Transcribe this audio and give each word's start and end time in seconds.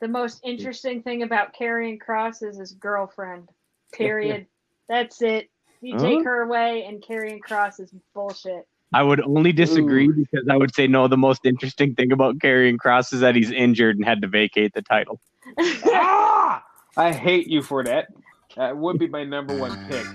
The 0.00 0.08
most 0.08 0.40
interesting 0.44 1.02
thing 1.02 1.22
about 1.22 1.54
Karrion 1.54 1.98
Cross 1.98 2.42
is 2.42 2.58
his 2.58 2.72
girlfriend. 2.72 3.48
Period. 3.92 4.46
That's 4.88 5.22
it. 5.22 5.50
You 5.80 5.98
take 5.98 6.24
her 6.24 6.42
away, 6.42 6.84
and 6.84 7.02
Karrion 7.02 7.40
Cross 7.40 7.80
is 7.80 7.92
bullshit. 8.14 8.66
I 8.92 9.02
would 9.02 9.20
only 9.20 9.52
disagree 9.52 10.08
Ooh. 10.08 10.12
because 10.12 10.48
I 10.48 10.56
would 10.56 10.74
say 10.74 10.86
no. 10.86 11.06
The 11.06 11.16
most 11.16 11.44
interesting 11.44 11.94
thing 11.94 12.12
about 12.12 12.38
Karrion 12.38 12.78
Cross 12.78 13.12
is 13.12 13.20
that 13.20 13.34
he's 13.34 13.50
injured 13.50 13.96
and 13.96 14.04
had 14.04 14.22
to 14.22 14.28
vacate 14.28 14.72
the 14.74 14.82
title. 14.82 15.20
ah! 15.58 16.64
I 16.96 17.12
hate 17.12 17.46
you 17.46 17.62
for 17.62 17.84
that. 17.84 18.08
That 18.56 18.76
would 18.76 18.98
be 18.98 19.06
my 19.06 19.24
number 19.24 19.56
one 19.56 19.86
pick. 19.88 20.06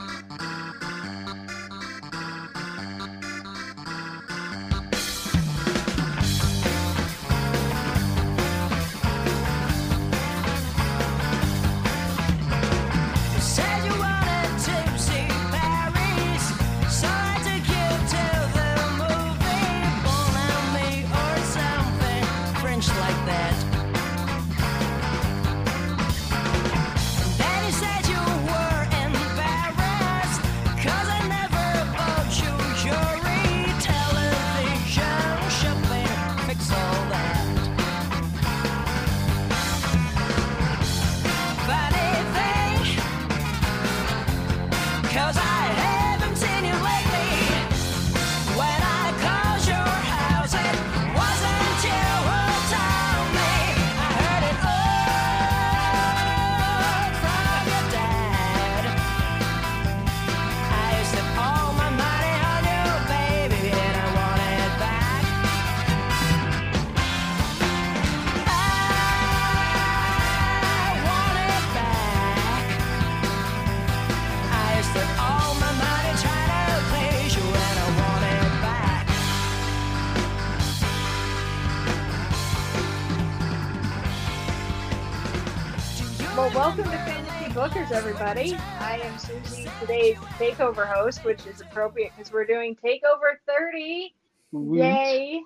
Everybody. 88.01 88.55
I 88.79 88.99
am 89.03 89.19
Susie, 89.19 89.69
today's 89.79 90.17
takeover 90.39 90.87
host, 90.87 91.23
which 91.23 91.45
is 91.45 91.61
appropriate 91.61 92.11
because 92.17 92.33
we're 92.33 92.47
doing 92.47 92.75
Takeover 92.75 93.37
30. 93.45 94.11
Yay! 94.51 95.39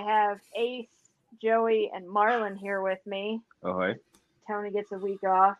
I 0.00 0.02
have 0.02 0.40
Ace, 0.56 0.88
Joey, 1.40 1.92
and 1.94 2.04
Marlon 2.04 2.58
here 2.58 2.82
with 2.82 2.98
me. 3.06 3.40
Oh, 3.62 3.80
hey. 3.80 3.94
Tony 4.48 4.72
gets 4.72 4.90
a 4.90 4.98
week 4.98 5.22
off 5.22 5.58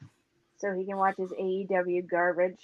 so 0.59 0.75
he 0.75 0.85
can 0.85 0.97
watch 0.97 1.15
his 1.17 1.31
AEW 1.31 2.11
garbage 2.11 2.59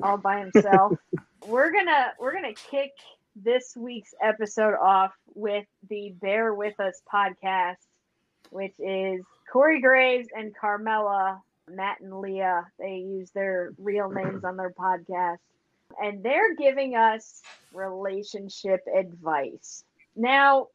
all 0.00 0.16
by 0.16 0.38
himself. 0.38 0.96
we're 1.48 1.72
gonna 1.72 2.12
we're 2.20 2.32
gonna 2.32 2.54
kick 2.70 2.92
this 3.34 3.76
week's 3.76 4.14
episode 4.22 4.74
off 4.74 5.12
with 5.34 5.66
the 5.88 6.14
Bear 6.20 6.54
With 6.54 6.78
Us 6.78 7.02
podcast, 7.12 7.78
which 8.50 8.74
is 8.78 9.24
Corey 9.52 9.80
Graves 9.80 10.28
and 10.36 10.54
Carmella, 10.56 11.40
Matt 11.70 12.00
and 12.00 12.20
Leah. 12.20 12.66
They 12.78 12.96
use 12.96 13.30
their 13.30 13.72
real 13.78 14.10
names 14.10 14.44
on 14.44 14.56
their 14.56 14.72
podcast. 14.72 15.38
And 16.02 16.22
they're 16.22 16.54
giving 16.54 16.94
us 16.94 17.42
relationship 17.72 18.80
advice. 18.94 19.84
Now, 20.14 20.68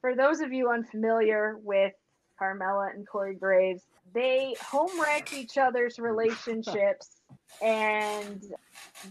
for 0.00 0.14
those 0.14 0.40
of 0.40 0.52
you 0.52 0.70
unfamiliar 0.70 1.58
with 1.62 1.92
Carmella 2.40 2.94
and 2.94 3.06
Corey 3.06 3.34
Graves, 3.34 3.82
they 4.14 4.54
home 4.62 5.00
wreck 5.00 5.32
each 5.32 5.58
other's 5.58 5.98
relationships 5.98 7.20
and 7.62 8.42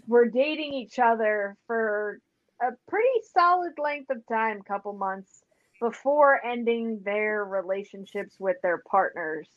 were 0.08 0.28
dating 0.28 0.74
each 0.74 1.00
other 1.00 1.56
for 1.68 2.19
a 2.62 2.72
pretty 2.90 3.08
solid 3.34 3.74
length 3.78 4.09
of 4.09 4.25
time, 4.28 4.62
couple 4.62 4.94
months, 4.94 5.44
before 5.80 6.44
ending 6.44 7.02
their 7.04 7.46
relationships 7.46 8.36
with 8.40 8.58
their 8.64 8.80
partners. 8.90 9.48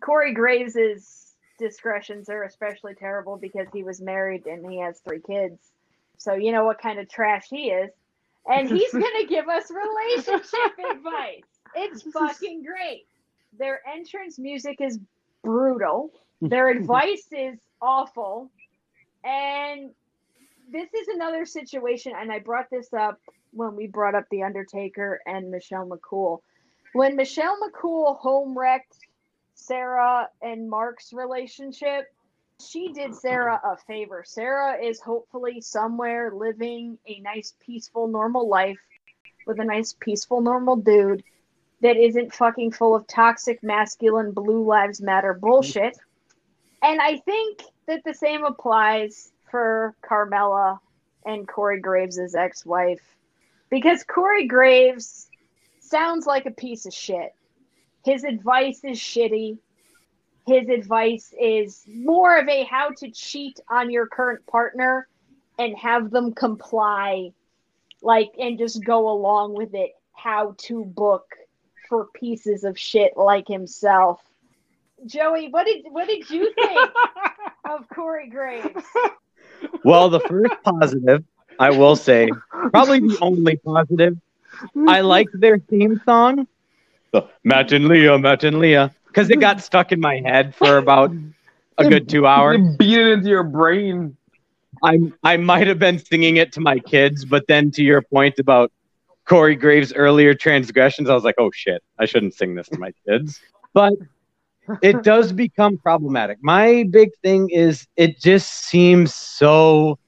Corey 0.00 0.32
Graves' 0.34 1.34
discretions 1.58 2.28
are 2.28 2.44
especially 2.44 2.94
terrible 2.94 3.36
because 3.36 3.66
he 3.72 3.82
was 3.82 4.00
married 4.00 4.46
and 4.46 4.68
he 4.70 4.80
has 4.80 4.98
three 5.00 5.20
kids. 5.20 5.58
So 6.18 6.34
you 6.34 6.52
know 6.52 6.64
what 6.64 6.80
kind 6.80 6.98
of 6.98 7.08
trash 7.08 7.46
he 7.50 7.70
is. 7.70 7.90
And 8.46 8.68
he's 8.68 8.92
gonna 8.92 9.26
give 9.28 9.48
us 9.48 9.70
relationship 9.70 10.78
advice. 10.90 11.42
It's 11.74 12.02
fucking 12.12 12.64
great. 12.64 13.06
Their 13.58 13.80
entrance 13.86 14.38
music 14.38 14.80
is 14.80 14.98
brutal. 15.42 16.12
Their 16.40 16.68
advice 16.68 17.26
is 17.32 17.58
awful. 17.82 18.50
And 19.24 19.90
this 20.70 20.88
is 20.94 21.08
another 21.08 21.44
situation, 21.44 22.12
and 22.16 22.32
I 22.32 22.38
brought 22.38 22.70
this 22.70 22.92
up 22.94 23.20
when 23.52 23.76
we 23.76 23.86
brought 23.86 24.14
up 24.14 24.24
The 24.30 24.44
Undertaker 24.44 25.20
and 25.26 25.50
Michelle 25.50 25.86
McCool. 25.86 26.40
When 26.92 27.16
Michelle 27.16 27.58
McCool 27.60 28.16
home 28.18 28.56
wrecked 28.56 28.96
Sarah 29.60 30.28
and 30.42 30.68
Mark's 30.68 31.12
relationship, 31.12 32.06
she 32.60 32.92
did 32.92 33.14
Sarah 33.14 33.60
a 33.64 33.76
favor. 33.76 34.24
Sarah 34.26 34.82
is 34.82 35.00
hopefully 35.00 35.60
somewhere 35.60 36.32
living 36.32 36.98
a 37.06 37.20
nice, 37.20 37.54
peaceful, 37.64 38.08
normal 38.08 38.48
life 38.48 38.80
with 39.46 39.60
a 39.60 39.64
nice, 39.64 39.94
peaceful, 39.98 40.40
normal 40.40 40.76
dude 40.76 41.22
that 41.80 41.96
isn't 41.96 42.34
fucking 42.34 42.72
full 42.72 42.94
of 42.94 43.06
toxic, 43.06 43.62
masculine, 43.62 44.32
blue 44.32 44.64
lives 44.64 45.00
matter 45.00 45.32
bullshit. 45.32 45.96
And 46.82 47.00
I 47.00 47.18
think 47.18 47.62
that 47.86 48.04
the 48.04 48.14
same 48.14 48.44
applies 48.44 49.32
for 49.50 49.94
Carmella 50.02 50.78
and 51.24 51.48
Corey 51.48 51.80
Graves' 51.80 52.34
ex 52.34 52.64
wife. 52.64 53.02
Because 53.70 54.04
Corey 54.04 54.46
Graves 54.46 55.28
sounds 55.80 56.26
like 56.26 56.46
a 56.46 56.50
piece 56.50 56.86
of 56.86 56.92
shit. 56.92 57.34
His 58.04 58.24
advice 58.24 58.82
is 58.84 58.98
shitty. 58.98 59.58
His 60.46 60.68
advice 60.68 61.34
is 61.38 61.84
more 61.86 62.38
of 62.38 62.48
a 62.48 62.64
how 62.64 62.90
to 62.98 63.10
cheat 63.10 63.60
on 63.68 63.90
your 63.90 64.06
current 64.06 64.46
partner 64.46 65.06
and 65.58 65.76
have 65.76 66.10
them 66.10 66.32
comply, 66.32 67.32
like, 68.02 68.30
and 68.38 68.58
just 68.58 68.84
go 68.84 69.10
along 69.10 69.54
with 69.54 69.74
it. 69.74 69.92
How 70.12 70.54
to 70.58 70.84
book 70.84 71.24
for 71.88 72.06
pieces 72.14 72.64
of 72.64 72.78
shit 72.78 73.16
like 73.16 73.48
himself. 73.48 74.20
Joey, 75.06 75.48
what 75.48 75.66
did 75.66 75.84
what 75.90 76.08
did 76.08 76.28
you 76.30 76.52
think 76.54 76.90
of 77.70 77.88
Corey 77.88 78.28
Graves? 78.28 78.84
Well, 79.84 80.08
the 80.08 80.20
first 80.20 80.54
positive, 80.62 81.24
I 81.58 81.70
will 81.70 81.96
say, 81.96 82.28
probably 82.50 83.00
the 83.00 83.18
only 83.22 83.56
positive, 83.56 84.18
I 84.88 85.00
liked 85.00 85.38
their 85.38 85.58
theme 85.58 86.00
song, 86.04 86.46
the 87.12 87.28
Matt 87.44 87.72
and 87.72 87.88
Leah, 87.88 88.18
Matt 88.18 88.44
and 88.44 88.58
Leah, 88.58 88.94
because 89.06 89.30
it 89.30 89.40
got 89.40 89.60
stuck 89.60 89.92
in 89.92 90.00
my 90.00 90.20
head 90.24 90.54
for 90.54 90.78
about 90.78 91.12
a 91.78 91.88
good 91.88 92.08
two 92.08 92.26
hours. 92.26 92.58
You 92.58 92.76
beat 92.78 92.98
it 92.98 93.08
into 93.08 93.28
your 93.28 93.44
brain. 93.44 94.16
I 94.82 94.98
I 95.22 95.36
might 95.36 95.66
have 95.66 95.78
been 95.78 95.98
singing 95.98 96.36
it 96.36 96.52
to 96.52 96.60
my 96.60 96.78
kids, 96.78 97.24
but 97.24 97.46
then 97.48 97.70
to 97.72 97.82
your 97.82 98.02
point 98.02 98.38
about 98.38 98.72
Corey 99.24 99.56
Graves' 99.56 99.92
earlier 99.92 100.34
transgressions, 100.34 101.08
I 101.08 101.14
was 101.14 101.24
like, 101.24 101.36
oh 101.38 101.50
shit, 101.52 101.82
I 101.98 102.06
shouldn't 102.06 102.34
sing 102.34 102.54
this 102.54 102.68
to 102.68 102.78
my 102.78 102.92
kids. 103.06 103.40
But 103.72 103.94
it 104.82 105.02
does 105.02 105.32
become 105.32 105.78
problematic. 105.78 106.38
My 106.42 106.84
big 106.90 107.10
thing 107.22 107.50
is 107.50 107.86
it 107.96 108.20
just 108.20 108.66
seems 108.66 109.14
so 109.14 109.98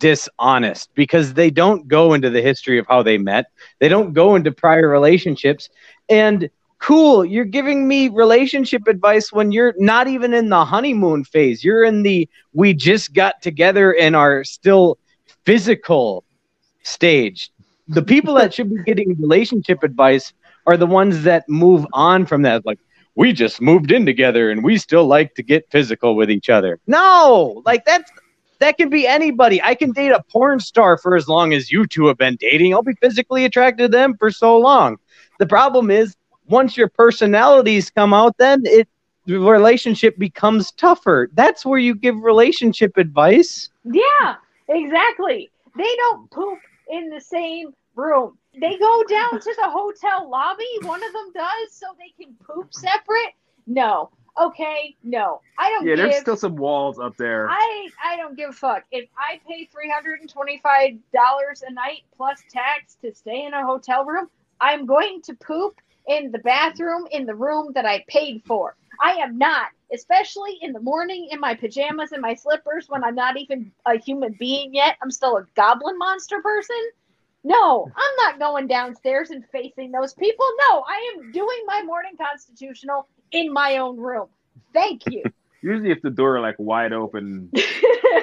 dishonest 0.00 0.90
because 0.94 1.34
they 1.34 1.50
don't 1.50 1.86
go 1.86 2.14
into 2.14 2.30
the 2.30 2.42
history 2.42 2.78
of 2.78 2.86
how 2.88 3.02
they 3.02 3.18
met. 3.18 3.46
They 3.78 3.88
don't 3.88 4.12
go 4.12 4.34
into 4.34 4.50
prior 4.50 4.88
relationships. 4.88 5.68
And 6.10 6.50
cool, 6.80 7.24
you're 7.24 7.44
giving 7.44 7.86
me 7.86 8.08
relationship 8.08 8.88
advice 8.88 9.32
when 9.32 9.52
you're 9.52 9.74
not 9.78 10.08
even 10.08 10.34
in 10.34 10.48
the 10.48 10.64
honeymoon 10.64 11.24
phase. 11.24 11.62
You're 11.64 11.84
in 11.84 12.02
the 12.02 12.28
we 12.52 12.74
just 12.74 13.14
got 13.14 13.40
together 13.40 13.94
and 13.94 14.16
are 14.16 14.44
still 14.44 14.98
physical 15.44 16.24
stage. 16.82 17.50
The 17.88 18.02
people 18.02 18.34
that 18.34 18.52
should 18.52 18.70
be 18.70 18.82
getting 18.82 19.16
relationship 19.20 19.82
advice 19.82 20.32
are 20.66 20.76
the 20.76 20.86
ones 20.86 21.22
that 21.22 21.48
move 21.48 21.86
on 21.92 22.26
from 22.26 22.42
that. 22.42 22.66
Like, 22.66 22.78
we 23.14 23.32
just 23.32 23.60
moved 23.60 23.90
in 23.90 24.06
together 24.06 24.50
and 24.50 24.62
we 24.62 24.78
still 24.78 25.06
like 25.06 25.34
to 25.34 25.42
get 25.42 25.70
physical 25.70 26.14
with 26.16 26.30
each 26.30 26.48
other. 26.48 26.78
No, 26.86 27.62
like 27.66 27.84
that's 27.84 28.10
that 28.60 28.76
can 28.76 28.90
be 28.90 29.06
anybody. 29.06 29.60
I 29.62 29.74
can 29.74 29.92
date 29.92 30.10
a 30.10 30.22
porn 30.30 30.60
star 30.60 30.96
for 30.98 31.16
as 31.16 31.26
long 31.28 31.52
as 31.52 31.72
you 31.72 31.86
two 31.86 32.06
have 32.06 32.18
been 32.18 32.36
dating. 32.36 32.74
I'll 32.74 32.82
be 32.82 32.94
physically 32.94 33.44
attracted 33.44 33.84
to 33.84 33.88
them 33.88 34.16
for 34.16 34.30
so 34.30 34.58
long. 34.58 34.98
The 35.40 35.46
problem 35.46 35.90
is 35.90 36.16
once 36.48 36.76
your 36.76 36.88
personalities 36.88 37.88
come 37.90 38.12
out, 38.12 38.36
then 38.36 38.60
it 38.66 38.86
the 39.24 39.38
relationship 39.38 40.18
becomes 40.18 40.70
tougher. 40.72 41.30
That's 41.32 41.64
where 41.64 41.78
you 41.78 41.94
give 41.94 42.16
relationship 42.22 42.98
advice. 42.98 43.70
Yeah, 43.84 44.34
exactly. 44.68 45.50
They 45.78 45.96
don't 45.96 46.30
poop 46.30 46.58
in 46.90 47.08
the 47.08 47.20
same 47.20 47.72
room. 47.94 48.36
They 48.60 48.76
go 48.76 49.02
down 49.08 49.40
to 49.40 49.54
the 49.56 49.70
hotel 49.70 50.28
lobby. 50.28 50.68
One 50.82 51.02
of 51.02 51.12
them 51.12 51.32
does, 51.32 51.72
so 51.72 51.86
they 51.98 52.12
can 52.22 52.34
poop 52.46 52.74
separate. 52.74 53.32
No. 53.66 54.10
Okay. 54.38 54.94
No. 55.02 55.40
I 55.58 55.70
don't 55.70 55.86
Yeah, 55.86 55.96
give. 55.96 56.04
there's 56.04 56.20
still 56.20 56.36
some 56.36 56.56
walls 56.56 56.98
up 56.98 57.16
there. 57.16 57.48
I 57.48 57.88
I 58.04 58.18
don't 58.18 58.36
give 58.36 58.50
a 58.50 58.52
fuck. 58.52 58.84
If 58.90 59.08
I 59.16 59.40
pay 59.48 59.64
three 59.72 59.88
hundred 59.90 60.20
and 60.20 60.28
twenty 60.28 60.58
five 60.62 60.92
dollars 61.14 61.62
a 61.66 61.72
night 61.72 62.02
plus 62.14 62.42
tax 62.50 62.96
to 63.02 63.14
stay 63.14 63.46
in 63.46 63.54
a 63.54 63.64
hotel 63.64 64.04
room, 64.04 64.28
I'm 64.60 64.86
going 64.86 65.22
to 65.22 65.34
poop 65.34 65.80
in 66.08 66.30
the 66.32 66.38
bathroom 66.38 67.06
in 67.10 67.26
the 67.26 67.34
room 67.34 67.72
that 67.74 67.86
I 67.86 68.04
paid 68.08 68.42
for. 68.46 68.76
I 69.02 69.12
am 69.12 69.38
not, 69.38 69.68
especially 69.92 70.58
in 70.60 70.72
the 70.72 70.80
morning 70.80 71.28
in 71.30 71.40
my 71.40 71.54
pajamas 71.54 72.12
and 72.12 72.20
my 72.20 72.34
slippers 72.34 72.86
when 72.88 73.02
I'm 73.04 73.14
not 73.14 73.38
even 73.38 73.72
a 73.86 73.98
human 73.98 74.36
being 74.38 74.74
yet. 74.74 74.96
I'm 75.02 75.10
still 75.10 75.36
a 75.36 75.46
goblin 75.54 75.96
monster 75.98 76.40
person. 76.42 76.76
No, 77.42 77.90
I'm 77.96 78.16
not 78.18 78.38
going 78.38 78.66
downstairs 78.66 79.30
and 79.30 79.44
facing 79.50 79.92
those 79.92 80.12
people. 80.12 80.46
No, 80.68 80.84
I 80.86 81.14
am 81.16 81.32
doing 81.32 81.62
my 81.66 81.82
morning 81.82 82.12
constitutional 82.20 83.08
in 83.32 83.52
my 83.52 83.78
own 83.78 83.96
room. 83.96 84.28
Thank 84.74 85.06
you. 85.06 85.22
Usually, 85.62 85.90
if 85.90 86.00
the 86.02 86.10
door 86.10 86.40
like 86.40 86.56
wide 86.58 86.92
open, 86.92 87.50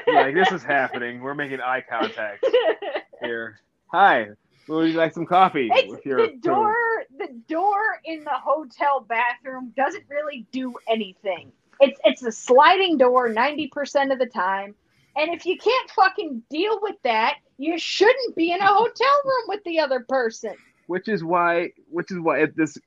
like 0.07 0.33
this 0.33 0.51
is 0.51 0.63
happening, 0.63 1.21
we're 1.21 1.35
making 1.35 1.61
eye 1.61 1.83
contact 1.87 2.43
here. 3.21 3.59
Hi, 3.91 4.29
would 4.67 4.89
you 4.91 4.97
like 4.97 5.13
some 5.13 5.25
coffee? 5.25 5.69
It's 5.73 5.97
the 6.15 6.37
door. 6.41 6.73
The 7.17 7.29
door 7.47 7.81
in 8.05 8.23
the 8.23 8.31
hotel 8.31 9.05
bathroom 9.07 9.73
doesn't 9.75 10.03
really 10.09 10.45
do 10.51 10.75
anything. 10.89 11.51
It's 11.79 11.99
it's 12.03 12.23
a 12.23 12.31
sliding 12.31 12.97
door 12.97 13.29
ninety 13.29 13.67
percent 13.67 14.11
of 14.11 14.19
the 14.19 14.25
time, 14.27 14.75
and 15.15 15.33
if 15.33 15.45
you 15.45 15.57
can't 15.57 15.89
fucking 15.91 16.43
deal 16.49 16.79
with 16.81 16.95
that, 17.03 17.35
you 17.57 17.77
shouldn't 17.77 18.35
be 18.35 18.51
in 18.51 18.59
a 18.59 18.65
hotel 18.65 19.21
room 19.25 19.43
with 19.47 19.63
the 19.63 19.79
other 19.79 20.01
person. 20.01 20.55
which 20.87 21.07
is 21.07 21.23
why 21.23 21.69
which 21.89 22.11
is 22.11 22.19
why 22.19 22.45
this 22.55 22.77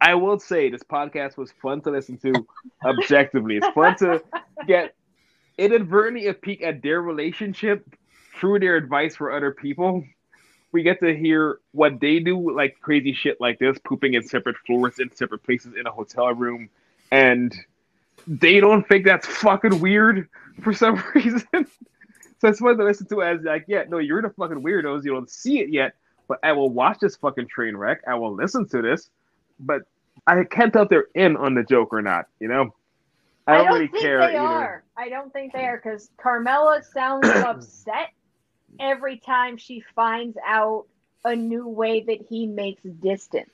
I 0.00 0.14
will 0.14 0.38
say 0.38 0.70
this 0.70 0.82
podcast 0.82 1.36
was 1.36 1.52
fun 1.60 1.80
to 1.82 1.90
listen 1.90 2.18
to 2.18 2.32
objectively. 2.84 3.56
It's 3.56 3.68
fun 3.68 3.96
to 3.96 4.22
get 4.66 4.94
inadvertently 5.58 6.28
a 6.28 6.34
peek 6.34 6.62
at 6.62 6.82
their 6.82 7.02
relationship 7.02 7.84
through 8.38 8.60
their 8.60 8.76
advice 8.76 9.16
for 9.16 9.32
other 9.32 9.52
people. 9.52 10.04
We 10.72 10.82
get 10.82 11.00
to 11.00 11.16
hear 11.16 11.60
what 11.72 11.98
they 12.00 12.20
do, 12.20 12.54
like 12.54 12.78
crazy 12.80 13.14
shit 13.14 13.40
like 13.40 13.58
this, 13.58 13.78
pooping 13.84 14.14
in 14.14 14.26
separate 14.26 14.56
floors 14.66 14.98
in 14.98 15.14
separate 15.14 15.42
places 15.42 15.74
in 15.78 15.86
a 15.86 15.90
hotel 15.90 16.32
room, 16.34 16.68
and 17.10 17.54
they 18.26 18.60
don't 18.60 18.86
think 18.86 19.04
that's 19.04 19.26
fucking 19.26 19.80
weird 19.80 20.28
for 20.62 20.72
some 20.72 21.02
reason. 21.14 21.42
so 21.52 22.48
it's 22.48 22.60
fun 22.60 22.76
to 22.76 22.84
listen 22.84 23.06
to 23.06 23.20
it 23.20 23.38
as 23.38 23.42
like, 23.42 23.64
yeah, 23.66 23.84
no, 23.88 23.98
you're 23.98 24.22
the 24.22 24.30
fucking 24.30 24.62
weirdos. 24.62 25.04
You 25.04 25.12
don't 25.12 25.30
see 25.30 25.60
it 25.60 25.70
yet, 25.70 25.94
but 26.28 26.38
I 26.42 26.52
will 26.52 26.70
watch 26.70 26.98
this 27.00 27.16
fucking 27.16 27.48
train 27.48 27.76
wreck. 27.76 28.02
I 28.06 28.14
will 28.14 28.34
listen 28.34 28.68
to 28.68 28.82
this, 28.82 29.08
but 29.58 29.82
I 30.26 30.44
can't 30.44 30.72
tell 30.72 30.82
if 30.82 30.90
they're 30.90 31.08
in 31.14 31.36
on 31.36 31.54
the 31.54 31.62
joke 31.62 31.92
or 31.92 32.02
not. 32.02 32.26
You 32.40 32.48
know, 32.48 32.74
I 33.46 33.58
don't, 33.58 33.72
really 33.72 33.88
think 33.88 34.02
care 34.02 34.18
they 34.18 34.36
either. 34.36 34.38
are. 34.38 34.84
I 34.96 35.08
don't 35.08 35.32
think 35.32 35.54
they 35.54 35.64
are 35.64 35.80
because 35.82 36.10
Carmella 36.22 36.84
sounds 36.84 37.26
upset 37.28 38.10
every 38.78 39.18
time 39.18 39.56
she 39.56 39.80
finds 39.94 40.36
out 40.46 40.86
a 41.24 41.34
new 41.36 41.66
way 41.68 42.02
that 42.02 42.20
he 42.28 42.46
makes 42.46 42.82
distance. 42.82 43.50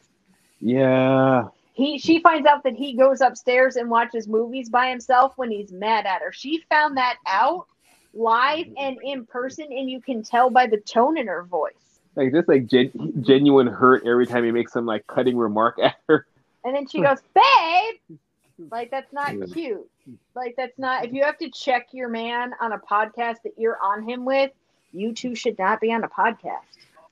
Yeah, 0.61 1.49
He 1.73 1.99
she 1.99 2.21
finds 2.21 2.47
out 2.47 2.63
that 2.65 2.75
he 2.75 2.95
goes 2.97 3.21
upstairs 3.21 3.77
and 3.77 3.91
watches 3.91 4.27
movies 4.29 4.69
by 4.71 4.89
himself 4.89 5.33
when 5.37 5.51
he's 5.51 5.73
mad 5.73 6.07
at 6.07 6.23
her. 6.23 6.33
She 6.33 6.63
found 6.71 6.97
that 6.97 7.19
out 7.27 7.67
live 8.15 8.67
and 8.77 8.99
in 9.03 9.27
person, 9.27 9.67
and 9.71 9.89
you 9.91 10.01
can 10.01 10.23
tell 10.23 10.51
by 10.51 10.67
the 10.67 10.79
tone 10.79 11.17
in 11.19 11.27
her 11.27 11.45
voice. 11.45 12.01
like 12.17 12.33
just 12.33 12.49
like 12.49 12.67
gen- 12.67 12.93
genuine 13.23 13.67
hurt 13.67 14.07
every 14.07 14.27
time 14.27 14.45
he 14.45 14.51
makes 14.53 14.73
some 14.73 14.87
like 14.87 15.07
cutting 15.07 15.37
remark 15.37 15.79
at 15.83 15.97
her. 16.09 16.27
And 16.65 16.75
then 16.75 16.87
she 16.89 17.01
goes, 17.03 17.19
"Babe, 17.35 18.19
like 18.71 18.91
that's 18.91 19.13
not 19.13 19.35
cute. 19.53 19.89
Like 20.35 20.55
that's 20.57 20.79
not. 20.79 21.05
If 21.05 21.13
you 21.13 21.25
have 21.25 21.39
to 21.39 21.51
check 21.51 21.89
your 21.93 22.09
man 22.09 22.53
on 22.61 22.73
a 22.73 22.79
podcast 22.79 23.37
that 23.45 23.53
you're 23.59 23.79
on 23.83 24.09
him 24.09 24.25
with, 24.25 24.51
you 24.95 25.13
two 25.13 25.35
should 25.35 25.59
not 25.59 25.81
be 25.81 25.93
on 25.93 26.05
a 26.05 26.09
podcast." 26.09 26.61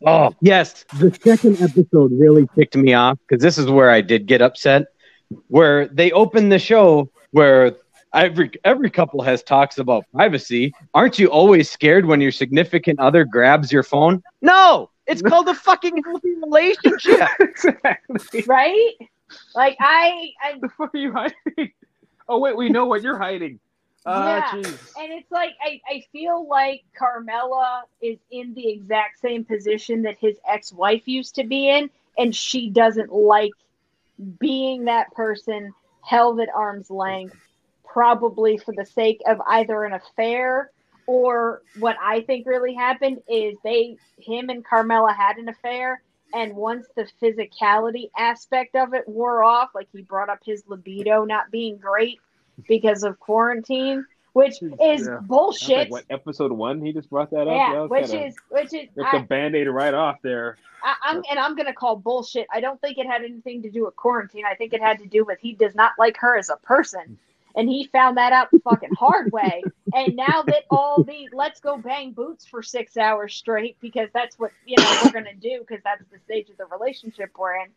Oh, 0.04 0.34
yes. 0.40 0.84
The 0.98 1.16
second 1.22 1.60
episode 1.62 2.10
really 2.12 2.48
ticked 2.56 2.76
me 2.76 2.92
off 2.92 3.18
because 3.28 3.42
this 3.42 3.58
is 3.58 3.66
where 3.66 3.90
I 3.90 4.00
did 4.00 4.26
get 4.26 4.42
upset. 4.42 4.86
Where 5.48 5.86
they 5.88 6.10
open 6.12 6.48
the 6.48 6.58
show 6.58 7.10
where 7.30 7.76
every 8.14 8.50
every 8.64 8.90
couple 8.90 9.22
has 9.22 9.42
talks 9.42 9.78
about 9.78 10.04
privacy. 10.12 10.74
Aren't 10.94 11.18
you 11.18 11.28
always 11.28 11.70
scared 11.70 12.06
when 12.06 12.20
your 12.20 12.32
significant 12.32 12.98
other 13.00 13.24
grabs 13.24 13.72
your 13.72 13.82
phone? 13.82 14.22
No, 14.40 14.90
it's 15.06 15.22
called 15.22 15.48
a 15.48 15.54
fucking 15.54 16.02
healthy 16.04 16.34
relationship. 16.42 17.28
exactly. 17.40 18.44
Right? 18.46 18.92
Like 19.54 19.76
I, 19.80 20.30
I 20.42 20.58
The 20.60 20.68
fuck 20.68 20.94
are 20.94 20.98
you 20.98 21.12
hiding? 21.12 21.72
Oh 22.28 22.38
wait, 22.38 22.56
we 22.56 22.68
know 22.68 22.86
what 22.86 23.02
you're 23.02 23.18
hiding. 23.18 23.58
Ah, 24.06 24.54
Yeah. 24.54 24.62
jeez. 24.62 24.78
and 24.98 25.12
it's 25.12 25.30
like 25.30 25.52
I, 25.62 25.80
I 25.88 26.04
feel 26.12 26.46
like 26.48 26.82
Carmella 26.98 27.82
is 28.00 28.18
in 28.30 28.54
the 28.54 28.68
exact 28.68 29.20
same 29.20 29.44
position 29.44 30.02
that 30.02 30.18
his 30.18 30.38
ex-wife 30.48 31.06
used 31.06 31.36
to 31.36 31.44
be 31.44 31.68
in, 31.68 31.90
and 32.18 32.34
she 32.34 32.70
doesn't 32.70 33.12
like 33.12 33.52
being 34.38 34.84
that 34.84 35.12
person 35.12 35.72
held 36.02 36.40
at 36.40 36.48
arm's 36.54 36.90
length, 36.90 37.36
probably 37.84 38.58
for 38.58 38.74
the 38.74 38.84
sake 38.86 39.20
of 39.26 39.40
either 39.46 39.84
an 39.84 39.92
affair 39.92 40.70
or 41.06 41.62
what 41.78 41.96
I 42.02 42.20
think 42.22 42.46
really 42.46 42.74
happened 42.74 43.18
is 43.28 43.56
they 43.64 43.96
him 44.18 44.48
and 44.50 44.64
Carmella 44.64 45.14
had 45.14 45.36
an 45.36 45.48
affair 45.48 46.00
and 46.32 46.54
once 46.54 46.86
the 46.96 47.06
physicality 47.20 48.10
aspect 48.16 48.74
of 48.76 48.94
it 48.94 49.06
wore 49.08 49.42
off, 49.42 49.70
like 49.74 49.88
he 49.92 50.02
brought 50.02 50.30
up 50.30 50.38
his 50.44 50.62
libido 50.66 51.24
not 51.24 51.50
being 51.50 51.76
great 51.76 52.20
because 52.68 53.02
of 53.02 53.18
quarantine, 53.20 54.04
which 54.32 54.62
is 54.62 54.70
Yeah. 54.80 54.96
Sounds 54.96 55.08
like, 55.08 55.26
bullshit. 55.26 55.90
what 55.90 56.04
episode 56.10 56.52
one? 56.52 56.80
He 56.84 56.92
just 56.92 57.10
brought 57.10 57.30
that 57.30 57.42
up. 57.48 57.54
yeah, 57.56 57.72
That 57.82 57.88
which 57.90 58.10
kinda- 58.10 58.26
is 58.26 58.36
which 58.48 58.72
is 58.74 58.88
ripped 58.94 59.12
the 59.12 59.18
I, 59.18 59.22
band-aid 59.22 59.68
right 59.68 59.94
off 59.94 60.20
there. 60.22 60.56
I, 60.84 60.94
I'm 61.04 61.22
and 61.30 61.38
I'm 61.38 61.54
gonna 61.54 61.72
call 61.74 61.96
bullshit. 61.96 62.46
I 62.52 62.60
don't 62.60 62.80
think 62.80 62.98
it 62.98 63.06
had 63.06 63.22
anything 63.22 63.62
to 63.62 63.70
do 63.70 63.84
with 63.84 63.94
quarantine. 63.96 64.44
I 64.50 64.54
think 64.54 64.72
it 64.72 64.80
had 64.82 64.98
to 64.98 65.06
do 65.06 65.24
with 65.24 65.38
he 65.40 65.52
does 65.52 65.74
not 65.74 65.92
like 65.98 66.16
her 66.18 66.36
as 66.36 66.48
a 66.50 66.56
person, 66.56 67.18
and 67.54 67.68
he 67.68 67.84
found 67.84 68.16
that 68.16 68.32
out 68.32 68.50
the 68.50 68.58
fucking 68.60 68.94
hard 68.98 69.30
way. 69.32 69.62
And 69.94 70.16
now 70.16 70.42
that 70.46 70.64
all 70.70 71.02
the 71.04 71.28
let's 71.32 71.60
go 71.60 71.76
bang 71.76 72.12
boots 72.12 72.46
for 72.46 72.62
six 72.62 72.96
hours 72.96 73.34
straight 73.34 73.76
because 73.80 74.08
that's 74.14 74.38
what 74.38 74.50
you 74.66 74.76
know 74.78 75.00
we're 75.04 75.12
gonna 75.12 75.34
do 75.34 75.60
because 75.60 75.82
that's 75.84 76.02
the 76.10 76.18
stage 76.20 76.48
of 76.50 76.56
the 76.56 76.64
relationship 76.66 77.30
we're 77.38 77.56
in. 77.56 77.68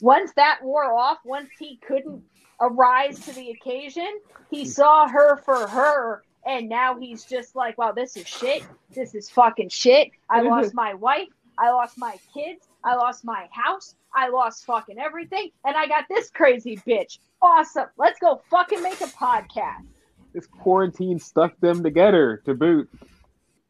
Once 0.00 0.32
that 0.34 0.58
wore 0.62 0.92
off, 0.92 1.18
once 1.24 1.48
he 1.58 1.78
couldn't 1.86 2.22
arise 2.60 3.18
to 3.20 3.32
the 3.32 3.50
occasion, 3.50 4.08
he 4.50 4.64
saw 4.64 5.08
her 5.08 5.36
for 5.38 5.66
her. 5.66 6.22
And 6.46 6.68
now 6.68 6.98
he's 6.98 7.24
just 7.24 7.56
like, 7.56 7.78
wow, 7.78 7.92
this 7.92 8.16
is 8.16 8.26
shit. 8.26 8.64
This 8.94 9.14
is 9.14 9.30
fucking 9.30 9.70
shit. 9.70 10.10
I 10.28 10.40
mm-hmm. 10.40 10.48
lost 10.48 10.74
my 10.74 10.94
wife. 10.94 11.28
I 11.58 11.70
lost 11.70 11.96
my 11.96 12.16
kids. 12.32 12.66
I 12.84 12.96
lost 12.96 13.24
my 13.24 13.48
house. 13.50 13.94
I 14.14 14.28
lost 14.28 14.66
fucking 14.66 14.98
everything. 14.98 15.50
And 15.64 15.76
I 15.76 15.86
got 15.86 16.04
this 16.08 16.30
crazy 16.30 16.76
bitch. 16.86 17.18
Awesome. 17.40 17.86
Let's 17.96 18.18
go 18.18 18.42
fucking 18.50 18.82
make 18.82 19.00
a 19.00 19.06
podcast. 19.06 19.86
This 20.32 20.46
quarantine 20.46 21.18
stuck 21.18 21.58
them 21.60 21.82
together 21.82 22.42
to 22.44 22.54
boot, 22.54 22.90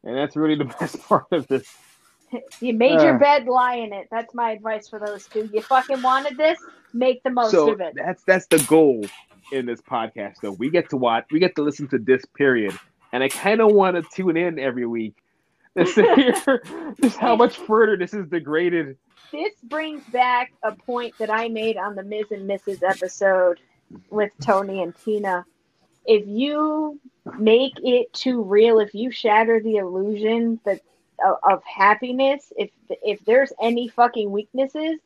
and 0.03 0.17
that's 0.17 0.35
really 0.35 0.55
the 0.55 0.65
best 0.81 1.01
part 1.03 1.27
of 1.31 1.47
this. 1.47 1.67
You 2.61 2.75
made 2.75 3.01
your 3.03 3.17
Uh. 3.17 3.19
bed, 3.19 3.47
lie 3.47 3.77
in 3.77 3.93
it. 3.93 4.09
That's 4.11 4.35
my 4.35 4.51
advice 4.53 4.89
for 4.89 4.99
those 4.99 5.27
two. 5.27 5.49
You 5.53 5.61
fucking 5.63 6.03
wanted 6.03 6.37
this, 6.37 6.59
make 6.93 7.23
the 7.23 7.31
most 7.31 7.51
so 7.51 7.71
of 7.73 7.81
it. 7.81 7.95
that's 7.97 8.23
that's 8.25 8.47
the 8.47 8.59
goal 8.69 9.05
in 9.53 9.67
this 9.67 9.81
podcast 9.83 10.37
though 10.43 10.53
we 10.53 10.71
get 10.71 10.89
to 10.89 10.97
watch 10.97 11.27
we 11.31 11.39
get 11.39 11.55
to 11.57 11.63
listen 11.63 11.87
to 11.87 11.99
this 11.99 12.25
period 12.35 12.73
and 13.13 13.23
i 13.23 13.29
kind 13.29 13.61
of 13.61 13.73
want 13.75 13.95
to 13.95 14.03
tune 14.15 14.37
in 14.39 14.59
every 14.59 14.87
week 14.87 15.15
to 15.77 15.85
hear 16.17 16.63
just 17.03 17.19
how 17.19 17.37
much 17.37 17.57
further 17.59 17.97
this 17.97 18.15
is 18.15 18.27
degraded 18.29 18.97
This 19.33 19.53
brings 19.65 20.03
back 20.05 20.53
a 20.63 20.73
point 20.73 21.15
that 21.19 21.29
I 21.31 21.49
made 21.49 21.77
on 21.77 21.95
the 21.97 22.03
Ms. 22.05 22.27
and 22.31 22.49
Mrs. 22.49 22.83
episode 22.89 23.59
with 24.11 24.31
Tony 24.41 24.81
and 24.83 24.95
Tina. 25.05 25.45
If 26.07 26.27
you 26.27 27.01
make 27.39 27.73
it 27.83 28.13
too 28.13 28.41
real, 28.43 28.79
if 28.79 28.95
you 28.95 29.11
shatter 29.11 29.61
the 29.61 29.77
illusion 29.77 30.61
that 30.65 30.81
of, 31.25 31.37
of 31.43 31.63
happiness, 31.65 32.53
if 32.57 32.71
if 32.89 33.25
there's 33.25 33.53
any 33.61 33.89
fucking 33.89 34.31
weaknesses, 34.31 34.99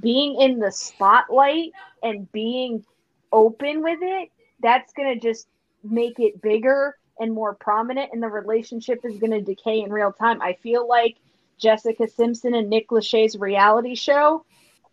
being 0.00 0.40
in 0.40 0.58
the 0.58 0.70
spotlight 0.70 1.72
and 2.02 2.30
being 2.32 2.84
open 3.32 3.82
with 3.82 3.98
it, 4.02 4.30
that's 4.60 4.92
going 4.92 5.12
to 5.12 5.20
just 5.20 5.46
make 5.82 6.18
it 6.18 6.40
bigger 6.42 6.96
and 7.20 7.32
more 7.32 7.54
prominent, 7.54 8.10
and 8.12 8.22
the 8.22 8.28
relationship 8.28 9.00
is 9.04 9.18
going 9.18 9.32
to 9.32 9.40
decay 9.40 9.80
in 9.80 9.90
real 9.90 10.12
time. 10.12 10.40
I 10.40 10.52
feel 10.54 10.86
like 10.86 11.16
Jessica 11.58 12.06
Simpson 12.08 12.54
and 12.54 12.70
Nick 12.70 12.88
Lachey's 12.90 13.36
reality 13.36 13.94
show, 13.96 14.44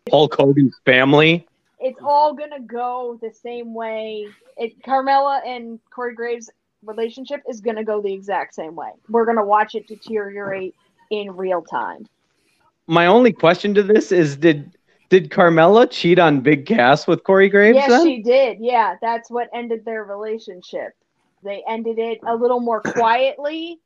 Hulk 0.09 0.35
Hogan's 0.35 0.79
family. 0.85 1.47
it's 1.79 1.99
all 2.01 2.33
going 2.33 2.51
to 2.51 2.59
go 2.59 3.19
the 3.21 3.31
same 3.31 3.73
way. 3.73 4.27
It 4.57 4.81
Carmella 4.81 5.45
and 5.45 5.79
Corey 5.91 6.15
Graves' 6.15 6.49
relationship 6.85 7.41
is 7.49 7.61
going 7.61 7.75
to 7.75 7.83
go 7.83 8.01
the 8.01 8.13
exact 8.13 8.55
same 8.55 8.75
way. 8.75 8.91
We're 9.09 9.25
going 9.25 9.37
to 9.37 9.43
watch 9.43 9.75
it 9.75 9.87
deteriorate 9.87 10.75
in 11.09 11.35
real 11.35 11.61
time. 11.61 12.07
My 12.87 13.07
only 13.07 13.33
question 13.33 13.73
to 13.75 13.83
this 13.83 14.11
is 14.11 14.37
did 14.37 14.75
did 15.09 15.29
Carmella 15.29 15.89
cheat 15.89 16.19
on 16.19 16.41
Big 16.41 16.65
Cass 16.65 17.07
with 17.07 17.23
Corey 17.23 17.49
Graves? 17.49 17.75
Yes, 17.75 17.89
then? 17.89 18.05
she 18.05 18.21
did. 18.21 18.57
Yeah, 18.59 18.95
that's 19.01 19.29
what 19.29 19.49
ended 19.53 19.85
their 19.85 20.03
relationship. 20.03 20.93
They 21.43 21.63
ended 21.67 21.99
it 21.99 22.19
a 22.25 22.35
little 22.35 22.59
more 22.59 22.81
quietly 22.81 23.79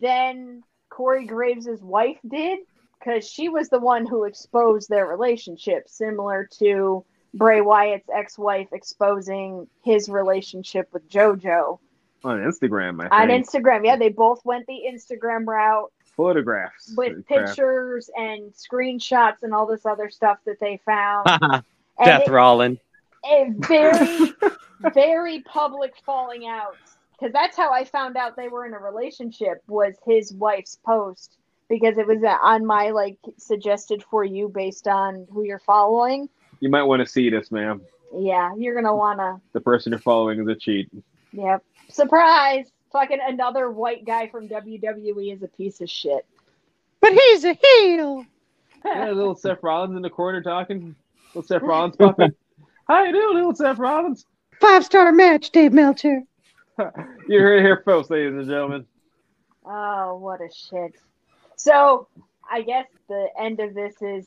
than 0.00 0.62
Corey 0.90 1.26
Graves' 1.26 1.82
wife 1.82 2.18
did, 2.28 2.60
because 2.98 3.28
she 3.28 3.48
was 3.48 3.68
the 3.68 3.78
one 3.78 4.06
who 4.06 4.24
exposed 4.24 4.88
their 4.88 5.06
relationship, 5.06 5.88
similar 5.88 6.48
to 6.58 7.04
Bray 7.32 7.60
Wyatt's 7.60 8.08
ex-wife 8.12 8.68
exposing 8.72 9.66
his 9.82 10.08
relationship 10.08 10.88
with 10.92 11.08
JoJo 11.08 11.78
on 12.26 12.38
Instagram. 12.40 13.06
I 13.10 13.22
on 13.22 13.28
Instagram. 13.28 13.84
Yeah, 13.84 13.96
they 13.96 14.08
both 14.10 14.44
went 14.44 14.66
the 14.66 14.82
Instagram 14.92 15.46
route 15.46 15.92
photographs 16.16 16.94
with 16.96 17.26
Crap. 17.26 17.46
pictures 17.46 18.08
and 18.16 18.52
screenshots 18.52 19.42
and 19.42 19.52
all 19.52 19.66
this 19.66 19.84
other 19.84 20.08
stuff 20.08 20.38
that 20.46 20.58
they 20.60 20.80
found. 20.84 21.26
Death 22.04 22.22
it- 22.26 22.30
Rollin. 22.30 22.78
a 23.24 23.50
very 23.58 24.32
very 24.94 25.40
public 25.42 25.94
falling 26.04 26.46
out 26.46 26.76
because 27.18 27.32
that's 27.32 27.56
how 27.56 27.72
i 27.72 27.82
found 27.82 28.16
out 28.16 28.36
they 28.36 28.46
were 28.48 28.66
in 28.66 28.74
a 28.74 28.78
relationship 28.78 29.62
was 29.66 29.94
his 30.06 30.32
wife's 30.34 30.76
post 30.84 31.38
because 31.68 31.96
it 31.98 32.06
was 32.06 32.22
uh, 32.22 32.36
on 32.42 32.64
my 32.64 32.90
like 32.90 33.16
suggested 33.38 34.02
for 34.10 34.22
you 34.22 34.48
based 34.48 34.86
on 34.86 35.26
who 35.32 35.42
you're 35.44 35.58
following 35.58 36.28
You 36.60 36.68
might 36.68 36.82
want 36.84 37.00
to 37.00 37.06
see 37.06 37.30
this, 37.30 37.50
ma'am. 37.50 37.80
yeah 38.16 38.52
you're 38.56 38.74
gonna 38.74 38.94
wanna 38.94 39.40
The 39.54 39.60
person 39.62 39.90
you're 39.92 39.98
following 39.98 40.38
is 40.40 40.46
a 40.46 40.54
cheat. 40.54 40.88
yep 41.32 41.64
surprise 41.88 42.70
fucking 42.92 43.18
another 43.26 43.70
white 43.70 44.04
guy 44.04 44.28
from 44.28 44.48
wwe 44.48 45.32
is 45.32 45.42
a 45.42 45.48
piece 45.48 45.80
of 45.80 45.90
shit 45.90 46.24
But 47.00 47.12
he's 47.12 47.44
a 47.44 47.54
heel. 47.54 48.24
Yeah, 48.84 49.10
little 49.10 49.34
Seth 49.34 49.64
Rollins 49.64 49.96
in 49.96 50.02
the 50.02 50.10
corner 50.10 50.40
talking. 50.42 50.94
Little 51.34 51.42
Seth 51.42 51.62
Rollins 51.62 51.96
talking. 51.96 52.30
How 52.88 53.02
you 53.02 53.10
doing, 53.12 53.34
little 53.34 53.54
Seth 53.54 53.78
Rollins? 53.78 54.26
Five 54.60 54.84
star 54.84 55.10
match, 55.10 55.50
Dave 55.50 55.72
Meltzer. 55.72 56.22
You 57.26 57.40
heard 57.40 57.58
it 57.58 57.62
here 57.62 57.82
first, 57.84 58.10
ladies 58.10 58.34
and 58.34 58.46
gentlemen. 58.46 58.86
Oh, 59.64 60.18
what 60.18 60.40
a 60.40 60.48
shit. 60.54 60.94
So, 61.56 62.06
I 62.48 62.62
guess 62.62 62.86
the 63.08 63.26
end 63.40 63.58
of 63.58 63.74
this 63.74 63.94
is, 64.02 64.26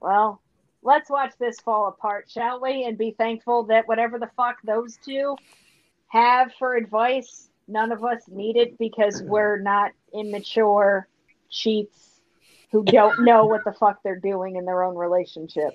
well, 0.00 0.40
let's 0.82 1.08
watch 1.08 1.32
this 1.38 1.60
fall 1.60 1.86
apart, 1.86 2.28
shall 2.28 2.60
we? 2.60 2.84
And 2.84 2.98
be 2.98 3.12
thankful 3.12 3.62
that 3.64 3.86
whatever 3.86 4.18
the 4.18 4.30
fuck 4.36 4.56
those 4.64 4.98
two 5.04 5.36
have 6.10 6.52
for 6.58 6.76
advice, 6.76 7.48
none 7.66 7.92
of 7.92 8.04
us 8.04 8.22
need 8.28 8.56
it 8.56 8.78
because 8.78 9.22
we're 9.22 9.58
not 9.58 9.92
immature 10.12 11.08
cheats 11.48 12.20
who 12.72 12.84
don't 12.84 13.24
know 13.24 13.46
what 13.46 13.64
the 13.64 13.72
fuck 13.72 14.02
they're 14.02 14.18
doing 14.18 14.56
in 14.56 14.64
their 14.64 14.82
own 14.82 14.96
relationship. 14.96 15.72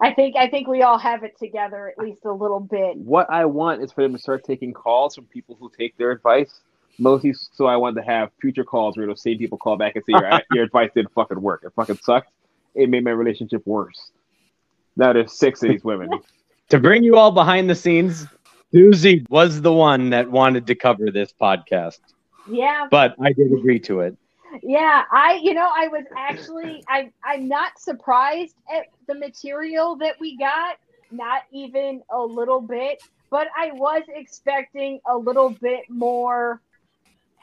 I 0.00 0.12
think 0.12 0.36
I 0.36 0.48
think 0.48 0.68
we 0.68 0.82
all 0.82 0.98
have 0.98 1.24
it 1.24 1.36
together 1.38 1.88
at 1.88 1.98
least 1.98 2.24
a 2.24 2.32
little 2.32 2.60
bit. 2.60 2.96
What 2.96 3.28
I 3.30 3.44
want 3.46 3.82
is 3.82 3.90
for 3.90 4.02
them 4.02 4.12
to 4.12 4.18
start 4.18 4.44
taking 4.44 4.72
calls 4.72 5.14
from 5.14 5.24
people 5.24 5.56
who 5.58 5.70
take 5.76 5.96
their 5.96 6.12
advice. 6.12 6.60
Mostly, 7.00 7.32
so 7.52 7.66
I 7.66 7.76
want 7.76 7.96
to 7.96 8.02
have 8.02 8.30
future 8.40 8.64
calls 8.64 8.96
where 8.96 9.06
those 9.06 9.22
same 9.22 9.38
people 9.38 9.58
call 9.58 9.76
back 9.76 9.94
and 9.94 10.04
say 10.04 10.12
your, 10.12 10.40
your 10.52 10.64
advice 10.64 10.90
didn't 10.94 11.12
fucking 11.12 11.40
work. 11.40 11.62
It 11.64 11.72
fucking 11.74 11.98
sucked. 12.02 12.30
It 12.74 12.88
made 12.88 13.04
my 13.04 13.12
relationship 13.12 13.64
worse. 13.66 14.10
Now 14.96 15.12
there's 15.12 15.32
six 15.32 15.62
of 15.62 15.70
these 15.70 15.84
women. 15.84 16.10
To 16.70 16.78
bring 16.78 17.02
you 17.02 17.16
all 17.16 17.30
behind 17.30 17.70
the 17.70 17.74
scenes, 17.74 18.26
Susie 18.72 19.24
was 19.30 19.62
the 19.62 19.72
one 19.72 20.10
that 20.10 20.30
wanted 20.30 20.66
to 20.66 20.74
cover 20.74 21.10
this 21.10 21.32
podcast, 21.40 21.98
Yeah, 22.50 22.86
but 22.90 23.14
I 23.22 23.32
did 23.32 23.52
agree 23.52 23.78
to 23.80 24.00
it. 24.00 24.16
Yeah, 24.62 25.04
I 25.10 25.40
you 25.42 25.54
know 25.54 25.70
I 25.74 25.88
was 25.88 26.04
actually 26.16 26.84
I 26.88 27.10
I'm 27.24 27.48
not 27.48 27.78
surprised 27.78 28.54
at 28.74 28.86
the 29.06 29.14
material 29.14 29.96
that 29.96 30.16
we 30.20 30.36
got, 30.36 30.76
not 31.10 31.42
even 31.52 32.02
a 32.10 32.20
little 32.20 32.60
bit, 32.60 33.00
but 33.30 33.48
I 33.56 33.72
was 33.72 34.02
expecting 34.08 35.00
a 35.08 35.16
little 35.16 35.50
bit 35.50 35.88
more. 35.88 36.60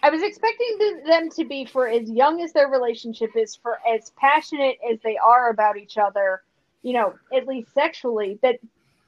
I 0.03 0.09
was 0.09 0.21
expecting 0.21 1.01
them 1.07 1.29
to 1.31 1.45
be 1.45 1.65
for 1.65 1.87
as 1.87 2.09
young 2.09 2.41
as 2.41 2.53
their 2.53 2.67
relationship 2.67 3.31
is 3.35 3.55
for 3.55 3.79
as 3.87 4.11
passionate 4.17 4.77
as 4.91 4.99
they 5.03 5.17
are 5.17 5.49
about 5.49 5.77
each 5.77 5.97
other, 5.97 6.41
you 6.83 6.93
know, 6.93 7.15
at 7.35 7.47
least 7.47 7.73
sexually 7.73 8.37
that 8.43 8.59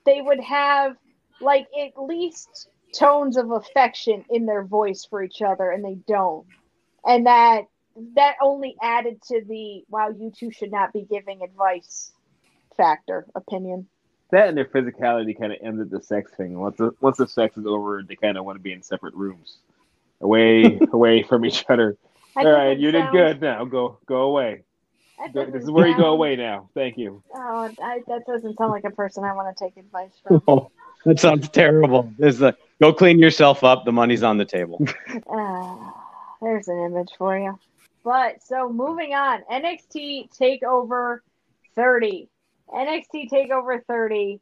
they 0.06 0.22
would 0.22 0.40
have 0.40 0.96
like 1.40 1.68
at 1.80 2.02
least 2.02 2.70
tones 2.94 3.38
of 3.38 3.52
affection 3.52 4.24
in 4.30 4.46
their 4.46 4.64
voice 4.64 5.06
for 5.10 5.24
each 5.24 5.42
other 5.42 5.72
and 5.72 5.84
they 5.84 5.98
don't. 6.08 6.46
And 7.06 7.26
that 7.26 7.66
that 8.16 8.36
only 8.42 8.76
added 8.82 9.22
to 9.24 9.42
the 9.48 9.84
wow, 9.90 10.10
you 10.10 10.32
two 10.38 10.52
should 10.52 10.72
not 10.72 10.94
be 10.94 11.06
giving 11.10 11.42
advice 11.42 12.12
factor 12.76 13.28
opinion. 13.36 13.88
That 14.32 14.50
and 14.50 14.58
their 14.58 14.66
physicality 14.66 15.38
kind 15.38 15.52
of 15.54 15.60
ended 15.64 15.90
the 15.90 16.02
sex 16.02 16.32
thing. 16.36 16.60
Once 16.60 16.78
the 16.78 16.92
once 17.02 17.18
the 17.18 17.28
sex 17.28 17.58
is 17.58 17.66
over, 17.66 18.04
they 18.08 18.16
kind 18.16 18.38
of 18.38 18.46
want 18.46 18.58
to 18.58 18.62
be 18.62 18.74
in 18.74 18.84
separate 18.84 19.14
rooms, 19.16 19.58
away 20.22 20.80
away 20.92 21.24
from 21.24 21.46
each 21.46 21.66
other. 21.70 21.98
All 22.36 22.46
right, 22.46 22.78
you 22.78 22.92
did 22.92 23.12
good. 23.12 23.42
Now 23.42 23.66
go 23.66 24.00
go 24.06 24.24
away. 24.24 24.64
Go- 25.34 25.50
this 25.50 25.64
is 25.64 25.72
where 25.72 25.88
you 25.88 25.98
go 25.98 26.12
away 26.12 26.36
now. 26.36 26.70
Thank 26.76 26.98
you. 26.98 27.24
Oh, 27.34 27.74
I, 27.82 28.02
that 28.08 28.26
doesn't 28.28 28.58
sound 28.58 28.72
like 28.72 28.84
a 28.84 28.92
person 28.92 29.24
I 29.24 29.34
want 29.34 29.56
to 29.56 29.64
take 29.64 29.76
advice 29.78 30.12
from. 30.24 30.68
That 31.08 31.22
sounds 31.22 31.48
terrible. 31.48 32.12
There's 32.18 32.40
the 32.40 32.58
go 32.82 32.92
clean 32.92 33.18
yourself 33.18 33.64
up. 33.64 33.86
The 33.86 33.94
money's 33.94 34.24
on 34.24 34.38
the 34.38 34.44
table. 34.44 34.86
Ah, 35.32 35.94
there's 36.42 36.68
an 36.68 36.80
image 36.84 37.12
for 37.18 37.40
you. 37.40 37.58
But 38.04 38.44
so 38.44 38.70
moving 38.70 39.14
on, 39.14 39.42
NXT 39.50 40.38
Takeover 40.38 41.20
30. 41.78 42.28
NXT 42.70 43.30
Takeover 43.32 43.80
30. 43.88 44.42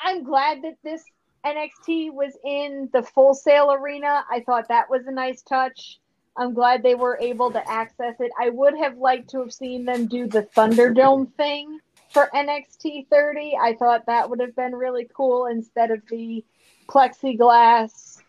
I'm 0.00 0.24
glad 0.24 0.62
that 0.62 0.76
this 0.82 1.04
NXT 1.44 2.14
was 2.14 2.32
in 2.42 2.88
the 2.94 3.02
Full 3.02 3.34
Sail 3.34 3.70
arena. 3.70 4.24
I 4.30 4.40
thought 4.40 4.68
that 4.68 4.88
was 4.88 5.06
a 5.06 5.12
nice 5.12 5.42
touch. 5.42 5.98
I'm 6.38 6.54
glad 6.54 6.82
they 6.82 6.94
were 6.94 7.18
able 7.20 7.50
to 7.50 7.70
access 7.70 8.14
it. 8.18 8.32
I 8.40 8.48
would 8.48 8.78
have 8.78 8.96
liked 8.96 9.28
to 9.30 9.40
have 9.40 9.52
seen 9.52 9.84
them 9.84 10.06
do 10.06 10.26
the 10.26 10.44
Thunderdome 10.56 11.34
thing 11.34 11.80
for 12.10 12.28
NXT 12.34 13.08
30. 13.08 13.56
I 13.60 13.74
thought 13.74 14.06
that 14.06 14.30
would 14.30 14.40
have 14.40 14.56
been 14.56 14.74
really 14.74 15.08
cool 15.14 15.46
instead 15.46 15.90
of 15.90 16.02
the 16.10 16.44
plexiglass 16.88 18.20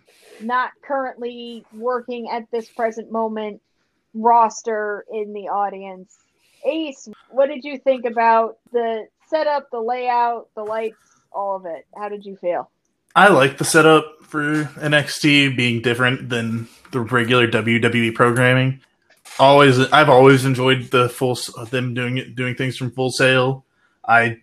not 0.41 0.71
currently 0.81 1.65
working 1.73 2.29
at 2.29 2.49
this 2.51 2.69
present 2.69 3.11
moment 3.11 3.61
roster 4.13 5.05
in 5.11 5.33
the 5.33 5.49
audience. 5.49 6.17
Ace, 6.65 7.07
what 7.29 7.47
did 7.47 7.63
you 7.63 7.77
think 7.77 8.05
about 8.05 8.57
the 8.71 9.07
setup, 9.27 9.69
the 9.71 9.79
layout, 9.79 10.49
the 10.55 10.63
lights, 10.63 10.97
all 11.31 11.55
of 11.55 11.65
it? 11.65 11.85
How 11.95 12.09
did 12.09 12.25
you 12.25 12.35
feel? 12.35 12.69
I 13.15 13.29
like 13.29 13.57
the 13.57 13.65
setup 13.65 14.23
for 14.23 14.65
NXT 14.65 15.55
being 15.55 15.81
different 15.81 16.29
than 16.29 16.67
the 16.91 16.99
regular 16.99 17.47
WWE 17.47 18.13
programming. 18.13 18.81
Always, 19.39 19.79
I've 19.91 20.09
always 20.09 20.45
enjoyed 20.45 20.91
the 20.91 21.07
full 21.07 21.37
them 21.69 21.93
doing 21.93 22.33
doing 22.35 22.55
things 22.55 22.77
from 22.77 22.91
Full 22.91 23.11
Sail. 23.11 23.65
I, 24.07 24.37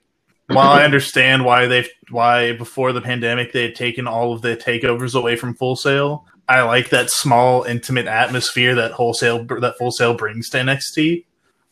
while 0.48 0.70
I 0.70 0.84
understand 0.90 1.44
why 1.44 1.66
they've 1.66 1.88
why 2.10 2.52
before 2.56 2.92
the 2.92 3.00
pandemic 3.00 3.52
they 3.52 3.62
had 3.62 3.74
taken 3.74 4.06
all 4.06 4.32
of 4.32 4.42
the 4.42 4.56
takeovers 4.56 5.14
away 5.14 5.36
from 5.36 5.54
Full 5.54 5.76
Sail. 5.76 6.24
I 6.48 6.62
like 6.62 6.90
that 6.90 7.10
small, 7.10 7.64
intimate 7.64 8.06
atmosphere 8.06 8.76
that 8.76 8.92
wholesale 8.92 9.44
that 9.44 9.76
Full 9.78 9.90
Sail 9.90 10.14
brings 10.14 10.48
to 10.50 10.58
NXT. 10.58 11.24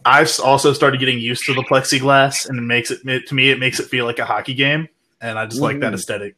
I've 0.05 0.31
also 0.45 0.73
started 0.73 0.99
getting 0.99 1.19
used 1.19 1.45
to 1.47 1.55
the 1.55 1.63
plexiglass, 1.63 2.49
and 2.49 2.59
it 2.59 2.63
makes 2.63 2.91
it, 2.91 3.01
it 3.07 3.27
to 3.29 3.35
me 3.35 3.51
it 3.51 3.59
makes 3.59 3.79
it 3.81 3.87
feel 3.87 4.05
like 4.05 4.19
a 4.19 4.25
hockey 4.25 4.55
game, 4.55 4.89
and 5.21 5.39
I 5.39 5.47
just 5.47 5.63
like 5.63 5.79
that 5.81 5.93
Mhm. 5.93 5.97
aesthetic. 5.97 6.35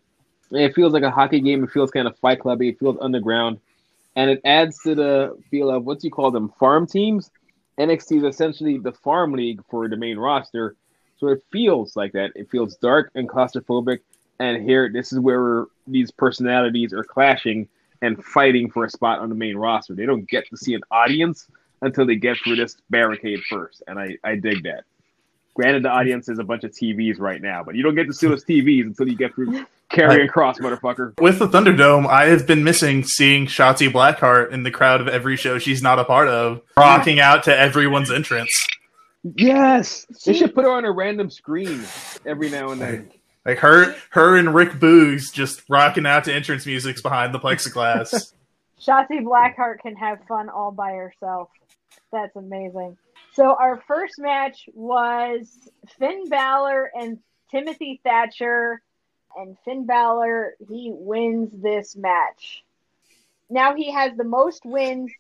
It 0.53 0.75
feels 0.75 0.93
like 0.93 1.03
a 1.03 1.11
hockey 1.11 1.41
game. 1.41 1.65
It 1.65 1.71
feels 1.71 1.91
kind 1.91 2.07
of 2.07 2.17
fight 2.19 2.41
clubby. 2.41 2.69
It 2.69 2.79
feels 2.79 2.99
underground, 3.00 3.59
and 4.15 4.31
it 4.31 4.41
adds 4.45 4.79
to 4.85 4.95
the 4.95 5.37
feel 5.50 5.71
of 5.71 5.85
what 5.85 6.00
do 6.00 6.07
you 6.07 6.12
call 6.12 6.31
them 6.31 6.53
farm 6.61 6.87
teams. 6.87 7.31
NXT 7.79 8.19
is 8.19 8.23
essentially 8.25 8.79
the 8.79 8.93
farm 8.93 9.33
league 9.33 9.62
for 9.71 9.88
the 9.88 9.97
main 9.97 10.19
roster, 10.19 10.76
so 11.18 11.28
it 11.28 11.42
feels 11.50 11.96
like 11.96 12.12
that. 12.12 12.32
It 12.35 12.50
feels 12.50 12.76
dark 12.76 13.11
and 13.14 13.28
claustrophobic. 13.28 14.00
And 14.38 14.62
here, 14.62 14.90
this 14.92 15.12
is 15.12 15.18
where 15.18 15.64
these 15.87 16.11
personalities 16.11 16.92
are 16.92 17.04
clashing 17.04 17.68
and 18.02 18.23
fighting 18.23 18.70
for 18.70 18.85
a 18.85 18.90
spot 18.90 19.20
on 19.20 19.30
the 19.30 19.35
main 19.35 19.56
roster. 19.56 19.94
They 19.94 20.06
don't 20.06 20.28
get 20.28 20.49
to 20.50 20.56
see 20.56 20.75
an 20.75 20.82
audience 20.90 21.46
until 21.82 22.06
they 22.06 22.16
get 22.16 22.37
through 22.38 22.56
this 22.56 22.76
barricade 22.90 23.40
first, 23.49 23.82
and 23.87 23.99
I, 23.99 24.16
I 24.25 24.37
dig 24.37 24.64
that. 24.64 24.85
Granted, 25.54 25.85
the 25.85 25.88
audience 25.88 26.28
is 26.28 26.38
a 26.38 26.44
bunch 26.44 26.64
of 26.64 26.73
TVs 26.73 27.18
right 27.18 27.40
now, 27.40 27.62
but 27.62 27.75
you 27.75 27.82
don't 27.82 27.94
get 27.94 28.06
to 28.06 28.12
see 28.12 28.28
those 28.28 28.44
TVs 28.44 28.82
until 28.82 29.08
you 29.08 29.16
get 29.16 29.35
through 29.35 29.64
Karrion 29.90 30.28
Cross, 30.28 30.58
motherfucker. 30.58 31.18
With 31.20 31.38
the 31.38 31.49
Thunderdome, 31.49 32.06
I 32.06 32.26
have 32.26 32.46
been 32.46 32.62
missing 32.64 33.04
seeing 33.04 33.46
Shotzi 33.46 33.90
Blackheart 33.90 34.52
in 34.52 34.64
the 34.64 34.70
crowd 34.70 35.00
of 35.00 35.08
every 35.08 35.37
show 35.37 35.58
she's 35.58 35.82
not 35.82 35.99
a 35.99 36.04
part 36.04 36.28
of, 36.28 36.61
rocking 36.76 37.20
out 37.20 37.44
to 37.44 37.56
everyone's 37.56 38.11
entrance. 38.11 38.50
Yes, 39.35 40.06
they 40.25 40.33
She- 40.33 40.38
should 40.38 40.54
put 40.54 40.64
her 40.64 40.71
on 40.71 40.85
a 40.85 40.92
random 40.92 41.30
screen 41.30 41.83
every 42.25 42.50
now 42.50 42.71
and 42.71 42.80
then. 42.80 43.11
Like 43.45 43.59
her, 43.59 43.95
her 44.11 44.37
and 44.37 44.54
Rick 44.54 44.73
Boogs 44.73 45.33
just 45.33 45.62
rocking 45.68 46.04
out 46.06 46.25
to 46.25 46.35
entrance 46.35 46.66
music 46.66 47.00
behind 47.02 47.33
the 47.33 47.38
plexiglass. 47.38 48.33
Shotzi 48.80 49.23
Blackheart 49.23 49.78
can 49.80 49.95
have 49.97 50.18
fun 50.28 50.49
all 50.49 50.73
by 50.73 50.92
herself. 50.92 51.49
That's 52.12 52.35
amazing. 52.37 52.99
So 53.33 53.54
our 53.54 53.80
first 53.87 54.14
match 54.18 54.68
was 54.75 55.49
Finn 55.99 56.28
Balor 56.28 56.90
and 56.99 57.18
Timothy 57.50 58.00
Thatcher, 58.02 58.83
and 59.37 59.56
Finn 59.64 59.87
Balor 59.87 60.54
he 60.68 60.90
wins 60.92 61.52
this 61.62 61.95
match. 61.97 62.64
Now 63.49 63.75
he 63.76 63.92
has 63.92 64.16
the 64.16 64.25
most 64.25 64.64
wins 64.64 65.12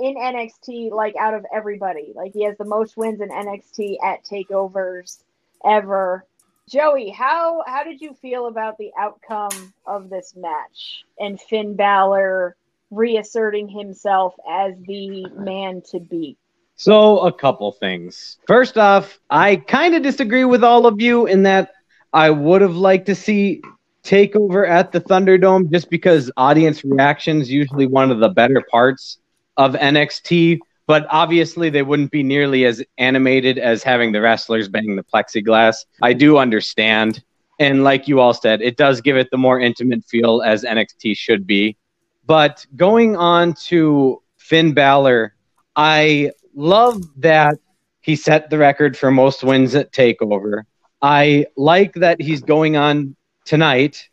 in 0.00 0.16
NXT, 0.16 0.90
like 0.90 1.14
out 1.16 1.34
of 1.34 1.44
everybody. 1.52 2.12
Like 2.14 2.32
he 2.32 2.44
has 2.44 2.56
the 2.58 2.64
most 2.64 2.96
wins 2.96 3.20
in 3.20 3.28
NXT 3.28 3.96
at 4.02 4.24
takeovers 4.24 5.18
ever. 5.64 6.24
Joey, 6.68 7.10
how 7.10 7.62
how 7.66 7.82
did 7.84 8.00
you 8.00 8.14
feel 8.14 8.46
about 8.46 8.76
the 8.78 8.90
outcome 8.98 9.72
of 9.86 10.10
this 10.10 10.34
match 10.36 11.04
and 11.18 11.40
Finn 11.40 11.76
Balor 11.76 12.56
reasserting 12.90 13.68
himself 13.68 14.34
as 14.48 14.74
the 14.86 15.28
man 15.30 15.82
to 15.90 16.00
beat? 16.00 16.38
So, 16.76 17.20
a 17.20 17.32
couple 17.32 17.72
things. 17.72 18.38
First 18.46 18.78
off, 18.78 19.18
I 19.30 19.56
kind 19.56 19.96
of 19.96 20.02
disagree 20.02 20.44
with 20.44 20.62
all 20.62 20.86
of 20.86 21.00
you 21.00 21.26
in 21.26 21.42
that 21.42 21.72
I 22.12 22.30
would 22.30 22.60
have 22.62 22.76
liked 22.76 23.06
to 23.06 23.16
see 23.16 23.62
Takeover 24.04 24.68
at 24.68 24.92
the 24.92 25.00
Thunderdome 25.00 25.72
just 25.72 25.90
because 25.90 26.30
audience 26.36 26.84
reactions 26.84 27.50
usually 27.50 27.86
one 27.86 28.10
of 28.10 28.20
the 28.20 28.28
better 28.28 28.64
parts 28.70 29.18
of 29.58 29.74
NXT, 29.74 30.60
but 30.86 31.06
obviously 31.10 31.68
they 31.68 31.82
wouldn't 31.82 32.10
be 32.10 32.22
nearly 32.22 32.64
as 32.64 32.82
animated 32.96 33.58
as 33.58 33.82
having 33.82 34.12
the 34.12 34.22
wrestlers 34.22 34.68
bang 34.68 34.96
the 34.96 35.02
plexiglass. 35.02 35.84
I 36.00 36.14
do 36.14 36.38
understand. 36.38 37.22
And 37.60 37.84
like 37.84 38.08
you 38.08 38.20
all 38.20 38.32
said, 38.32 38.62
it 38.62 38.76
does 38.76 39.00
give 39.00 39.16
it 39.16 39.30
the 39.30 39.36
more 39.36 39.60
intimate 39.60 40.04
feel 40.04 40.40
as 40.42 40.62
NXT 40.64 41.16
should 41.16 41.46
be. 41.46 41.76
But 42.24 42.64
going 42.76 43.16
on 43.16 43.54
to 43.66 44.22
Finn 44.36 44.72
Balor, 44.72 45.34
I 45.76 46.30
love 46.54 47.02
that 47.20 47.56
he 48.00 48.16
set 48.16 48.48
the 48.48 48.58
record 48.58 48.96
for 48.96 49.10
most 49.10 49.42
wins 49.44 49.74
at 49.74 49.92
TakeOver. 49.92 50.62
I 51.02 51.46
like 51.56 51.94
that 51.94 52.20
he's 52.20 52.42
going 52.42 52.76
on 52.76 53.16
tonight 53.44 54.08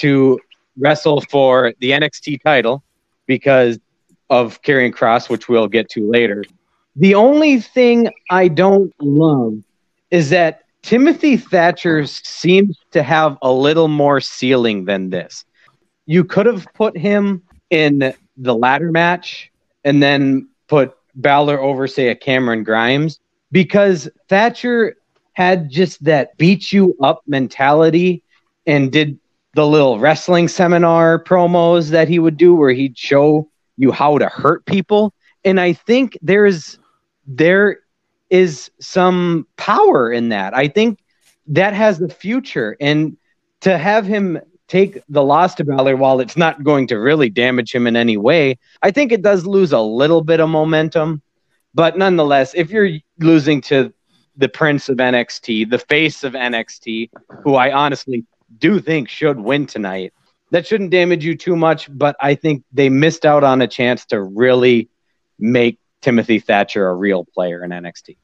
to 0.00 0.38
wrestle 0.76 1.20
for 1.22 1.72
the 1.80 1.90
NXT 1.90 2.42
title 2.42 2.82
because 3.26 3.78
of 4.30 4.62
Karrion 4.62 4.92
Cross, 4.92 5.28
which 5.28 5.48
we'll 5.48 5.68
get 5.68 5.88
to 5.90 6.08
later. 6.08 6.44
The 6.96 7.14
only 7.14 7.60
thing 7.60 8.10
I 8.30 8.48
don't 8.48 8.92
love 9.00 9.58
is 10.10 10.30
that 10.30 10.62
Timothy 10.82 11.36
Thatcher 11.36 12.06
seems 12.06 12.78
to 12.92 13.02
have 13.02 13.38
a 13.42 13.52
little 13.52 13.88
more 13.88 14.20
ceiling 14.20 14.84
than 14.84 15.10
this. 15.10 15.44
You 16.06 16.24
could 16.24 16.46
have 16.46 16.66
put 16.74 16.96
him 16.96 17.42
in 17.70 18.14
the 18.36 18.54
ladder 18.54 18.90
match 18.90 19.50
and 19.84 20.02
then 20.02 20.48
put 20.66 20.96
Balor 21.14 21.60
over, 21.60 21.86
say, 21.86 22.08
a 22.08 22.14
Cameron 22.14 22.64
Grimes, 22.64 23.20
because 23.50 24.08
Thatcher 24.28 24.96
had 25.32 25.70
just 25.70 26.02
that 26.04 26.36
beat 26.36 26.72
you 26.72 26.96
up 27.02 27.22
mentality 27.26 28.22
and 28.66 28.90
did 28.90 29.18
the 29.54 29.66
little 29.66 29.98
wrestling 29.98 30.48
seminar 30.48 31.22
promos 31.22 31.90
that 31.90 32.08
he 32.08 32.18
would 32.18 32.36
do 32.36 32.54
where 32.54 32.70
he'd 32.70 32.96
show 32.96 33.48
you 33.78 33.92
how 33.92 34.18
to 34.18 34.26
hurt 34.26 34.66
people. 34.66 35.14
And 35.44 35.58
I 35.58 35.72
think 35.72 36.18
there's 36.20 36.78
there 37.26 37.80
is 38.28 38.70
some 38.80 39.46
power 39.56 40.12
in 40.12 40.28
that. 40.30 40.54
I 40.54 40.68
think 40.68 40.98
that 41.46 41.72
has 41.72 41.98
the 41.98 42.08
future. 42.08 42.76
And 42.80 43.16
to 43.60 43.78
have 43.78 44.04
him 44.04 44.38
take 44.66 45.00
the 45.08 45.22
loss 45.22 45.54
to 45.54 45.64
Balor 45.64 45.96
while 45.96 46.20
it's 46.20 46.36
not 46.36 46.62
going 46.62 46.86
to 46.88 46.96
really 46.96 47.30
damage 47.30 47.74
him 47.74 47.86
in 47.86 47.96
any 47.96 48.16
way, 48.16 48.58
I 48.82 48.90
think 48.90 49.12
it 49.12 49.22
does 49.22 49.46
lose 49.46 49.72
a 49.72 49.80
little 49.80 50.22
bit 50.22 50.40
of 50.40 50.50
momentum. 50.50 51.22
But 51.74 51.96
nonetheless, 51.96 52.54
if 52.54 52.70
you're 52.70 52.90
losing 53.18 53.60
to 53.62 53.92
the 54.36 54.48
prince 54.48 54.88
of 54.88 54.98
NXT, 54.98 55.70
the 55.70 55.78
face 55.78 56.22
of 56.24 56.34
NXT, 56.34 57.10
who 57.42 57.54
I 57.54 57.72
honestly 57.72 58.24
do 58.58 58.80
think 58.80 59.08
should 59.08 59.40
win 59.40 59.66
tonight, 59.66 60.12
that 60.50 60.66
shouldn't 60.66 60.90
damage 60.90 61.24
you 61.24 61.36
too 61.36 61.56
much. 61.56 61.88
But 61.96 62.16
I 62.20 62.34
think 62.34 62.64
they 62.72 62.88
missed 62.88 63.24
out 63.26 63.44
on 63.44 63.62
a 63.62 63.68
chance 63.68 64.04
to 64.06 64.20
really 64.22 64.88
make 65.38 65.78
Timothy 66.00 66.38
Thatcher 66.38 66.88
a 66.88 66.94
real 66.94 67.24
player 67.24 67.64
in 67.64 67.70
NXT. 67.70 68.16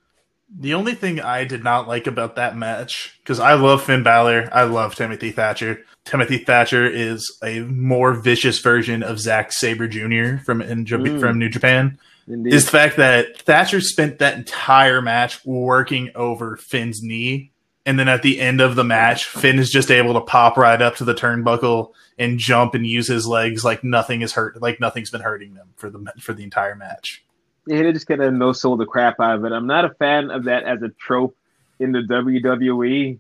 The 0.57 0.75
only 0.75 0.95
thing 0.95 1.21
I 1.21 1.45
did 1.45 1.65
not 1.65 1.89
like 1.89 2.07
about 2.07 2.37
that 2.37 2.57
match, 2.57 3.19
because 3.23 3.41
I 3.41 3.55
love 3.55 3.83
Finn 3.83 4.03
Balor, 4.05 4.51
I 4.53 4.63
love 4.65 4.95
Timothy 4.95 5.33
Thatcher. 5.33 5.85
Timothy 6.05 6.39
Thatcher 6.39 6.87
is 6.87 7.37
a 7.43 7.61
more 7.61 8.13
vicious 8.15 8.61
version 8.61 9.03
of 9.03 9.19
Zack 9.19 9.53
Sabre 9.53 9.89
Jr. 9.89 10.45
from 10.45 10.61
in 10.63 10.85
Mm. 10.85 11.19
from 11.19 11.39
New 11.39 11.49
Japan. 11.49 11.99
Indeed. 12.29 12.55
Is 12.55 12.67
the 12.67 12.71
fact 12.71 12.97
that 12.99 13.39
Thatcher 13.43 13.81
spent 13.81 14.19
that 14.21 14.37
entire 14.37 15.03
match 15.03 15.45
working 15.45 16.11
over 16.15 16.57
Finn's 16.57 17.01
knee, 17.03 17.51
and 17.87 17.99
then 17.99 18.09
at 18.09 18.23
the 18.23 18.41
end 18.41 18.61
of 18.61 18.77
the 18.77 18.85
match, 18.85 19.27
Finn 19.27 19.59
is 19.59 19.71
just 19.71 19.91
able 19.91 20.15
to 20.15 20.21
pop 20.21 20.57
right 20.57 20.81
up 20.81 20.97
to 20.97 21.05
the 21.05 21.15
turnbuckle 21.15 21.93
and 22.19 22.39
jump 22.39 22.75
and 22.75 22.87
use 22.87 23.09
his 23.09 23.27
legs 23.27 23.65
like 23.65 23.85
nothing 23.85 24.23
is 24.23 24.33
hurt, 24.33 24.61
like 24.63 24.81
nothing's 24.81 25.11
been 25.11 25.21
hurting 25.21 25.55
them 25.55 25.69
for 25.77 25.91
the 25.91 26.13
for 26.21 26.33
the 26.33 26.45
entire 26.45 26.75
match. 26.75 27.25
Yeah, 27.67 27.83
they 27.83 27.93
just 27.93 28.07
kind 28.07 28.23
of 28.23 28.33
no 28.35 28.53
sold 28.53 28.81
the 28.81 28.87
crap 28.87 29.21
out 29.21 29.37
of 29.37 29.45
it. 29.45 29.53
I'm 29.53 29.67
not 29.67 29.85
a 29.85 29.95
fan 29.95 30.31
of 30.31 30.45
that 30.45 30.65
as 30.65 30.83
a 30.83 30.89
trope 30.91 31.37
in 31.79 31.93
the 31.93 32.01
WWE. 32.01 33.19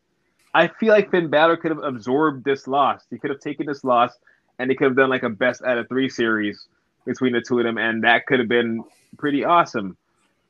I 0.55 0.68
feel 0.68 0.90
like 0.90 1.11
Finn 1.11 1.29
Balor 1.29 1.57
could 1.57 1.70
have 1.72 1.83
absorbed 1.83 2.44
this 2.44 2.66
loss. 2.68 3.03
He 3.11 3.18
could 3.18 3.31
have 3.31 3.40
taken 3.40 3.66
this 3.66 3.85
loss 3.85 4.12
and 4.59 4.70
he 4.70 4.77
could 4.77 4.87
have 4.87 4.96
done 4.96 5.11
like 5.11 5.22
a 5.24 5.31
best 5.31 5.62
out 5.62 5.79
of 5.79 5.88
three 5.88 6.09
series 6.09 6.68
between 7.05 7.33
the 7.33 7.40
two 7.40 7.59
of 7.59 7.64
them, 7.64 7.77
and 7.77 8.05
that 8.05 8.27
could 8.27 8.38
have 8.38 8.48
been 8.48 8.83
pretty 9.18 9.44
awesome. 9.44 9.96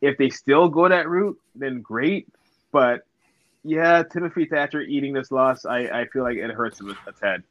If 0.00 0.18
they 0.18 0.28
still 0.28 0.68
go 0.68 0.88
that 0.88 1.08
route, 1.08 1.38
then 1.54 1.80
great. 1.80 2.28
But 2.70 3.04
yeah, 3.64 4.02
Timothy 4.02 4.44
Thatcher 4.44 4.82
eating 4.82 5.14
this 5.14 5.30
loss, 5.30 5.64
I, 5.64 5.80
I 5.86 6.06
feel 6.06 6.22
like 6.22 6.36
it 6.36 6.50
hurts 6.50 6.80
him 6.80 6.94
a, 7.06 7.12
tad. 7.12 7.42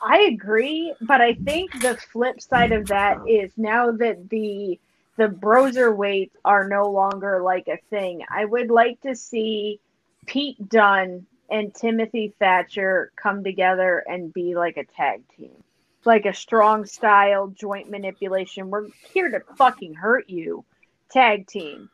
I 0.00 0.22
agree, 0.22 0.94
but 1.02 1.20
I 1.20 1.34
think 1.34 1.80
the 1.80 1.96
flip 1.96 2.40
side 2.40 2.72
of 2.72 2.86
that 2.88 3.20
is 3.28 3.52
now 3.56 3.92
that 3.92 4.28
the 4.30 4.80
the 5.16 5.28
Broserweights 5.28 6.32
are 6.42 6.66
no 6.66 6.90
longer 6.90 7.42
like 7.42 7.68
a 7.68 7.76
thing. 7.90 8.22
I 8.30 8.46
would 8.46 8.70
like 8.70 9.00
to 9.02 9.14
see 9.14 9.78
Pete 10.26 10.70
Dunne 10.70 11.26
and 11.50 11.74
Timothy 11.74 12.32
Thatcher 12.38 13.12
come 13.14 13.44
together 13.44 14.02
and 14.08 14.32
be 14.32 14.54
like 14.54 14.78
a 14.78 14.84
tag 14.84 15.22
team. 15.36 15.62
Like 16.06 16.24
a 16.24 16.32
strong 16.32 16.86
style 16.86 17.48
joint 17.48 17.90
manipulation. 17.90 18.70
We're 18.70 18.88
here 19.12 19.28
to 19.28 19.40
fucking 19.56 19.94
hurt 19.94 20.30
you. 20.30 20.64
Tag 21.10 21.46
team. 21.46 21.90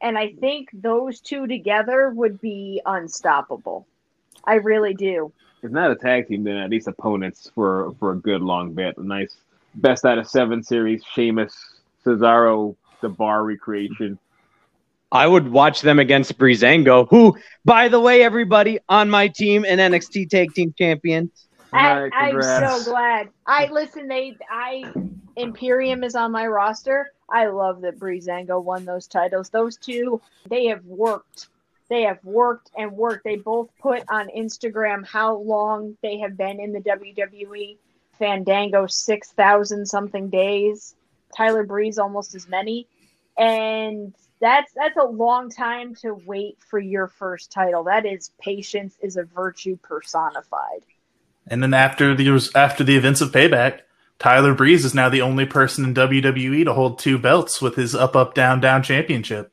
And 0.00 0.16
I 0.16 0.32
think 0.40 0.68
those 0.72 1.20
two 1.20 1.46
together 1.46 2.10
would 2.10 2.40
be 2.40 2.80
unstoppable. 2.86 3.86
I 4.44 4.54
really 4.54 4.94
do. 4.94 5.32
If 5.62 5.72
not 5.72 5.90
a 5.90 5.96
tag 5.96 6.28
team, 6.28 6.44
then 6.44 6.56
at 6.56 6.70
least 6.70 6.86
opponents 6.86 7.50
for 7.54 7.94
for 7.98 8.12
a 8.12 8.16
good 8.16 8.42
long 8.42 8.74
bit. 8.74 8.96
A 8.96 9.02
nice 9.02 9.36
best 9.74 10.04
out 10.04 10.18
of 10.18 10.28
seven 10.28 10.62
series. 10.62 11.02
Sheamus, 11.14 11.80
Cesaro, 12.04 12.76
the 13.00 13.08
bar 13.08 13.44
recreation. 13.44 14.18
I 15.10 15.26
would 15.26 15.50
watch 15.50 15.80
them 15.80 15.98
against 15.98 16.36
Breezango, 16.36 17.08
who, 17.08 17.36
by 17.64 17.88
the 17.88 17.98
way, 17.98 18.22
everybody 18.22 18.78
on 18.88 19.08
my 19.08 19.28
team 19.28 19.64
and 19.66 19.80
NXT 19.80 20.28
Tag 20.28 20.52
Team 20.52 20.74
Champion. 20.76 21.30
I, 21.72 21.90
Alright, 21.90 22.12
I'm 22.14 22.30
congrats. 22.32 22.84
so 22.84 22.90
glad. 22.90 23.28
I 23.46 23.66
listen. 23.66 24.06
They, 24.06 24.36
I, 24.50 24.84
Imperium 25.38 26.02
is 26.04 26.14
on 26.14 26.32
my 26.32 26.46
roster. 26.46 27.12
I 27.30 27.46
love 27.46 27.80
that 27.82 27.98
Breezango 27.98 28.62
won 28.62 28.84
those 28.84 29.06
titles. 29.06 29.50
Those 29.50 29.76
two, 29.76 30.20
they 30.48 30.66
have 30.66 30.84
worked. 30.84 31.48
They 31.88 32.02
have 32.02 32.22
worked 32.24 32.70
and 32.76 32.92
worked. 32.92 33.24
They 33.24 33.36
both 33.36 33.70
put 33.80 34.02
on 34.08 34.28
Instagram 34.36 35.06
how 35.06 35.36
long 35.36 35.96
they 36.02 36.18
have 36.18 36.36
been 36.36 36.60
in 36.60 36.72
the 36.72 36.80
WWE. 36.80 37.78
Fandango 38.18 38.86
six 38.86 39.30
thousand 39.30 39.86
something 39.86 40.28
days. 40.28 40.96
Tyler 41.36 41.62
Breeze 41.62 41.98
almost 41.98 42.34
as 42.34 42.48
many, 42.48 42.88
and 43.38 44.12
that's 44.40 44.72
that's 44.72 44.96
a 44.96 45.04
long 45.04 45.50
time 45.50 45.94
to 45.96 46.14
wait 46.26 46.58
for 46.68 46.80
your 46.80 47.06
first 47.06 47.52
title. 47.52 47.84
That 47.84 48.06
is 48.06 48.32
patience 48.40 48.96
is 49.00 49.16
a 49.16 49.22
virtue 49.22 49.76
personified. 49.82 50.82
And 51.46 51.62
then 51.62 51.74
after 51.74 52.14
the 52.14 52.50
after 52.54 52.82
the 52.82 52.96
events 52.96 53.20
of 53.20 53.30
Payback, 53.30 53.80
Tyler 54.18 54.54
Breeze 54.54 54.84
is 54.84 54.94
now 54.94 55.08
the 55.08 55.22
only 55.22 55.46
person 55.46 55.84
in 55.84 55.94
WWE 55.94 56.64
to 56.64 56.72
hold 56.72 56.98
two 56.98 57.18
belts 57.18 57.62
with 57.62 57.76
his 57.76 57.94
up 57.94 58.16
up 58.16 58.34
down 58.34 58.60
down 58.60 58.82
championship. 58.82 59.52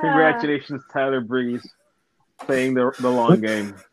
Congratulations, 0.00 0.82
Tyler 0.92 1.20
Breeze, 1.20 1.68
playing 2.38 2.74
the 2.74 2.92
the 3.00 3.10
long 3.10 3.40
game. 3.40 3.74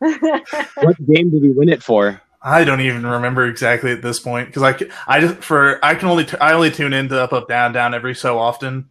What 0.80 0.96
game 1.06 1.30
did 1.30 1.42
he 1.42 1.50
win 1.50 1.68
it 1.68 1.82
for? 1.82 2.20
I 2.40 2.62
don't 2.62 2.80
even 2.80 3.04
remember 3.04 3.46
exactly 3.46 3.90
at 3.90 4.00
this 4.00 4.20
point 4.20 4.46
because 4.46 4.62
I, 4.62 4.76
c- 4.78 4.90
I 5.08 5.20
just 5.20 5.36
for 5.42 5.84
I 5.84 5.96
can 5.96 6.08
only 6.08 6.24
t- 6.24 6.38
I 6.38 6.52
only 6.52 6.70
tune 6.70 6.92
into 6.92 7.20
up 7.20 7.32
up 7.32 7.48
down 7.48 7.72
down 7.72 7.94
every 7.94 8.14
so 8.14 8.38
often, 8.38 8.88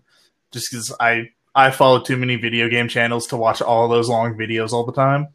just 0.51 0.69
because 0.69 0.93
I 0.99 1.29
I 1.55 1.71
follow 1.71 2.01
too 2.01 2.17
many 2.17 2.35
video 2.35 2.67
game 2.67 2.89
channels 2.89 3.27
to 3.27 3.37
watch 3.37 3.61
all 3.61 3.87
those 3.87 4.09
long 4.09 4.35
videos 4.35 4.73
all 4.73 4.85
the 4.85 4.91
time. 4.91 5.29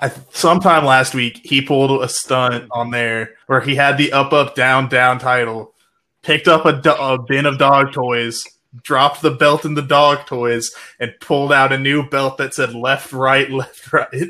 I 0.00 0.12
sometime 0.30 0.84
last 0.84 1.14
week 1.14 1.40
he 1.42 1.60
pulled 1.60 2.02
a 2.02 2.08
stunt 2.08 2.68
on 2.70 2.90
there 2.90 3.34
where 3.46 3.60
he 3.60 3.74
had 3.74 3.98
the 3.98 4.12
up 4.12 4.32
up 4.32 4.54
down 4.54 4.88
down 4.88 5.18
title, 5.18 5.74
picked 6.22 6.46
up 6.46 6.64
a, 6.66 6.80
do- 6.80 6.90
a 6.90 7.20
bin 7.20 7.46
of 7.46 7.58
dog 7.58 7.92
toys, 7.92 8.44
dropped 8.82 9.22
the 9.22 9.32
belt 9.32 9.64
in 9.64 9.74
the 9.74 9.82
dog 9.82 10.26
toys, 10.26 10.70
and 11.00 11.12
pulled 11.20 11.52
out 11.52 11.72
a 11.72 11.78
new 11.78 12.08
belt 12.08 12.38
that 12.38 12.54
said 12.54 12.74
left 12.74 13.12
right 13.12 13.50
left 13.50 13.92
right. 13.92 14.28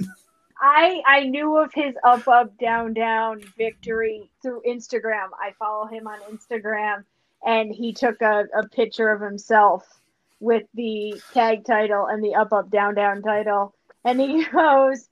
I 0.61 1.03
I 1.07 1.25
knew 1.25 1.57
of 1.59 1.73
his 1.75 1.95
up 2.03 2.27
up 2.27 2.57
down 2.59 2.95
down 2.95 3.43
victory 3.59 4.31
through 4.41 4.63
Instagram. 4.67 5.29
I 5.39 5.53
follow 5.59 5.87
him 5.87 6.07
on 6.07 6.19
Instagram, 6.33 7.05
and 7.45 7.75
he 7.75 7.93
took 7.93 8.23
a, 8.23 8.45
a 8.57 8.67
picture 8.69 9.11
of 9.11 9.21
himself 9.21 9.87
with 10.41 10.65
the 10.75 11.21
tag 11.35 11.65
title 11.67 12.07
and 12.07 12.25
the 12.25 12.35
up 12.35 12.55
up 12.55 12.71
down 12.71 12.95
down 12.95 13.21
title, 13.21 13.75
and 14.05 14.19
he 14.19 14.45
goes 14.53 15.09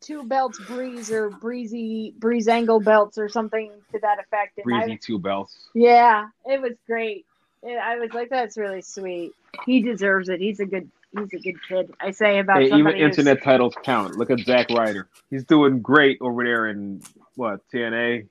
two 0.00 0.22
belts 0.24 0.58
breeze 0.66 1.10
or 1.10 1.30
breezy 1.30 2.14
Breezango 2.18 2.82
belts 2.82 3.18
or 3.18 3.28
something 3.28 3.70
to 3.92 3.98
that 4.00 4.18
effect. 4.18 4.58
And 4.58 4.74
I- 4.74 4.86
Breezy 4.86 4.98
two 4.98 5.18
belts. 5.18 5.68
yeah, 5.74 6.28
it 6.46 6.60
was 6.60 6.72
great. 6.86 7.26
And 7.62 7.78
I 7.78 7.96
was 7.98 8.10
like, 8.14 8.30
that's 8.30 8.56
really 8.56 8.80
sweet. 8.82 9.32
He 9.66 9.82
deserves 9.82 10.28
it. 10.30 10.40
He's 10.40 10.60
a 10.60 10.64
good 10.66 10.90
he's 11.12 11.32
a 11.34 11.38
good 11.38 11.56
kid. 11.68 11.92
I 12.00 12.12
say 12.12 12.38
about 12.38 12.58
Hey, 12.60 12.66
even 12.68 12.78
somebody 12.78 13.00
who's- 13.00 13.18
internet 13.18 13.42
titles 13.42 13.74
count. 13.82 14.16
Look 14.16 14.30
at 14.30 14.38
Zack 14.40 14.70
Ryder. 14.70 15.08
He's 15.28 15.44
doing 15.44 15.80
great 15.80 16.18
over 16.22 16.42
there 16.44 16.68
in 16.68 17.02
what 17.36 17.60
TNA, 17.72 18.26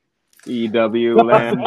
EW 0.46 1.16
land. 1.18 1.60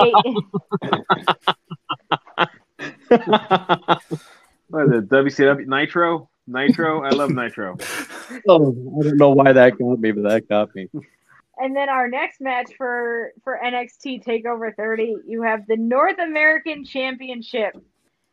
What 4.68 4.86
is 4.86 4.92
it? 4.92 5.08
WCW 5.08 5.66
Nitro. 5.66 6.28
Nitro. 6.46 7.02
I 7.02 7.10
love 7.10 7.30
Nitro. 7.30 7.76
oh, 8.48 8.98
I 9.00 9.02
don't 9.04 9.16
know 9.16 9.30
why 9.30 9.52
that 9.52 9.78
got 9.78 9.98
me, 10.00 10.12
but 10.12 10.28
that 10.28 10.48
got 10.48 10.74
me. 10.74 10.88
And 11.58 11.76
then 11.76 11.88
our 11.88 12.08
next 12.08 12.40
match 12.40 12.72
for 12.76 13.32
for 13.44 13.60
NXT 13.64 14.24
Takeover 14.24 14.74
30, 14.74 15.16
you 15.26 15.42
have 15.42 15.66
the 15.66 15.76
North 15.76 16.18
American 16.18 16.84
Championship, 16.84 17.76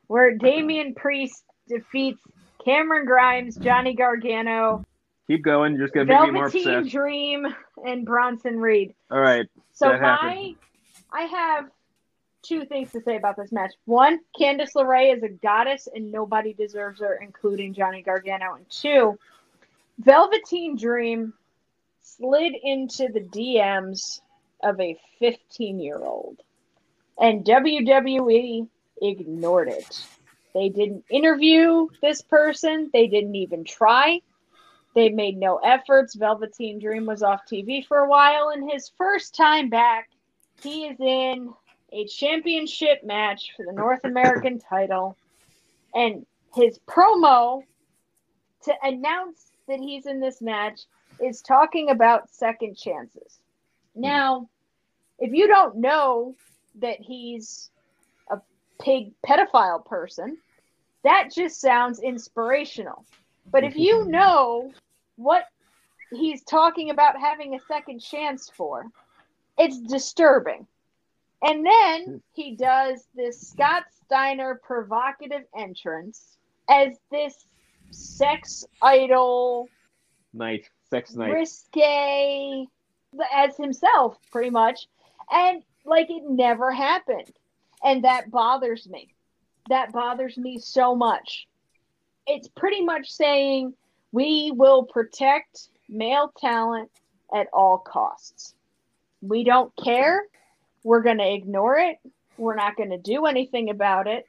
where 0.08 0.36
Damian 0.36 0.95
Priest 0.95 1.43
defeats 1.67 2.22
Cameron 2.63 3.06
Grimes, 3.06 3.56
Johnny 3.58 3.93
Gargano, 3.93 4.84
Keep 5.30 5.43
going. 5.43 5.76
You're 5.76 5.86
just 5.86 5.93
gonna 5.93 6.06
make 6.06 6.22
me 6.24 6.32
more 6.32 6.50
Velveteen. 6.50 6.89
Dream, 6.89 7.45
and 7.86 8.04
Bronson 8.04 8.60
Reed. 8.60 8.95
All 9.12 9.19
right. 9.19 9.45
So 9.74 9.89
That 9.89 10.02
my. 10.02 10.56
I 11.13 11.22
have 11.22 11.69
two 12.41 12.65
things 12.65 12.91
to 12.91 13.02
say 13.02 13.15
about 13.15 13.36
this 13.36 13.52
match. 13.52 13.73
One, 13.86 14.19
Candice 14.39 14.73
LeRae 14.75 15.15
is 15.15 15.23
a 15.23 15.30
goddess, 15.30 15.88
and 15.93 16.12
nobody 16.12 16.54
deserves 16.54 17.02
her, 17.02 17.19
including 17.21 17.73
Johnny 17.73 18.02
Gargano. 18.02 18.56
And 18.56 18.69
two, 18.69 19.17
Velveteen 19.99 20.78
Dream 20.78 21.34
slid 22.02 22.54
into 22.62 23.10
the 23.10 23.21
DMs 23.21 24.21
of 24.63 24.80
a 24.80 24.97
15 25.19 25.80
year 25.80 25.97
old, 25.97 26.38
and 27.19 27.45
WWE 27.45 28.67
ignored 29.02 29.69
it. 29.69 30.06
They 30.54 30.69
didn't 30.69 31.06
interview 31.10 31.88
this 32.02 32.21
person. 32.21 32.89
They 32.91 33.08
didn't 33.08 33.36
even 33.36 33.63
try. 33.63 34.21
They 34.95 35.10
made 35.10 35.38
no 35.38 35.58
efforts. 35.58 36.15
Velveteen 36.15 36.80
Dream 36.80 37.06
was 37.06 37.21
off 37.21 37.41
TV 37.45 37.86
for 37.86 37.99
a 37.99 38.10
while, 38.10 38.49
and 38.49 38.69
his 38.69 38.91
first 38.97 39.36
time 39.36 39.69
back, 39.69 40.10
he 40.62 40.86
is 40.88 40.99
in 40.99 41.54
a 41.91 42.06
championship 42.06 43.04
match 43.04 43.54
for 43.56 43.65
the 43.65 43.71
North 43.71 44.04
American 44.04 44.60
title. 44.69 45.15
And 45.93 46.25
his 46.56 46.80
promo 46.88 47.63
to 48.63 48.73
announce 48.84 49.52
that 49.67 49.80
he's 49.80 50.06
in 50.06 50.19
this 50.19 50.41
match 50.41 50.82
is 51.19 51.41
talking 51.41 51.89
about 51.89 52.30
second 52.30 52.78
chances. 52.78 53.39
Hmm. 53.95 54.02
Now, 54.02 54.49
if 55.19 55.34
you 55.34 55.47
don't 55.47 55.78
know 55.78 56.36
that 56.75 56.99
he's 56.99 57.69
a 58.30 58.39
pig 58.82 59.12
pedophile 59.25 59.86
person, 59.86 60.38
that 61.04 61.32
just 61.34 61.60
sounds 61.60 61.99
inspirational. 61.99 63.06
But 63.52 63.63
if 63.63 63.75
you 63.75 64.06
know 64.08 64.71
what 65.15 65.45
he's 66.12 66.43
talking 66.43 66.89
about 66.89 67.19
having 67.19 67.56
a 67.56 67.60
second 67.67 67.99
chance 67.99 68.49
for, 68.56 68.86
it's 69.58 69.80
disturbing. 69.80 70.65
And 71.41 71.65
then 71.65 72.21
he 72.34 72.56
does 72.56 73.08
this 73.15 73.49
Scott 73.49 73.84
Steiner 74.06 74.60
provocative 74.63 75.43
entrance 75.58 76.38
as 76.69 76.97
this 77.12 77.45
sex 77.91 78.65
idol, 78.82 79.69
Night. 80.34 80.69
Sex 80.89 81.15
night. 81.15 81.32
risque, 81.32 82.65
as 83.34 83.56
himself, 83.58 84.17
pretty 84.32 84.49
much. 84.49 84.88
And 85.32 85.63
like 85.86 86.10
it 86.10 86.23
never 86.28 86.71
happened. 86.71 87.32
And 87.84 88.04
that 88.04 88.30
bothers 88.32 88.88
me. 88.89 89.13
That 89.69 89.91
bothers 89.91 90.38
me 90.38 90.60
so 90.60 90.95
much. 90.95 91.47
It's 92.28 92.47
pretty 92.47 92.84
much 92.84 93.10
saying 93.10 93.73
we 94.12 94.52
will 94.56 94.84
protect 94.84 95.69
male 95.88 96.32
talent 96.38 96.91
at 97.34 97.47
all 97.54 97.78
costs. 97.78 98.56
We 99.21 99.43
don't 99.43 99.71
care. 99.84 100.23
We're 100.84 101.02
going 101.02 101.18
to 101.18 101.34
ignore 101.34 101.78
it. 101.78 102.00
We're 102.38 102.56
not 102.56 102.78
going 102.78 102.92
to 102.92 102.98
do 102.98 103.26
anything 103.26 103.70
about 103.70 104.08
it. 104.08 104.28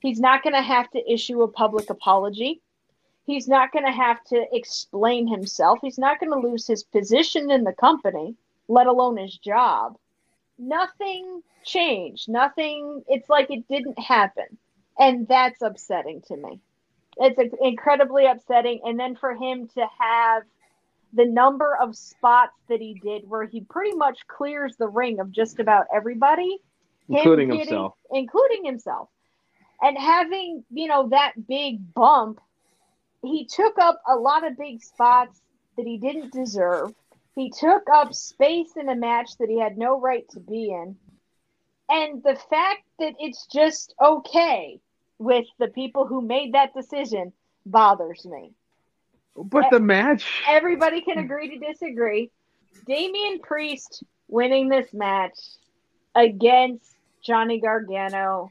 He's 0.00 0.20
not 0.20 0.42
going 0.42 0.54
to 0.54 0.62
have 0.62 0.90
to 0.90 1.12
issue 1.12 1.42
a 1.42 1.48
public 1.48 1.90
apology. 1.90 2.60
He's 3.26 3.48
not 3.48 3.72
going 3.72 3.84
to 3.84 3.92
have 3.92 4.22
to 4.24 4.46
explain 4.52 5.26
himself. 5.26 5.78
He's 5.82 5.98
not 5.98 6.20
going 6.20 6.32
to 6.32 6.48
lose 6.48 6.66
his 6.66 6.82
position 6.82 7.50
in 7.50 7.64
the 7.64 7.72
company, 7.72 8.34
let 8.68 8.86
alone 8.86 9.16
his 9.16 9.36
job. 9.36 9.96
Nothing 10.58 11.42
changed. 11.64 12.28
Nothing, 12.28 13.02
it's 13.08 13.28
like 13.28 13.50
it 13.50 13.68
didn't 13.68 13.98
happen. 13.98 14.56
And 14.98 15.28
that's 15.28 15.62
upsetting 15.62 16.22
to 16.22 16.36
me. 16.36 16.60
It's 17.18 17.54
incredibly 17.60 18.26
upsetting. 18.26 18.80
And 18.84 18.98
then 18.98 19.14
for 19.16 19.34
him 19.34 19.68
to 19.74 19.86
have 19.98 20.44
the 21.12 21.24
number 21.24 21.76
of 21.76 21.96
spots 21.96 22.52
that 22.68 22.80
he 22.80 22.94
did 23.02 23.28
where 23.28 23.44
he 23.44 23.60
pretty 23.62 23.96
much 23.96 24.26
clears 24.26 24.76
the 24.76 24.88
ring 24.88 25.20
of 25.20 25.30
just 25.32 25.58
about 25.58 25.86
everybody 25.92 26.58
Including 27.08 27.48
getting- 27.48 27.60
himself. 27.60 27.94
including 28.12 28.64
himself. 28.64 29.08
And 29.80 29.96
having 29.96 30.64
you 30.70 30.88
know 30.88 31.08
that 31.08 31.32
big 31.46 31.94
bump 31.94 32.40
he 33.22 33.46
took 33.46 33.78
up 33.78 34.00
a 34.06 34.16
lot 34.16 34.46
of 34.46 34.56
big 34.56 34.82
spots 34.82 35.40
that 35.76 35.86
he 35.86 35.98
didn't 35.98 36.32
deserve. 36.32 36.94
He 37.34 37.50
took 37.50 37.88
up 37.92 38.14
space 38.14 38.76
in 38.76 38.88
a 38.88 38.94
match 38.94 39.36
that 39.38 39.48
he 39.48 39.58
had 39.58 39.76
no 39.78 39.98
right 40.00 40.28
to 40.30 40.40
be 40.40 40.70
in. 40.70 40.96
And 41.88 42.22
the 42.22 42.36
fact 42.36 42.82
that 42.98 43.14
it's 43.18 43.46
just 43.46 43.94
okay 44.00 44.80
with 45.18 45.46
the 45.58 45.68
people 45.68 46.06
who 46.06 46.20
made 46.20 46.54
that 46.54 46.74
decision 46.74 47.32
bothers 47.66 48.24
me 48.26 48.52
But 49.44 49.70
the 49.70 49.80
match. 49.80 50.42
everybody 50.48 51.00
can 51.02 51.18
agree 51.18 51.58
to 51.58 51.66
disagree. 51.72 52.30
Damian 52.86 53.40
Priest 53.40 54.02
winning 54.28 54.68
this 54.68 54.92
match 54.92 55.38
against 56.14 56.94
Johnny 57.22 57.60
Gargano 57.60 58.50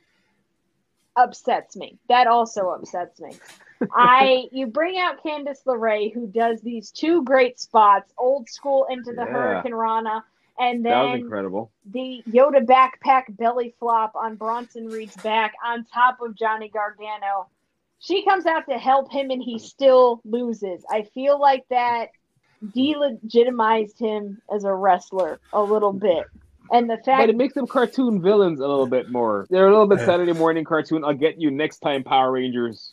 upsets 1.15 1.76
me. 1.76 1.97
That 2.10 2.28
also 2.28 2.69
upsets 2.69 3.19
me. 3.19 3.36
I 3.93 4.45
you 4.52 4.67
bring 4.67 4.97
out 5.00 5.23
Candice 5.23 5.63
LeRae 5.65 6.13
who 6.13 6.28
does 6.28 6.62
these 6.62 6.91
two 6.91 7.23
great 7.23 7.60
spots, 7.60 8.12
old 8.17 8.50
school 8.50 8.88
into 8.89 9.12
the 9.13 9.21
Yeah. 9.26 9.62
hurricanrana, 9.63 10.23
and 10.60 10.86
That 10.86 11.02
was 11.02 11.12
then 11.13 11.21
incredible. 11.21 11.71
the 11.91 12.23
Yoda 12.30 12.65
backpack 12.65 13.23
belly 13.30 13.76
flop 13.80 14.15
on 14.15 14.36
Bronson 14.36 14.88
Reed's 14.88 15.15
back 15.17 15.54
on 15.65 15.86
top 15.86 16.17
of 16.21 16.36
Johnny 16.36 16.69
Gargano. 16.69 17.50
She 17.99 18.23
comes 18.25 18.45
out 18.45 18.63
to 18.69 18.77
help 18.77 19.12
him 19.12 19.31
and 19.31 19.41
he 19.41 19.60
still 19.60 20.21
loses. 20.23 20.86
I 20.89 21.03
feel 21.13 21.39
like 21.39 21.65
that 21.69 22.10
delegitimized 22.75 23.99
him 23.99 24.41
as 24.53 24.63
a 24.63 24.73
wrestler 24.73 25.39
a 25.53 25.62
little 25.62 25.93
bit. 25.93 26.25
And 26.71 26.89
the 26.89 26.95
fact 26.97 27.05
But 27.05 27.12
fact 27.12 27.29
it 27.29 27.38
makes 27.38 27.53
them 27.53 27.67
cartoon 27.67 28.21
villains 28.21 28.60
a 28.60 28.67
little 28.67 28.88
bit 28.88 29.10
more. 29.10 29.47
They're 29.49 29.67
a 29.67 29.71
little 29.71 29.88
bit 29.88 29.99
Yeah. 29.99 30.05
Saturday 30.05 30.33
morning 30.33 30.63
cartoon. 30.65 31.03
I'll 31.03 31.13
get 31.13 31.39
you 31.39 31.49
next 31.49 31.79
time, 31.79 32.03
Power 32.03 32.31
Rangers. 32.31 32.91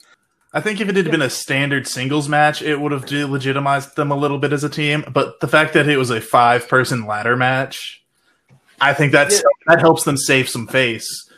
I 0.52 0.60
think 0.60 0.80
if 0.80 0.88
it 0.88 0.94
had 0.96 1.10
been 1.10 1.22
a 1.22 1.30
standard 1.30 1.88
singles 1.88 2.28
match, 2.28 2.62
it 2.62 2.80
would 2.80 2.92
have 2.92 3.10
legitimized 3.10 3.96
them 3.96 4.12
a 4.12 4.16
little 4.16 4.38
bit 4.38 4.52
as 4.52 4.62
a 4.62 4.68
team. 4.68 5.04
But 5.12 5.40
the 5.40 5.48
fact 5.48 5.74
that 5.74 5.88
it 5.88 5.96
was 5.96 6.10
a 6.10 6.20
five 6.20 6.68
person 6.68 7.06
ladder 7.06 7.36
match, 7.36 8.04
I 8.80 8.94
think 8.94 9.10
that's 9.10 9.42
that 9.66 9.80
helps 9.80 10.04
them 10.04 10.16
save 10.16 10.48
some 10.48 10.68
face. 10.68 11.28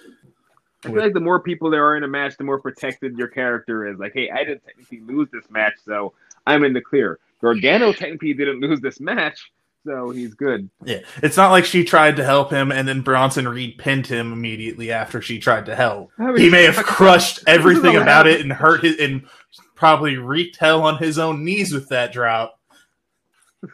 I 0.87 0.92
feel 0.92 1.03
like 1.03 1.14
the 1.14 1.20
more 1.20 1.40
people 1.40 1.70
there 1.70 1.85
are 1.85 1.96
in 1.96 2.03
a 2.05 2.09
match, 2.09 2.37
the 2.37 2.44
more 2.44 2.61
protected 2.61 3.16
your 3.16 3.29
character 3.29 3.87
is. 3.87 3.99
Like, 3.99 4.12
hey, 4.14 4.31
I 4.31 4.44
didn't 4.44 4.64
technically 4.64 5.01
lose 5.01 5.29
this 5.33 5.49
match, 5.51 5.75
so 5.85 6.12
I'm 6.46 6.64
in 6.64 6.72
the 6.72 6.81
clear. 6.81 7.18
Gargano 7.40 7.92
technically 7.92 8.35
didn't 8.35 8.61
lose 8.61 8.81
this 8.81 9.01
match, 9.01 9.51
so 9.85 10.11
he's 10.11 10.35
good. 10.35 10.68
Yeah, 10.85 11.01
it's 11.22 11.37
not 11.37 11.51
like 11.51 11.64
she 11.64 11.85
tried 11.85 12.16
to 12.16 12.25
help 12.25 12.51
him 12.51 12.72
and 12.72 12.88
then 12.88 13.03
Bronson 13.03 13.46
Reed 13.46 13.79
pinned 13.79 14.07
him 14.07 14.33
immediately 14.33 14.90
after 14.90 15.20
she 15.20 15.38
tried 15.38 15.66
to 15.66 15.77
help. 15.77 16.11
I 16.18 16.27
mean, 16.33 16.38
He 16.38 16.51
may 16.51 16.64
have 16.64 16.77
crushed 16.85 17.40
everything 17.46 17.96
about 17.96 18.27
it 18.27 18.40
and 18.40 18.53
hurt 18.53 18.83
his 18.83 18.96
and 18.99 19.27
probably 19.75 20.16
wreaked 20.16 20.57
hell 20.57 20.83
on 20.83 20.99
his 20.99 21.18
own 21.18 21.44
knees 21.44 21.72
with 21.72 21.88
that 21.90 22.12
drop. 22.12 22.59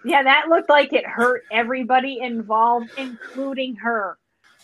Yeah, 0.05 0.23
that 0.23 0.49
looked 0.49 0.71
like 0.71 0.93
it 0.93 1.07
hurt 1.07 1.43
everybody 1.53 2.19
involved, 2.21 2.91
including 2.97 3.77
her. 3.77 4.17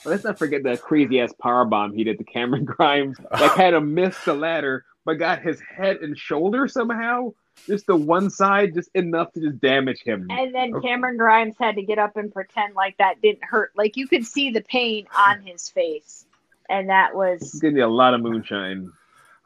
But 0.05 0.11
let's 0.11 0.25
not 0.25 0.39
forget 0.39 0.63
that 0.65 0.81
crazy 0.81 1.21
ass 1.21 1.33
power 1.41 1.65
bomb 1.65 1.95
he 1.95 2.05
did 2.05 2.19
to 2.19 2.25
Cameron 2.25 2.65
Grimes 2.67 3.19
Like 3.31 3.53
kind 3.53 3.75
of 3.75 3.85
missed 3.85 4.25
the 4.25 4.35
ladder, 4.35 4.85
but 5.05 5.15
got 5.15 5.43
his 5.43 5.61
head 5.61 5.99
and 5.99 6.17
shoulder 6.17 6.69
somehow. 6.69 7.33
Just 7.67 7.87
the 7.87 7.97
one 7.97 8.31
side, 8.31 8.75
just 8.75 8.89
enough 8.95 9.33
to 9.33 9.41
just 9.41 9.61
damage 9.61 10.03
him. 10.03 10.29
And 10.31 10.55
then 10.55 10.81
Cameron 10.81 11.17
Grimes 11.17 11.57
had 11.59 11.75
to 11.75 11.83
get 11.83 11.99
up 11.99 12.17
and 12.17 12.33
pretend 12.33 12.75
like 12.75 12.97
that 12.99 13.21
didn't 13.21 13.45
hurt. 13.45 13.73
Like 13.77 13.97
you 13.97 14.07
could 14.07 14.25
see 14.25 14.51
the 14.51 14.61
pain 14.61 15.07
on 15.17 15.43
his 15.43 15.69
face. 15.69 16.25
And 16.69 16.89
that 16.89 17.15
was 17.15 17.59
Give 17.61 17.73
me 17.73 17.81
a 17.81 17.89
lot 17.89 18.15
of 18.15 18.21
moonshine. 18.21 18.93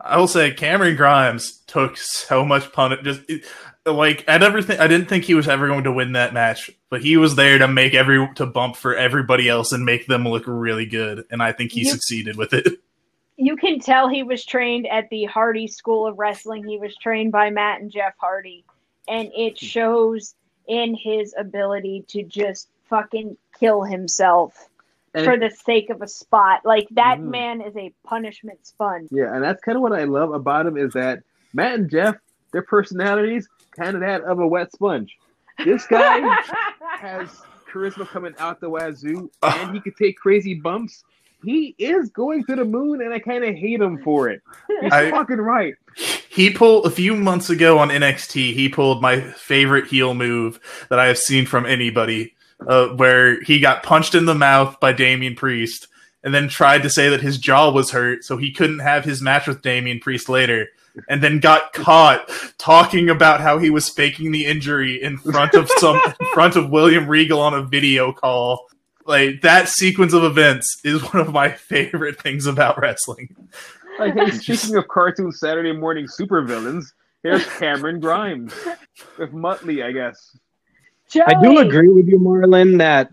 I 0.04 0.18
will 0.18 0.28
say 0.28 0.50
Cameron 0.52 0.96
Grimes 0.96 1.60
took 1.66 1.96
so 1.96 2.44
much 2.44 2.72
pun. 2.72 2.96
Just 3.02 3.22
it- 3.28 3.44
like 3.84 4.24
I 4.28 4.38
never 4.38 4.62
think 4.62 4.78
I 4.78 4.86
didn't 4.86 5.08
think 5.08 5.24
he 5.24 5.34
was 5.34 5.48
ever 5.48 5.66
going 5.66 5.84
to 5.84 5.92
win 5.92 6.12
that 6.12 6.32
match, 6.32 6.70
but 6.88 7.02
he 7.02 7.16
was 7.16 7.34
there 7.34 7.58
to 7.58 7.66
make 7.66 7.94
every 7.94 8.28
to 8.36 8.46
bump 8.46 8.76
for 8.76 8.94
everybody 8.94 9.48
else 9.48 9.72
and 9.72 9.84
make 9.84 10.06
them 10.06 10.26
look 10.28 10.44
really 10.46 10.86
good, 10.86 11.24
and 11.30 11.42
I 11.42 11.50
think 11.50 11.72
he 11.72 11.80
You- 11.80 11.90
succeeded 11.90 12.36
with 12.36 12.52
it. 12.52 12.68
you 13.36 13.56
can 13.56 13.80
tell 13.80 14.08
he 14.08 14.22
was 14.22 14.44
trained 14.44 14.86
at 14.86 15.08
the 15.10 15.24
Hardy 15.24 15.66
School 15.66 16.06
of 16.06 16.16
Wrestling. 16.18 16.64
He 16.64 16.78
was 16.78 16.94
trained 16.96 17.32
by 17.32 17.50
Matt 17.50 17.80
and 17.80 17.90
Jeff 17.90 18.14
Hardy. 18.18 18.64
And 19.08 19.32
it 19.36 19.58
shows 19.58 20.36
in 20.68 20.94
his 20.94 21.34
ability 21.36 22.04
to 22.08 22.22
just 22.22 22.68
fucking 22.88 23.36
kill 23.58 23.82
himself 23.82 24.68
And 25.14 25.24
for 25.26 25.36
the 25.38 25.50
sake 25.50 25.90
of 25.90 26.00
a 26.02 26.08
spot. 26.08 26.60
Like 26.64 26.88
that 26.92 27.18
Mhm. 27.18 27.30
man 27.30 27.60
is 27.60 27.76
a 27.76 27.92
punishment 28.04 28.66
sponge. 28.66 29.08
yeah, 29.10 29.34
and 29.34 29.44
that's 29.44 29.60
kind 29.62 29.76
of 29.76 29.82
what 29.82 29.92
I 29.92 30.04
love 30.04 30.32
about 30.32 30.66
him 30.66 30.76
is 30.78 30.92
that 30.94 31.20
Matt 31.52 31.74
and 31.74 31.90
Jeff, 31.90 32.16
their 32.52 32.62
personalities, 32.62 33.48
kind 33.76 33.94
of 33.94 34.00
that 34.00 34.22
of 34.22 34.38
a 34.38 34.46
wet 34.46 34.72
sponge. 34.72 35.14
This 35.64 35.86
guy 35.86 36.20
has 36.98 37.28
charisma 37.70 38.06
coming 38.08 38.34
out 38.38 38.60
the 38.60 38.68
wazoo, 38.70 39.30
and 39.42 39.74
he 39.74 39.80
could 39.80 39.96
take 39.96 40.16
crazy 40.16 40.54
bumps. 40.54 41.04
He 41.44 41.74
is 41.76 42.08
going 42.10 42.44
to 42.46 42.54
the 42.56 42.64
moon, 42.64 43.02
and 43.02 43.12
I 43.12 43.18
kind 43.18 43.42
of 43.44 43.54
hate 43.54 43.80
him 43.80 43.98
for 44.02 44.28
it. 44.30 44.40
He's 44.80 44.92
I- 44.92 45.10
fucking 45.10 45.38
right. 45.40 45.74
He 46.30 46.48
pulled 46.50 46.86
a 46.86 46.90
few 46.90 47.14
months 47.14 47.50
ago 47.50 47.78
on 47.78 47.90
NXT. 47.90 48.54
He 48.54 48.68
pulled 48.70 49.02
my 49.02 49.20
favorite 49.20 49.86
heel 49.88 50.14
move 50.14 50.58
that 50.88 50.98
I 50.98 51.06
have 51.08 51.18
seen 51.18 51.44
from 51.44 51.66
anybody, 51.66 52.34
uh, 52.66 52.88
where 52.88 53.42
he 53.42 53.60
got 53.60 53.82
punched 53.82 54.14
in 54.14 54.24
the 54.24 54.34
mouth 54.34 54.78
by 54.80 54.92
Damian 54.92 55.34
Priest, 55.34 55.88
and 56.22 56.34
then 56.34 56.48
tried 56.48 56.82
to 56.82 56.90
say 56.90 57.08
that 57.08 57.20
his 57.20 57.38
jaw 57.38 57.70
was 57.70 57.90
hurt, 57.90 58.24
so 58.24 58.36
he 58.36 58.52
couldn't 58.52 58.80
have 58.80 59.04
his 59.04 59.22
match 59.22 59.46
with 59.46 59.62
Damian 59.62 60.00
Priest 60.00 60.28
later. 60.28 60.68
And 61.08 61.22
then 61.22 61.40
got 61.40 61.72
caught 61.72 62.30
talking 62.58 63.08
about 63.08 63.40
how 63.40 63.56
he 63.56 63.70
was 63.70 63.88
faking 63.88 64.30
the 64.30 64.44
injury 64.44 65.02
in 65.02 65.16
front 65.16 65.54
of 65.54 65.70
some 65.78 65.98
in 66.20 66.26
front 66.34 66.54
of 66.54 66.68
William 66.68 67.08
Regal 67.08 67.40
on 67.40 67.54
a 67.54 67.62
video 67.62 68.12
call. 68.12 68.66
Like 69.06 69.40
that 69.40 69.68
sequence 69.68 70.12
of 70.12 70.22
events 70.22 70.80
is 70.84 71.02
one 71.02 71.26
of 71.26 71.32
my 71.32 71.50
favorite 71.50 72.20
things 72.20 72.46
about 72.46 72.78
wrestling. 72.78 73.34
Like, 73.98 74.14
hey, 74.14 74.30
speaking 74.30 74.76
of 74.76 74.86
cartoon 74.88 75.32
Saturday 75.32 75.72
morning 75.72 76.06
supervillains, 76.06 76.84
here's 77.22 77.46
Cameron 77.58 78.00
Grimes 78.00 78.54
with 79.18 79.32
Muttley, 79.32 79.84
I 79.84 79.92
guess. 79.92 80.36
I 81.26 81.34
do 81.42 81.58
agree 81.58 81.88
with 81.88 82.06
you, 82.06 82.18
Marlon, 82.18 82.78
that 82.78 83.12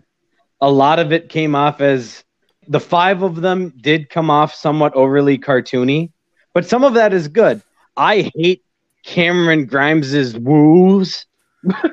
a 0.60 0.70
lot 0.70 0.98
of 0.98 1.12
it 1.12 1.28
came 1.28 1.54
off 1.54 1.80
as 1.80 2.24
the 2.68 2.80
five 2.80 3.22
of 3.22 3.36
them 3.36 3.72
did 3.80 4.10
come 4.10 4.30
off 4.30 4.54
somewhat 4.54 4.94
overly 4.94 5.38
cartoony, 5.38 6.10
but 6.54 6.66
some 6.66 6.84
of 6.84 6.94
that 6.94 7.12
is 7.12 7.28
good. 7.28 7.62
I 7.96 8.30
hate 8.34 8.62
Cameron 9.04 9.66
Grimes's 9.66 10.36
woos 10.36 11.26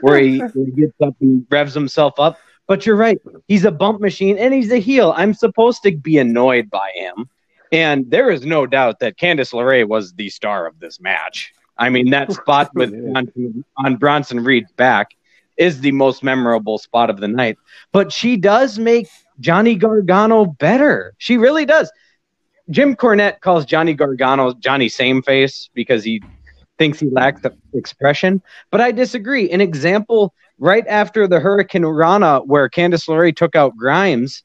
where 0.02 0.20
he, 0.20 0.42
he 0.54 0.72
gets 0.72 0.94
up 1.02 1.16
and 1.20 1.46
revs 1.50 1.74
himself 1.74 2.20
up. 2.20 2.38
But 2.68 2.86
you're 2.86 2.98
right. 2.98 3.20
He's 3.48 3.64
a 3.64 3.72
bump 3.72 4.02
machine 4.02 4.38
and 4.38 4.54
he's 4.54 4.72
a 4.72 4.78
heel. 4.78 5.14
I'm 5.16 5.34
supposed 5.34 5.84
to 5.84 5.92
be 5.96 6.18
annoyed 6.18 6.70
by 6.70 6.92
him. 6.96 7.30
And 7.72 8.10
there 8.12 8.30
is 8.30 8.46
no 8.46 8.66
doubt 8.66 9.00
that 9.00 9.18
Candice 9.18 9.54
LeRae 9.54 9.88
was 9.88 10.14
the 10.14 10.30
star 10.30 10.68
of 10.68 10.80
this 10.80 11.00
match. 11.00 11.54
I 11.78 11.90
mean, 11.90 12.10
that 12.10 12.32
spot 12.34 12.72
with 12.74 12.94
on, 13.16 13.32
on 13.78 13.96
Bronson 13.96 14.44
Reed's 14.44 14.72
back 14.74 15.17
is 15.58 15.82
the 15.82 15.92
most 15.92 16.24
memorable 16.24 16.78
spot 16.78 17.10
of 17.10 17.20
the 17.20 17.28
night. 17.28 17.58
But 17.92 18.12
she 18.12 18.38
does 18.38 18.80
make 18.80 19.08
Johnny 19.40 19.76
Gargano 19.76 20.46
better. 20.46 21.14
She 21.18 21.38
really 21.38 21.66
does. 21.66 21.92
Jim 22.70 22.96
Cornette 22.96 23.40
calls 23.42 23.66
Johnny 23.66 23.94
Gargano 23.94 24.54
Johnny 24.54 24.90
Same 24.90 25.22
Face 25.22 25.70
because 25.74 26.04
he 26.04 26.22
thinks 26.78 27.00
he 27.00 27.10
lacks 27.10 27.42
the 27.42 27.56
expression. 27.74 28.42
But 28.72 28.82
I 28.82 28.92
disagree. 28.92 29.50
An 29.50 29.62
example 29.62 30.34
right 30.60 30.86
after 30.88 31.28
the 31.28 31.40
hurricanrana, 31.40 32.46
where 32.46 32.70
Candice 32.70 33.08
LeRae 33.08 33.36
took 33.36 33.56
out 33.56 33.76
Grimes, 33.78 34.44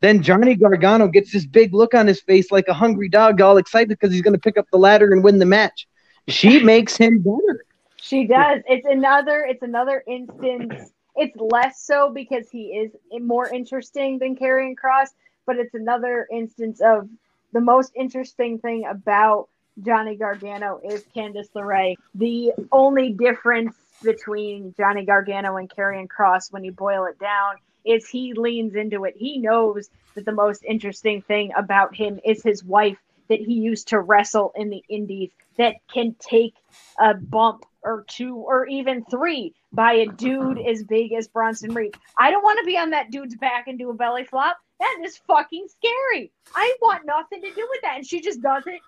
then 0.00 0.22
Johnny 0.22 0.54
Gargano 0.56 1.08
gets 1.08 1.32
this 1.32 1.46
big 1.46 1.72
look 1.72 1.94
on 1.94 2.06
his 2.06 2.20
face 2.20 2.50
like 2.50 2.68
a 2.68 2.74
hungry 2.74 3.08
dog, 3.08 3.40
all 3.40 3.56
excited 3.56 3.88
because 3.88 4.12
he's 4.12 4.22
going 4.22 4.34
to 4.34 4.40
pick 4.40 4.58
up 4.58 4.66
the 4.70 4.78
ladder 4.78 5.12
and 5.12 5.22
win 5.22 5.38
the 5.38 5.46
match. 5.46 5.86
She 6.28 6.62
makes 6.62 6.96
him 6.96 7.20
better. 7.20 7.64
She 8.02 8.26
does. 8.26 8.62
It's 8.66 8.84
another. 8.84 9.46
It's 9.48 9.62
another 9.62 10.02
instance. 10.06 10.92
It's 11.14 11.36
less 11.36 11.82
so 11.82 12.08
because 12.08 12.48
he 12.50 12.68
is 12.68 12.90
more 13.20 13.46
interesting 13.46 14.18
than 14.18 14.34
Karrion 14.34 14.78
Cross, 14.78 15.10
but 15.44 15.56
it's 15.56 15.74
another 15.74 16.26
instance 16.32 16.80
of 16.80 17.06
the 17.52 17.60
most 17.60 17.92
interesting 17.94 18.58
thing 18.60 18.86
about 18.86 19.50
Johnny 19.84 20.16
Gargano 20.16 20.80
is 20.82 21.04
Candice 21.14 21.50
LeRae. 21.54 21.96
The 22.14 22.52
only 22.72 23.12
difference 23.12 23.76
between 24.02 24.72
Johnny 24.74 25.04
Gargano 25.04 25.56
and 25.56 25.68
Karrion 25.68 26.08
Cross, 26.08 26.50
when 26.50 26.64
you 26.64 26.72
boil 26.72 27.04
it 27.04 27.18
down, 27.18 27.56
is 27.84 28.08
he 28.08 28.32
leans 28.32 28.74
into 28.74 29.04
it. 29.04 29.12
He 29.14 29.36
knows 29.36 29.90
that 30.14 30.24
the 30.24 30.32
most 30.32 30.64
interesting 30.64 31.20
thing 31.20 31.52
about 31.54 31.94
him 31.94 32.20
is 32.24 32.42
his 32.42 32.64
wife 32.64 32.96
that 33.28 33.40
he 33.40 33.52
used 33.52 33.88
to 33.88 34.00
wrestle 34.00 34.50
in 34.56 34.70
the 34.70 34.82
indies 34.88 35.30
that 35.58 35.74
can 35.92 36.16
take 36.18 36.54
a 36.98 37.12
bump 37.12 37.66
or 37.84 38.04
two 38.08 38.36
or 38.36 38.66
even 38.66 39.04
three 39.10 39.54
by 39.72 39.92
a 39.94 40.06
dude 40.06 40.58
as 40.66 40.82
big 40.84 41.12
as 41.12 41.28
Bronson 41.28 41.74
Reed. 41.74 41.94
I 42.18 42.30
don't 42.30 42.42
want 42.42 42.58
to 42.60 42.64
be 42.64 42.76
on 42.78 42.90
that 42.90 43.10
dude's 43.10 43.36
back 43.36 43.66
and 43.68 43.78
do 43.78 43.90
a 43.90 43.94
belly 43.94 44.24
flop. 44.24 44.56
That 44.80 44.98
is 45.04 45.16
fucking 45.26 45.66
scary. 45.68 46.32
I 46.54 46.74
want 46.82 47.06
nothing 47.06 47.40
to 47.42 47.48
do 47.52 47.66
with 47.70 47.82
that. 47.82 47.96
And 47.96 48.06
she 48.06 48.20
just 48.20 48.42
does 48.42 48.64
it 48.66 48.80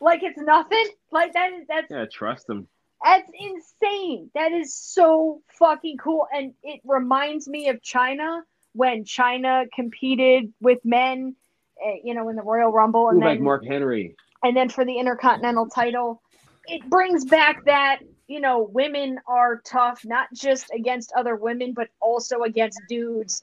like 0.00 0.22
it's 0.22 0.38
nothing. 0.38 0.84
Like 1.10 1.32
that 1.34 1.52
is 1.52 1.66
that's 1.68 1.86
Yeah, 1.90 2.04
trust 2.10 2.48
him. 2.48 2.66
that's 3.02 3.30
insane. 3.38 4.30
That 4.34 4.52
is 4.52 4.74
so 4.74 5.40
fucking 5.58 5.96
cool. 5.98 6.26
And 6.32 6.52
it 6.62 6.80
reminds 6.84 7.48
me 7.48 7.68
of 7.68 7.80
Chyna 7.82 8.42
when 8.72 9.04
Chyna 9.04 9.64
competed 9.74 10.52
with 10.60 10.78
men, 10.84 11.34
uh, 11.84 11.92
you 12.04 12.14
know, 12.14 12.28
in 12.28 12.36
the 12.36 12.42
Royal 12.42 12.70
Rumble, 12.70 13.08
and 13.08 13.18
Ooh, 13.22 13.26
like 13.26 13.40
Mark 13.40 13.64
Henry. 13.66 14.14
and 14.44 14.56
then 14.56 14.68
for 14.68 14.84
the 14.84 14.98
Intercontinental 14.98 15.68
title, 15.68 16.22
it 16.66 16.88
brings 16.88 17.24
back 17.24 17.64
that 17.64 18.00
you 18.30 18.38
know 18.40 18.62
women 18.72 19.18
are 19.26 19.60
tough, 19.64 20.04
not 20.04 20.28
just 20.32 20.70
against 20.72 21.12
other 21.16 21.34
women, 21.34 21.72
but 21.72 21.88
also 22.00 22.42
against 22.42 22.80
dudes. 22.88 23.42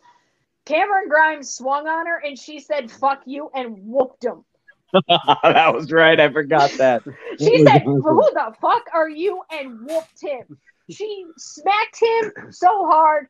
Cameron 0.66 1.10
Grimes 1.10 1.50
swung 1.50 1.88
on 1.88 2.08
her, 2.08 2.18
and 2.18 2.40
she 2.40 2.62
said 2.62 2.90
"fuck 2.90 3.22
you" 3.26 3.52
and 3.54 3.76
whooped 3.86 4.24
him. 4.24 4.46
that 5.10 5.74
was 5.74 5.92
right. 5.92 6.18
I 6.18 6.32
forgot 6.32 6.72
that. 6.78 7.04
She 7.38 7.64
said, 7.66 7.84
"Who 7.84 8.02
the 8.02 8.56
fuck 8.62 8.88
are 8.94 9.10
you?" 9.10 9.42
and 9.52 9.82
whooped 9.82 10.22
him. 10.22 10.58
She 10.90 11.26
smacked 11.38 12.00
him 12.02 12.52
so 12.52 12.88
hard, 12.88 13.28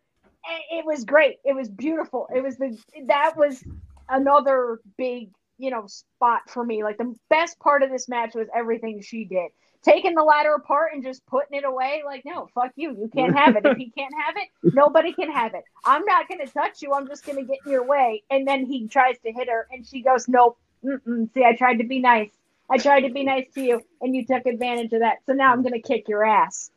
and 0.48 0.80
it 0.80 0.86
was 0.86 1.04
great. 1.04 1.40
It 1.44 1.54
was 1.54 1.70
beautiful. 1.70 2.28
It 2.34 2.42
was 2.42 2.56
the 2.58 2.78
that 3.08 3.36
was 3.36 3.64
another 4.08 4.80
big 4.96 5.32
you 5.58 5.72
know 5.72 5.88
spot 5.88 6.42
for 6.50 6.64
me. 6.64 6.84
Like 6.84 7.00
the 7.00 7.16
best 7.32 7.60
part 7.60 7.82
of 7.82 7.90
this 7.90 8.08
match 8.08 8.36
was 8.36 8.48
everything 8.56 9.02
she 9.02 9.26
did. 9.26 9.50
Taking 9.88 10.16
the 10.16 10.24
ladder 10.24 10.54
apart 10.54 10.92
and 10.94 11.02
just 11.02 11.26
putting 11.28 11.58
it 11.58 11.64
away, 11.64 12.02
like, 12.06 12.26
no, 12.26 12.50
fuck 12.54 12.72
you. 12.76 12.92
You 12.92 13.10
can't 13.14 13.38
have 13.38 13.56
it. 13.56 13.66
If 13.66 13.78
he 13.78 13.90
can't 13.90 14.14
have 14.26 14.36
it, 14.36 14.50
nobody 14.76 15.14
can 15.14 15.32
have 15.32 15.54
it. 15.54 15.64
I'm 15.86 16.04
not 16.04 16.28
going 16.28 16.46
to 16.46 16.52
touch 16.52 16.82
you. 16.82 16.94
I'm 16.94 17.08
just 17.08 17.26
going 17.26 17.38
to 17.38 17.44
get 17.44 17.60
in 17.66 17.72
your 17.72 17.86
way. 17.86 18.24
And 18.30 18.46
then 18.46 18.66
he 18.66 18.88
tries 18.88 19.18
to 19.20 19.32
hit 19.32 19.48
her, 19.48 19.68
and 19.72 19.88
she 19.88 20.02
goes, 20.02 20.28
nope. 20.28 20.58
Mm-mm. 20.84 21.34
See, 21.34 21.44
I 21.44 21.56
tried 21.56 21.78
to 21.78 21.86
be 21.86 22.00
nice. 22.00 22.32
I 22.70 22.78
tried 22.78 23.02
to 23.02 23.10
be 23.10 23.24
nice 23.24 23.46
to 23.54 23.62
you, 23.62 23.82
and 24.02 24.14
you 24.14 24.26
took 24.26 24.46
advantage 24.46 24.92
of 24.92 25.00
that. 25.00 25.20
So 25.26 25.34
now 25.34 25.54
I'm 25.54 25.62
going 25.62 25.74
to 25.74 25.82
kick 25.82 26.10
your 26.10 26.26
ass. 26.26 26.70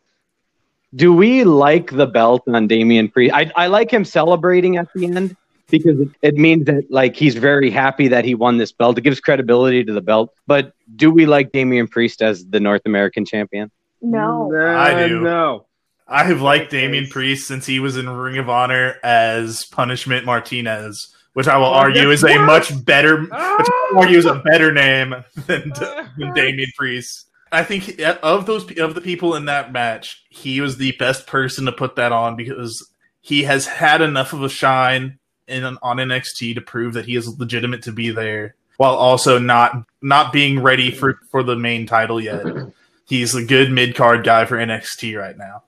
Do 0.94 1.12
we 1.12 1.44
like 1.44 1.90
the 1.90 2.06
belt 2.06 2.42
on 2.46 2.68
Damian 2.68 3.08
Priest? 3.08 3.34
I, 3.34 3.50
I 3.56 3.66
like 3.66 3.92
him 3.92 4.04
celebrating 4.04 4.76
at 4.76 4.88
the 4.94 5.06
end 5.06 5.36
because 5.70 5.98
it, 6.00 6.08
it 6.22 6.34
means 6.34 6.66
that 6.66 6.90
like 6.90 7.16
he's 7.16 7.34
very 7.36 7.70
happy 7.70 8.08
that 8.08 8.24
he 8.24 8.34
won 8.34 8.58
this 8.58 8.72
belt. 8.72 8.98
It 8.98 9.02
gives 9.02 9.20
credibility 9.20 9.84
to 9.84 9.92
the 9.92 10.00
belt. 10.00 10.34
But 10.46 10.72
do 10.96 11.10
we 11.10 11.26
like 11.26 11.52
Damian 11.52 11.88
Priest 11.88 12.22
as 12.22 12.44
the 12.46 12.60
North 12.60 12.82
American 12.84 13.24
champion? 13.24 13.70
No. 14.02 14.48
Nah, 14.50 14.80
I 14.82 15.08
do. 15.08 15.20
No. 15.20 15.66
I 16.08 16.24
have 16.24 16.42
liked 16.42 16.72
Yes, 16.72 16.82
Damian. 16.82 17.06
Priest 17.06 17.46
since 17.46 17.66
he 17.66 17.78
was 17.78 17.96
in 17.96 18.08
Ring 18.08 18.36
of 18.38 18.48
Honor 18.50 18.96
as 19.04 19.64
Punishment 19.66 20.26
Martinez, 20.26 21.14
which 21.34 21.46
I 21.46 21.56
will 21.56 21.66
Oh, 21.66 21.74
argue 21.74 22.08
yes, 22.10 22.24
is 22.24 22.24
a 22.24 22.38
much 22.40 22.84
better, 22.84 23.20
which 23.20 23.30
I 23.32 23.88
will 23.92 24.00
argue 24.00 24.18
is 24.18 24.24
a 24.26 24.34
better 24.44 24.72
name 24.72 25.14
than, 25.46 25.72
Ah. 25.76 26.10
than 26.18 26.34
Damian 26.34 26.70
Priest. 26.76 27.26
I 27.52 27.62
think 27.62 28.00
of 28.24 28.46
those 28.46 28.76
of 28.78 28.96
the 28.96 29.00
people 29.00 29.36
in 29.36 29.44
that 29.44 29.72
match, 29.72 30.24
he 30.30 30.60
was 30.60 30.78
the 30.78 30.92
best 30.98 31.28
person 31.28 31.64
to 31.66 31.72
put 31.72 31.94
that 31.96 32.10
on 32.10 32.34
because 32.34 32.90
he 33.20 33.44
has 33.44 33.66
had 33.66 34.00
enough 34.00 34.32
of 34.32 34.42
a 34.42 34.48
shine 34.48 35.18
in 35.50 35.64
on 35.64 35.96
NXT 35.98 36.54
to 36.54 36.60
prove 36.60 36.94
that 36.94 37.04
he 37.06 37.16
is 37.16 37.38
legitimate 37.38 37.82
to 37.82 37.92
be 37.92 38.10
there, 38.10 38.54
while 38.76 38.94
also 38.94 39.38
not 39.38 39.84
not 40.02 40.32
being 40.32 40.62
ready 40.62 40.90
for 40.90 41.18
for 41.30 41.42
the 41.42 41.56
main 41.56 41.86
title 41.86 42.20
yet. 42.20 42.44
He's 43.06 43.34
a 43.34 43.44
good 43.44 43.72
mid 43.72 43.94
card 43.96 44.24
guy 44.24 44.44
for 44.44 44.56
NXT 44.56 45.18
right 45.18 45.36
now. 45.36 45.64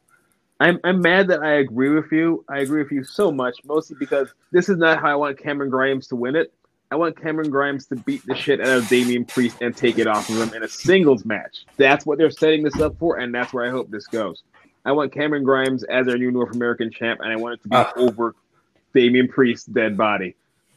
I'm 0.61 0.79
I'm 0.85 1.01
mad 1.01 1.27
that 1.29 1.43
I 1.43 1.55
agree 1.55 1.91
with 1.91 2.13
you. 2.13 2.45
I 2.49 2.61
agree 2.61 2.83
with 2.83 2.93
you 2.93 3.03
so 3.03 3.33
much, 3.33 3.57
mostly 3.65 3.97
because 3.99 4.33
this 4.53 4.69
is 4.69 4.77
not 4.79 5.01
how 5.01 5.11
I 5.11 5.17
want 5.17 5.39
Cameron 5.39 5.69
Grimes 5.71 6.07
to 6.09 6.17
win 6.17 6.37
it. 6.37 6.53
I 6.93 6.95
want 6.95 7.21
Cameron 7.21 7.51
Grimes 7.51 7.87
to 7.87 7.97
beat 7.97 8.25
the 8.27 8.35
shit 8.37 8.61
out 8.61 8.69
of 8.69 8.89
Damian 8.89 9.25
Priest 9.25 9.57
and 9.63 9.75
take 9.75 9.99
it 9.99 10.07
off 10.07 10.29
of 10.29 10.37
him 10.37 10.55
in 10.55 10.63
a 10.63 10.69
singles 10.69 11.25
match. 11.25 11.65
That's 11.79 12.05
what 12.07 12.19
they're 12.19 12.31
setting 12.31 12.63
this 12.63 12.79
up 12.81 12.99
for, 12.99 13.17
and 13.19 13.35
that's 13.35 13.53
where 13.53 13.65
I 13.67 13.71
hope 13.71 13.91
this 13.91 14.07
goes. 14.07 14.43
I 14.85 14.93
want 14.93 15.11
Cameron 15.13 15.43
Grimes 15.43 15.85
as 15.85 16.07
our 16.07 16.19
new 16.19 16.31
North 16.31 16.55
American 16.55 16.91
champ, 16.91 17.21
and 17.21 17.33
I 17.33 17.37
want 17.37 17.55
it 17.55 17.63
to 17.63 17.69
be 17.71 17.77
Ah. 17.77 17.93
over 17.97 18.35
Damian 18.95 19.29
Priest's 19.29 19.67
dead 19.67 19.97
body. 19.97 20.35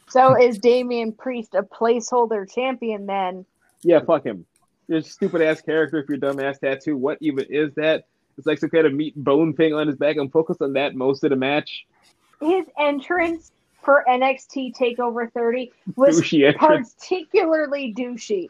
So 0.08 0.40
is 0.40 0.58
Damian 0.58 1.12
Priest 1.12 1.54
a 1.54 1.62
placeholder 1.62 2.50
champion 2.50 3.06
then? 3.06 3.44
Yeah, 3.82 4.00
fuck 4.00 4.24
him. 4.24 4.46
You're 4.88 4.98
a 4.98 5.02
stupid 5.02 5.42
ass 5.42 5.60
character 5.60 5.98
if 5.98 6.08
you're 6.08 6.18
dumb 6.18 6.38
ass 6.40 6.58
tattoo. 6.58 6.96
What 6.96 7.18
even 7.20 7.46
is 7.50 7.74
that? 7.74 8.04
It's 8.38 8.46
like 8.46 8.58
some 8.58 8.70
kind 8.70 8.86
of 8.86 8.92
meat 8.94 9.14
bone 9.16 9.54
thing 9.54 9.74
on 9.74 9.86
his 9.88 9.96
back. 9.96 10.16
I'm 10.16 10.30
focused 10.30 10.62
on 10.62 10.74
that 10.74 10.94
most 10.94 11.24
of 11.24 11.30
the 11.30 11.36
match. 11.36 11.86
His 12.40 12.66
entrance 12.78 13.50
for 13.82 14.04
NXT 14.08 14.76
Takeover 14.76 15.32
30 15.32 15.72
was 15.96 16.20
Douchey 16.20 16.56
particularly 16.56 17.94
douchey. 17.94 18.48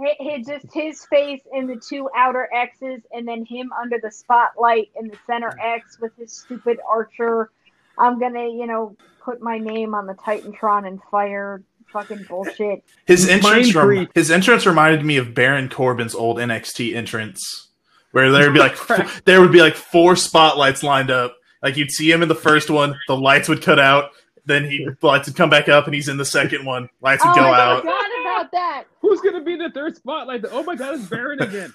Hi- 0.00 0.16
hi- 0.20 0.42
just 0.46 0.72
his 0.72 1.04
face 1.06 1.40
in 1.52 1.66
the 1.66 1.76
two 1.76 2.08
outer 2.16 2.48
X's, 2.52 3.02
and 3.12 3.26
then 3.26 3.44
him 3.44 3.72
under 3.80 3.98
the 4.02 4.10
spotlight 4.10 4.90
in 4.98 5.08
the 5.08 5.16
center 5.26 5.52
X 5.60 5.98
with 6.00 6.12
his 6.16 6.32
stupid 6.32 6.78
Archer. 6.86 7.50
I'm 7.98 8.18
gonna, 8.18 8.48
you 8.48 8.66
know, 8.66 8.96
put 9.24 9.40
my 9.40 9.58
name 9.58 9.94
on 9.94 10.06
the 10.06 10.14
Titantron 10.14 10.86
and 10.86 11.00
fire. 11.10 11.62
Fucking 11.92 12.24
bullshit. 12.28 12.84
His 13.06 13.28
entrance, 13.28 13.72
rem- 13.74 14.08
his 14.14 14.30
entrance 14.30 14.66
reminded 14.66 15.04
me 15.04 15.16
of 15.18 15.34
Baron 15.34 15.68
Corbin's 15.68 16.14
old 16.16 16.36
NXT 16.38 16.94
entrance, 16.94 17.68
where 18.10 18.30
there 18.32 18.46
would 18.48 18.54
be 18.54 18.58
like 18.58 18.72
f- 18.90 19.22
there 19.24 19.40
would 19.40 19.52
be 19.52 19.60
like 19.60 19.76
four 19.76 20.16
spotlights 20.16 20.82
lined 20.82 21.10
up. 21.10 21.36
Like 21.62 21.76
you'd 21.76 21.92
see 21.92 22.10
him 22.10 22.22
in 22.22 22.28
the 22.28 22.34
first 22.34 22.70
one, 22.70 22.96
the 23.06 23.16
lights 23.16 23.48
would 23.48 23.62
cut 23.62 23.78
out, 23.78 24.10
then 24.44 24.64
he 24.64 24.86
lights 25.00 25.28
would 25.28 25.36
come 25.36 25.48
back 25.48 25.68
up, 25.68 25.86
and 25.86 25.94
he's 25.94 26.08
in 26.08 26.16
the 26.16 26.24
second 26.24 26.66
one. 26.66 26.88
Lights 27.00 27.24
would 27.24 27.30
Oh, 27.32 27.34
go 27.36 27.42
I 27.44 27.60
out. 27.60 27.80
forgot 27.82 28.04
about 28.20 28.52
that. 28.52 28.84
Who's 29.00 29.20
gonna 29.20 29.42
be 29.44 29.56
the 29.56 29.70
third 29.70 29.96
spotlight? 29.96 30.44
Oh 30.50 30.64
my 30.64 30.74
god, 30.74 30.96
it's 30.96 31.06
Baron 31.06 31.40
again. 31.40 31.72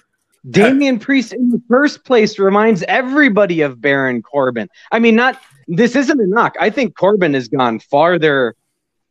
Damian 0.50 0.98
Priest 0.98 1.32
in 1.32 1.50
the 1.50 1.62
first 1.68 2.04
place 2.04 2.38
reminds 2.38 2.82
everybody 2.84 3.60
of 3.62 3.80
Baron 3.80 4.22
Corbin. 4.22 4.68
I 4.90 4.98
mean, 4.98 5.14
not 5.16 5.40
this 5.68 5.96
isn't 5.96 6.20
a 6.20 6.26
knock. 6.26 6.54
I 6.60 6.70
think 6.70 6.96
Corbin 6.96 7.34
has 7.34 7.48
gone 7.48 7.78
farther 7.80 8.54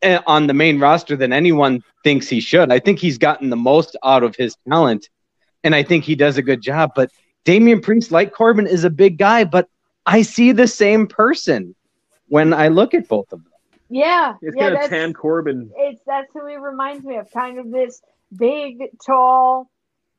eh, 0.01 0.19
on 0.27 0.47
the 0.47 0.53
main 0.53 0.79
roster 0.79 1.15
than 1.15 1.33
anyone 1.33 1.83
thinks 2.03 2.27
he 2.27 2.39
should. 2.39 2.71
I 2.71 2.79
think 2.79 2.99
he's 2.99 3.17
gotten 3.17 3.49
the 3.49 3.55
most 3.55 3.95
out 4.03 4.23
of 4.23 4.35
his 4.35 4.55
talent, 4.67 5.09
and 5.63 5.75
I 5.75 5.83
think 5.83 6.03
he 6.03 6.15
does 6.15 6.37
a 6.37 6.41
good 6.41 6.61
job. 6.61 6.91
But 6.95 7.11
Damian 7.45 7.81
Priest, 7.81 8.11
like 8.11 8.33
Corbin, 8.33 8.67
is 8.67 8.83
a 8.83 8.89
big 8.89 9.17
guy, 9.17 9.43
but 9.43 9.67
I 10.05 10.21
see 10.21 10.51
the 10.51 10.67
same 10.67 11.07
person 11.07 11.75
when 12.27 12.53
I 12.53 12.67
look 12.69 12.93
at 12.93 13.07
both 13.07 13.31
of 13.31 13.43
them. 13.43 13.51
Yeah, 13.89 14.35
It's 14.41 14.55
yeah, 14.55 14.69
kind 14.71 14.83
of 14.83 14.89
tan 14.89 15.13
Corbin. 15.13 15.69
it's 15.75 16.01
that's 16.05 16.31
who 16.33 16.47
he 16.47 16.55
reminds 16.55 17.03
me 17.05 17.17
of. 17.17 17.29
Kind 17.31 17.59
of 17.59 17.71
this 17.71 18.01
big, 18.35 18.77
tall. 19.05 19.69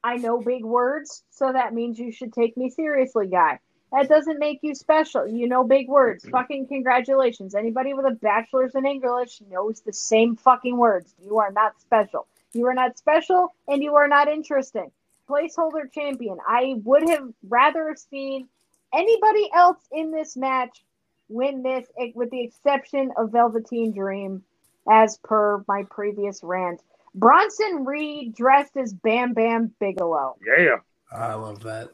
I 0.05 0.17
know 0.17 0.43
big 0.43 0.65
words, 0.65 1.23
so 1.31 1.53
that 1.53 1.73
means 1.73 1.99
you 1.99 2.13
should 2.13 2.33
take 2.33 2.57
me 2.57 2.71
seriously, 2.71 3.29
guy. 3.29 3.61
That 3.93 4.09
doesn't 4.09 4.39
make 4.39 4.61
you 4.63 4.75
special. 4.75 5.29
You 5.29 5.47
know 5.47 5.65
big 5.65 5.89
words. 5.89 6.25
Mm-hmm. 6.25 6.33
Fucking 6.33 6.67
congratulations. 6.67 7.55
Anybody 7.55 7.95
with 7.95 8.07
a 8.07 8.13
bachelor's 8.13 8.75
in 8.75 8.87
English 8.87 9.43
knows 9.51 9.81
the 9.81 9.93
same 9.93 10.37
fucking 10.37 10.77
words. 10.77 11.15
You 11.23 11.39
are 11.39 11.53
not 11.53 11.79
special. 11.81 12.27
You 12.55 12.67
are 12.67 12.75
not 12.75 12.99
special, 12.99 13.55
and 13.69 13.83
you 13.83 13.95
are 13.97 14.09
not 14.09 14.29
interesting. 14.29 14.91
Placeholder 15.29 15.91
champion. 15.93 16.39
I 16.47 16.75
would 16.85 17.09
have 17.09 17.29
rather 17.49 17.89
have 17.89 17.99
seen 17.99 18.49
anybody 18.93 19.51
else 19.55 19.79
in 19.91 20.11
this 20.11 20.37
match 20.37 20.83
win 21.29 21.63
this, 21.63 21.87
with 22.15 22.31
the 22.31 22.43
exception 22.43 23.13
of 23.17 23.31
Velveteen 23.31 23.95
Dream, 23.95 24.43
as 24.91 25.19
per 25.19 25.65
my 25.69 25.85
previous 25.91 26.43
rant. 26.43 26.81
Bronson 27.15 27.85
Reed 27.85 28.35
dressed 28.35 28.77
as 28.77 28.93
Bam 28.93 29.33
Bam 29.35 29.75
Bigelow. 29.79 30.37
Yeah. 30.45 30.77
I 31.11 31.35
love 31.35 31.63
that. 31.63 31.91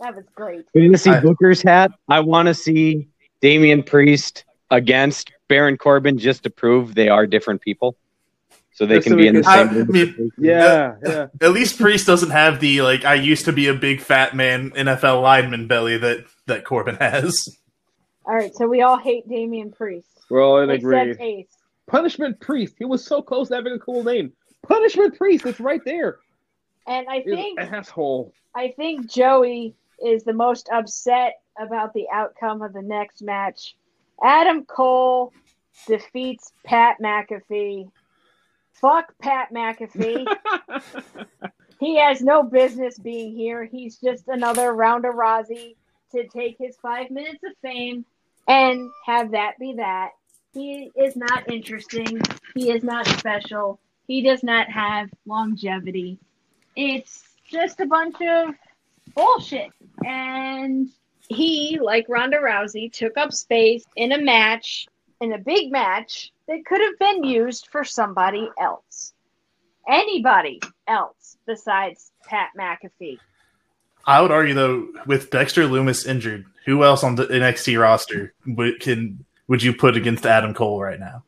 That 0.00 0.14
was 0.14 0.24
great. 0.34 0.66
Fantasy 0.72 1.10
I- 1.10 1.20
Booker's 1.20 1.62
hat. 1.62 1.90
I 2.08 2.20
want 2.20 2.46
to 2.48 2.54
see 2.54 3.08
Damian 3.40 3.82
Priest 3.82 4.44
against 4.70 5.32
Baron 5.48 5.76
Corbin 5.76 6.18
just 6.18 6.42
to 6.44 6.50
prove 6.50 6.94
they 6.94 7.08
are 7.08 7.26
different 7.26 7.62
people, 7.62 7.96
so 8.72 8.86
they 8.86 9.00
can 9.00 9.12
so 9.12 9.16
be 9.16 9.26
in 9.26 9.34
the 9.36 9.42
can- 9.42 9.68
same. 9.68 9.76
I 9.76 9.78
room. 9.78 9.88
mean, 9.90 10.32
Yeah, 10.38 10.94
yeah. 11.04 11.26
At 11.40 11.52
least 11.52 11.78
Priest 11.80 12.06
doesn't 12.06 12.30
have 12.30 12.60
the 12.60 12.82
like 12.82 13.04
I 13.04 13.14
used 13.14 13.44
to 13.46 13.52
be 13.52 13.66
a 13.68 13.74
big 13.74 14.00
fat 14.00 14.36
man 14.36 14.70
NFL 14.72 15.22
lineman 15.22 15.66
belly 15.66 15.98
that 15.98 16.26
that 16.46 16.64
Corbin 16.64 16.96
has. 17.00 17.34
All 18.26 18.34
right, 18.34 18.54
so 18.54 18.66
we 18.68 18.82
all 18.82 18.98
hate 18.98 19.26
Damian 19.28 19.72
Priest. 19.72 20.06
We're 20.28 20.44
all 20.44 20.58
in 20.60 20.68
Except 20.70 20.84
agreement. 20.84 21.20
Ace. 21.20 21.48
Punishment 21.86 22.38
Priest. 22.40 22.74
He 22.78 22.84
was 22.84 23.02
so 23.04 23.22
close 23.22 23.48
to 23.48 23.54
having 23.54 23.72
a 23.72 23.78
cool 23.78 24.04
name. 24.04 24.32
Punishment 24.66 25.16
Priest. 25.16 25.46
It's 25.46 25.58
right 25.60 25.80
there. 25.86 26.18
And 26.86 27.06
I 27.08 27.22
think 27.22 27.58
an 27.58 27.74
asshole. 27.74 28.32
I 28.54 28.74
think 28.76 29.10
Joey 29.10 29.74
is 30.04 30.24
the 30.24 30.32
most 30.32 30.68
upset 30.72 31.40
about 31.58 31.92
the 31.92 32.06
outcome 32.12 32.62
of 32.62 32.72
the 32.72 32.82
next 32.82 33.22
match. 33.22 33.76
Adam 34.22 34.64
Cole 34.64 35.32
defeats 35.86 36.52
Pat 36.64 36.96
McAfee. 37.02 37.90
Fuck 38.72 39.14
Pat 39.20 39.52
McAfee. 39.52 40.26
he 41.80 41.98
has 41.98 42.20
no 42.20 42.42
business 42.42 42.98
being 42.98 43.34
here. 43.34 43.64
He's 43.64 43.98
just 43.98 44.28
another 44.28 44.72
Ronda 44.72 45.08
Rousey 45.08 45.74
to 46.12 46.26
take 46.28 46.56
his 46.58 46.76
five 46.76 47.10
minutes 47.10 47.42
of 47.44 47.52
fame 47.62 48.04
and 48.46 48.90
have 49.04 49.32
that 49.32 49.58
be 49.58 49.74
that. 49.74 50.10
He 50.54 50.90
is 50.96 51.16
not 51.16 51.50
interesting. 51.50 52.20
He 52.54 52.70
is 52.70 52.82
not 52.82 53.06
special. 53.06 53.78
He 54.06 54.22
does 54.22 54.42
not 54.42 54.68
have 54.70 55.10
longevity. 55.26 56.18
It's 56.74 57.24
just 57.50 57.80
a 57.80 57.86
bunch 57.86 58.16
of 58.22 58.54
bullshit. 59.18 59.70
And 60.04 60.88
he, 61.28 61.78
like 61.82 62.06
Ronda 62.08 62.38
Rousey, 62.38 62.92
took 62.92 63.16
up 63.16 63.32
space 63.32 63.84
in 63.96 64.12
a 64.12 64.18
match, 64.20 64.86
in 65.20 65.32
a 65.32 65.38
big 65.38 65.72
match, 65.72 66.32
that 66.46 66.64
could 66.64 66.80
have 66.80 66.98
been 66.98 67.24
used 67.24 67.68
for 67.70 67.84
somebody 67.84 68.48
else. 68.58 69.12
Anybody 69.88 70.60
else 70.86 71.36
besides 71.46 72.12
Pat 72.24 72.50
McAfee. 72.58 73.18
I 74.06 74.22
would 74.22 74.30
argue 74.30 74.54
though, 74.54 74.88
with 75.06 75.30
Dexter 75.30 75.64
Lumis 75.64 76.06
injured, 76.06 76.46
who 76.64 76.84
else 76.84 77.04
on 77.04 77.14
the 77.16 77.26
NXT 77.26 77.80
roster 77.80 78.32
would 78.46 78.80
can 78.80 79.24
would 79.48 79.62
you 79.62 79.74
put 79.74 79.96
against 79.96 80.26
Adam 80.26 80.54
Cole 80.54 80.80
right 80.80 81.00
now? 81.00 81.24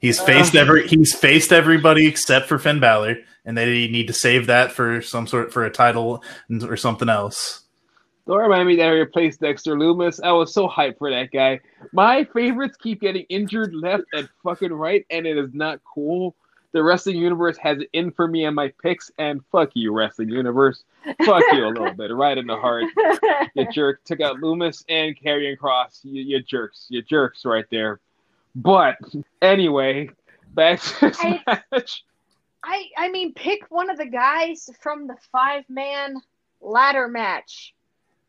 He's 0.00 0.18
oh. 0.20 0.24
faced 0.24 0.56
every 0.56 0.88
he's 0.88 1.14
faced 1.14 1.52
everybody 1.52 2.06
except 2.06 2.48
for 2.48 2.58
Finn 2.58 2.80
Balor, 2.80 3.18
and 3.44 3.56
they 3.56 3.86
need 3.88 4.06
to 4.06 4.12
save 4.12 4.46
that 4.46 4.72
for 4.72 5.02
some 5.02 5.26
sort 5.26 5.52
for 5.52 5.64
a 5.64 5.70
title 5.70 6.24
or 6.62 6.76
something 6.76 7.08
else. 7.08 7.62
Don't 8.26 8.38
remind 8.38 8.68
me 8.68 8.76
that 8.76 8.86
I 8.86 8.90
replaced 8.90 9.40
Dexter 9.40 9.74
Lumis. 9.74 10.20
I 10.22 10.32
was 10.32 10.54
so 10.54 10.68
hyped 10.68 10.98
for 10.98 11.10
that 11.10 11.30
guy. 11.32 11.60
My 11.92 12.24
favorites 12.32 12.76
keep 12.80 13.00
getting 13.00 13.24
injured 13.28 13.74
left 13.74 14.04
and 14.12 14.28
fucking 14.44 14.72
right, 14.72 15.04
and 15.10 15.26
it 15.26 15.36
is 15.36 15.52
not 15.52 15.80
cool. 15.82 16.36
The 16.72 16.82
wrestling 16.82 17.16
universe 17.16 17.56
has 17.58 17.80
it 17.80 17.88
in 17.92 18.12
for 18.12 18.28
me 18.28 18.44
and 18.44 18.54
my 18.54 18.72
picks, 18.82 19.10
and 19.18 19.40
fuck 19.50 19.70
you, 19.74 19.92
wrestling 19.92 20.28
universe. 20.28 20.84
Fuck 21.24 21.42
you 21.52 21.66
a 21.66 21.68
little 21.68 21.92
bit, 21.92 22.12
right 22.12 22.38
in 22.38 22.46
the 22.46 22.56
heart. 22.56 22.84
You 23.54 23.66
jerk. 23.72 24.04
Took 24.04 24.20
out 24.20 24.36
Lumis 24.36 24.84
and 24.88 25.18
Karrion 25.18 25.58
Cross. 25.58 26.02
You, 26.04 26.22
you 26.22 26.40
jerks. 26.40 26.86
You 26.88 27.02
jerks 27.02 27.44
right 27.44 27.64
there. 27.70 28.00
But 28.54 28.96
anyway, 29.42 30.10
back 30.54 30.80
to 30.80 31.00
this 31.08 31.18
I- 31.20 31.62
match. 31.72 32.04
I 32.62 32.84
I 32.96 33.08
mean, 33.10 33.32
pick 33.34 33.70
one 33.70 33.90
of 33.90 33.98
the 33.98 34.06
guys 34.06 34.68
from 34.80 35.06
the 35.06 35.16
five 35.32 35.64
man 35.68 36.16
ladder 36.60 37.08
match. 37.08 37.74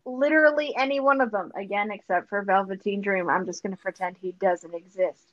Literally 0.06 0.74
any 0.78 1.00
one 1.00 1.22
of 1.22 1.32
them. 1.32 1.52
Again, 1.56 1.92
except 1.92 2.30
for 2.30 2.42
Velveteen 2.42 3.02
Dream. 3.02 3.30
I'm 3.30 3.46
just 3.46 3.62
going 3.64 3.76
to 3.76 3.82
pretend 3.82 4.18
he 4.18 4.32
doesn't 4.34 4.74
exist. 4.74 5.28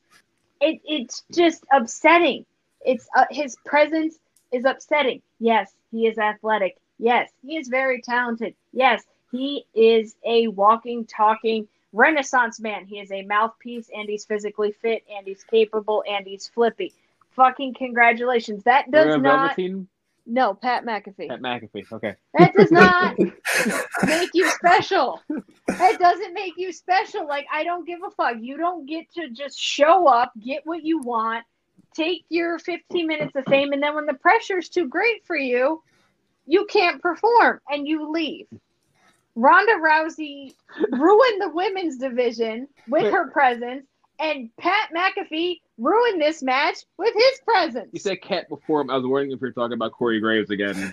It 0.61 0.80
it's 0.84 1.24
just 1.32 1.64
upsetting. 1.72 2.45
It's 2.84 3.09
uh, 3.16 3.24
his 3.30 3.57
presence 3.64 4.18
is 4.53 4.64
upsetting. 4.64 5.22
Yes, 5.39 5.72
he 5.91 6.07
is 6.07 6.18
athletic. 6.18 6.76
Yes, 6.99 7.30
he 7.47 7.57
is 7.57 7.68
very 7.68 8.01
talented. 8.03 8.55
Yes, 8.72 9.05
He 9.30 9.64
is 9.74 10.16
a 10.24 10.49
walking, 10.49 11.05
talking 11.07 11.68
renaissance 11.93 12.61
man. 12.61 12.86
He 12.86 12.99
is 13.01 13.11
a 13.11 13.22
mouthpiece 13.22 13.91
and 13.95 14.09
he's 14.09 14.24
physically 14.24 14.72
fit 14.72 15.05
and 15.14 15.26
he's 15.26 15.45
capable 15.45 16.05
and 16.09 16.26
he's 16.26 16.49
flippy. 16.49 16.93
Fucking 17.30 17.74
congratulations. 17.74 18.64
That 18.64 18.91
does 18.91 19.20
not. 19.20 19.57
Velveteen? 19.57 19.89
No, 20.30 20.53
Pat 20.53 20.84
McAfee. 20.84 21.28
Pat 21.28 21.41
McAfee. 21.41 21.91
Okay. 21.91 22.14
That 22.39 22.53
does 22.53 22.70
not 22.70 23.18
make 24.07 24.30
you 24.34 24.47
special. 24.51 25.22
That 25.68 25.99
doesn't 25.99 26.34
make 26.34 26.53
you 26.59 26.70
special. 26.70 27.26
Like, 27.26 27.47
I 27.51 27.64
don't 27.64 27.86
give 27.86 28.01
a 28.07 28.11
fuck. 28.11 28.36
You 28.39 28.59
don't 28.59 28.84
get 28.84 29.11
to 29.14 29.30
just 29.30 29.59
show 29.59 30.07
up, 30.07 30.32
get 30.39 30.66
what 30.66 30.84
you 30.84 30.99
want, 30.99 31.47
take 31.95 32.26
your 32.28 32.59
15 32.59 33.07
minutes 33.07 33.36
of 33.36 33.45
fame, 33.47 33.72
and 33.72 33.82
then 33.82 33.95
when 33.95 34.05
the 34.05 34.14
pressure's 34.14 34.68
too 34.68 34.86
great 34.86 35.24
for 35.24 35.36
you, 35.36 35.82
you 36.45 36.66
can't 36.66 37.01
perform 37.01 37.61
and 37.70 37.89
you 37.89 38.11
leave. 38.11 38.47
Ronda 39.39 39.74
Rousey 39.74 40.53
ruined 40.91 41.41
the 41.41 41.51
women's 41.51 41.97
division 41.97 42.66
with 42.89 43.12
her 43.12 43.30
presence, 43.30 43.86
and 44.18 44.51
Pat 44.57 44.91
McAfee 44.93 45.61
ruined 45.78 46.20
this 46.20 46.43
match 46.43 46.78
with 46.97 47.14
his 47.14 47.41
presence. 47.45 47.89
You 47.93 48.01
said 48.01 48.20
cat 48.20 48.49
before 48.49 48.80
him. 48.80 48.91
I 48.91 48.97
was 48.97 49.07
wondering 49.07 49.30
if 49.30 49.41
you're 49.41 49.53
talking 49.53 49.74
about 49.74 49.93
Corey 49.93 50.18
Graves 50.18 50.51
again. 50.51 50.74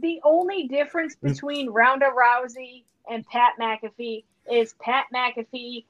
the 0.00 0.18
only 0.24 0.66
difference 0.66 1.14
between 1.16 1.68
Ronda 1.68 2.06
Rousey 2.06 2.84
and 3.10 3.26
Pat 3.26 3.52
McAfee 3.60 4.24
is 4.50 4.74
Pat 4.80 5.04
McAfee 5.14 5.84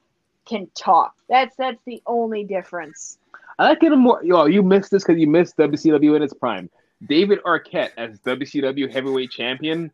can 0.45 0.67
talk. 0.75 1.15
That's 1.29 1.55
that's 1.55 1.79
the 1.85 2.03
only 2.05 2.43
difference. 2.43 3.19
I 3.57 3.69
like 3.69 3.81
it 3.81 3.95
more. 3.95 4.21
Yo, 4.21 4.47
you 4.47 4.63
missed 4.63 4.91
this 4.91 5.05
because 5.05 5.17
you 5.17 5.27
missed 5.27 5.55
WCW 5.55 6.17
in 6.17 6.23
its 6.23 6.33
prime. 6.33 6.69
David 7.05 7.39
Arquette 7.43 7.91
as 7.97 8.19
WCW 8.19 8.91
Heavyweight 8.91 9.31
Champion, 9.31 9.91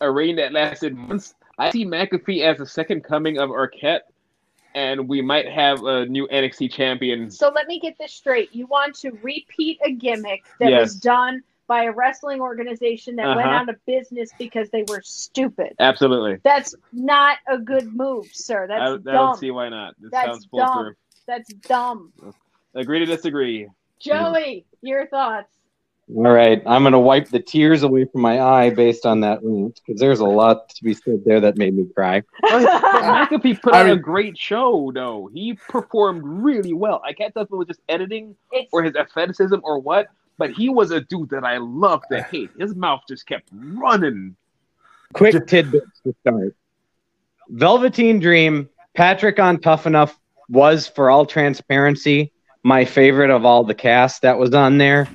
a 0.00 0.10
reign 0.10 0.36
that 0.36 0.52
lasted 0.52 0.94
months. 0.94 1.34
I 1.58 1.70
see 1.70 1.84
McAfee 1.86 2.42
as 2.42 2.58
the 2.58 2.66
second 2.66 3.04
coming 3.04 3.38
of 3.38 3.50
Arquette, 3.50 4.00
and 4.74 5.08
we 5.08 5.22
might 5.22 5.48
have 5.48 5.84
a 5.84 6.04
new 6.06 6.26
NXT 6.28 6.72
champion. 6.72 7.30
So 7.30 7.50
let 7.54 7.68
me 7.68 7.78
get 7.78 7.96
this 7.98 8.12
straight. 8.12 8.52
You 8.54 8.66
want 8.66 8.96
to 8.96 9.12
repeat 9.22 9.78
a 9.84 9.92
gimmick 9.92 10.42
that 10.58 10.72
was 10.72 10.96
done 10.96 11.42
by 11.66 11.84
a 11.84 11.92
wrestling 11.92 12.40
organization 12.40 13.16
that 13.16 13.26
went 13.36 13.48
Uh-huh. 13.48 13.56
out 13.60 13.68
of 13.70 13.86
business 13.86 14.30
because 14.36 14.68
they 14.70 14.82
were 14.88 15.00
stupid. 15.02 15.74
Absolutely. 15.78 16.38
That's 16.42 16.74
not 16.92 17.38
a 17.48 17.56
good 17.56 17.94
move, 17.94 18.26
sir. 18.32 18.66
That's 18.66 18.82
I 18.82 18.88
dumb. 18.96 19.02
don't 19.04 19.38
see 19.38 19.50
why 19.50 19.68
not. 19.70 19.94
This 19.98 20.10
That's 20.10 20.26
sounds 20.26 20.46
dumb. 20.54 20.94
That's 21.26 21.48
dumb. 21.54 22.12
Agree 22.74 22.98
to 22.98 23.06
disagree. 23.06 23.68
Joey, 23.98 24.66
your 24.82 25.06
thoughts. 25.06 25.56
All 26.08 26.22
right, 26.22 26.62
I'm 26.66 26.82
gonna 26.82 27.00
wipe 27.00 27.28
the 27.28 27.40
tears 27.40 27.82
away 27.82 28.04
from 28.04 28.20
my 28.20 28.40
eye 28.40 28.70
based 28.70 29.06
on 29.06 29.20
that 29.20 29.38
rant 29.42 29.80
because 29.84 29.98
there's 29.98 30.20
a 30.20 30.26
lot 30.26 30.68
to 30.68 30.84
be 30.84 30.92
said 30.92 31.24
there 31.24 31.40
that 31.40 31.56
made 31.56 31.74
me 31.74 31.86
cry. 31.94 32.22
But 32.42 32.62
McAfee 33.30 33.62
put 33.62 33.74
I 33.74 33.80
on 33.80 33.90
a 33.90 33.96
great 33.96 34.36
show, 34.36 34.92
though. 34.94 35.30
He 35.32 35.54
performed 35.54 36.22
really 36.24 36.74
well. 36.74 37.02
I 37.04 37.14
can't 37.14 37.32
tell 37.32 37.44
if 37.44 37.50
it 37.50 37.56
was 37.56 37.68
just 37.68 37.80
editing 37.88 38.36
or 38.70 38.82
his 38.82 38.94
athleticism 38.96 39.56
or 39.62 39.78
what, 39.78 40.08
but 40.36 40.50
he 40.50 40.68
was 40.68 40.90
a 40.90 41.00
dude 41.00 41.30
that 41.30 41.42
I 41.42 41.56
loved 41.56 42.04
to 42.10 42.22
hate. 42.22 42.50
His 42.58 42.74
mouth 42.74 43.00
just 43.08 43.26
kept 43.26 43.48
running. 43.52 44.36
Quick 45.14 45.46
tidbits 45.46 46.00
to 46.04 46.14
start. 46.20 46.54
Velveteen 47.48 48.20
Dream, 48.20 48.68
Patrick 48.94 49.38
on 49.38 49.58
Tough 49.58 49.86
Enough 49.86 50.18
was, 50.48 50.86
for 50.86 51.10
all 51.10 51.24
transparency, 51.24 52.32
my 52.62 52.84
favorite 52.84 53.30
of 53.30 53.44
all 53.44 53.64
the 53.64 53.74
cast 53.74 54.22
that 54.22 54.38
was 54.38 54.52
on 54.54 54.78
there. 54.78 55.08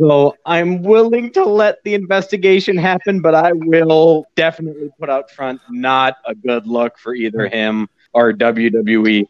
So 0.00 0.36
I'm 0.44 0.82
willing 0.82 1.32
to 1.32 1.44
let 1.44 1.82
the 1.84 1.94
investigation 1.94 2.76
happen, 2.76 3.20
but 3.20 3.34
I 3.34 3.52
will 3.52 4.26
definitely 4.34 4.90
put 4.98 5.08
out 5.08 5.30
front 5.30 5.60
not 5.70 6.16
a 6.26 6.34
good 6.34 6.66
look 6.66 6.98
for 6.98 7.14
either 7.14 7.48
him 7.48 7.88
or 8.12 8.32
WWE. 8.32 9.26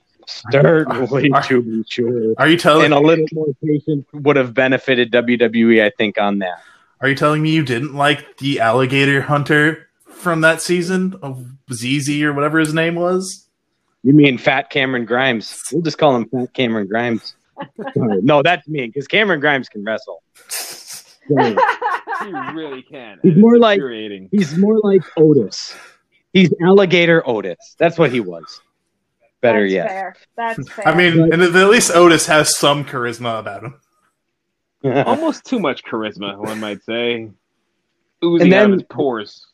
Certainly, 0.51 1.31
to 1.49 1.63
be 1.63 1.85
sure. 1.89 2.35
Are 2.39 2.49
you 2.49 2.57
telling 2.57 2.87
And 2.87 2.95
a 2.95 3.01
little 3.01 3.27
more 3.33 3.49
patience 3.63 4.07
would 4.15 4.37
have 4.37 4.55
benefited 4.55 5.13
WWE, 5.13 5.85
I 5.85 5.91
think, 5.91 6.17
on 6.17 6.39
that. 6.39 6.63
Are 7.03 7.09
you 7.09 7.15
telling 7.15 7.43
me 7.43 7.51
you 7.51 7.63
didn't 7.63 7.95
like 7.95 8.39
the 8.39 8.61
alligator 8.61 9.21
hunter 9.21 9.89
from 10.07 10.41
that 10.41 10.63
season 10.63 11.15
of 11.21 11.45
ZZ 11.71 12.23
or 12.23 12.33
whatever 12.33 12.59
his 12.59 12.73
name 12.73 12.95
was? 12.95 13.47
You 14.03 14.15
mean 14.15 14.39
Fat 14.39 14.71
Cameron 14.71 15.05
Grimes? 15.05 15.63
We'll 15.73 15.83
just 15.83 15.99
call 15.99 16.17
him 16.17 16.27
Fat 16.31 16.55
Cameron 16.55 16.87
Grimes. 16.87 17.35
no, 17.97 18.43
that's 18.43 18.67
me 18.69 18.87
because 18.87 19.07
Cameron 19.07 19.41
Grimes 19.41 19.69
can 19.69 19.85
wrestle. 19.85 20.23
So, 20.49 21.57
He 22.25 22.33
really 22.55 22.83
can. 22.83 23.19
He's 23.23 23.37
more 23.37 23.59
like- 23.59 23.81
he's 24.31 24.57
more 24.57 24.79
like 24.81 25.03
Otis. 25.17 25.75
He's 26.33 26.53
alligator 26.63 27.23
Otis. 27.29 27.77
That's 27.79 27.99
what 27.99 28.13
he 28.13 28.21
was. 28.21 28.61
Better 29.41 29.63
That's 29.63 29.73
yet. 29.73 29.89
Fair. 29.89 30.17
That's 30.37 30.69
fair. 30.71 30.89
I 30.89 30.95
mean, 30.97 31.33
and 31.33 31.43
at 31.43 31.53
least 31.69 31.91
Otis 31.95 32.27
has 32.27 32.57
some 32.57 32.85
charisma 32.85 33.39
about 33.39 33.63
him. 33.65 33.81
almost 35.07 35.45
too 35.45 35.59
much 35.61 35.83
charisma, 35.85 36.37
one 36.39 36.61
might 36.61 36.83
say. 36.85 37.31
Oozing 38.23 38.47
And 38.47 38.55
out 38.55 38.61
then- 38.63 38.73
of 38.73 38.81
his 38.81 38.83
pores. 38.91 39.47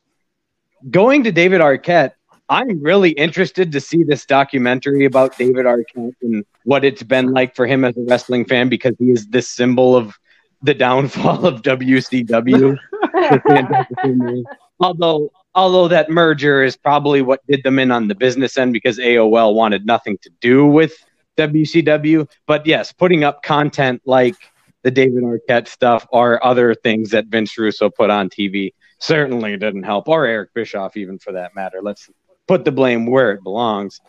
Going 0.91 1.23
to 1.25 1.33
David 1.33 1.61
Arquette, 1.61 2.13
I'm 2.49 2.83
really 2.83 3.11
interested 3.11 3.71
to 3.73 3.81
see 3.81 4.03
this 4.03 4.25
documentary 4.25 5.05
about 5.05 5.37
David 5.37 5.67
Arquette 5.67 6.15
and 6.23 6.45
what 6.71 6.85
it's 6.85 7.03
been 7.03 7.33
like 7.33 7.57
for 7.57 7.67
him 7.67 7.85
as 7.85 7.97
a 7.97 8.03
wrestling 8.03 8.45
fan 8.45 8.69
because 8.69 8.95
he 9.01 9.11
is 9.11 9.27
this 9.27 9.49
symbol 9.49 9.97
of 9.97 10.15
the 10.63 10.73
downfall 10.73 11.45
of 11.45 11.63
WCW. 11.63 12.79
the 13.03 13.43
fantastic 13.45 14.01
thing 14.03 14.21
is. 14.29 14.45
although 14.79 15.33
although 15.57 15.89
that 15.89 16.11
merger 16.11 16.63
is 16.63 16.77
probably 16.77 17.23
what 17.23 17.45
did 17.49 17.65
them 17.65 17.81
in 17.81 17.91
on 17.91 18.07
the 18.07 18.15
business 18.15 18.57
end 18.57 18.73
because 18.73 19.01
AOL 19.01 19.53
wanted 19.53 19.85
nothing 19.85 20.17
to 20.23 20.31
do 20.41 20.65
with 20.65 20.95
WCW. 21.37 22.31
But 22.47 22.65
yes, 22.65 22.93
putting 22.93 23.25
up 23.25 23.43
content 23.43 24.01
like 24.05 24.37
the 24.85 24.93
David 24.93 25.25
Arquette 25.25 25.67
stuff 25.67 26.07
or 26.13 26.45
other 26.47 26.77
things 26.77 27.11
that 27.11 27.27
Vince 27.27 27.59
Russo 27.59 27.91
put 27.91 28.11
on 28.11 28.31
TV 28.31 28.75
certainly 29.01 29.57
didn't 29.57 29.83
help, 29.83 30.07
or 30.07 30.25
Eric 30.25 30.55
Bischoff 30.55 30.97
even 30.97 31.19
for 31.19 31.33
that 31.33 31.57
matter. 31.57 31.81
Let's 31.83 32.09
put 32.47 32.65
the 32.65 32.71
blame 32.71 33.07
where 33.07 33.33
it 33.33 33.43
belongs. 33.43 34.01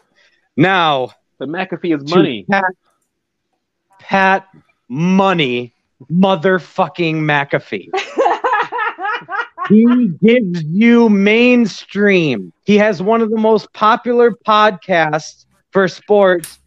Now 0.56 1.14
But 1.42 1.50
McAfee 1.50 2.00
is 2.00 2.14
money. 2.14 2.46
Pat, 2.48 2.64
Pat 3.98 4.48
Money 4.88 5.74
motherfucking 6.12 7.16
McAfee. 7.16 7.90
He 9.70 10.08
gives 10.22 10.64
you 10.64 11.08
mainstream. 11.08 12.52
He 12.66 12.78
has 12.78 13.02
one 13.02 13.22
of 13.22 13.30
the 13.30 13.38
most 13.38 13.72
popular 13.74 14.32
podcasts 14.32 15.46
for 15.72 15.88
sports 15.88 16.60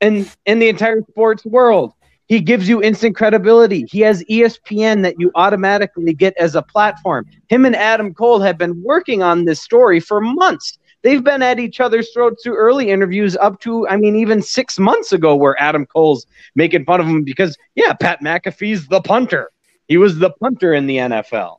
in 0.00 0.28
in 0.44 0.58
the 0.58 0.68
entire 0.68 1.00
sports 1.08 1.46
world. 1.46 1.94
He 2.26 2.40
gives 2.40 2.68
you 2.68 2.82
instant 2.82 3.16
credibility. 3.16 3.86
He 3.88 4.00
has 4.00 4.22
ESPN 4.24 5.02
that 5.02 5.14
you 5.18 5.30
automatically 5.36 6.12
get 6.12 6.36
as 6.36 6.54
a 6.54 6.60
platform. 6.60 7.24
Him 7.48 7.64
and 7.64 7.74
Adam 7.74 8.12
Cole 8.12 8.40
have 8.40 8.58
been 8.58 8.82
working 8.82 9.22
on 9.22 9.46
this 9.46 9.62
story 9.62 9.98
for 9.98 10.20
months. 10.20 10.78
They've 11.02 11.24
been 11.24 11.42
at 11.42 11.58
each 11.58 11.80
other's 11.80 12.10
throats 12.12 12.42
through 12.42 12.56
early 12.56 12.90
interviews 12.90 13.36
up 13.36 13.60
to, 13.60 13.88
I 13.88 13.96
mean, 13.96 14.16
even 14.16 14.42
six 14.42 14.78
months 14.78 15.12
ago, 15.12 15.34
where 15.34 15.60
Adam 15.60 15.86
Cole's 15.86 16.26
making 16.54 16.84
fun 16.84 17.00
of 17.00 17.06
him 17.06 17.24
because, 17.24 17.56
yeah, 17.74 17.94
Pat 17.94 18.20
McAfee's 18.22 18.86
the 18.88 19.00
punter. 19.00 19.50
He 19.88 19.96
was 19.96 20.18
the 20.18 20.30
punter 20.30 20.74
in 20.74 20.86
the 20.86 20.98
NFL. 20.98 21.56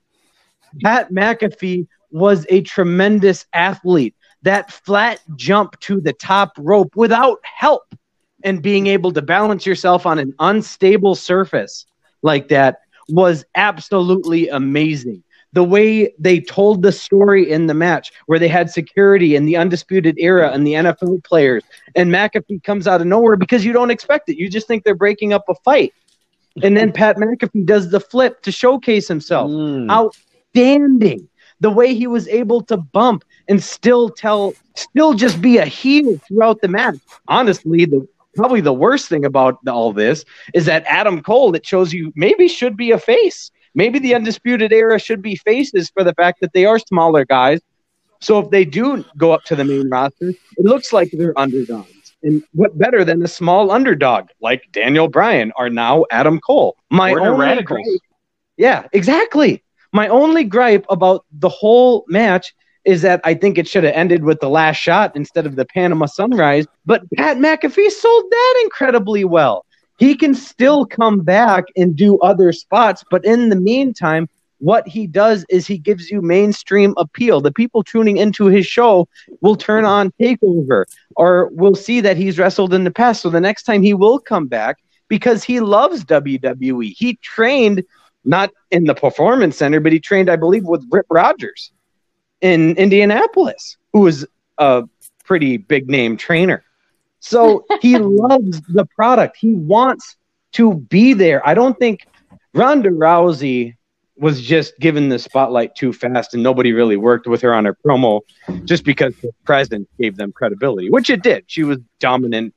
Pat 0.84 1.12
McAfee 1.12 1.88
was 2.12 2.46
a 2.50 2.62
tremendous 2.62 3.46
athlete. 3.54 4.16
That 4.44 4.72
flat 4.72 5.20
jump 5.36 5.80
to 5.82 6.02
the 6.02 6.14
top 6.14 6.54
rope 6.58 6.96
without 6.96 7.40
help 7.44 7.96
and 8.44 8.62
being 8.62 8.88
able 8.88 9.12
to 9.14 9.22
balance 9.22 9.66
yourself 9.66 10.06
on 10.06 10.20
an 10.20 10.34
unstable 10.40 11.16
surface 11.16 11.86
like 12.22 12.48
that 12.50 12.80
was 13.10 13.44
absolutely 13.56 14.48
amazing. 14.50 15.24
The 15.54 15.64
way 15.64 16.14
they 16.18 16.40
told 16.40 16.82
the 16.82 16.92
story 16.94 17.50
in 17.50 17.68
the 17.68 17.74
match, 17.74 18.12
where 18.28 18.40
they 18.40 18.48
had 18.48 18.70
security 18.70 19.36
in 19.36 19.46
the 19.46 19.58
Undisputed 19.58 20.16
Era 20.18 20.52
and 20.52 20.66
the 20.66 20.74
NFL 20.74 21.24
players, 21.26 21.64
and 21.96 22.10
McAfee 22.10 22.64
comes 22.64 22.88
out 22.88 23.02
of 23.02 23.08
nowhere 23.08 23.36
because 23.36 23.66
you 23.66 23.74
don't 23.74 23.92
expect 23.92 24.30
it. 24.30 24.38
You 24.38 24.50
just 24.50 24.68
think 24.68 24.84
they're 24.84 24.96
breaking 24.96 25.34
up 25.34 25.44
a 25.50 25.56
fight. 25.56 25.94
And 26.64 26.76
then 26.78 26.92
Pat 26.92 27.18
McAfee 27.18 27.66
does 27.66 27.90
the 27.92 28.00
flip 28.00 28.42
to 28.44 28.52
showcase 28.52 29.08
himself 29.08 29.52
Mm. 29.52 29.90
outstanding. 29.90 31.28
The 31.60 31.70
way 31.70 31.94
he 31.94 32.08
was 32.08 32.28
able 32.28 32.62
to 32.64 32.78
bump 32.78 33.24
and 33.48 33.62
still 33.62 34.10
tell, 34.10 34.54
still 34.76 35.14
just 35.14 35.42
be 35.42 35.58
a 35.58 35.66
heel 35.66 36.18
throughout 36.28 36.62
the 36.62 36.68
match. 36.68 36.96
Honestly, 37.28 37.86
the 37.86 38.08
probably 38.36 38.62
the 38.62 38.74
worst 38.74 39.10
thing 39.10 39.26
about 39.26 39.58
all 39.68 39.92
this 39.94 40.24
is 40.54 40.66
that 40.66 40.84
Adam 40.88 41.22
Cole. 41.22 41.54
It 41.56 41.66
shows 41.66 41.94
you 41.94 42.12
maybe 42.16 42.48
should 42.48 42.78
be 42.78 42.92
a 42.92 42.98
face. 42.98 43.52
Maybe 43.74 44.00
the 44.00 44.16
undisputed 44.16 44.72
era 44.74 45.00
should 45.00 45.22
be 45.22 45.36
faces 45.36 45.90
for 45.90 46.04
the 46.04 46.14
fact 46.14 46.42
that 46.42 46.54
they 46.54 46.66
are 46.66 46.80
smaller 46.80 47.26
guys. 47.26 47.60
So 48.20 48.40
if 48.40 48.50
they 48.52 48.66
do 48.66 49.04
go 49.18 49.32
up 49.32 49.44
to 49.46 49.56
the 49.56 49.64
main 49.64 49.90
roster, 49.90 50.30
it 50.30 50.66
looks 50.66 50.94
like 50.94 51.10
they're 51.12 51.38
underdogs. 51.40 52.14
And 52.24 52.44
what 52.54 52.78
better 52.78 53.04
than 53.04 53.24
a 53.24 53.28
small 53.28 53.72
underdog 53.72 54.28
like 54.42 54.64
Daniel 54.72 55.08
Bryan 55.08 55.52
are 55.58 55.70
now 55.70 56.06
Adam 56.12 56.40
Cole? 56.40 56.76
My 56.92 57.12
Or 57.14 57.22
only 57.22 57.46
Radicals. 57.46 57.80
gripe- 57.84 58.02
yeah, 58.58 58.88
exactly. 58.94 59.64
My 59.92 60.08
only 60.08 60.44
gripe 60.44 60.86
about 60.90 61.26
the 61.32 61.50
whole 61.50 62.06
match 62.08 62.54
is 62.86 63.02
that 63.02 63.22
I 63.24 63.34
think 63.34 63.58
it 63.58 63.68
should 63.68 63.84
have 63.84 63.94
ended 63.96 64.24
with 64.24 64.40
the 64.40 64.50
last 64.50 64.78
shot 64.78 65.16
instead 65.16 65.46
of 65.48 65.56
the 65.56 65.66
Panama 65.66 66.06
Sunrise. 66.06 66.66
But 66.86 67.04
Pat 67.16 67.38
McAfee 67.38 67.90
sold 67.90 68.24
that 68.30 68.60
incredibly 68.64 69.24
well. 69.26 69.66
He 70.02 70.16
can 70.16 70.34
still 70.34 70.84
come 70.84 71.20
back 71.20 71.66
and 71.78 71.96
do 71.96 72.18
other 72.22 72.52
spots, 72.54 73.04
but 73.12 73.24
in 73.24 73.50
the 73.50 73.56
meantime, 73.56 74.28
what 74.58 74.88
he 74.88 75.06
does 75.06 75.46
is 75.48 75.68
he 75.68 75.78
gives 75.78 76.10
you 76.10 76.24
mainstream 76.24 76.96
appeal. 76.98 77.40
The 77.40 77.52
people 77.52 77.84
tuning 77.84 78.18
into 78.18 78.48
his 78.48 78.66
show 78.66 79.08
will 79.42 79.56
turn 79.56 79.86
on 79.86 80.12
Takeover 80.20 80.86
or 81.16 81.50
will 81.50 81.76
see 81.76 82.02
that 82.02 82.18
he's 82.18 82.40
wrestled 82.40 82.74
in 82.74 82.84
the 82.84 82.90
past. 82.90 83.22
So 83.22 83.30
the 83.30 83.40
next 83.40 83.62
time 83.62 83.84
he 83.84 83.94
will 83.94 84.18
come 84.18 84.48
back 84.48 84.78
because 85.08 85.44
he 85.44 85.60
loves 85.60 86.04
WWE. 86.04 86.96
He 86.98 87.18
trained 87.18 87.84
not 88.26 88.50
in 88.72 88.86
the 88.86 88.96
performance 88.96 89.56
center, 89.56 89.80
but 89.80 89.92
he 89.92 90.00
trained, 90.00 90.32
I 90.32 90.36
believe, 90.36 90.66
with 90.66 90.84
Rip 90.90 91.06
Rogers 91.12 91.72
in 92.42 92.76
Indianapolis, 92.76 93.78
who 93.94 94.00
was 94.00 94.26
a 94.58 94.82
pretty 95.26 95.58
big 95.58 95.92
name 95.92 96.18
trainer. 96.18 96.64
So 97.22 97.66
he 97.82 97.98
loves 98.00 98.62
the 98.68 98.86
product. 98.86 99.38
He 99.38 99.54
wants 99.54 100.18
to 100.54 100.76
be 100.76 101.14
there. 101.14 101.48
I 101.48 101.54
don't 101.54 101.78
think 101.80 102.06
Ronda 102.54 102.90
Rousey 102.90 103.76
was 104.18 104.42
just 104.42 104.78
given 104.80 105.10
the 105.10 105.18
spotlight 105.18 105.74
too 105.76 105.94
fast 105.94 106.34
and 106.34 106.44
nobody 106.44 106.74
really 106.74 106.98
worked 106.98 107.26
with 107.26 107.42
her 107.42 107.54
on 107.54 107.66
her 107.66 107.76
promo 107.86 108.22
just 108.66 108.84
because 108.84 109.16
the 109.22 109.32
presence 109.46 109.88
gave 110.00 110.16
them 110.18 110.32
credibility, 110.32 110.90
which 110.90 111.10
it 111.10 111.24
did. 111.24 111.46
She 111.48 111.64
was 111.64 111.80
dominant 112.00 112.54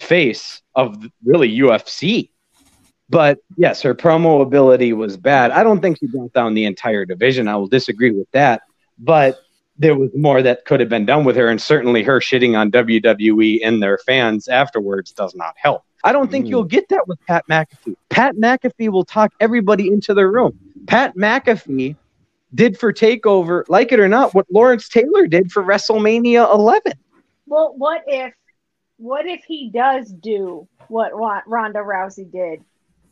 face 0.00 0.62
of 0.74 1.06
really 1.24 1.56
UFC. 1.56 2.30
But 3.08 3.38
yes, 3.56 3.82
her 3.82 3.94
promo 3.94 4.42
ability 4.42 4.92
was 4.92 5.16
bad. 5.16 5.50
I 5.50 5.62
don't 5.62 5.80
think 5.80 5.98
she 5.98 6.06
brought 6.06 6.32
down 6.32 6.54
the 6.54 6.64
entire 6.64 7.04
division. 7.04 7.46
I 7.46 7.56
will 7.56 7.68
disagree 7.68 8.10
with 8.10 8.30
that. 8.32 8.62
But 8.98 9.38
there 9.76 9.96
was 9.96 10.10
more 10.14 10.40
that 10.42 10.64
could 10.64 10.80
have 10.80 10.88
been 10.88 11.06
done 11.06 11.24
with 11.24 11.36
her, 11.36 11.48
and 11.48 11.60
certainly 11.60 12.02
her 12.02 12.20
shitting 12.20 12.56
on 12.56 12.70
WWE 12.70 13.60
and 13.64 13.82
their 13.82 13.98
fans 13.98 14.48
afterwards 14.48 15.12
does 15.12 15.34
not 15.34 15.54
help. 15.56 15.82
I 16.04 16.12
don't 16.12 16.30
think 16.30 16.46
Mm. 16.46 16.50
you'll 16.50 16.64
get 16.64 16.88
that 16.90 17.08
with 17.08 17.18
Pat 17.26 17.44
McAfee. 17.48 17.96
Pat 18.10 18.36
McAfee 18.36 18.90
will 18.90 19.04
talk 19.04 19.32
everybody 19.40 19.88
into 19.88 20.14
the 20.14 20.26
room. 20.28 20.58
Pat 20.86 21.16
McAfee 21.16 21.96
did 22.54 22.78
for 22.78 22.92
Takeover, 22.92 23.64
like 23.68 23.90
it 23.90 23.98
or 23.98 24.08
not, 24.08 24.32
what 24.34 24.46
Lawrence 24.50 24.88
Taylor 24.88 25.26
did 25.26 25.50
for 25.50 25.62
WrestleMania 25.64 26.52
11. 26.52 26.92
Well, 27.46 27.74
what 27.76 28.02
if, 28.06 28.32
what 28.98 29.26
if 29.26 29.42
he 29.44 29.70
does 29.70 30.08
do 30.12 30.68
what 30.88 31.12
Ronda 31.16 31.80
Rousey 31.80 32.30
did, 32.30 32.62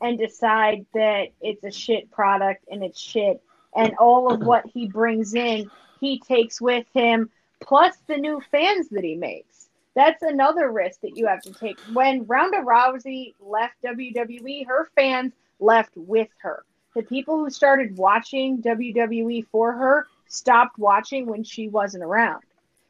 and 0.00 0.18
decide 0.18 0.84
that 0.94 1.28
it's 1.40 1.64
a 1.64 1.70
shit 1.70 2.10
product 2.10 2.64
and 2.70 2.84
it's 2.84 3.00
shit, 3.00 3.40
and 3.74 3.94
all 3.98 4.32
of 4.32 4.40
what 4.40 4.64
he 4.72 4.86
brings 4.86 5.34
in, 5.34 5.70
he 6.02 6.18
takes 6.18 6.60
with 6.60 6.84
him, 6.92 7.30
plus 7.60 7.96
the 8.08 8.16
new 8.16 8.42
fans 8.50 8.88
that 8.88 9.04
he 9.04 9.14
makes. 9.14 9.68
That's 9.94 10.22
another 10.22 10.72
risk 10.72 11.00
that 11.02 11.16
you 11.16 11.28
have 11.28 11.42
to 11.42 11.52
take. 11.54 11.78
When 11.92 12.26
Ronda 12.26 12.58
Rousey 12.58 13.34
left 13.40 13.80
WWE, 13.84 14.66
her 14.66 14.90
fans 14.96 15.32
left 15.60 15.92
with 15.94 16.28
her. 16.38 16.64
The 16.96 17.04
people 17.04 17.38
who 17.38 17.50
started 17.50 17.96
watching 17.96 18.60
WWE 18.62 19.46
for 19.52 19.72
her 19.72 20.08
stopped 20.26 20.76
watching 20.76 21.26
when 21.26 21.44
she 21.44 21.68
wasn't 21.68 22.02
around. 22.02 22.42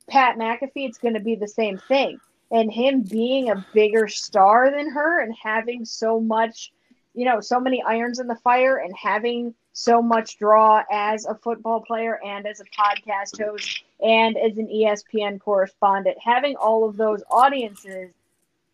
Pat 0.09 0.39
McAfee, 0.39 0.89
it's 0.89 0.99
going 0.99 1.15
to 1.15 1.21
be 1.21 1.35
the 1.35 1.47
same 1.47 1.77
thing. 1.77 2.19
And 2.51 2.73
him 2.73 3.03
being 3.03 3.51
a 3.51 3.67
bigger 3.75 4.09
star 4.09 4.71
than 4.71 4.91
her 4.91 5.21
and 5.21 5.35
having 5.35 5.85
so 5.85 6.19
much, 6.19 6.73
you 7.15 7.25
know, 7.25 7.41
so 7.41 7.61
many 7.61 7.83
irons 7.83 8.19
in 8.19 8.27
the 8.27 8.37
fire 8.37 8.79
and 8.79 8.95
having 8.97 9.55
so 9.73 10.03
much 10.03 10.39
draw 10.39 10.83
as 10.91 11.25
a 11.27 11.35
football 11.35 11.81
player 11.81 12.21
and 12.25 12.47
as 12.47 12.61
a 12.61 12.65
podcast 12.65 13.43
host 13.43 13.85
and 14.03 14.37
as 14.37 14.59
an 14.59 14.69
ESPN 14.69 15.41
correspondent, 15.41 16.17
having 16.23 16.57
all 16.57 16.89
of 16.89 16.97
those 16.97 17.23
audiences 17.31 18.11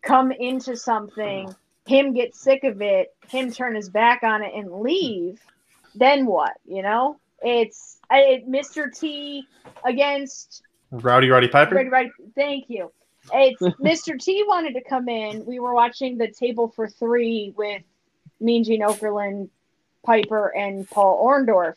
come 0.01 0.31
into 0.31 0.75
something, 0.75 1.53
him 1.85 2.13
get 2.13 2.35
sick 2.35 2.63
of 2.63 2.81
it, 2.81 3.13
him 3.27 3.51
turn 3.51 3.75
his 3.75 3.89
back 3.89 4.23
on 4.23 4.41
it 4.41 4.53
and 4.55 4.81
leave, 4.81 5.41
then 5.95 6.25
what? 6.25 6.53
You 6.65 6.81
know, 6.81 7.19
it's 7.41 7.97
I, 8.09 8.43
Mr. 8.47 8.93
T 8.97 9.45
against 9.85 10.63
Rowdy 10.91 11.29
Roddy 11.29 11.47
Piper. 11.47 11.75
Right, 11.75 11.91
right. 11.91 12.11
Thank 12.35 12.69
you. 12.69 12.91
It's 13.33 13.61
Mr. 13.79 14.19
T 14.19 14.43
wanted 14.47 14.73
to 14.73 14.83
come 14.83 15.09
in. 15.09 15.45
We 15.45 15.59
were 15.59 15.73
watching 15.73 16.17
the 16.17 16.29
table 16.31 16.67
for 16.69 16.87
three 16.87 17.53
with 17.57 17.83
Mean 18.39 18.63
Gene 18.63 18.81
Okerlund, 18.81 19.49
Piper, 20.03 20.55
and 20.55 20.89
Paul 20.89 21.23
Orndorff. 21.25 21.75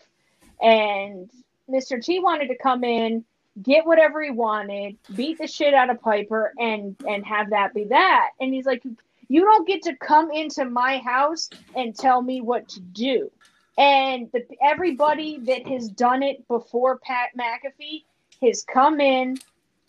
And 0.60 1.30
Mr. 1.68 2.02
T 2.02 2.20
wanted 2.20 2.48
to 2.48 2.56
come 2.56 2.84
in, 2.84 3.24
get 3.62 3.84
whatever 3.84 4.22
he 4.22 4.30
wanted, 4.30 4.96
beat 5.14 5.38
the 5.38 5.46
shit 5.46 5.74
out 5.74 5.90
of 5.90 6.00
Piper, 6.00 6.52
and 6.58 6.96
and 7.08 7.24
have 7.26 7.50
that 7.50 7.74
be 7.74 7.84
that. 7.84 8.30
And 8.40 8.52
he's 8.52 8.66
like, 8.66 8.82
you 9.28 9.42
don't 9.42 9.66
get 9.66 9.82
to 9.82 9.96
come 9.96 10.30
into 10.30 10.64
my 10.64 10.98
house 10.98 11.48
and 11.74 11.96
tell 11.96 12.20
me 12.20 12.40
what 12.40 12.68
to 12.70 12.80
do. 12.80 13.30
And 13.78 14.30
the, 14.32 14.44
everybody 14.62 15.38
that 15.44 15.66
has 15.66 15.88
done 15.88 16.22
it 16.22 16.46
before 16.48 16.98
Pat 16.98 17.30
McAfee 17.36 18.04
has 18.42 18.62
come 18.62 19.00
in, 19.00 19.38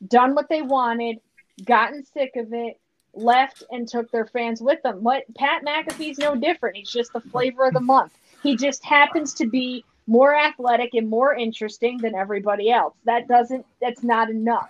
done 0.07 0.33
what 0.33 0.47
they 0.47 0.61
wanted, 0.61 1.19
gotten 1.65 2.05
sick 2.05 2.37
of 2.37 2.53
it, 2.53 2.79
left, 3.13 3.63
and 3.71 3.87
took 3.87 4.09
their 4.11 4.25
fans 4.25 4.61
with 4.61 4.81
them. 4.83 5.03
What 5.03 5.23
Pat 5.35 5.63
McAfee's 5.63 6.17
no 6.17 6.35
different. 6.35 6.77
He's 6.77 6.91
just 6.91 7.13
the 7.13 7.21
flavor 7.21 7.65
of 7.65 7.73
the 7.73 7.79
month. 7.79 8.13
He 8.41 8.55
just 8.55 8.83
happens 8.83 9.33
to 9.35 9.45
be 9.47 9.85
more 10.07 10.35
athletic 10.35 10.93
and 10.93 11.09
more 11.09 11.33
interesting 11.33 11.97
than 11.97 12.15
everybody 12.15 12.71
else. 12.71 12.95
That 13.05 13.27
doesn't. 13.27 13.65
That's 13.81 14.03
not 14.03 14.29
enough. 14.29 14.69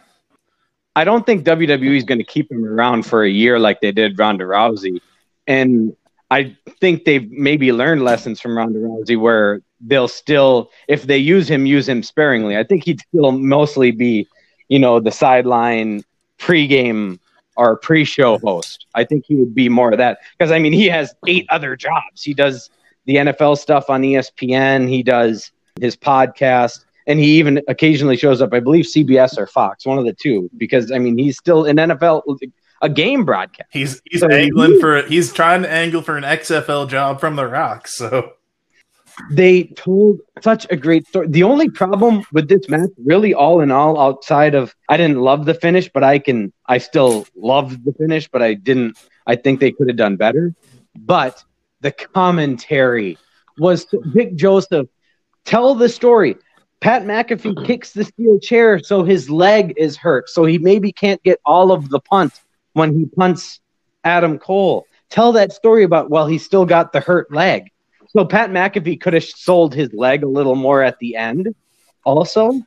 I 0.96 1.04
don't 1.04 1.26
think 1.26 1.44
WWE 1.44 1.98
is 1.98 2.04
going 2.04 2.20
to 2.20 2.24
keep 2.24 2.52
him 2.52 2.66
around 2.66 3.06
for 3.06 3.24
a 3.24 3.30
year 3.30 3.58
like 3.58 3.82
they 3.82 3.92
did 3.92 4.20
Ronda 4.20 4.46
Rousey. 4.46 5.02
And 5.48 5.96
I 6.30 6.56
think 6.80 7.06
they've 7.06 7.30
maybe 7.32 7.72
learned 7.72 8.04
lessons 8.04 8.40
from 8.40 8.56
Ronda 8.58 8.80
Rousey 8.80 9.20
where 9.20 9.62
they'll 9.82 10.08
still, 10.08 10.70
if 10.88 11.04
they 11.04 11.18
use 11.18 11.50
him, 11.50 11.66
use 11.66 11.90
him 11.90 12.04
sparingly. 12.04 12.58
I 12.58 12.64
think 12.64 12.84
he'd 12.84 13.02
still 13.02 13.32
mostly 13.32 13.92
be, 13.92 14.28
you 14.68 14.80
know, 14.80 15.00
the 15.00 15.12
sideline 15.12 16.04
pregame 16.38 17.20
or 17.56 17.78
pre-show 17.78 18.38
host. 18.40 18.86
I 18.96 19.04
think 19.04 19.26
he 19.28 19.36
would 19.36 19.54
be 19.56 19.70
more 19.70 19.92
of 19.92 19.98
that 19.98 20.20
because 20.38 20.52
I 20.52 20.60
mean 20.60 20.74
he 20.74 20.88
has 20.88 21.14
eight 21.28 21.46
other 21.50 21.76
jobs. 21.76 22.24
He 22.24 22.34
does 22.34 22.70
the 23.06 23.16
NFL 23.18 23.58
stuff 23.58 23.90
on 23.90 24.02
ESPN. 24.02 24.88
He 24.90 25.04
does 25.04 25.52
his 25.80 25.96
podcast, 25.96 26.86
and 27.08 27.20
he 27.20 27.38
even 27.40 27.62
occasionally 27.68 28.16
shows 28.18 28.42
up. 28.42 28.54
I 28.54 28.60
believe 28.60 28.86
CBS 28.86 29.38
or 29.38 29.48
Fox, 29.48 29.86
one 29.86 29.98
of 29.98 30.06
the 30.06 30.14
two, 30.14 30.50
because 30.58 30.92
I 30.92 31.00
mean 31.00 31.18
he's 31.18 31.38
still 31.38 31.66
an 31.66 31.78
NFL 31.78 32.22
a 32.82 32.90
game 32.90 33.24
broadcast. 33.26 33.70
He's 33.72 34.02
he's 34.06 34.20
So 34.22 34.28
angling 34.30 34.74
he- 34.74 34.80
for 34.82 35.02
he's 35.04 35.32
trying 35.34 35.62
to 35.64 35.70
angle 35.72 36.02
for 36.02 36.18
an 36.18 36.24
XFL 36.24 36.88
job 36.90 37.20
from 37.20 37.36
The 37.36 37.48
Rock. 37.48 37.88
So 37.88 38.34
they 39.32 39.64
told 39.76 40.20
such 40.42 40.66
a 40.70 40.76
great 40.76 41.08
story. 41.08 41.28
The 41.28 41.44
only 41.44 41.70
problem 41.70 42.24
with 42.32 42.48
this 42.48 42.68
match, 42.70 42.90
really, 43.04 43.34
all 43.34 43.62
in 43.62 43.72
all, 43.72 44.00
outside 44.00 44.56
of 44.56 44.76
I 44.90 44.98
didn't 44.98 45.20
love 45.20 45.46
the 45.46 45.54
finish, 45.54 45.90
but 45.94 46.04
I 46.04 46.20
can 46.20 46.52
I 46.68 46.78
still 46.78 47.26
loved 47.36 47.86
the 47.86 47.94
finish, 47.94 48.28
but 48.28 48.42
I 48.42 48.54
didn't. 48.54 48.98
I 49.26 49.36
think 49.36 49.60
they 49.60 49.72
could 49.72 49.88
have 49.88 49.98
done 49.98 50.16
better. 50.16 50.54
But 50.96 51.44
the 51.82 51.92
commentary 51.92 53.18
was 53.58 53.86
Vic 53.92 54.36
Joseph. 54.36 54.88
Tell 55.46 55.76
the 55.76 55.90
story. 55.90 56.38
Pat 56.82 57.04
McAfee 57.04 57.66
kicks 57.66 57.94
the 57.94 58.04
steel 58.04 58.40
chair, 58.40 58.78
so 58.78 59.04
his 59.04 59.30
leg 59.30 59.74
is 59.78 59.96
hurt, 59.96 60.30
so 60.30 60.44
he 60.44 60.58
maybe 60.58 60.92
can't 60.92 61.24
get 61.24 61.40
all 61.46 61.72
of 61.72 61.90
the 61.90 62.00
punt 62.00 62.42
when 62.74 62.94
he 62.94 63.06
punts 63.06 63.62
Adam 64.04 64.38
Cole. 64.38 64.86
Tell 65.10 65.32
that 65.34 65.54
story 65.54 65.84
about 65.84 66.10
well, 66.10 66.28
he 66.28 66.38
still 66.38 66.66
got 66.66 66.92
the 66.92 67.00
hurt 67.00 67.32
leg. 67.32 67.72
So 68.16 68.26
Pat 68.26 68.52
McAfee 68.52 69.02
could 69.02 69.14
have 69.14 69.24
sold 69.24 69.74
his 69.74 69.92
leg 69.94 70.24
a 70.24 70.28
little 70.28 70.56
more 70.56 70.84
at 70.84 71.00
the 71.00 71.16
end, 71.16 71.54
also, 72.06 72.62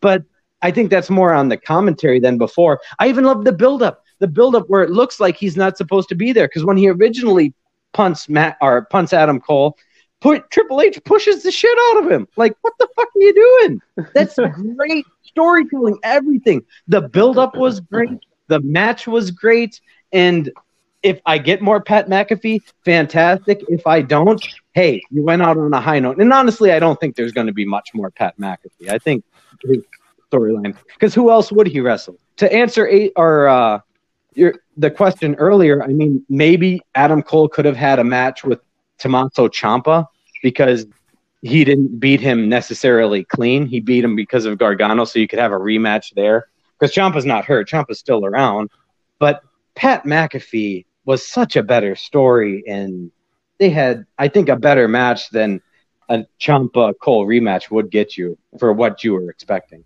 but 0.00 0.22
I 0.62 0.70
think 0.70 0.90
that's 0.90 1.10
more 1.10 1.34
on 1.34 1.48
the 1.48 1.56
commentary 1.56 2.20
than 2.20 2.38
before. 2.38 2.80
I 3.00 3.08
even 3.08 3.24
love 3.24 3.44
the 3.44 3.52
buildup, 3.52 4.04
the 4.20 4.28
buildup 4.28 4.68
where 4.68 4.82
it 4.82 4.90
looks 4.90 5.18
like 5.18 5.36
he's 5.36 5.56
not 5.56 5.76
supposed 5.76 6.08
to 6.10 6.14
be 6.14 6.32
there 6.32 6.46
because 6.46 6.64
when 6.64 6.76
he 6.76 6.88
originally 6.88 7.52
punts 7.92 8.28
Matt 8.28 8.56
or 8.60 8.86
punts 8.86 9.12
Adam 9.12 9.40
Cole, 9.40 9.76
put 10.20 10.48
Triple 10.50 10.80
H 10.80 11.02
pushes 11.04 11.42
the 11.42 11.50
shit 11.50 11.76
out 11.90 12.04
of 12.04 12.10
him. 12.10 12.28
Like, 12.36 12.56
what 12.62 12.74
the 12.78 12.88
fuck 12.94 13.08
are 13.08 13.20
you 13.20 13.34
doing? 13.34 13.82
That's 14.14 14.36
great 14.76 15.04
storytelling. 15.24 15.98
Everything. 16.04 16.62
The 16.86 17.02
buildup 17.08 17.56
was 17.56 17.80
great. 17.80 18.10
The 18.46 18.60
match 18.60 19.08
was 19.08 19.32
great, 19.32 19.80
and 20.12 20.50
if 21.02 21.20
I 21.26 21.38
get 21.38 21.60
more 21.60 21.80
Pat 21.80 22.08
McAfee, 22.08 22.60
fantastic. 22.84 23.64
If 23.68 23.86
I 23.86 24.02
don't, 24.02 24.44
hey, 24.72 25.02
you 25.10 25.22
went 25.22 25.42
out 25.42 25.58
on 25.58 25.72
a 25.72 25.80
high 25.80 25.98
note. 25.98 26.18
And 26.18 26.32
honestly, 26.32 26.72
I 26.72 26.78
don't 26.78 26.98
think 27.00 27.16
there's 27.16 27.32
going 27.32 27.48
to 27.48 27.52
be 27.52 27.64
much 27.64 27.90
more 27.94 28.10
Pat 28.10 28.38
McAfee. 28.38 28.88
I 28.88 28.98
think 28.98 29.24
storyline, 30.30 30.76
because 30.94 31.14
who 31.14 31.30
else 31.30 31.50
would 31.52 31.66
he 31.66 31.80
wrestle? 31.80 32.16
To 32.36 32.52
answer 32.52 32.86
eight 32.86 33.12
or 33.16 33.48
uh, 33.48 33.80
your 34.34 34.54
the 34.76 34.90
question 34.90 35.34
earlier, 35.36 35.82
I 35.82 35.88
mean, 35.88 36.24
maybe 36.28 36.80
Adam 36.94 37.22
Cole 37.22 37.48
could 37.48 37.64
have 37.64 37.76
had 37.76 37.98
a 37.98 38.04
match 38.04 38.44
with 38.44 38.60
Tommaso 38.98 39.48
Ciampa 39.48 40.06
because 40.42 40.86
he 41.42 41.64
didn't 41.64 41.98
beat 41.98 42.20
him 42.20 42.48
necessarily 42.48 43.24
clean. 43.24 43.66
He 43.66 43.80
beat 43.80 44.04
him 44.04 44.14
because 44.14 44.44
of 44.44 44.58
Gargano, 44.58 45.04
so 45.04 45.18
you 45.18 45.26
could 45.28 45.40
have 45.40 45.52
a 45.52 45.58
rematch 45.58 46.14
there. 46.14 46.46
Because 46.78 46.94
Ciampa's 46.94 47.24
not 47.24 47.44
hurt. 47.44 47.68
Ciampa's 47.68 47.98
still 47.98 48.24
around. 48.24 48.70
But 49.18 49.42
Pat 49.74 50.04
McAfee 50.04 50.84
was 51.04 51.26
such 51.26 51.56
a 51.56 51.62
better 51.62 51.96
story, 51.96 52.62
and 52.66 53.10
they 53.58 53.70
had, 53.70 54.06
I 54.18 54.28
think, 54.28 54.48
a 54.48 54.56
better 54.56 54.88
match 54.88 55.30
than 55.30 55.60
a 56.08 56.24
Ciampa 56.40 56.94
Cole 57.00 57.26
rematch 57.26 57.70
would 57.70 57.90
get 57.90 58.16
you 58.16 58.38
for 58.58 58.72
what 58.72 59.02
you 59.02 59.14
were 59.14 59.30
expecting. 59.30 59.84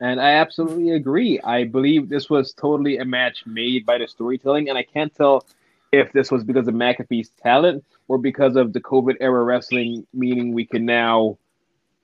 And 0.00 0.20
I 0.20 0.32
absolutely 0.32 0.92
agree. 0.92 1.40
I 1.40 1.64
believe 1.64 2.08
this 2.08 2.28
was 2.28 2.52
totally 2.52 2.98
a 2.98 3.04
match 3.04 3.44
made 3.46 3.86
by 3.86 3.98
the 3.98 4.08
storytelling, 4.08 4.68
and 4.68 4.76
I 4.76 4.82
can't 4.82 5.14
tell 5.14 5.46
if 5.92 6.10
this 6.12 6.30
was 6.30 6.42
because 6.42 6.66
of 6.66 6.74
McAfee's 6.74 7.30
talent 7.42 7.84
or 8.08 8.18
because 8.18 8.56
of 8.56 8.72
the 8.72 8.80
COVID 8.80 9.16
era 9.20 9.44
wrestling, 9.44 10.06
meaning 10.12 10.52
we 10.52 10.64
can 10.64 10.84
now 10.84 11.38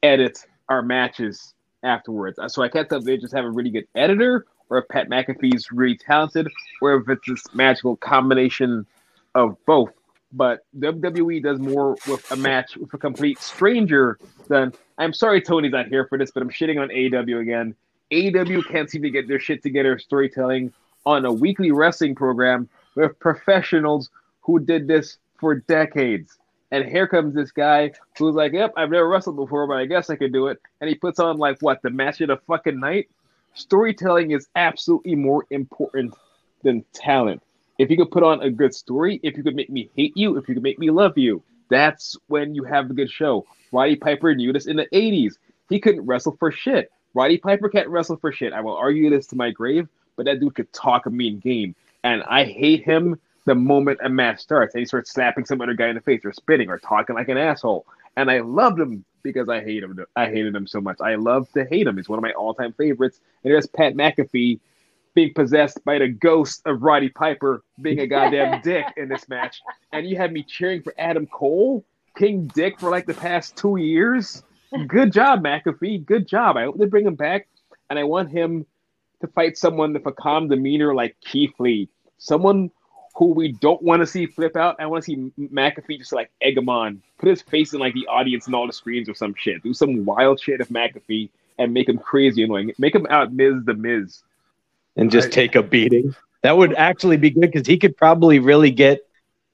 edit 0.02 0.46
our 0.68 0.82
matches 0.82 1.54
afterwards. 1.82 2.38
So 2.48 2.62
I 2.62 2.68
can't 2.68 2.88
tell 2.88 2.98
if 2.98 3.04
they 3.04 3.16
just 3.16 3.34
have 3.34 3.44
a 3.44 3.50
really 3.50 3.70
good 3.70 3.88
editor 3.94 4.46
or 4.70 4.78
if 4.78 4.88
Pat 4.88 5.08
McAfee's 5.08 5.70
really 5.72 5.96
talented 5.96 6.48
or 6.80 6.96
if 6.96 7.08
it's 7.08 7.26
this 7.26 7.54
magical 7.54 7.96
combination 7.96 8.86
of 9.34 9.56
both. 9.66 9.90
But 10.32 10.64
WWE 10.78 11.42
does 11.42 11.58
more 11.58 11.96
with 12.06 12.30
a 12.30 12.36
match 12.36 12.76
with 12.76 12.92
a 12.92 12.98
complete 12.98 13.38
stranger 13.38 14.18
than 14.48 14.72
I'm 14.98 15.12
sorry 15.12 15.40
Tony's 15.40 15.72
not 15.72 15.86
here 15.88 16.06
for 16.06 16.18
this, 16.18 16.30
but 16.30 16.42
I'm 16.42 16.50
shitting 16.50 16.80
on 16.80 16.88
AEW 16.88 17.40
again. 17.40 17.74
AEW 18.10 18.66
can't 18.68 18.90
seem 18.90 19.02
to 19.02 19.10
get 19.10 19.28
their 19.28 19.40
shit 19.40 19.62
together 19.62 19.98
storytelling 19.98 20.72
on 21.06 21.24
a 21.24 21.32
weekly 21.32 21.70
wrestling 21.70 22.14
program 22.14 22.68
with 22.94 23.18
professionals 23.20 24.10
who 24.40 24.58
did 24.58 24.86
this 24.86 25.18
for 25.38 25.54
decades. 25.54 26.36
And 26.70 26.84
here 26.84 27.06
comes 27.06 27.34
this 27.34 27.50
guy 27.50 27.92
who's 28.18 28.34
like, 28.34 28.52
Yep, 28.52 28.74
I've 28.76 28.90
never 28.90 29.08
wrestled 29.08 29.36
before, 29.36 29.66
but 29.66 29.78
I 29.78 29.86
guess 29.86 30.10
I 30.10 30.16
could 30.16 30.32
do 30.32 30.48
it. 30.48 30.60
And 30.80 30.88
he 30.88 30.94
puts 30.94 31.18
on 31.18 31.38
like 31.38 31.58
what, 31.60 31.80
the 31.82 31.90
match 31.90 32.20
of 32.20 32.28
the 32.28 32.36
fucking 32.46 32.78
night? 32.78 33.08
Storytelling 33.54 34.30
is 34.30 34.48
absolutely 34.54 35.14
more 35.14 35.44
important 35.50 36.14
than 36.62 36.84
talent. 36.92 37.42
If 37.78 37.90
you 37.90 37.96
could 37.96 38.10
put 38.10 38.22
on 38.22 38.42
a 38.42 38.50
good 38.50 38.74
story, 38.74 39.20
if 39.22 39.36
you 39.36 39.42
could 39.42 39.54
make 39.54 39.70
me 39.70 39.90
hate 39.96 40.16
you, 40.16 40.36
if 40.36 40.48
you 40.48 40.54
could 40.54 40.62
make 40.62 40.78
me 40.78 40.90
love 40.90 41.16
you, 41.16 41.42
that's 41.68 42.16
when 42.26 42.54
you 42.54 42.64
have 42.64 42.90
a 42.90 42.94
good 42.94 43.10
show. 43.10 43.46
Roddy 43.72 43.96
Piper 43.96 44.34
knew 44.34 44.52
this 44.52 44.66
in 44.66 44.76
the 44.76 44.86
80s. 44.92 45.34
He 45.68 45.78
couldn't 45.78 46.06
wrestle 46.06 46.36
for 46.38 46.50
shit. 46.50 46.90
Roddy 47.14 47.38
Piper 47.38 47.68
can't 47.68 47.88
wrestle 47.88 48.16
for 48.16 48.32
shit. 48.32 48.52
I 48.52 48.60
will 48.60 48.76
argue 48.76 49.10
this 49.10 49.26
to 49.28 49.36
my 49.36 49.50
grave, 49.50 49.88
but 50.16 50.26
that 50.26 50.40
dude 50.40 50.54
could 50.54 50.72
talk 50.72 51.06
a 51.06 51.10
mean 51.10 51.38
game. 51.38 51.74
And 52.04 52.22
I 52.24 52.44
hate 52.44 52.84
him 52.84 53.20
the 53.44 53.54
moment 53.54 54.00
a 54.02 54.08
match 54.08 54.40
starts 54.40 54.74
and 54.74 54.80
he 54.80 54.86
starts 54.86 55.12
slapping 55.12 55.44
some 55.44 55.60
other 55.60 55.74
guy 55.74 55.88
in 55.88 55.94
the 55.94 56.00
face 56.00 56.24
or 56.24 56.32
spitting 56.32 56.68
or 56.68 56.78
talking 56.78 57.16
like 57.16 57.28
an 57.28 57.38
asshole. 57.38 57.86
And 58.16 58.30
I 58.30 58.40
loved 58.40 58.78
him 58.78 59.04
because 59.22 59.48
I 59.48 59.60
hate 59.62 59.82
him. 59.82 59.98
I 60.16 60.26
hated 60.26 60.54
him 60.54 60.66
so 60.66 60.80
much. 60.80 60.98
I 61.00 61.16
love 61.16 61.50
to 61.52 61.64
hate 61.64 61.86
him. 61.86 61.96
He's 61.96 62.08
one 62.08 62.18
of 62.18 62.22
my 62.22 62.32
all-time 62.32 62.72
favorites. 62.72 63.20
And 63.44 63.52
there's 63.52 63.66
Pat 63.66 63.94
McAfee 63.94 64.60
being 65.14 65.34
possessed 65.34 65.84
by 65.84 65.98
the 65.98 66.08
ghost 66.08 66.62
of 66.66 66.82
Roddy 66.82 67.08
Piper 67.08 67.62
being 67.80 68.00
a 68.00 68.06
goddamn 68.06 68.60
dick 68.64 68.86
in 68.96 69.08
this 69.08 69.28
match. 69.28 69.60
And 69.92 70.08
you 70.08 70.16
had 70.16 70.32
me 70.32 70.42
cheering 70.42 70.82
for 70.82 70.94
Adam 70.98 71.26
Cole, 71.26 71.84
King 72.16 72.50
Dick, 72.54 72.78
for 72.78 72.90
like 72.90 73.06
the 73.06 73.14
past 73.14 73.56
two 73.56 73.76
years. 73.76 74.42
Good 74.86 75.12
job, 75.12 75.42
McAfee. 75.42 76.04
Good 76.04 76.28
job. 76.28 76.56
I 76.56 76.64
hope 76.64 76.78
they 76.78 76.86
bring 76.86 77.06
him 77.06 77.14
back. 77.14 77.48
And 77.90 77.98
I 77.98 78.04
want 78.04 78.30
him 78.30 78.66
to 79.20 79.26
fight 79.28 79.56
someone 79.56 79.92
with 79.92 80.06
a 80.06 80.12
calm 80.12 80.48
demeanor 80.48 80.94
like 80.94 81.16
Keith 81.20 81.54
Lee. 81.58 81.88
Someone 82.18 82.70
who 83.16 83.32
we 83.32 83.52
don't 83.52 83.82
want 83.82 84.00
to 84.00 84.06
see 84.06 84.26
flip 84.26 84.56
out. 84.56 84.76
I 84.78 84.86
want 84.86 85.04
to 85.04 85.06
see 85.06 85.32
McAfee 85.38 85.98
just 85.98 86.12
like 86.12 86.30
egg 86.40 86.56
him 86.56 86.68
on, 86.68 87.02
put 87.18 87.28
his 87.28 87.42
face 87.42 87.72
in 87.72 87.80
like 87.80 87.94
the 87.94 88.06
audience 88.06 88.46
and 88.46 88.54
all 88.54 88.66
the 88.66 88.72
screens 88.72 89.08
or 89.08 89.14
some 89.14 89.34
shit. 89.36 89.62
Do 89.62 89.74
some 89.74 90.04
wild 90.04 90.40
shit 90.40 90.60
of 90.60 90.68
McAfee 90.68 91.28
and 91.58 91.74
make 91.74 91.88
him 91.88 91.98
crazy 91.98 92.42
annoying. 92.44 92.72
Make 92.78 92.94
him 92.94 93.06
out 93.10 93.32
Miz 93.32 93.64
the 93.64 93.74
Miz. 93.74 94.22
and 94.96 95.10
just 95.10 95.26
Right. 95.26 95.32
take 95.32 95.54
a 95.54 95.62
beating. 95.62 96.14
That 96.42 96.56
would 96.56 96.74
actually 96.74 97.16
be 97.18 97.30
good 97.30 97.42
because 97.52 97.66
he 97.66 97.78
could 97.78 97.96
probably 97.96 98.38
really 98.38 98.70
get. 98.70 99.00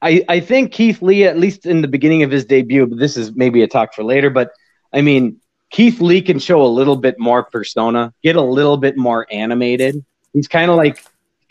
I, 0.01 0.25
I 0.29 0.41
think 0.41 0.73
Keith 0.73 1.01
Lee, 1.03 1.25
at 1.25 1.39
least 1.39 1.65
in 1.67 1.81
the 1.81 1.89
beginning 1.89 2.23
of 2.23 2.31
his 2.31 2.45
debut, 2.45 2.87
but 2.87 2.99
this 2.99 3.17
is 3.17 3.35
maybe 3.35 3.63
a 3.63 3.67
talk 3.67 3.95
for 3.95 4.05
later. 4.05 4.29
But 4.31 4.53
I 4.93 5.01
mean, 5.01 5.39
Keith 5.71 6.01
Lee 6.01 6.21
can 6.23 6.39
show 6.39 6.63
a 6.63 6.69
little 6.69 6.97
bit 6.97 7.19
more 7.19 7.43
persona, 7.43 8.13
get 8.23 8.37
a 8.37 8.43
little 8.43 8.77
bit 8.77 8.97
more 8.97 9.27
animated. 9.31 10.05
He's 10.33 10.47
kind 10.49 10.71
of 10.71 10.77
like, 10.77 11.03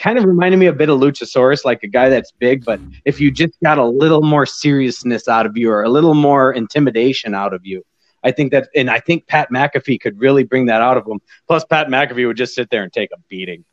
kind 0.04 0.20
of 0.20 0.26
reminded 0.26 0.58
me 0.58 0.66
a 0.66 0.74
bit 0.74 0.89
of 0.89 0.99
Luchasaurus, 0.99 1.64
like 1.64 1.82
a 1.84 1.88
guy 1.88 2.10
that's 2.10 2.32
big, 2.32 2.66
but 2.66 2.78
if 3.06 3.22
you 3.22 3.32
just 3.32 3.54
got 3.64 3.78
a 3.78 3.86
little 3.86 4.22
more 4.22 4.45
seriousness 4.45 5.30
out 5.30 5.45
of 5.45 5.56
you 5.56 5.72
or 5.72 5.84
a 5.84 5.89
little 5.89 6.14
more 6.14 6.51
intimidation 6.51 7.34
out 7.34 7.54
of 7.54 7.66
you, 7.66 7.86
I 8.22 8.32
think 8.32 8.51
that, 8.51 8.68
and 8.76 8.89
I 8.89 8.99
think 8.99 9.28
Pat 9.28 9.49
McAfee 9.49 10.01
could 10.01 10.20
really 10.20 10.43
bring 10.43 10.66
that 10.66 10.82
out 10.82 10.97
of 10.97 11.08
him. 11.08 11.22
Plus, 11.47 11.64
Pat 11.64 11.88
McAfee 11.88 12.28
would 12.28 12.36
just 12.36 12.54
sit 12.54 12.70
there 12.70 12.84
and 12.84 12.91
take 12.91 13.12
a 13.14 13.18
beating. 13.30 13.64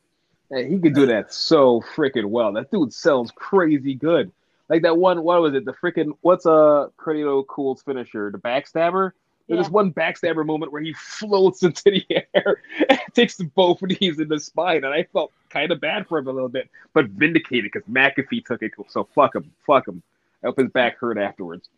Hey, 0.53 0.69
he 0.69 0.79
could 0.79 0.95
do 0.95 1.07
that 1.07 1.35
so 1.35 1.83
freaking 1.97 2.27
well. 2.27 2.53
That 2.53 2.71
dude 2.71 2.95
sells 2.95 3.33
crazy 3.33 3.95
good. 3.95 4.31
Like 4.69 4.83
that 4.83 4.97
one, 4.97 5.25
what 5.25 5.43
was 5.43 5.55
it? 5.55 5.65
The 5.65 5.73
freaking 5.73 6.13
what's 6.21 6.47
uh 6.47 6.89
Carlito 6.97 7.45
Cool's 7.45 7.83
finisher? 7.83 8.31
The 8.31 8.39
backstabber. 8.39 9.13
There's 9.51 9.59
Yeah. 9.59 9.63
this 9.65 9.71
one 9.73 9.93
backstabber 9.93 10.47
moment 10.47 10.71
where 10.73 10.81
he 10.81 10.93
floats 10.95 11.63
into 11.65 11.83
the 11.91 12.07
air 12.35 12.63
and 12.89 12.99
takes 13.15 13.37
the 13.37 13.45
both 13.45 13.83
knees 13.83 14.21
in 14.21 14.29
the 14.29 14.39
spine, 14.39 14.85
and 14.85 14.95
I 14.95 15.03
felt 15.13 15.33
kind 15.51 15.73
of 15.73 15.81
bad 15.81 16.07
for 16.07 16.19
him 16.19 16.29
a 16.29 16.33
little 16.33 16.49
bit, 16.49 16.71
but 16.95 17.07
vindicated 17.07 17.71
because 17.73 17.89
McAfee 17.91 18.45
took 18.47 18.63
it. 18.63 18.73
So 18.89 19.05
fuck 19.15 19.35
him, 19.35 19.51
fuck 19.67 19.89
him. 19.89 20.03
I 20.43 20.47
hope 20.47 20.59
his 20.59 20.71
back 20.71 20.99
hurt 20.99 21.19
afterwards. 21.19 21.69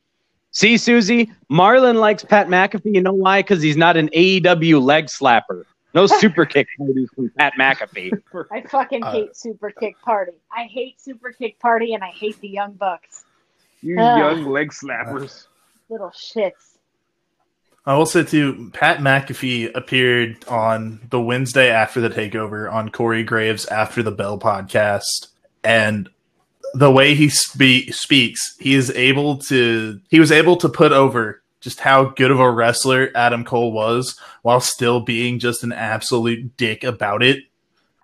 See, 0.51 0.77
Susie, 0.77 1.33
Marlon 1.51 1.95
likes 1.97 2.23
Pat 2.25 2.49
McAfee. 2.49 2.95
You 2.95 3.01
know 3.01 3.15
why? 3.15 3.41
Because 3.41 3.63
he's 3.63 3.79
not 3.79 3.97
an 3.97 4.11
AEW 4.11 4.83
leg 4.83 5.07
slapper. 5.07 5.65
No 5.95 6.07
super 6.21 6.45
kick 6.45 6.69
parties 6.79 7.09
from 7.17 7.31
Pat 7.39 7.55
McAfee. 7.59 8.23
I 8.51 8.61
fucking 8.61 9.03
Uh, 9.03 9.13
hate 9.13 9.35
Super 9.37 9.71
Kick 9.71 9.99
Party. 10.03 10.33
I 10.55 10.65
hate 10.65 11.01
Super 11.01 11.33
Kick 11.33 11.59
Party 11.59 11.95
and 11.95 12.05
I 12.05 12.09
hate 12.09 12.39
the 12.41 12.49
Young 12.49 12.73
Bucks. 12.73 13.25
You 13.81 13.97
Ah. 13.99 14.17
young 14.19 14.45
leg 14.45 14.71
slappers. 14.73 15.47
Little 15.89 16.11
shits. 16.11 16.72
I 17.85 17.97
will 17.97 18.07
say 18.07 18.23
too, 18.23 18.71
Pat 18.73 18.99
McAfee 18.99 19.75
appeared 19.75 20.45
on 20.47 21.01
the 21.11 21.21
Wednesday 21.21 21.69
after 21.69 22.01
the 22.01 22.11
takeover 22.11 22.73
on 22.73 22.91
Corey 22.91 23.25
Graves 23.25 23.67
after 23.67 24.05
the 24.05 24.13
Bell 24.13 24.39
podcast, 24.39 25.29
and 25.65 26.09
the 26.75 26.93
way 26.93 27.15
he 27.15 27.29
spe- 27.29 27.93
speaks, 27.93 28.57
he 28.61 28.75
is 28.75 28.91
able 28.93 29.39
to 29.39 30.01
he 30.11 30.21
was 30.21 30.31
able 30.31 30.57
to 30.59 30.69
put 30.69 30.93
over 30.93 31.43
just 31.61 31.81
how 31.81 32.05
good 32.05 32.31
of 32.31 32.41
a 32.41 32.51
wrestler 32.51 33.11
Adam 33.15 33.45
Cole 33.45 33.73
was, 33.73 34.19
while 34.43 34.61
still 34.61 35.01
being 35.01 35.41
just 35.41 35.65
an 35.65 35.73
absolute 35.73 36.57
dick 36.57 36.85
about 36.85 37.23
it. 37.23 37.39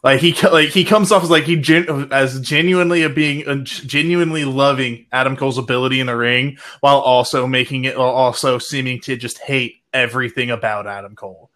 Like 0.08 0.20
he 0.20 0.32
like 0.48 0.70
he 0.70 0.86
comes 0.86 1.12
off 1.12 1.22
as 1.22 1.28
like 1.28 1.44
he 1.44 1.56
gen- 1.56 2.08
as 2.10 2.40
genuinely 2.40 3.02
a 3.02 3.10
being 3.10 3.46
uh, 3.46 3.56
genuinely 3.56 4.46
loving 4.46 5.04
Adam 5.12 5.36
Cole's 5.36 5.58
ability 5.58 6.00
in 6.00 6.06
the 6.06 6.16
ring, 6.16 6.56
while 6.80 6.98
also 6.98 7.46
making 7.46 7.84
it 7.84 7.98
while 7.98 8.08
also 8.08 8.56
seeming 8.56 9.02
to 9.02 9.18
just 9.18 9.36
hate 9.36 9.82
everything 9.92 10.50
about 10.50 10.86
Adam 10.86 11.14
Cole. 11.14 11.50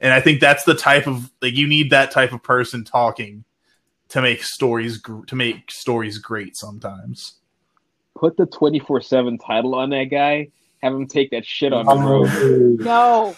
And 0.00 0.12
I 0.12 0.20
think 0.20 0.40
that's 0.40 0.64
the 0.64 0.74
type 0.74 1.06
of 1.06 1.30
like 1.40 1.54
you 1.54 1.68
need 1.68 1.90
that 1.90 2.10
type 2.10 2.32
of 2.32 2.42
person 2.42 2.82
talking 2.82 3.44
to 4.08 4.20
make 4.20 4.42
stories 4.42 4.96
gr- 4.96 5.24
to 5.26 5.36
make 5.36 5.70
stories 5.70 6.18
great 6.18 6.56
sometimes. 6.56 7.34
Put 8.16 8.36
the 8.36 8.46
twenty 8.46 8.80
four 8.80 9.00
seven 9.00 9.38
title 9.38 9.76
on 9.76 9.90
that 9.90 10.06
guy. 10.10 10.48
Have 10.82 10.94
him 10.94 11.06
take 11.06 11.30
that 11.30 11.46
shit 11.46 11.72
on 11.72 11.86
the 11.86 11.94
road. 11.94 12.80
No. 12.80 13.36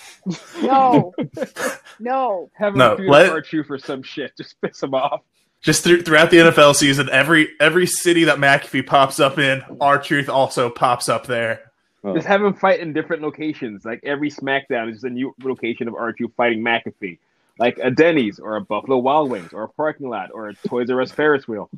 No. 0.63 1.15
no. 2.01 2.51
Have 2.55 2.73
him 2.73 2.79
No, 2.79 2.97
do 2.97 3.09
let- 3.09 3.33
let... 3.35 3.53
you 3.53 3.63
for 3.63 3.79
some 3.79 4.03
shit. 4.03 4.35
Just 4.39 4.61
piss 4.61 4.83
him 4.83 4.95
off. 4.95 5.21
Just 5.61 5.85
through, 5.85 6.03
throughout 6.03 6.31
the 6.31 6.39
NFL 6.39 6.75
season, 6.75 7.09
every 7.11 7.49
every 7.59 7.87
city 7.87 8.25
that 8.25 8.37
McAfee 8.39 8.87
pops 8.87 9.19
up 9.19 9.39
in, 9.39 9.63
R 9.81 9.99
Truth 9.99 10.29
also 10.29 10.69
pops 10.69 11.09
up 11.09 11.27
there. 11.27 11.73
Oh. 12.03 12.15
Just 12.15 12.27
have 12.27 12.43
him 12.43 12.53
fight 12.53 12.81
in 12.81 12.93
different 12.93 13.23
locations. 13.23 13.85
Like 13.85 14.01
every 14.05 14.31
SmackDown 14.31 14.89
is 14.91 14.97
just 14.97 15.05
a 15.05 15.11
new 15.11 15.35
location 15.43 15.89
of 15.89 15.95
R2 15.95 16.35
fighting 16.37 16.61
McAfee. 16.61 17.19
Like 17.59 17.79
a 17.83 17.91
Denny's 17.91 18.39
or 18.39 18.57
a 18.57 18.61
Buffalo 18.61 18.99
Wild 18.99 19.31
Wings 19.31 19.55
or 19.55 19.63
a 19.63 19.69
parking 19.69 20.09
lot 20.11 20.31
or 20.35 20.49
a 20.49 20.55
Toys 20.55 20.91
R 20.91 21.01
Us 21.01 21.13
Ferris 21.13 21.49
wheel. 21.49 21.71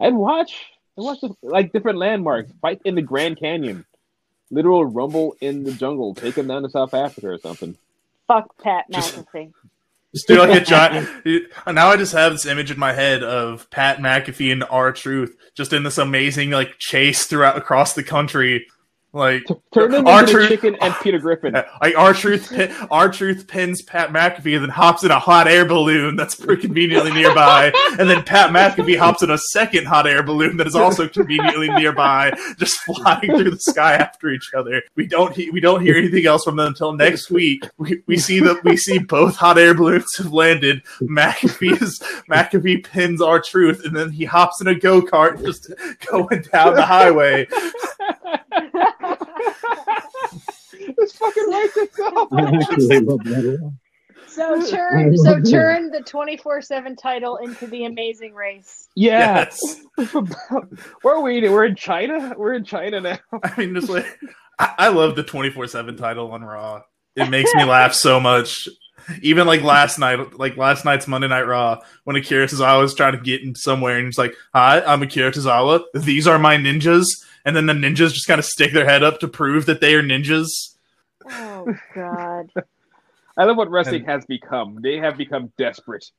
I'd 0.00 0.14
watch. 0.14 0.64
I'd 0.96 1.02
watch 1.02 1.20
the, 1.20 1.34
like 1.42 1.72
different 1.72 1.98
landmarks. 1.98 2.50
Fight 2.62 2.80
in 2.86 2.94
the 2.94 3.02
Grand 3.02 3.38
Canyon. 3.38 3.84
Literal 4.50 4.84
rumble 4.84 5.36
in 5.40 5.64
the 5.64 5.72
jungle. 5.72 6.14
Take 6.14 6.36
him 6.36 6.48
down 6.48 6.62
to 6.62 6.70
South 6.70 6.94
Africa 6.94 7.28
or 7.28 7.38
something. 7.38 7.76
Fuck 8.26 8.56
Pat 8.62 8.84
Just- 8.90 9.16
McAfee. 9.16 9.52
Just 10.14 10.26
do 10.26 10.38
like 10.38 10.62
a 10.62 10.64
giant. 10.64 11.06
now 11.66 11.88
I 11.88 11.98
just 11.98 12.14
have 12.14 12.32
this 12.32 12.46
image 12.46 12.70
in 12.70 12.78
my 12.78 12.94
head 12.94 13.22
of 13.22 13.68
Pat 13.68 13.98
McAfee 13.98 14.50
and 14.50 14.64
R 14.64 14.90
Truth 14.90 15.36
just 15.54 15.74
in 15.74 15.82
this 15.82 15.98
amazing 15.98 16.50
like 16.50 16.78
chase 16.78 17.26
throughout 17.26 17.58
across 17.58 17.92
the 17.92 18.02
country, 18.02 18.66
Like 19.18 19.44
Turn 19.74 19.92
him 19.92 20.06
our 20.06 20.20
into 20.20 20.32
truth, 20.32 20.48
chicken 20.48 20.76
and 20.80 20.94
Peter 21.02 21.18
Griffin. 21.18 21.52
like 21.52 21.96
R 21.96 22.14
Truth, 22.14 22.52
R 22.90 23.10
Truth 23.10 23.48
pins 23.48 23.82
Pat 23.82 24.10
McAfee 24.10 24.54
and 24.54 24.62
then 24.62 24.70
hops 24.70 25.02
in 25.02 25.10
a 25.10 25.18
hot 25.18 25.48
air 25.48 25.64
balloon 25.66 26.14
that's 26.14 26.36
pretty 26.36 26.62
conveniently 26.62 27.10
nearby, 27.12 27.72
and 27.98 28.08
then 28.08 28.22
Pat 28.22 28.50
McAfee 28.50 28.96
hops 28.96 29.22
in 29.24 29.30
a 29.30 29.38
second 29.38 29.86
hot 29.86 30.06
air 30.06 30.22
balloon 30.22 30.56
that 30.58 30.66
is 30.68 30.76
also 30.76 31.08
conveniently 31.08 31.68
nearby, 31.68 32.32
just 32.58 32.78
flying 32.82 33.20
through 33.36 33.50
the 33.50 33.58
sky 33.58 33.94
after 33.94 34.30
each 34.30 34.54
other. 34.56 34.82
We 34.94 35.06
don't 35.08 35.34
he- 35.34 35.50
we 35.50 35.58
don't 35.60 35.82
hear 35.82 35.96
anything 35.96 36.24
else 36.26 36.44
from 36.44 36.56
them 36.56 36.68
until 36.68 36.92
next 36.92 37.28
week. 37.30 37.64
We, 37.76 38.02
we 38.06 38.16
see 38.18 38.38
that 38.40 38.62
we 38.62 38.76
see 38.76 38.98
both 38.98 39.34
hot 39.36 39.58
air 39.58 39.74
balloons 39.74 40.16
have 40.18 40.32
landed. 40.32 40.82
McAfee 41.02 41.82
is 41.82 41.98
McAfee 42.30 42.84
pins 42.84 43.20
R 43.20 43.40
Truth, 43.40 43.84
and 43.84 43.96
then 43.96 44.10
he 44.12 44.24
hops 44.24 44.60
in 44.60 44.68
a 44.68 44.74
go 44.76 45.02
kart 45.02 45.44
just 45.44 45.72
going 46.06 46.42
down 46.52 46.74
the 46.74 46.86
highway. 46.86 47.48
this 50.98 51.12
fucking 51.12 51.50
writes 51.50 51.76
itself. 51.76 52.28
I 52.32 52.56
actually 52.56 53.00
love 53.00 53.24
that. 53.24 53.72
so 54.26 54.70
turn 54.70 55.16
so 55.16 55.40
turn 55.40 55.90
the 55.90 56.00
twenty 56.02 56.36
four 56.36 56.60
seven 56.60 56.96
title 56.96 57.36
into 57.36 57.66
the 57.66 57.84
Amazing 57.84 58.34
Race. 58.34 58.88
Yeah. 58.94 59.46
Yes. 59.48 59.80
Where 61.02 61.16
are 61.16 61.20
we? 61.22 61.40
We're 61.48 61.64
in 61.66 61.76
China. 61.76 62.34
We're 62.36 62.54
in 62.54 62.64
China 62.64 63.00
now. 63.00 63.18
I 63.42 63.52
mean, 63.58 63.74
just 63.74 63.88
like 63.88 64.06
I, 64.58 64.74
I 64.78 64.88
love 64.88 65.16
the 65.16 65.22
twenty 65.22 65.50
four 65.50 65.66
seven 65.66 65.96
title 65.96 66.30
on 66.32 66.42
Raw. 66.42 66.82
It 67.16 67.30
makes 67.30 67.52
me 67.54 67.64
laugh 67.64 67.94
so 67.94 68.20
much. 68.20 68.68
Even 69.22 69.46
like 69.46 69.62
last 69.62 69.98
night, 69.98 70.38
like 70.38 70.56
last 70.56 70.84
night's 70.84 71.08
Monday 71.08 71.28
Night 71.28 71.46
Raw, 71.46 71.80
when 72.04 72.14
Akira 72.16 72.46
Tozawa 72.46 72.80
was 72.80 72.94
trying 72.94 73.12
to 73.12 73.18
get 73.20 73.42
in 73.42 73.54
somewhere, 73.54 73.96
and 73.96 74.06
he's 74.06 74.18
like, 74.18 74.34
"Hi, 74.54 74.82
I'm 74.82 75.02
Akira 75.02 75.32
Tozawa. 75.32 75.82
These 75.94 76.26
are 76.26 76.38
my 76.38 76.56
ninjas." 76.56 77.06
And 77.44 77.56
then 77.56 77.66
the 77.66 77.72
ninjas 77.72 78.12
just 78.12 78.26
kind 78.26 78.38
of 78.38 78.44
stick 78.44 78.72
their 78.72 78.84
head 78.84 79.02
up 79.02 79.20
to 79.20 79.28
prove 79.28 79.64
that 79.66 79.80
they 79.80 79.94
are 79.94 80.02
ninjas. 80.02 80.48
Oh 81.30 81.66
God. 81.94 82.50
I 83.36 83.44
love 83.44 83.56
what 83.56 83.70
wrestling 83.70 84.02
And- 84.02 84.10
has 84.10 84.24
become. 84.26 84.78
They 84.82 84.96
have 84.96 85.16
become 85.16 85.52
desperate, 85.56 86.10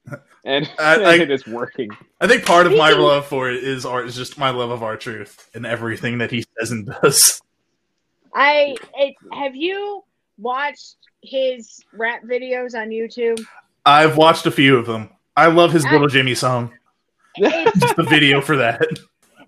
and, 0.46 0.70
I- 0.80 1.04
I- 1.04 1.16
it 1.22 1.30
is 1.32 1.46
working. 1.46 1.90
I 2.22 2.28
think 2.28 2.46
part 2.46 2.66
of 2.66 2.76
my 2.78 2.92
love 2.92 3.26
for 3.26 3.50
it 3.50 3.64
is 3.64 3.86
art 3.86 4.08
is 4.08 4.16
just 4.16 4.38
my 4.38 4.50
love 4.52 4.72
of 4.72 4.84
R 4.84 4.96
Truth 4.98 5.50
and 5.54 5.66
everything 5.66 6.20
that 6.20 6.32
he 6.32 6.46
says 6.58 6.72
and 6.72 6.86
does. 7.02 7.42
I 8.34 8.76
it, 8.96 9.16
have 9.34 9.56
you 9.56 10.04
watched 10.38 10.96
his 11.22 11.84
rap 11.94 12.24
videos 12.24 12.74
on 12.74 12.90
YouTube? 12.90 13.44
I've 13.86 14.16
watched 14.16 14.46
a 14.46 14.52
few 14.52 14.78
of 14.78 14.86
them. 14.86 15.10
I 15.36 15.48
love 15.48 15.74
his 15.74 15.86
I- 15.86 15.92
little 15.92 16.08
Jimmy 16.08 16.36
song. 16.36 16.72
Just 17.38 17.96
the 17.96 18.06
video 18.10 18.40
for 18.42 18.58
that. 18.58 18.82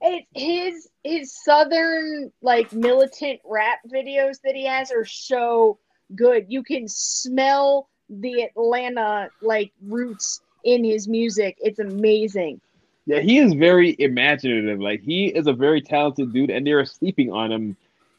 It's 0.01 0.27
his 0.33 0.89
his 1.03 1.35
southern 1.43 2.31
like 2.41 2.73
militant 2.73 3.39
rap 3.45 3.79
videos 3.91 4.37
that 4.43 4.55
he 4.55 4.65
has 4.65 4.91
are 4.91 5.05
so 5.05 5.77
good. 6.15 6.45
You 6.49 6.63
can 6.63 6.87
smell 6.87 7.89
the 8.09 8.43
Atlanta 8.43 9.29
like 9.41 9.71
roots 9.83 10.41
in 10.63 10.83
his 10.83 11.07
music. 11.07 11.57
It's 11.59 11.79
amazing. 11.79 12.59
Yeah, 13.05 13.19
he 13.19 13.39
is 13.39 13.53
very 13.53 13.95
imaginative. 13.99 14.79
Like 14.79 15.01
he 15.01 15.27
is 15.27 15.47
a 15.47 15.53
very 15.53 15.81
talented 15.81 16.33
dude, 16.33 16.49
and 16.49 16.65
they're 16.65 16.85
sleeping 16.85 17.31
on 17.31 17.51
him, 17.51 17.77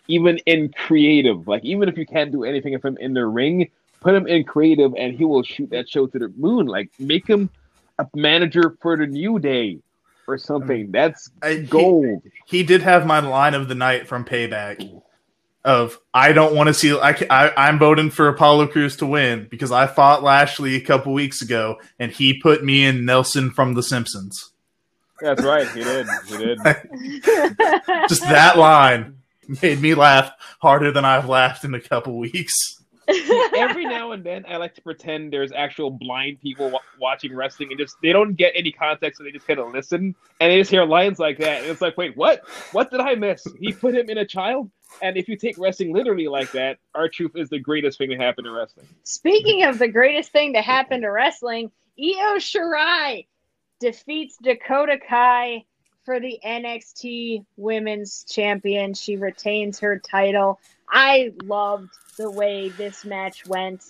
even 0.08 0.38
in 0.46 0.72
creative. 0.72 1.46
Like 1.46 1.64
even 1.64 1.88
if 1.88 1.96
you 1.96 2.06
can't 2.06 2.32
do 2.32 2.44
anything 2.44 2.74
of 2.74 2.84
him 2.84 2.96
in 3.00 3.14
the 3.14 3.26
ring, 3.26 3.70
put 4.00 4.14
him 4.14 4.26
in 4.26 4.44
creative, 4.44 4.92
and 4.96 5.14
he 5.14 5.24
will 5.24 5.42
shoot 5.42 5.70
that 5.70 5.88
show 5.88 6.06
to 6.06 6.18
the 6.18 6.28
moon. 6.36 6.66
Like 6.66 6.90
make 6.98 7.26
him 7.26 7.50
a 7.98 8.06
manager 8.14 8.76
for 8.80 8.96
the 8.96 9.06
New 9.06 9.38
Day 9.38 9.78
or 10.32 10.38
something. 10.38 10.90
That's 10.90 11.30
I- 11.42 11.56
gold. 11.58 12.22
he 12.46 12.62
did 12.62 12.82
have 12.82 13.06
my 13.06 13.20
line 13.20 13.54
of 13.54 13.68
the 13.68 13.74
night 13.74 14.08
from 14.08 14.24
Payback 14.24 15.02
of 15.64 15.98
I 16.12 16.32
don't 16.32 16.56
want 16.56 16.66
to 16.68 16.74
see 16.74 16.92
I, 16.98 17.10
I 17.30 17.52
I'm 17.68 17.78
voting 17.78 18.10
for 18.10 18.26
Apollo 18.26 18.68
Crews 18.68 18.96
to 18.96 19.06
win 19.06 19.46
because 19.48 19.70
I 19.70 19.86
fought 19.86 20.22
Lashley 20.24 20.74
a 20.74 20.80
couple 20.80 21.12
weeks 21.12 21.40
ago 21.40 21.76
and 22.00 22.10
he 22.10 22.40
put 22.40 22.64
me 22.64 22.84
in 22.84 23.04
Nelson 23.04 23.50
from 23.50 23.74
The 23.74 23.82
Simpsons. 23.82 24.50
That's 25.20 25.40
right. 25.42 25.68
He 25.68 25.84
did. 25.84 26.06
He 26.26 26.36
did. 26.36 26.58
Just 28.08 28.22
that 28.22 28.54
line 28.58 29.18
made 29.62 29.80
me 29.80 29.94
laugh 29.94 30.32
harder 30.60 30.90
than 30.90 31.04
I've 31.04 31.28
laughed 31.28 31.62
in 31.64 31.74
a 31.74 31.80
couple 31.80 32.18
weeks. 32.18 32.81
Every 33.56 33.84
now 33.84 34.12
and 34.12 34.24
then, 34.24 34.44
I 34.48 34.56
like 34.56 34.74
to 34.76 34.82
pretend 34.82 35.32
there's 35.32 35.52
actual 35.52 35.90
blind 35.90 36.40
people 36.40 36.70
wa- 36.70 36.80
watching 37.00 37.34
wrestling, 37.34 37.70
and 37.70 37.78
just 37.78 37.96
they 38.02 38.12
don't 38.12 38.34
get 38.34 38.52
any 38.54 38.70
context, 38.72 39.18
so 39.18 39.24
they 39.24 39.30
just 39.30 39.46
kind 39.46 39.58
of 39.58 39.72
listen, 39.72 40.14
and 40.40 40.52
they 40.52 40.58
just 40.58 40.70
hear 40.70 40.84
lines 40.84 41.18
like 41.18 41.38
that, 41.38 41.62
and 41.62 41.70
it's 41.70 41.80
like, 41.80 41.96
wait, 41.96 42.16
what? 42.16 42.48
What 42.72 42.90
did 42.90 43.00
I 43.00 43.14
miss? 43.14 43.46
He 43.58 43.72
put 43.72 43.94
him 43.94 44.08
in 44.08 44.18
a 44.18 44.26
child. 44.26 44.70
And 45.00 45.16
if 45.16 45.26
you 45.26 45.36
take 45.36 45.56
wrestling 45.58 45.94
literally 45.94 46.28
like 46.28 46.52
that, 46.52 46.78
R 46.94 47.08
Truth 47.08 47.32
is 47.36 47.48
the 47.48 47.58
greatest 47.58 47.98
thing 47.98 48.10
to 48.10 48.16
happen 48.16 48.44
to 48.44 48.52
wrestling. 48.52 48.86
Speaking 49.04 49.64
of 49.64 49.78
the 49.78 49.88
greatest 49.88 50.32
thing 50.32 50.52
to 50.52 50.60
happen 50.60 51.00
to 51.00 51.08
wrestling, 51.08 51.70
Io 51.98 52.36
Shirai 52.36 53.26
defeats 53.80 54.36
Dakota 54.42 54.98
Kai 55.08 55.64
for 56.04 56.20
the 56.20 56.38
NXT 56.44 57.44
Women's 57.56 58.24
Champion. 58.24 58.94
She 58.94 59.16
retains 59.16 59.78
her 59.80 59.98
title. 59.98 60.60
I 60.88 61.32
loved 61.44 61.90
the 62.18 62.30
way 62.30 62.68
this 62.70 63.04
match 63.04 63.46
went. 63.46 63.84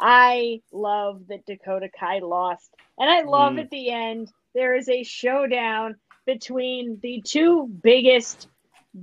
I 0.00 0.62
love 0.72 1.26
that 1.28 1.44
Dakota 1.46 1.88
Kai 1.88 2.20
lost. 2.20 2.74
And 2.98 3.10
I 3.10 3.22
love 3.22 3.54
Mm. 3.54 3.60
at 3.60 3.70
the 3.70 3.90
end, 3.90 4.32
there 4.54 4.74
is 4.74 4.88
a 4.88 5.02
showdown 5.02 5.96
between 6.24 6.98
the 7.00 7.22
two 7.22 7.66
biggest, 7.82 8.48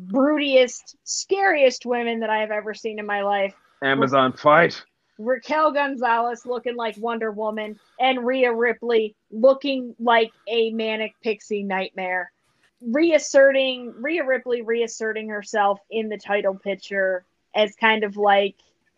broodiest, 0.08 0.95
scariest 1.03 1.86
women 1.86 2.20
that 2.20 2.30
I 2.30 2.39
have 2.39 2.51
ever 2.51 2.74
seen 2.74 2.99
in 2.99 3.06
my 3.06 3.22
life. 3.24 3.56
Amazon 3.82 4.34
fight. 4.34 4.84
Raquel 5.18 5.72
Gonzalez 5.72 6.45
looking 6.45 6.76
like 6.76 6.97
Wonder 6.97 7.32
Woman, 7.32 7.80
and 7.99 8.26
Rhea 8.26 8.53
Ripley 8.53 9.16
looking 9.32 9.95
like 9.99 10.32
a 10.47 10.72
manic 10.72 11.14
pixie 11.22 11.64
nightmare. 11.64 12.32
Reasserting 12.86 13.93
Rhea 13.99 14.25
Ripley 14.25 14.61
reasserting 14.61 15.29
herself 15.29 15.79
in 15.89 16.09
the 16.09 16.17
title 16.17 16.55
picture 16.55 17.25
as 17.55 17.75
kind 17.75 18.03
of 18.03 18.17
like, 18.17 18.55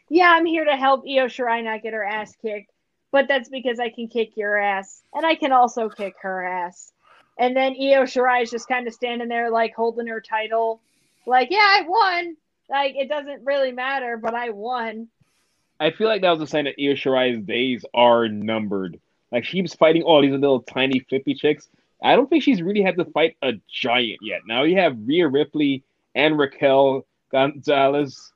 yeah, 0.09 0.31
I'm 0.31 0.45
here 0.45 0.65
to 0.65 0.75
help 0.75 1.01
Io 1.01 1.25
Shirai 1.27 1.63
not 1.63 1.83
get 1.83 1.93
her 1.93 2.03
ass 2.03 2.35
kicked, 2.41 2.71
but 3.11 3.27
that's 3.27 3.49
because 3.49 3.79
I 3.79 3.89
can 3.89 4.07
kick 4.07 4.35
your 4.35 4.57
ass, 4.57 5.01
and 5.13 5.25
I 5.25 5.35
can 5.35 5.51
also 5.51 5.89
kick 5.89 6.15
her 6.21 6.45
ass. 6.45 6.91
And 7.37 7.55
then 7.55 7.73
Io 7.73 8.03
Shirai 8.03 8.43
is 8.43 8.51
just 8.51 8.67
kind 8.67 8.87
of 8.87 8.93
standing 8.93 9.27
there 9.27 9.49
like 9.51 9.73
holding 9.75 10.07
her 10.07 10.21
title, 10.21 10.81
like, 11.25 11.49
yeah, 11.51 11.59
I 11.61 11.83
won. 11.87 12.37
Like 12.69 12.95
it 12.95 13.07
doesn't 13.07 13.45
really 13.45 13.71
matter, 13.71 14.17
but 14.17 14.33
I 14.33 14.49
won. 14.49 15.07
I 15.79 15.91
feel 15.91 16.07
like 16.07 16.21
that 16.21 16.31
was 16.31 16.41
a 16.41 16.47
sign 16.47 16.65
that 16.65 16.75
Io 16.79 16.93
Shirai's 16.93 17.39
days 17.45 17.85
are 17.93 18.27
numbered. 18.27 18.99
Like 19.31 19.45
she's 19.45 19.73
fighting 19.73 20.03
all 20.03 20.21
these 20.21 20.31
little 20.31 20.61
tiny 20.61 20.99
flippy 20.99 21.35
chicks. 21.35 21.69
I 22.03 22.15
don't 22.15 22.29
think 22.29 22.43
she's 22.43 22.61
really 22.61 22.81
had 22.81 22.95
to 22.97 23.05
fight 23.05 23.37
a 23.41 23.53
giant 23.67 24.19
yet. 24.21 24.41
Now 24.47 24.63
you 24.63 24.77
have 24.77 24.97
Rhea 25.05 25.27
Ripley 25.27 25.83
and 26.15 26.37
Raquel 26.37 27.05
Gonzalez, 27.31 28.33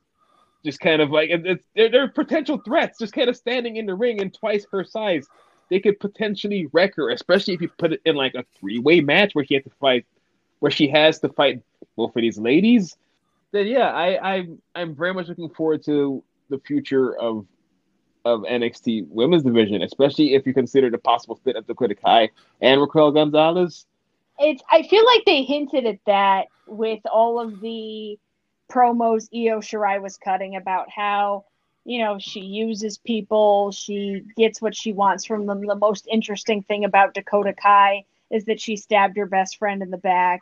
just 0.64 0.80
kind 0.80 1.00
of 1.00 1.10
like 1.10 1.30
they're, 1.74 1.88
they're 1.90 2.08
potential 2.08 2.58
threats, 2.58 2.98
just 2.98 3.12
kind 3.12 3.28
of 3.28 3.36
standing 3.36 3.76
in 3.76 3.86
the 3.86 3.94
ring 3.94 4.20
and 4.20 4.32
twice 4.34 4.66
her 4.72 4.84
size. 4.84 5.26
They 5.70 5.80
could 5.80 5.98
potentially 6.00 6.68
wreck 6.72 6.96
her, 6.96 7.10
especially 7.10 7.54
if 7.54 7.60
you 7.60 7.68
put 7.68 7.92
it 7.92 8.02
in 8.04 8.14
like 8.14 8.34
a 8.34 8.44
three-way 8.58 9.00
match 9.00 9.34
where 9.34 9.44
she 9.44 9.54
has 9.54 9.64
to 9.64 9.70
fight, 9.80 10.04
where 10.58 10.70
she 10.70 10.88
has 10.88 11.18
to 11.20 11.28
fight 11.30 11.62
both 11.96 12.14
of 12.14 12.20
these 12.20 12.38
ladies. 12.38 12.96
Then 13.52 13.66
yeah, 13.66 13.90
I 13.90 14.34
I 14.36 14.48
I'm 14.74 14.94
very 14.94 15.14
much 15.14 15.28
looking 15.28 15.50
forward 15.50 15.84
to 15.84 16.22
the 16.50 16.58
future 16.58 17.16
of 17.18 17.46
of 18.24 18.42
NXT 18.42 19.08
women's 19.08 19.42
division, 19.42 19.82
especially 19.82 20.34
if 20.34 20.46
you 20.46 20.54
consider 20.54 20.90
the 20.90 20.98
possible 20.98 21.36
fit 21.44 21.56
of 21.56 21.66
Dakota 21.66 21.94
Kai 21.94 22.30
and 22.60 22.80
Raquel 22.80 23.10
Gonzalez. 23.10 23.86
it's 24.38 24.62
I 24.70 24.82
feel 24.82 25.04
like 25.04 25.24
they 25.24 25.42
hinted 25.42 25.86
at 25.86 25.98
that 26.06 26.46
with 26.66 27.00
all 27.12 27.40
of 27.40 27.60
the 27.60 28.18
promos 28.70 29.28
Io 29.34 29.60
Shirai 29.60 30.00
was 30.00 30.16
cutting 30.16 30.56
about 30.56 30.88
how 30.90 31.44
you 31.84 31.98
know 31.98 32.18
she 32.18 32.40
uses 32.40 32.98
people, 32.98 33.72
she 33.72 34.22
gets 34.36 34.62
what 34.62 34.74
she 34.74 34.92
wants 34.92 35.24
from 35.24 35.46
them. 35.46 35.66
The 35.66 35.74
most 35.74 36.06
interesting 36.10 36.62
thing 36.62 36.84
about 36.84 37.14
Dakota 37.14 37.52
Kai 37.52 38.04
is 38.30 38.44
that 38.46 38.60
she 38.60 38.76
stabbed 38.76 39.16
her 39.16 39.26
best 39.26 39.58
friend 39.58 39.82
in 39.82 39.90
the 39.90 39.98
back. 39.98 40.40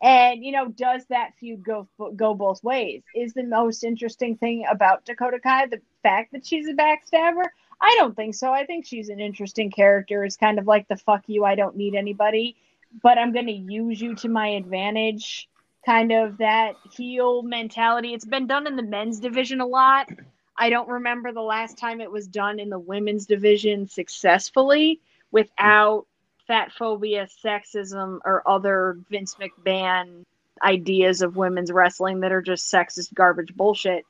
And 0.00 0.44
you 0.44 0.52
know, 0.52 0.68
does 0.68 1.04
that 1.06 1.32
feud 1.40 1.64
go 1.64 1.88
go 2.14 2.34
both 2.34 2.62
ways? 2.62 3.02
Is 3.14 3.34
the 3.34 3.44
most 3.44 3.84
interesting 3.84 4.36
thing 4.36 4.64
about 4.70 5.04
Dakota 5.04 5.40
Kai 5.40 5.66
the 5.66 5.80
fact 6.02 6.32
that 6.32 6.46
she's 6.46 6.68
a 6.68 6.74
backstabber? 6.74 7.44
I 7.80 7.94
don't 7.98 8.16
think 8.16 8.34
so. 8.34 8.52
I 8.52 8.66
think 8.66 8.86
she's 8.86 9.08
an 9.08 9.20
interesting 9.20 9.70
character. 9.70 10.24
It's 10.24 10.36
kind 10.36 10.58
of 10.58 10.66
like 10.66 10.88
the 10.88 10.96
fuck 10.96 11.22
you, 11.26 11.44
I 11.44 11.54
don't 11.54 11.76
need 11.76 11.94
anybody 11.94 12.56
but 13.02 13.18
I'm 13.18 13.32
going 13.32 13.46
to 13.46 13.52
use 13.52 14.00
you 14.00 14.14
to 14.16 14.28
my 14.28 14.48
advantage 14.48 15.48
kind 15.84 16.12
of 16.12 16.38
that 16.38 16.74
heel 16.92 17.42
mentality. 17.42 18.12
It's 18.14 18.24
been 18.24 18.46
done 18.46 18.66
in 18.66 18.76
the 18.76 18.82
men's 18.82 19.20
division 19.20 19.60
a 19.60 19.66
lot. 19.66 20.08
I 20.56 20.70
don't 20.70 20.88
remember 20.88 21.32
the 21.32 21.40
last 21.40 21.78
time 21.78 22.00
it 22.00 22.10
was 22.10 22.26
done 22.26 22.58
in 22.58 22.68
the 22.68 22.78
women's 22.78 23.26
division 23.26 23.86
successfully 23.86 25.00
without 25.30 26.06
fat 26.48 26.72
phobia, 26.72 27.28
sexism, 27.44 28.18
or 28.24 28.42
other 28.48 28.98
Vince 29.10 29.36
McMahon 29.36 30.24
ideas 30.64 31.22
of 31.22 31.36
women's 31.36 31.70
wrestling 31.70 32.20
that 32.20 32.32
are 32.32 32.42
just 32.42 32.72
sexist 32.72 33.14
garbage 33.14 33.54
bullshit. 33.54 34.04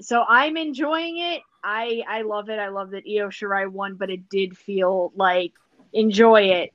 So 0.00 0.24
I'm 0.28 0.56
enjoying 0.56 1.18
it. 1.18 1.42
I 1.62 2.02
I 2.08 2.22
love 2.22 2.50
it. 2.50 2.58
I 2.58 2.68
love 2.68 2.90
that 2.90 3.04
Io 3.06 3.28
Shirai 3.28 3.70
won, 3.70 3.94
but 3.94 4.10
it 4.10 4.28
did 4.28 4.58
feel 4.58 5.12
like 5.14 5.52
enjoy 5.92 6.42
it. 6.42 6.72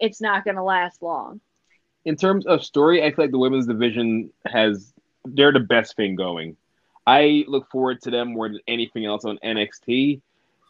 It's 0.00 0.20
not 0.20 0.44
going 0.44 0.56
to 0.56 0.62
last 0.62 1.02
long. 1.02 1.40
in 2.04 2.16
terms 2.16 2.46
of 2.46 2.64
story, 2.64 3.02
I 3.04 3.10
feel 3.10 3.26
like 3.26 3.30
the 3.32 3.38
women's 3.38 3.66
division 3.66 4.30
has 4.46 4.92
they're 5.24 5.52
the 5.52 5.60
best 5.60 5.96
thing 5.96 6.16
going. 6.16 6.56
I 7.06 7.44
look 7.48 7.70
forward 7.70 8.02
to 8.02 8.10
them 8.10 8.32
more 8.32 8.48
than 8.48 8.60
anything 8.68 9.04
else 9.06 9.24
on 9.24 9.38
NXT. 9.44 10.20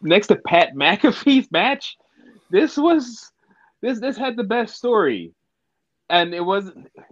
Next 0.02 0.28
to 0.28 0.36
Pat 0.36 0.74
McAfee's 0.74 1.50
match, 1.50 1.98
this 2.50 2.76
was 2.76 3.31
this 3.82 4.00
this 4.00 4.16
had 4.16 4.36
the 4.36 4.44
best 4.44 4.76
story, 4.76 5.32
and 6.08 6.32
it 6.32 6.44
was 6.44 6.70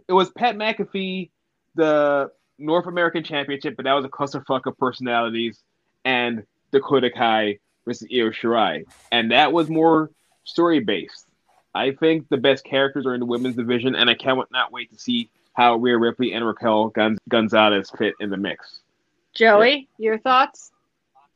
it 0.09 0.12
was 0.12 0.31
Pat 0.31 0.57
McAfee, 0.57 1.31
the 1.75 2.31
North 2.59 2.87
American 2.87 3.23
Championship, 3.23 3.77
but 3.77 3.85
that 3.85 3.93
was 3.93 4.05
a 4.05 4.09
clusterfuck 4.09 4.66
of 4.66 4.79
personalities, 4.79 5.59
and 6.05 6.45
Dakota 6.73 7.11
Kai 7.11 7.59
versus 7.85 8.09
Io 8.11 8.31
Shirai, 8.31 8.85
and 9.12 9.33
that 9.33 9.53
was 9.53 9.68
more 9.68 10.11
story 10.45 10.81
based. 10.81 11.27
I 11.75 11.93
think 11.93 12.29
the 12.29 12.37
best 12.37 12.64
characters 12.64 13.07
are 13.07 13.14
in 13.14 13.21
the 13.21 13.27
women's 13.27 13.57
division, 13.57 13.95
and 13.95 14.09
I 14.09 14.14
cannot 14.14 14.73
wait 14.73 14.91
to 14.93 14.99
see 14.99 15.29
how 15.55 15.77
Rhea 15.77 15.99
Ripley 15.99 16.33
and 16.33 16.47
Raquel 16.47 16.89
Gon- 16.89 17.18
Gonzalez 17.29 17.91
fit 17.99 18.14
in 18.21 18.31
the 18.31 18.37
mix. 18.37 18.81
Joey, 19.35 19.89
your 19.99 20.18
thoughts? 20.18 20.73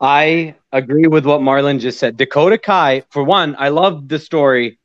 I 0.01 0.55
agree 0.72 1.07
with 1.07 1.24
what 1.24 1.41
Marlon 1.41 1.78
just 1.78 1.99
said. 1.99 2.16
Dakota 2.16 2.59
Kai, 2.59 3.05
for 3.11 3.22
one, 3.22 3.55
I 3.59 3.68
love 3.68 4.09
the 4.09 4.18
story 4.18 4.78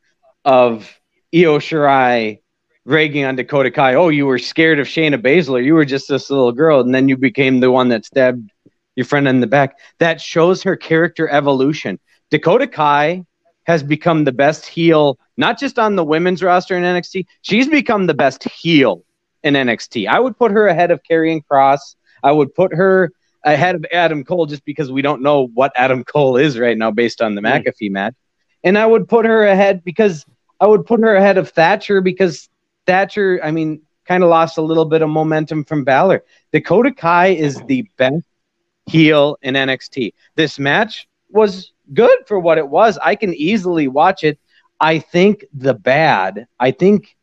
of 0.45 0.99
Io 1.33 1.59
Shirai 1.59 2.39
ragging 2.85 3.25
on 3.25 3.35
Dakota 3.35 3.71
Kai. 3.71 3.95
Oh, 3.95 4.09
you 4.09 4.25
were 4.25 4.39
scared 4.39 4.79
of 4.79 4.87
Shayna 4.87 5.21
Baszler. 5.21 5.63
You 5.63 5.73
were 5.75 5.85
just 5.85 6.07
this 6.07 6.29
little 6.29 6.51
girl, 6.51 6.79
and 6.81 6.93
then 6.93 7.07
you 7.07 7.17
became 7.17 7.59
the 7.59 7.71
one 7.71 7.89
that 7.89 8.05
stabbed 8.05 8.49
your 8.95 9.05
friend 9.05 9.27
in 9.27 9.39
the 9.39 9.47
back. 9.47 9.77
That 9.99 10.19
shows 10.21 10.63
her 10.63 10.75
character 10.75 11.29
evolution. 11.29 11.99
Dakota 12.31 12.67
Kai 12.67 13.25
has 13.65 13.83
become 13.83 14.23
the 14.23 14.31
best 14.31 14.65
heel, 14.65 15.19
not 15.37 15.59
just 15.59 15.77
on 15.77 15.95
the 15.95 16.03
women's 16.03 16.41
roster 16.41 16.75
in 16.75 16.83
NXT. 16.83 17.25
She's 17.41 17.67
become 17.67 18.07
the 18.07 18.13
best 18.15 18.43
heel 18.45 19.03
in 19.43 19.53
NXT. 19.53 20.07
I 20.07 20.19
would 20.19 20.37
put 20.37 20.51
her 20.51 20.67
ahead 20.67 20.89
of 20.91 21.01
Karrion 21.09 21.45
Cross. 21.45 21.95
I 22.23 22.31
would 22.31 22.53
put 22.55 22.73
her 22.73 23.11
ahead 23.45 23.75
of 23.75 23.85
Adam 23.93 24.23
Cole 24.23 24.47
just 24.47 24.65
because 24.65 24.91
we 24.91 25.01
don't 25.01 25.21
know 25.21 25.47
what 25.53 25.71
Adam 25.75 26.03
Cole 26.03 26.35
is 26.37 26.57
right 26.59 26.77
now 26.77 26.91
based 26.91 27.21
on 27.21 27.35
the 27.35 27.41
Mm. 27.41 27.63
McAfee 27.63 27.91
match. 27.91 28.15
And 28.63 28.77
I 28.77 28.85
would 28.85 29.07
put 29.07 29.25
her 29.25 29.45
ahead 29.45 29.83
because 29.83 30.25
I 30.59 30.67
would 30.67 30.85
put 30.85 30.99
her 30.99 31.15
ahead 31.15 31.37
of 31.37 31.49
Thatcher 31.49 32.01
because 32.01 32.49
Thatcher, 32.85 33.39
I 33.43 33.51
mean, 33.51 33.81
kind 34.05 34.23
of 34.23 34.29
lost 34.29 34.57
a 34.57 34.61
little 34.61 34.85
bit 34.85 35.03
of 35.03 35.09
momentum 35.09 35.63
from 35.63 35.83
Balor. 35.83 36.23
Dakota 36.51 36.91
Kai 36.91 37.27
is 37.27 37.61
the 37.67 37.87
best 37.97 38.25
heel 38.87 39.37
in 39.43 39.53
NXT. 39.53 40.13
This 40.35 40.57
match 40.57 41.07
was 41.29 41.73
good 41.93 42.17
for 42.25 42.39
what 42.39 42.57
it 42.57 42.67
was. 42.67 42.97
I 42.97 43.15
can 43.15 43.33
easily 43.35 43.87
watch 43.87 44.23
it. 44.23 44.39
I 44.79 44.97
think 44.99 45.45
the 45.53 45.75
bad, 45.75 46.47
I 46.59 46.71
think 46.71 47.15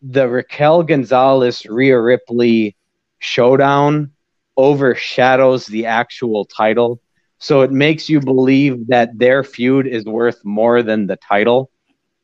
the 0.00 0.26
Raquel 0.26 0.82
Gonzalez 0.82 1.66
Rhea 1.66 2.00
Ripley 2.00 2.76
showdown 3.18 4.12
overshadows 4.56 5.66
the 5.66 5.86
actual 5.86 6.46
title. 6.46 7.00
So 7.42 7.62
it 7.62 7.72
makes 7.72 8.08
you 8.08 8.20
believe 8.20 8.86
that 8.86 9.18
their 9.18 9.42
feud 9.42 9.88
is 9.88 10.04
worth 10.04 10.44
more 10.44 10.80
than 10.80 11.08
the 11.08 11.16
title. 11.16 11.72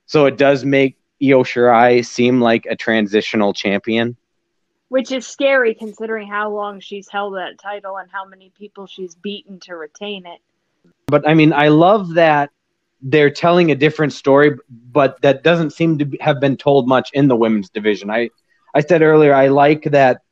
So 0.06 0.26
it 0.26 0.38
does 0.38 0.64
make 0.64 0.96
Io 1.20 1.42
Shirai 1.42 2.06
seem 2.06 2.40
like 2.40 2.66
a 2.66 2.76
transitional 2.76 3.52
champion. 3.52 4.16
Which 4.90 5.10
is 5.10 5.26
scary 5.26 5.74
considering 5.74 6.28
how 6.28 6.50
long 6.50 6.78
she's 6.78 7.08
held 7.08 7.34
that 7.34 7.58
title 7.60 7.96
and 7.96 8.08
how 8.08 8.26
many 8.26 8.52
people 8.56 8.86
she's 8.86 9.16
beaten 9.16 9.58
to 9.62 9.74
retain 9.74 10.24
it. 10.24 10.38
But 11.06 11.28
I 11.28 11.34
mean, 11.34 11.52
I 11.52 11.66
love 11.66 12.14
that 12.14 12.50
they're 13.02 13.28
telling 13.28 13.72
a 13.72 13.74
different 13.74 14.12
story, 14.12 14.56
but 14.70 15.20
that 15.22 15.42
doesn't 15.42 15.72
seem 15.72 15.98
to 15.98 16.16
have 16.20 16.38
been 16.38 16.56
told 16.56 16.86
much 16.86 17.10
in 17.12 17.26
the 17.26 17.34
women's 17.34 17.70
division. 17.70 18.08
I, 18.08 18.30
I 18.72 18.82
said 18.82 19.02
earlier, 19.02 19.34
I 19.34 19.48
like 19.48 19.82
that 19.90 20.22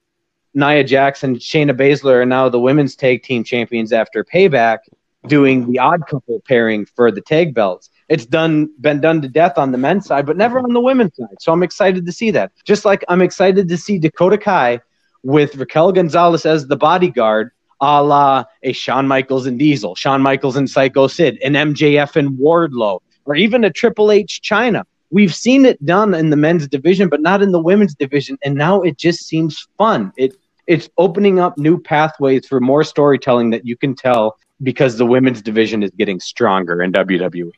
Nia 0.57 0.83
Jackson, 0.83 1.37
Shayna 1.37 1.77
Baszler 1.77 2.23
are 2.23 2.25
now 2.25 2.49
the 2.49 2.59
women's 2.59 2.97
tag 2.97 3.23
team 3.23 3.45
champions 3.45 3.93
after 3.93 4.25
Payback, 4.25 4.79
doing 5.27 5.71
the 5.71 5.79
odd 5.79 6.07
couple 6.09 6.41
pairing 6.49 6.87
for 6.87 7.11
the 7.11 7.21
tag 7.21 7.53
belts. 7.53 7.91
It's 8.09 8.25
done 8.25 8.71
been 8.81 9.03
done 9.03 9.21
to 9.21 9.29
death 9.29 9.59
on 9.59 9.73
the 9.73 9.77
men's 9.77 10.07
side, 10.07 10.25
but 10.25 10.39
never 10.39 10.59
on 10.59 10.73
the 10.73 10.81
women's 10.81 11.15
side. 11.15 11.37
So 11.41 11.53
I'm 11.53 11.63
excited 11.63 12.07
to 12.07 12.13
see 12.13 12.31
that. 12.31 12.53
Just 12.65 12.87
like 12.87 13.05
I'm 13.09 13.21
excited 13.21 13.69
to 13.69 13.77
see 13.77 13.99
Dakota 13.99 14.39
Kai 14.39 14.81
with 15.23 15.57
Raquel 15.57 15.93
Gonzalez 15.93 16.47
as 16.47 16.67
the 16.69 16.77
bodyguard, 16.77 17.51
a 17.83 18.03
la 18.03 18.45
a 18.63 18.73
Shawn 18.73 19.07
Michaels 19.07 19.45
and 19.45 19.59
Diesel, 19.59 19.95
Shawn 19.95 20.23
Michaels 20.23 20.57
and 20.57 20.71
Psycho 20.71 21.07
Sid, 21.07 21.39
an 21.45 21.53
MJF 21.53 22.17
and 22.17 22.31
Wardlow, 22.39 23.01
or 23.27 23.37
even 23.37 23.63
a 23.63 23.71
Triple 23.71 24.11
H 24.11 24.41
Chyna. 24.43 24.85
We've 25.11 25.35
seen 25.35 25.67
it 25.67 25.85
done 25.85 26.15
in 26.15 26.31
the 26.31 26.37
men's 26.37 26.67
division, 26.67 27.11
but 27.11 27.21
not 27.21 27.43
in 27.43 27.53
the 27.53 27.61
women's 27.61 27.95
division, 27.95 28.39
and 28.43 28.55
now 28.55 28.81
it 28.81 28.97
just 28.97 29.27
seems 29.27 29.69
fun. 29.77 30.13
It 30.17 30.35
it's 30.67 30.89
opening 30.99 31.39
up 31.39 31.57
new 31.59 31.79
pathways 31.81 32.47
for 32.47 32.61
more 32.61 32.85
storytelling 32.85 33.51
that 33.51 33.67
you 33.67 33.77
can 33.77 33.95
tell 33.95 34.37
because 34.63 34.97
the 34.97 35.07
women's 35.07 35.43
division 35.43 35.83
is 35.83 35.91
getting 35.93 36.19
stronger 36.21 36.83
in. 36.83 36.93
WWE. 36.93 37.53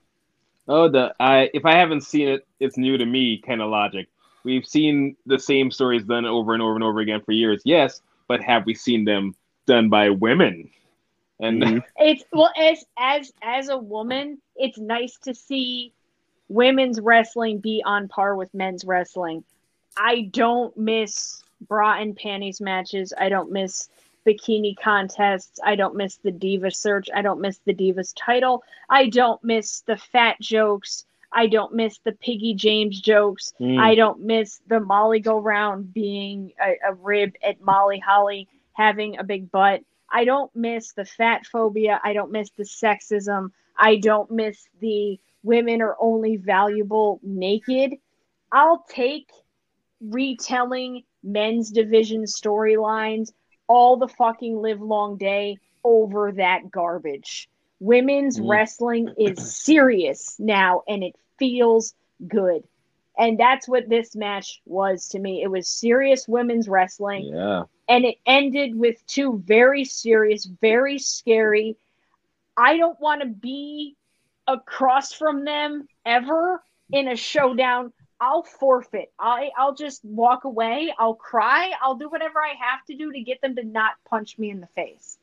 Oh, 0.69 0.89
the 0.89 1.15
I 1.19 1.51
if 1.55 1.65
I 1.65 1.75
haven't 1.75 2.03
seen 2.03 2.29
it, 2.29 2.47
it's 2.61 2.77
new 2.77 2.99
to 2.99 3.07
me 3.07 3.41
kind 3.47 3.63
of 3.63 3.71
logic. 3.71 4.09
We've 4.45 4.67
seen 4.67 5.17
the 5.27 5.39
same 5.39 5.71
stories 5.71 6.05
done 6.05 6.27
over 6.27 6.55
and 6.55 6.63
over 6.63 6.75
and 6.75 6.85
over 6.85 7.01
again 7.01 7.21
for 7.23 7.33
years, 7.33 7.63
yes, 7.65 8.03
but 8.29 8.43
have 8.43 8.67
we 8.67 8.75
seen 8.75 9.05
them 9.05 9.35
done 9.67 9.89
by 9.89 10.11
women? 10.11 10.71
And 11.41 11.63
Mhm. 11.63 11.83
It's 11.97 12.25
well 12.33 12.53
as 12.57 12.85
as 12.99 13.33
as 13.43 13.69
a 13.69 13.79
woman, 13.79 14.39
it's 14.57 14.79
nice 14.79 15.17
to 15.19 15.35
see 15.35 15.93
women's 16.49 17.01
wrestling 17.01 17.59
be 17.59 17.83
on 17.85 18.09
par 18.09 18.35
with 18.37 18.53
men's 18.55 18.85
wrestling. 18.85 19.45
I 19.97 20.23
don't 20.33 20.77
miss 20.77 21.43
bra 21.61 22.01
and 22.01 22.17
panties 22.17 22.61
matches. 22.61 23.13
I 23.19 23.29
don't 23.29 23.51
miss 23.51 23.89
bikini 24.27 24.75
contests. 24.83 25.59
I 25.65 25.75
don't 25.75 25.97
miss 25.97 26.17
the 26.17 26.31
diva 26.31 26.71
search. 26.71 27.09
I 27.15 27.23
don't 27.23 27.41
miss 27.41 27.59
the 27.65 27.75
divas 27.75 28.13
title. 28.17 28.63
I 28.91 29.09
don't 29.09 29.43
miss 29.43 29.81
the 29.81 29.97
fat 29.97 30.41
jokes. 30.41 31.05
I 31.33 31.47
don't 31.47 31.75
miss 31.75 31.99
the 31.99 32.13
Piggy 32.13 32.55
James 32.55 33.01
jokes. 33.01 33.53
Mm. 33.61 33.79
I 33.79 33.95
don't 33.95 34.21
miss 34.21 34.61
the 34.67 34.81
Molly 34.81 35.21
go 35.21 35.39
round 35.39 35.93
being 35.93 36.53
a, 36.61 36.91
a 36.91 36.95
rib 36.95 37.35
at 37.43 37.61
Molly 37.61 37.99
Holly 37.99 38.49
having 38.73 39.19
a 39.19 39.25
big 39.25 39.51
butt. 39.51 39.83
I 40.11 40.25
don't 40.25 40.55
miss 40.55 40.93
the 40.93 41.05
fat 41.05 41.45
phobia. 41.47 42.01
I 42.03 42.13
don't 42.13 42.33
miss 42.33 42.51
the 42.51 42.63
sexism. 42.63 43.51
I 43.77 43.97
don't 43.97 44.31
miss 44.31 44.69
the 44.81 45.21
women 45.43 45.83
are 45.83 45.97
only 46.01 46.37
valuable 46.37 47.21
naked. 47.23 47.95
I'll 48.51 48.85
take 48.89 49.31
retelling 50.01 51.05
men's 51.29 51.71
division 51.71 52.25
storylines 52.25 53.33
all 53.69 53.97
the 53.97 54.09
fucking 54.09 54.57
live 54.61 54.81
long 54.81 55.17
day 55.19 55.59
over 55.85 56.33
that 56.33 56.71
garbage. 56.71 57.49
Women's 57.81 58.41
Mm. 58.41 58.49
wrestling 58.49 59.15
is 59.19 59.43
serious 59.65 60.37
now 60.39 60.83
and 60.89 61.03
it 61.05 61.15
feels 61.39 61.95
good. 62.27 62.63
And 63.19 63.39
that's 63.39 63.69
what 63.69 63.89
this 63.89 64.15
match 64.17 64.61
was 64.67 65.09
to 65.09 65.19
me. 65.19 65.43
It 65.43 65.49
was 65.49 65.69
serious 65.69 66.29
women's 66.29 66.69
wrestling 66.69 67.29
yeah, 67.33 67.65
and 67.89 68.05
it 68.05 68.17
ended 68.27 68.77
with 68.79 69.05
two 69.07 69.43
very 69.45 69.85
serious, 69.85 70.45
very 70.61 70.99
scary. 70.99 71.77
I 72.57 72.77
don't 72.77 73.01
want 73.01 73.23
to 73.23 73.29
be 73.29 73.97
across 74.47 75.13
from 75.13 75.45
them 75.45 75.89
ever 76.05 76.63
in 76.93 77.09
a 77.09 77.17
showdown. 77.17 77.93
I'll 78.21 78.43
forfeit. 78.43 79.13
I 79.19 79.51
I'll 79.57 79.75
just 79.75 80.05
walk 80.05 80.45
away. 80.45 80.93
I'll 80.99 81.15
cry. 81.15 81.73
I'll 81.81 81.95
do 81.95 82.09
whatever 82.09 82.41
I 82.41 82.55
have 82.61 82.85
to 82.87 82.97
do 82.97 83.13
to 83.13 83.21
get 83.21 83.41
them 83.41 83.57
to 83.57 83.63
not 83.63 83.93
punch 84.09 84.39
me 84.39 84.51
in 84.51 84.61
the 84.61 84.67
face. 84.69 85.19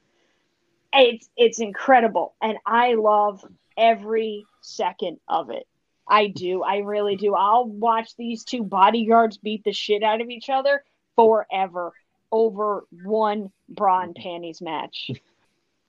It's 0.94 1.30
it's 1.36 1.60
incredible, 1.60 2.36
and 2.42 2.58
I 2.66 2.94
love 2.94 3.44
every 3.78 4.46
second 4.62 5.20
of 5.28 5.50
it. 5.50 5.68
I 6.08 6.28
do. 6.28 6.62
I 6.64 6.78
really 6.78 7.16
do. 7.16 7.34
I'll 7.36 7.66
watch 7.66 8.16
these 8.16 8.44
two 8.44 8.64
bodyguards 8.64 9.38
beat 9.38 9.64
the 9.64 9.74
shit 9.74 10.04
out 10.04 10.22
of 10.22 10.30
each 10.30 10.50
other 10.50 10.84
forever 11.16 11.94
over 12.32 12.86
one 13.04 13.52
bra 13.70 14.02
and 14.02 14.16
panties 14.16 14.62
match. 14.62 15.12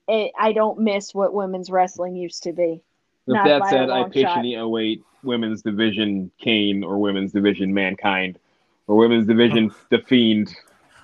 It, 0.09 0.31
I 0.39 0.53
don't 0.53 0.79
miss 0.79 1.13
what 1.13 1.35
women's 1.35 1.69
wrestling 1.69 2.15
used 2.15 2.45
to 2.45 2.53
be. 2.53 2.81
With 3.27 3.35
Not 3.35 3.45
that 3.47 3.69
said, 3.69 3.91
I 3.91 4.01
long 4.01 4.05
shot. 4.05 4.13
patiently 4.13 4.55
await 4.55 5.03
women's 5.23 5.63
division 5.63 6.31
Kane 6.41 6.85
or 6.85 6.99
women's 6.99 7.33
division 7.33 7.75
Mankind 7.75 8.39
or 8.87 8.97
women's 8.97 9.27
division 9.27 9.73
The 9.91 9.99
Fiend. 9.99 10.55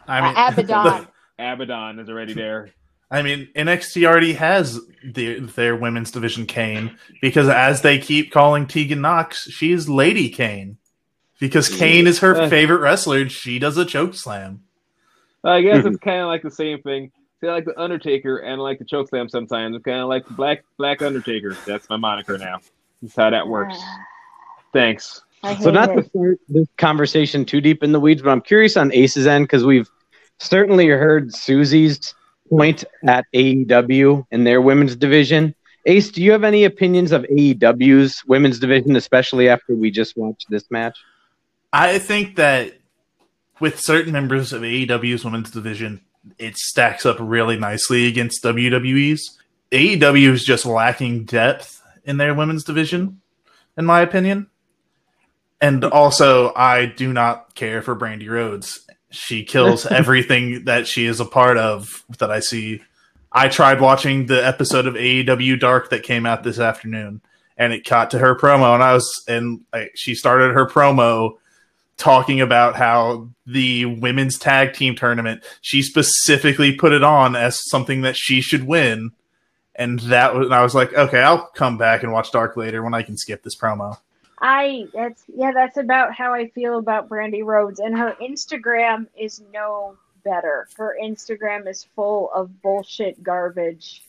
I 0.06 0.20
mean, 0.20 0.36
Uh, 0.36 0.50
Abaddon. 0.62 1.08
Abaddon 1.38 1.98
is 1.98 2.08
already 2.08 2.34
there. 2.34 2.70
I 3.10 3.22
mean, 3.22 3.48
NXT 3.56 4.06
already 4.06 4.34
has 4.34 4.80
the, 5.04 5.40
their 5.40 5.76
women's 5.76 6.10
division 6.12 6.46
Kane 6.46 6.96
because 7.20 7.48
as 7.48 7.82
they 7.82 7.98
keep 7.98 8.30
calling 8.32 8.66
Tegan 8.66 9.00
Nox, 9.02 9.42
she's 9.50 9.88
Lady 9.88 10.28
Kane. 10.30 10.78
because 11.40 11.68
Kane 11.68 12.06
is 12.06 12.20
her 12.20 12.36
Uh, 12.42 12.48
favorite 12.48 12.78
wrestler 12.78 13.18
and 13.18 13.32
she 13.32 13.58
does 13.58 13.76
a 13.76 13.84
choke 13.84 14.14
slam. 14.14 14.60
I 15.44 15.60
guess 15.60 15.84
it's 15.84 15.96
kind 16.02 16.20
of 16.20 16.28
like 16.28 16.42
the 16.42 16.50
same 16.52 16.80
thing. 16.82 17.10
See, 17.42 17.48
I 17.48 17.54
like 17.54 17.64
the 17.64 17.78
Undertaker 17.80 18.38
and 18.38 18.60
I 18.60 18.62
like 18.62 18.78
the 18.78 18.84
chokeslam 18.84 19.28
sometimes. 19.28 19.74
It's 19.74 19.84
kind 19.84 19.98
of 19.98 20.08
like 20.08 20.28
Black 20.28 20.64
Black 20.78 21.02
Undertaker. 21.02 21.56
That's 21.66 21.88
my 21.90 21.96
moniker 21.96 22.38
now. 22.38 22.60
That's 23.02 23.16
how 23.16 23.30
that 23.30 23.48
works. 23.48 23.76
Thanks. 24.72 25.22
So 25.60 25.72
not 25.72 25.86
to 25.86 26.04
start 26.04 26.38
this 26.48 26.68
conversation 26.78 27.44
too 27.44 27.60
deep 27.60 27.82
in 27.82 27.90
the 27.90 27.98
weeds, 27.98 28.22
but 28.22 28.30
I'm 28.30 28.42
curious 28.42 28.76
on 28.76 28.92
Ace's 28.92 29.26
end 29.26 29.44
because 29.44 29.64
we've 29.64 29.90
certainly 30.38 30.86
heard 30.86 31.34
Susie's 31.34 32.14
point 32.48 32.84
at 33.08 33.24
AEW 33.34 34.24
in 34.30 34.44
their 34.44 34.60
women's 34.60 34.94
division. 34.94 35.52
Ace, 35.86 36.12
do 36.12 36.22
you 36.22 36.30
have 36.30 36.44
any 36.44 36.62
opinions 36.62 37.10
of 37.10 37.24
AEW's 37.24 38.24
women's 38.24 38.60
division, 38.60 38.94
especially 38.94 39.48
after 39.48 39.74
we 39.74 39.90
just 39.90 40.16
watched 40.16 40.46
this 40.48 40.70
match? 40.70 40.96
I 41.72 41.98
think 41.98 42.36
that 42.36 42.74
with 43.58 43.80
certain 43.80 44.12
members 44.12 44.52
of 44.52 44.62
AEW's 44.62 45.24
women's 45.24 45.50
division, 45.50 46.02
it 46.38 46.56
stacks 46.56 47.06
up 47.06 47.16
really 47.20 47.56
nicely 47.56 48.06
against 48.06 48.42
WWE's. 48.42 49.38
AEW 49.70 50.32
is 50.32 50.44
just 50.44 50.66
lacking 50.66 51.24
depth 51.24 51.82
in 52.04 52.16
their 52.16 52.34
women's 52.34 52.64
division, 52.64 53.20
in 53.76 53.84
my 53.84 54.00
opinion. 54.00 54.48
And 55.60 55.84
also, 55.84 56.52
I 56.54 56.86
do 56.86 57.12
not 57.12 57.54
care 57.54 57.82
for 57.82 57.94
Brandi 57.94 58.28
Rhodes. 58.28 58.86
She 59.10 59.44
kills 59.44 59.86
everything 59.90 60.64
that 60.64 60.86
she 60.86 61.06
is 61.06 61.20
a 61.20 61.24
part 61.24 61.56
of 61.56 62.04
that 62.18 62.30
I 62.30 62.40
see. 62.40 62.82
I 63.30 63.48
tried 63.48 63.80
watching 63.80 64.26
the 64.26 64.44
episode 64.44 64.86
of 64.86 64.94
AEW 64.94 65.58
Dark 65.58 65.90
that 65.90 66.02
came 66.02 66.26
out 66.26 66.42
this 66.42 66.58
afternoon, 66.58 67.22
and 67.56 67.72
it 67.72 67.86
caught 67.86 68.10
to 68.10 68.18
her 68.18 68.36
promo, 68.36 68.74
and 68.74 68.82
I 68.82 68.92
was 68.92 69.24
and 69.28 69.60
like, 69.72 69.92
she 69.94 70.14
started 70.14 70.52
her 70.52 70.66
promo 70.66 71.38
talking 72.02 72.40
about 72.40 72.74
how 72.74 73.28
the 73.46 73.84
women's 73.86 74.36
tag 74.36 74.74
team 74.74 74.96
tournament 74.96 75.42
she 75.60 75.82
specifically 75.82 76.74
put 76.74 76.92
it 76.92 77.04
on 77.04 77.36
as 77.36 77.60
something 77.70 78.02
that 78.02 78.16
she 78.16 78.40
should 78.40 78.64
win. 78.64 79.12
And 79.76 80.00
that 80.00 80.34
was 80.34 80.46
and 80.46 80.54
I 80.54 80.62
was 80.62 80.74
like 80.74 80.92
okay 80.92 81.20
I'll 81.20 81.46
come 81.54 81.78
back 81.78 82.02
and 82.02 82.12
watch 82.12 82.32
Dark 82.32 82.56
later 82.56 82.82
when 82.82 82.92
I 82.92 83.02
can 83.02 83.16
skip 83.16 83.44
this 83.44 83.56
promo. 83.56 83.98
I 84.42 84.88
that's 84.92 85.22
yeah, 85.32 85.52
that's 85.52 85.76
about 85.76 86.12
how 86.12 86.34
I 86.34 86.48
feel 86.48 86.78
about 86.78 87.08
Brandi 87.08 87.44
Rhodes, 87.44 87.78
and 87.78 87.96
her 87.96 88.16
Instagram 88.20 89.06
is 89.16 89.40
no 89.54 89.96
better. 90.24 90.66
Her 90.76 90.96
Instagram 91.00 91.68
is 91.68 91.86
full 91.94 92.28
of 92.32 92.60
bullshit 92.60 93.22
garbage, 93.22 94.02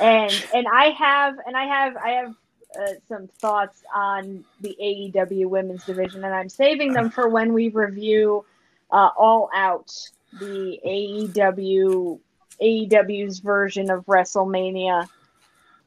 and 0.00 0.32
and 0.54 0.66
I 0.66 0.86
have 0.86 1.36
and 1.46 1.54
I 1.54 1.66
have 1.66 1.96
I 1.98 2.08
have 2.12 2.34
uh, 2.80 2.94
some 3.08 3.28
thoughts 3.38 3.82
on 3.94 4.44
the 4.60 4.76
AEW 4.82 5.46
women's 5.46 5.84
division, 5.84 6.24
and 6.24 6.34
I'm 6.34 6.48
saving 6.48 6.92
them 6.92 7.10
for 7.10 7.28
when 7.28 7.52
we 7.52 7.68
review 7.68 8.44
uh, 8.90 9.10
All 9.16 9.50
Out, 9.54 9.90
the 10.38 10.78
AEW 10.86 12.18
AEW's 12.62 13.38
version 13.40 13.90
of 13.90 14.04
WrestleMania. 14.06 15.08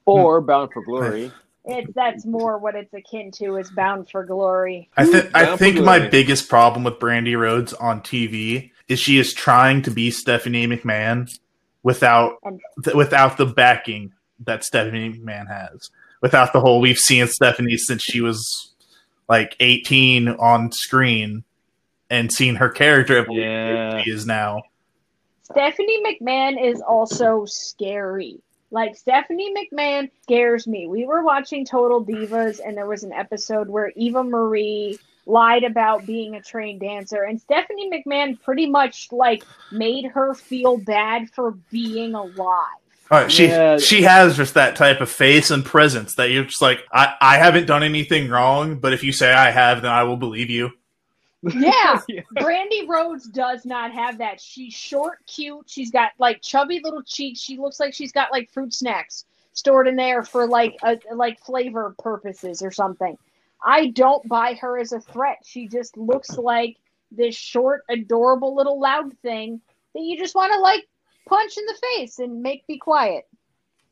Or 0.05 0.41
Bound 0.41 0.71
for 0.73 0.83
Glory. 0.83 1.31
It's 1.65 1.91
that's 1.93 2.25
more 2.25 2.57
what 2.57 2.75
it's 2.75 2.93
akin 2.93 3.31
to 3.31 3.57
is 3.57 3.69
Bound 3.71 4.09
for 4.09 4.23
Glory. 4.23 4.89
I 4.95 5.05
think 5.05 5.29
I 5.35 5.43
Down 5.43 5.57
for 5.57 5.63
think 5.63 5.81
my 5.83 5.99
biggest 6.07 6.47
problem 6.47 6.85
with 6.85 6.95
Brandi 6.95 7.37
Rhodes 7.37 7.73
on 7.73 8.01
TV 8.01 8.71
is 8.87 8.99
she 8.99 9.17
is 9.19 9.33
trying 9.33 9.81
to 9.81 9.91
be 9.91 10.09
Stephanie 10.11 10.65
McMahon 10.65 11.29
without 11.83 12.37
And- 12.43 12.61
th- 12.83 12.95
without 12.95 13.37
the 13.37 13.45
backing 13.45 14.13
that 14.45 14.63
Stephanie 14.63 15.11
McMahon 15.13 15.47
has. 15.47 15.89
Without 16.21 16.53
the 16.53 16.59
whole 16.61 16.81
we've 16.81 16.97
seen 16.97 17.27
Stephanie 17.27 17.77
since 17.77 18.01
she 18.03 18.21
was 18.21 18.73
like 19.29 19.55
18 19.59 20.29
on 20.29 20.71
screen 20.71 21.43
and 22.09 22.31
seen 22.31 22.55
her 22.55 22.69
character 22.69 23.17
evolve 23.19 23.37
Yeah. 23.37 24.01
she 24.01 24.11
is 24.11 24.25
now. 24.25 24.63
Stephanie 25.43 26.01
McMahon 26.03 26.61
is 26.63 26.81
also 26.81 27.45
scary. 27.45 28.39
Like 28.71 28.95
Stephanie 28.97 29.53
McMahon 29.53 30.09
scares 30.23 30.67
me. 30.67 30.87
We 30.87 31.05
were 31.05 31.23
watching 31.23 31.65
Total 31.65 32.03
Divas 32.03 32.59
and 32.65 32.75
there 32.75 32.87
was 32.87 33.03
an 33.03 33.13
episode 33.13 33.69
where 33.69 33.93
Eva 33.95 34.23
Marie 34.23 34.97
lied 35.25 35.63
about 35.63 36.05
being 36.05 36.35
a 36.35 36.41
trained 36.41 36.79
dancer 36.79 37.23
and 37.23 37.39
Stephanie 37.39 37.89
McMahon 37.89 38.41
pretty 38.41 38.65
much 38.69 39.09
like 39.11 39.43
made 39.71 40.05
her 40.05 40.33
feel 40.33 40.77
bad 40.77 41.29
for 41.29 41.51
being 41.71 42.13
alive. 42.13 42.81
All 43.09 43.21
right, 43.21 43.31
she 43.31 43.47
Yeah. 43.47 43.77
she 43.77 44.01
has 44.03 44.35
just 44.35 44.53
that 44.55 44.75
type 44.75 44.99
of 45.01 45.09
face 45.09 45.49
and 45.51 45.63
presence 45.63 46.15
that 46.15 46.29
you're 46.31 46.43
just 46.45 46.61
like 46.61 46.83
I, 46.91 47.13
I 47.21 47.37
haven't 47.37 47.65
done 47.65 47.83
anything 47.83 48.29
wrong, 48.29 48.79
but 48.79 48.93
if 48.93 49.03
you 49.03 49.11
say 49.13 49.31
I 49.31 49.49
have, 49.51 49.81
then 49.81 49.91
I 49.91 50.03
will 50.03 50.17
believe 50.17 50.49
you. 50.49 50.71
Yeah. 51.43 51.99
Yeah. 52.09 52.21
Brandi 52.35 52.87
Rhodes 52.87 53.27
does 53.27 53.65
not 53.65 53.91
have 53.93 54.17
that. 54.17 54.41
She's 54.41 54.73
short, 54.73 55.19
cute. 55.27 55.65
She's 55.69 55.91
got 55.91 56.11
like 56.19 56.41
chubby 56.41 56.81
little 56.83 57.03
cheeks. 57.03 57.39
She 57.39 57.57
looks 57.57 57.79
like 57.79 57.93
she's 57.93 58.11
got 58.11 58.31
like 58.31 58.49
fruit 58.51 58.73
snacks 58.73 59.25
stored 59.53 59.87
in 59.87 59.95
there 59.95 60.23
for 60.23 60.47
like 60.47 60.75
a, 60.83 60.97
like 61.13 61.39
flavor 61.39 61.95
purposes 61.99 62.61
or 62.61 62.71
something. 62.71 63.17
I 63.63 63.87
don't 63.87 64.27
buy 64.27 64.53
her 64.55 64.77
as 64.77 64.91
a 64.91 64.99
threat. 64.99 65.37
She 65.45 65.67
just 65.67 65.97
looks 65.97 66.37
like 66.37 66.77
this 67.11 67.35
short, 67.35 67.83
adorable 67.89 68.55
little 68.55 68.79
loud 68.79 69.17
thing 69.19 69.61
that 69.93 70.01
you 70.01 70.17
just 70.17 70.35
want 70.35 70.51
to 70.53 70.59
like 70.59 70.85
punch 71.27 71.57
in 71.57 71.65
the 71.65 71.77
face 71.93 72.19
and 72.19 72.41
make 72.41 72.65
be 72.67 72.77
quiet. 72.77 73.25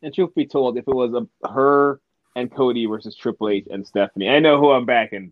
And 0.02 0.14
truth 0.14 0.36
be 0.36 0.46
told, 0.46 0.78
if 0.78 0.88
it 0.88 0.94
was 0.94 1.14
a, 1.14 1.48
her 1.48 2.00
and 2.36 2.52
Cody 2.52 2.86
versus 2.86 3.16
Triple 3.16 3.50
H 3.50 3.68
and 3.70 3.86
Stephanie, 3.86 4.30
I 4.30 4.40
know 4.40 4.60
who 4.60 4.72
I'm 4.72 4.86
backing. 4.86 5.32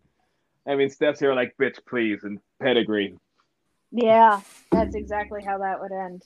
I 0.67 0.75
mean, 0.75 0.89
Steph's 0.89 1.19
here 1.19 1.33
like, 1.33 1.55
bitch, 1.59 1.77
please, 1.87 2.23
and 2.23 2.39
pedigree. 2.61 3.17
Yeah, 3.91 4.41
that's 4.71 4.95
exactly 4.95 5.43
how 5.43 5.59
that 5.59 5.79
would 5.79 5.91
end. 5.91 6.23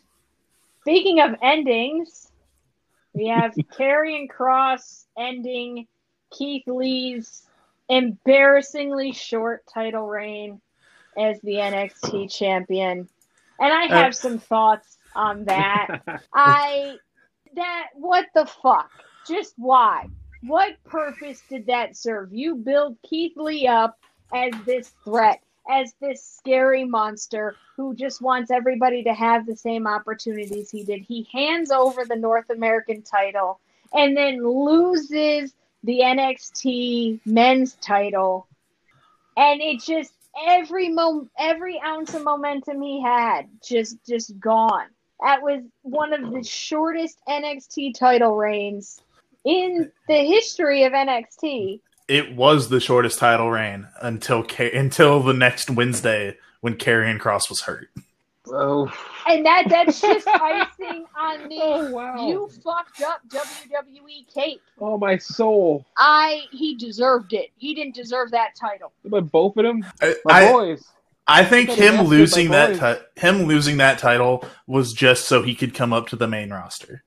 Speaking 0.82 1.20
of 1.20 1.36
endings, 1.42 2.32
we 3.14 3.28
have 3.28 3.54
Karrion 3.78 4.30
Cross 4.30 5.08
ending 5.18 5.88
Keith 6.32 6.68
Lee's 6.68 7.44
embarrassingly 7.90 9.12
short 9.12 9.64
title 9.74 10.08
reign 10.08 10.62
as 11.18 11.42
the 11.42 11.56
NXT 11.56 12.32
champion. 12.32 13.10
And 13.60 13.74
I 13.74 13.86
uh, 13.88 14.04
have 14.04 14.16
some 14.16 14.38
thoughts 14.38 14.97
on 15.18 15.46
that. 15.46 15.88
I 16.34 16.96
that 17.56 17.88
what 17.96 18.28
the 18.34 18.46
fuck? 18.46 18.92
Just 19.28 19.54
why? 19.58 20.08
What 20.44 20.82
purpose 20.86 21.44
did 21.50 21.68
that 21.68 21.98
serve? 21.98 22.34
You 22.34 22.56
build 22.56 22.98
Keith 23.04 23.34
Lee 23.36 23.68
up 23.68 23.98
as 24.34 24.54
this 24.66 24.94
threat, 25.04 25.42
as 25.70 25.94
this 26.00 26.24
scary 26.24 26.86
monster 26.86 27.56
who 27.76 27.96
just 27.96 28.22
wants 28.22 28.52
everybody 28.52 29.04
to 29.04 29.14
have 29.14 29.46
the 29.46 29.56
same 29.56 29.88
opportunities 29.88 30.70
he 30.70 30.84
did. 30.84 31.02
He 31.02 31.28
hands 31.34 31.72
over 31.72 32.06
the 32.06 32.16
North 32.16 32.50
American 32.50 33.02
title 33.02 33.60
and 33.94 34.16
then 34.16 34.44
loses 34.44 35.54
the 35.84 36.00
NXT 36.00 37.20
men's 37.26 37.74
title. 37.76 38.48
And 39.36 39.62
it 39.62 39.82
just 39.82 40.14
every 40.48 40.90
mo- 40.90 41.28
every 41.38 41.82
ounce 41.82 42.14
of 42.14 42.24
momentum 42.24 42.82
he 42.82 43.02
had 43.02 43.48
just 43.64 43.98
just 44.06 44.40
gone. 44.40 44.88
That 45.22 45.42
was 45.42 45.64
one 45.82 46.14
of 46.14 46.32
the 46.32 46.44
shortest 46.44 47.20
NXT 47.28 47.98
title 47.98 48.36
reigns 48.36 49.02
in 49.44 49.92
the 50.08 50.18
history 50.18 50.84
of 50.84 50.94
NXT. 50.94 51.80
It 52.08 52.36
was 52.36 52.70
the 52.70 52.80
shortest 52.80 53.20
title 53.20 53.50
reign 53.50 53.88
until 54.02 54.46
until 54.74 55.22
the 55.22 55.34
next 55.34 55.70
Wednesday 55.70 56.38
when 56.62 56.76
Karrion 56.76 57.20
Cross 57.20 57.50
was 57.50 57.62
hurt. 57.62 57.90
Oh, 58.50 58.92
And 59.28 59.46
that 59.46 59.66
that's 59.70 60.00
just 60.02 60.28
icing 60.28 61.06
on 61.20 61.50
the 61.50 61.60
Oh, 61.62 61.92
wow. 61.92 62.28
you 62.28 62.50
fucked 62.64 63.02
up 63.02 63.22
WWE 63.30 64.34
cake. 64.34 64.62
oh, 64.80 64.98
my 64.98 65.18
soul. 65.18 65.86
I 65.98 66.44
he 66.52 66.76
deserved 66.76 67.34
it. 67.34 67.50
He 67.58 67.74
didn't 67.74 67.96
deserve 67.96 68.32
that 68.32 68.56
title. 68.56 68.94
But 69.04 69.32
both 69.32 69.58
of 69.58 69.64
them, 69.64 69.86
I, 70.02 70.16
my 70.26 70.48
I, 70.48 70.52
boys. 70.52 70.86
I 71.28 71.44
think 71.44 71.70
him 71.70 72.06
losing 72.06 72.52
that 72.52 72.80
ti- 72.80 73.22
him 73.22 73.44
losing 73.44 73.78
that 73.78 74.00
title 74.00 74.46
was 74.66 74.94
just 74.94 75.26
so 75.26 75.42
he 75.42 75.56
could 75.56 75.74
come 75.74 75.92
up 75.92 76.08
to 76.10 76.16
the 76.16 76.28
main 76.28 76.52
roster. 76.52 77.04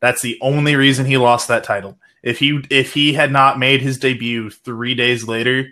That's 0.00 0.22
the 0.22 0.38
only 0.42 0.76
reason 0.76 1.06
he 1.06 1.16
lost 1.16 1.48
that 1.48 1.64
title. 1.64 1.98
If 2.22 2.38
he 2.38 2.62
if 2.70 2.92
he 2.92 3.14
had 3.14 3.32
not 3.32 3.58
made 3.58 3.80
his 3.80 3.98
debut 3.98 4.50
three 4.50 4.94
days 4.94 5.26
later, 5.26 5.68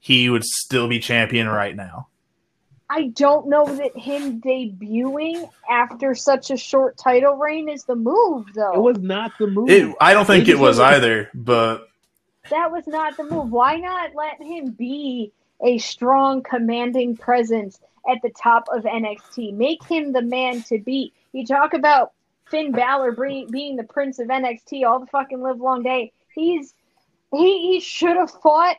he 0.00 0.28
would 0.28 0.44
still 0.44 0.88
be 0.88 0.98
champion 0.98 1.48
right 1.48 1.76
now. 1.76 2.08
I 2.90 3.08
don't 3.08 3.48
know 3.48 3.64
that 3.64 3.96
him 3.96 4.40
debuting 4.40 5.48
after 5.70 6.14
such 6.14 6.50
a 6.50 6.56
short 6.56 6.96
title 6.98 7.36
reign 7.36 7.68
is 7.68 7.84
the 7.84 7.96
move 7.96 8.46
though. 8.54 8.72
It 8.74 8.80
was 8.82 8.98
not 8.98 9.32
the 9.38 9.46
move. 9.46 9.70
It, 9.70 9.94
I 10.00 10.14
don't 10.14 10.26
think 10.26 10.46
They 10.46 10.52
it 10.52 10.58
was 10.58 10.78
just- 10.78 10.92
either, 10.94 11.30
but 11.32 11.88
that 12.50 12.70
was 12.70 12.86
not 12.86 13.16
the 13.16 13.24
move. 13.24 13.50
Why 13.50 13.76
not 13.76 14.10
let 14.14 14.42
him 14.42 14.70
be 14.72 15.32
a 15.64 15.78
strong, 15.78 16.42
commanding 16.42 17.16
presence 17.16 17.80
at 18.08 18.22
the 18.22 18.30
top 18.30 18.68
of 18.70 18.84
NXT? 18.84 19.54
Make 19.54 19.82
him 19.84 20.12
the 20.12 20.22
man 20.22 20.62
to 20.64 20.78
beat. 20.78 21.14
You 21.32 21.46
talk 21.46 21.74
about 21.74 22.12
Finn 22.46 22.72
Balor 22.72 23.12
being, 23.12 23.50
being 23.50 23.76
the 23.76 23.84
prince 23.84 24.18
of 24.18 24.28
NXT 24.28 24.86
all 24.86 25.00
the 25.00 25.06
fucking 25.06 25.40
live 25.40 25.60
long 25.60 25.82
day. 25.82 26.12
He's 26.34 26.74
he 27.32 27.72
he 27.72 27.80
should 27.80 28.16
have 28.16 28.30
fought 28.30 28.76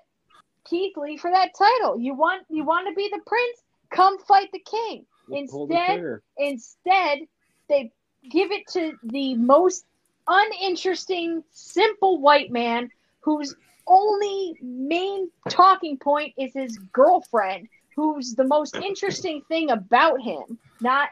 Keith 0.66 0.96
Lee 0.98 1.18
for 1.18 1.32
that 1.32 1.54
title. 1.58 2.00
You 2.00 2.14
want 2.14 2.46
you 2.50 2.64
want 2.64 2.88
to 2.88 2.94
be 2.94 3.10
the 3.12 3.22
prince? 3.26 3.62
Come 3.90 4.18
fight 4.20 4.52
the 4.52 4.60
king. 4.60 5.06
The 5.28 5.38
Instead, 5.38 5.88
trigger. 5.88 6.24
instead 6.38 7.20
they 7.68 7.92
give 8.30 8.52
it 8.52 8.68
to 8.70 8.94
the 9.04 9.36
most 9.36 9.86
uninteresting, 10.28 11.44
simple 11.52 12.20
white 12.20 12.52
man 12.52 12.90
whose 13.22 13.56
only 13.88 14.56
main 14.62 15.30
talking 15.50 15.98
point 15.98 16.34
is 16.38 16.54
his 16.54 16.78
girlfriend, 16.92 17.68
who's 17.96 18.36
the 18.36 18.44
most 18.44 18.76
interesting 18.76 19.42
thing 19.48 19.70
about 19.72 20.22
him. 20.22 20.58
Not 20.82 21.10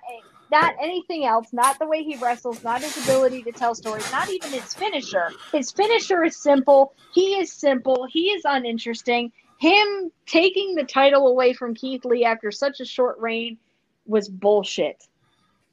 not 0.51 0.75
anything 0.79 1.25
else, 1.25 1.47
not 1.51 1.79
the 1.79 1.87
way 1.87 2.03
he 2.03 2.15
wrestles, 2.17 2.63
not 2.63 2.81
his 2.81 2.95
ability 3.03 3.41
to 3.43 3.51
tell 3.51 3.73
stories, 3.73 4.09
not 4.11 4.29
even 4.29 4.51
his 4.51 4.73
finisher. 4.73 5.31
His 5.51 5.71
finisher 5.71 6.23
is 6.23 6.37
simple. 6.37 6.93
He 7.11 7.35
is 7.39 7.51
simple. 7.51 8.05
He 8.09 8.27
is 8.27 8.43
uninteresting. 8.45 9.31
Him 9.59 10.11
taking 10.27 10.75
the 10.75 10.83
title 10.83 11.27
away 11.27 11.53
from 11.53 11.73
Keith 11.73 12.05
Lee 12.05 12.25
after 12.25 12.51
such 12.51 12.81
a 12.81 12.85
short 12.85 13.17
reign 13.19 13.57
was 14.05 14.29
bullshit. 14.29 15.07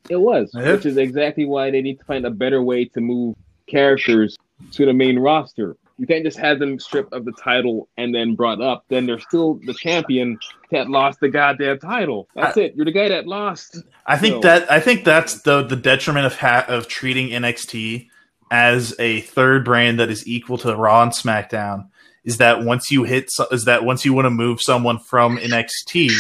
It 0.09 0.17
was, 0.17 0.51
Yeah. 0.55 0.73
which 0.73 0.87
is 0.87 0.97
exactly 0.97 1.45
why 1.45 1.71
they 1.71 1.83
need 1.83 1.99
to 1.99 2.05
find 2.05 2.25
a 2.25 2.31
better 2.31 2.63
way 2.63 2.85
to 2.87 3.01
move 3.01 3.37
characters 3.67 4.37
to 4.73 4.87
the 4.87 4.95
main 4.95 5.19
roster. 5.19 5.77
You 6.01 6.07
can't 6.07 6.25
just 6.25 6.39
have 6.39 6.59
them 6.59 6.79
stripped 6.81 7.13
of 7.13 7.27
the 7.27 7.33
title 7.33 7.87
and 7.99 8.15
then 8.15 8.35
brought 8.35 8.63
up. 8.63 8.87
Then 8.89 9.05
they're 9.05 9.19
still 9.21 9.61
the 9.67 9.75
champion 9.75 10.39
that 10.71 10.89
lost 10.89 11.21
the 11.21 11.29
goddamn 11.29 11.79
title. 11.79 12.27
That's 12.35 12.57
it. 12.57 12.75
You're 12.75 12.87
the 12.87 12.91
guy 12.93 13.09
that 13.11 13.27
lost. 13.27 13.77
I 14.07 14.17
think 14.17 14.37
No. 14.37 14.41
that 14.41 14.73
I 14.73 14.81
think 14.81 15.05
that's 15.05 15.43
the 15.43 15.63
the 15.63 15.77
detriment 15.77 16.25
of 16.25 16.37
ha- 16.39 16.65
of 16.69 16.89
treating 16.89 17.29
NXT 17.29 18.09
as 18.51 18.95
a 18.99 19.21
third 19.21 19.63
brand 19.67 20.01
that 20.01 20.09
is 20.09 20.27
equal 20.27 20.57
to 20.59 20.75
Raw 20.75 21.03
and 21.03 21.13
SmackDown 21.13 21.89
is 22.25 22.39
that 22.39 22.63
once 22.65 22.91
you 22.91 23.05
hit 23.05 23.31
so- 23.31 23.47
is 23.53 23.67
that 23.67 23.85
once 23.85 24.03
you 24.07 24.15
want 24.15 24.25
to 24.25 24.31
move 24.31 24.63
someone 24.63 24.99
from 24.99 25.37
NXT, 25.37 26.11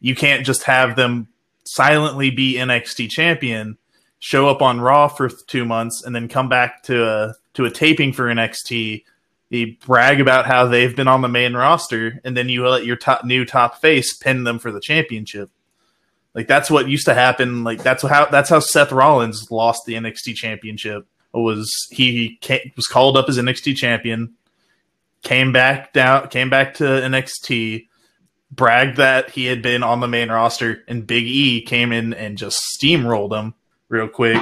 you 0.00 0.14
can't 0.14 0.44
just 0.44 0.64
have 0.64 0.96
them 0.96 1.28
silently 1.64 2.30
be 2.30 2.56
NXT 2.58 3.08
champion, 3.08 3.78
show 4.18 4.48
up 4.50 4.60
on 4.60 4.82
Raw 4.82 5.08
for 5.08 5.30
two 5.30 5.64
months, 5.64 6.02
and 6.04 6.14
then 6.14 6.28
come 6.28 6.50
back 6.50 6.82
to 6.82 7.06
a 7.08 7.34
to 7.54 7.64
a 7.64 7.70
taping 7.70 8.12
for 8.12 8.26
NXT. 8.26 9.04
They 9.50 9.76
brag 9.84 10.20
about 10.20 10.46
how 10.46 10.66
they've 10.66 10.94
been 10.94 11.08
on 11.08 11.22
the 11.22 11.28
main 11.28 11.54
roster, 11.54 12.20
and 12.24 12.36
then 12.36 12.48
you 12.48 12.66
let 12.66 12.86
your 12.86 12.96
top 12.96 13.24
new 13.24 13.44
top 13.44 13.80
face 13.80 14.16
pin 14.16 14.44
them 14.44 14.60
for 14.60 14.70
the 14.70 14.80
championship. 14.80 15.50
Like 16.34 16.46
that's 16.46 16.70
what 16.70 16.88
used 16.88 17.06
to 17.06 17.14
happen. 17.14 17.64
Like 17.64 17.82
that's 17.82 18.02
how 18.02 18.26
that's 18.26 18.48
how 18.48 18.60
Seth 18.60 18.92
Rollins 18.92 19.50
lost 19.50 19.82
the 19.86 19.94
NXT 19.94 20.34
championship. 20.36 21.06
Was 21.32 21.68
he 21.90 22.38
ca 22.42 22.72
was 22.76 22.86
called 22.86 23.16
up 23.16 23.28
as 23.28 23.38
NXT 23.38 23.74
champion, 23.74 24.34
came 25.22 25.52
back 25.52 25.92
down, 25.92 26.28
came 26.28 26.48
back 26.48 26.74
to 26.74 26.84
NXT, 26.84 27.88
bragged 28.52 28.98
that 28.98 29.30
he 29.30 29.46
had 29.46 29.62
been 29.62 29.82
on 29.82 29.98
the 29.98 30.08
main 30.08 30.30
roster, 30.30 30.84
and 30.86 31.06
Big 31.06 31.24
E 31.24 31.62
came 31.62 31.90
in 31.92 32.14
and 32.14 32.38
just 32.38 32.60
steamrolled 32.80 33.36
him 33.36 33.54
real 33.88 34.08
quick. 34.08 34.40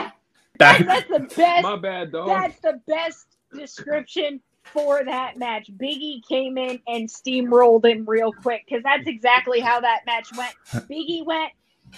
That's, 0.59 0.83
Back, 0.83 0.87
that's 0.87 1.11
the 1.11 1.35
best. 1.35 1.63
My 1.63 1.77
bad, 1.77 2.13
dog. 2.13 2.29
That's 2.29 2.61
the 2.61 2.81
best 2.87 3.37
description 3.55 4.41
for 4.73 5.05
that 5.05 5.37
match. 5.37 5.71
Biggie 5.77 6.27
came 6.27 6.59
in 6.59 6.81
and 6.87 7.09
steamrolled 7.09 7.85
him 7.85 8.05
real 8.07 8.33
quick 8.33 8.65
because 8.69 8.83
that's 8.83 9.07
exactly 9.07 9.61
how 9.61 9.81
that 9.81 10.01
match 10.07 10.29
went. 10.37 10.55
Biggie 10.89 11.25
went, 11.25 11.53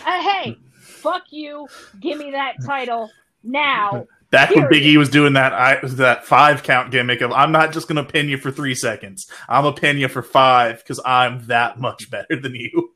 uh, 0.05 0.23
"Hey, 0.23 0.59
fuck 0.73 1.25
you, 1.31 1.68
give 2.01 2.18
me 2.18 2.33
that 2.33 2.55
title 2.64 3.11
now." 3.43 4.07
back 4.31 4.51
when 4.51 4.66
Period. 4.68 4.87
E 4.87 4.97
was 4.97 5.09
doing 5.09 5.35
that 5.35 5.53
I, 5.53 5.79
that 5.83 6.25
five 6.25 6.62
count 6.62 6.91
gimmick 6.91 7.21
of 7.21 7.33
I'm 7.33 7.53
not 7.53 7.73
just 7.73 7.89
gonna 7.89 8.05
pin 8.05 8.29
you 8.29 8.39
for 8.39 8.51
three 8.51 8.75
seconds. 8.75 9.27
I'm 9.49 9.64
gonna 9.64 9.77
pin 9.77 9.99
you 9.99 10.09
for 10.09 10.23
five 10.23 10.79
because 10.79 11.01
I'm 11.05 11.47
that 11.47 11.81
much 11.81 12.11
better 12.11 12.37
than 12.41 12.55
you. 12.55 12.93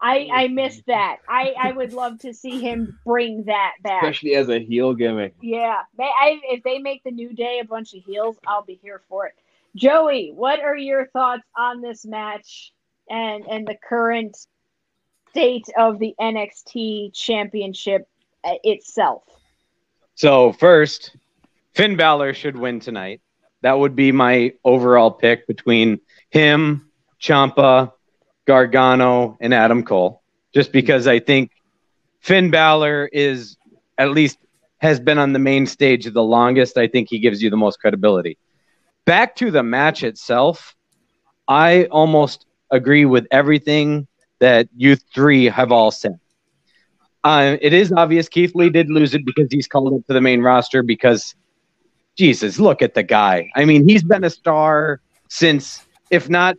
I 0.00 0.28
I 0.32 0.48
missed 0.48 0.86
that. 0.86 1.18
I 1.28 1.54
I 1.58 1.72
would 1.72 1.92
love 2.02 2.18
to 2.20 2.34
see 2.34 2.60
him 2.60 2.98
bring 3.04 3.44
that 3.44 3.74
back. 3.82 4.02
Especially 4.02 4.34
as 4.34 4.48
a 4.48 4.58
heel 4.58 4.94
gimmick. 4.94 5.34
Yeah, 5.40 5.82
May- 5.96 6.04
I, 6.04 6.40
if 6.44 6.62
they 6.62 6.78
make 6.78 7.02
the 7.04 7.10
new 7.10 7.32
day 7.32 7.60
a 7.60 7.64
bunch 7.64 7.94
of 7.94 8.04
heels, 8.04 8.36
I'll 8.46 8.64
be 8.64 8.78
here 8.82 9.02
for 9.08 9.26
it. 9.26 9.34
Joey, 9.74 10.32
what 10.34 10.60
are 10.60 10.76
your 10.76 11.06
thoughts 11.06 11.44
on 11.56 11.80
this 11.80 12.04
match 12.04 12.72
and 13.08 13.44
and 13.46 13.66
the 13.66 13.76
current 13.88 14.36
state 15.30 15.68
of 15.76 15.98
the 15.98 16.14
NXT 16.20 17.14
Championship 17.14 18.08
uh, 18.44 18.54
itself? 18.64 19.22
So 20.14 20.52
first, 20.52 21.16
Finn 21.74 21.96
Balor 21.96 22.32
should 22.32 22.56
win 22.56 22.80
tonight. 22.80 23.20
That 23.62 23.78
would 23.78 23.94
be 23.94 24.12
my 24.12 24.52
overall 24.64 25.10
pick 25.10 25.46
between 25.46 26.00
him, 26.30 26.90
Ciampa, 27.20 27.92
Gargano, 28.46 29.36
and 29.40 29.52
Adam 29.52 29.82
Cole. 29.84 30.22
Just 30.54 30.72
because 30.72 31.06
I 31.06 31.18
think 31.18 31.50
Finn 32.20 32.50
Balor 32.50 33.10
is 33.12 33.56
at 33.98 34.10
least 34.10 34.38
has 34.78 35.00
been 35.00 35.18
on 35.18 35.32
the 35.32 35.38
main 35.38 35.66
stage 35.66 36.04
the 36.06 36.22
longest. 36.22 36.78
I 36.78 36.86
think 36.86 37.08
he 37.08 37.18
gives 37.18 37.42
you 37.42 37.50
the 37.50 37.56
most 37.56 37.80
credibility. 37.80 38.38
Back 39.04 39.36
to 39.36 39.50
the 39.50 39.62
match 39.62 40.02
itself, 40.02 40.74
I 41.48 41.84
almost 41.84 42.46
agree 42.70 43.04
with 43.04 43.26
everything 43.30 44.06
that 44.40 44.68
you 44.76 44.96
three 44.96 45.46
have 45.46 45.72
all 45.72 45.90
said. 45.90 46.18
Uh, 47.24 47.56
it 47.60 47.72
is 47.72 47.92
obvious 47.92 48.28
Keith 48.28 48.54
Lee 48.54 48.70
did 48.70 48.88
lose 48.90 49.14
it 49.14 49.24
because 49.24 49.48
he's 49.50 49.66
called 49.66 49.92
up 49.92 50.06
to 50.06 50.12
the 50.12 50.20
main 50.20 50.40
roster 50.42 50.82
because, 50.82 51.34
Jesus, 52.16 52.58
look 52.58 52.82
at 52.82 52.94
the 52.94 53.02
guy. 53.02 53.48
I 53.56 53.64
mean, 53.64 53.88
he's 53.88 54.04
been 54.04 54.24
a 54.24 54.30
star 54.30 55.00
since, 55.28 55.84
if 56.10 56.28
not 56.28 56.56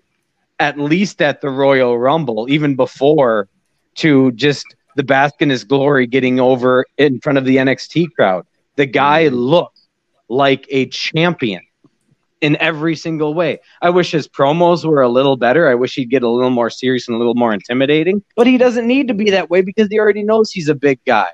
at 0.60 0.80
least 0.80 1.22
at 1.22 1.42
the 1.42 1.50
Royal 1.50 1.98
Rumble, 1.98 2.48
even 2.50 2.76
before 2.76 3.48
to 3.96 4.32
just 4.34 4.66
the 4.96 5.04
bask 5.04 5.36
in 5.42 5.50
his 5.50 5.64
glory 5.64 6.08
getting 6.08 6.40
over 6.40 6.86
in 6.98 7.20
front 7.20 7.38
of 7.38 7.46
the 7.46 7.58
NXT 7.58 8.14
crowd. 8.16 8.46
The 8.76 8.86
guy 8.86 9.26
mm-hmm. 9.26 9.36
looked 9.36 9.80
like 10.30 10.66
a 10.70 10.88
champion 10.88 11.62
in 12.42 12.58
every 12.58 12.96
single 12.96 13.34
way. 13.34 13.60
I 13.82 13.90
wish 13.90 14.12
his 14.12 14.28
promos 14.28 14.86
were 14.86 15.02
a 15.02 15.10
little 15.10 15.38
better. 15.38 15.68
I 15.68 15.76
wish 15.76 15.96
he'd 15.96 16.10
get 16.10 16.24
a 16.24 16.30
little 16.30 16.50
more 16.50 16.70
serious 16.70 17.08
and 17.08 17.16
a 17.16 17.18
little 17.18 17.36
more 17.36 17.54
intimidating. 17.54 18.24
But 18.36 18.48
he 18.48 18.58
doesn't 18.58 18.88
need 18.88 19.08
to 19.08 19.14
be 19.14 19.30
that 19.32 19.50
way 19.50 19.62
because 19.62 19.88
he 19.90 20.00
already 20.00 20.24
knows 20.24 20.52
he's 20.52 20.70
a 20.70 20.76
big 20.76 21.00
guy. 21.06 21.30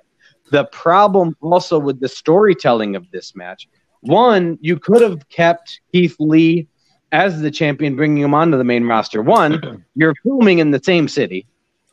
The 0.52 0.66
problem 0.66 1.36
also 1.42 1.80
with 1.80 2.00
the 2.00 2.08
storytelling 2.08 2.96
of 2.96 3.10
this 3.12 3.36
match, 3.36 3.68
one, 4.02 4.58
you 4.62 4.78
could 4.78 5.02
have 5.02 5.28
kept 5.30 5.82
Keith 5.92 6.16
Lee 6.20 6.68
as 7.14 7.40
the 7.40 7.52
champion, 7.52 7.96
bringing 7.96 8.24
him 8.24 8.34
onto 8.34 8.58
the 8.58 8.64
main 8.64 8.86
roster. 8.86 9.22
One, 9.22 9.86
you're 9.96 10.16
filming 10.24 10.60
in 10.60 10.72
the 10.72 10.82
same 10.84 11.08
city. 11.08 11.46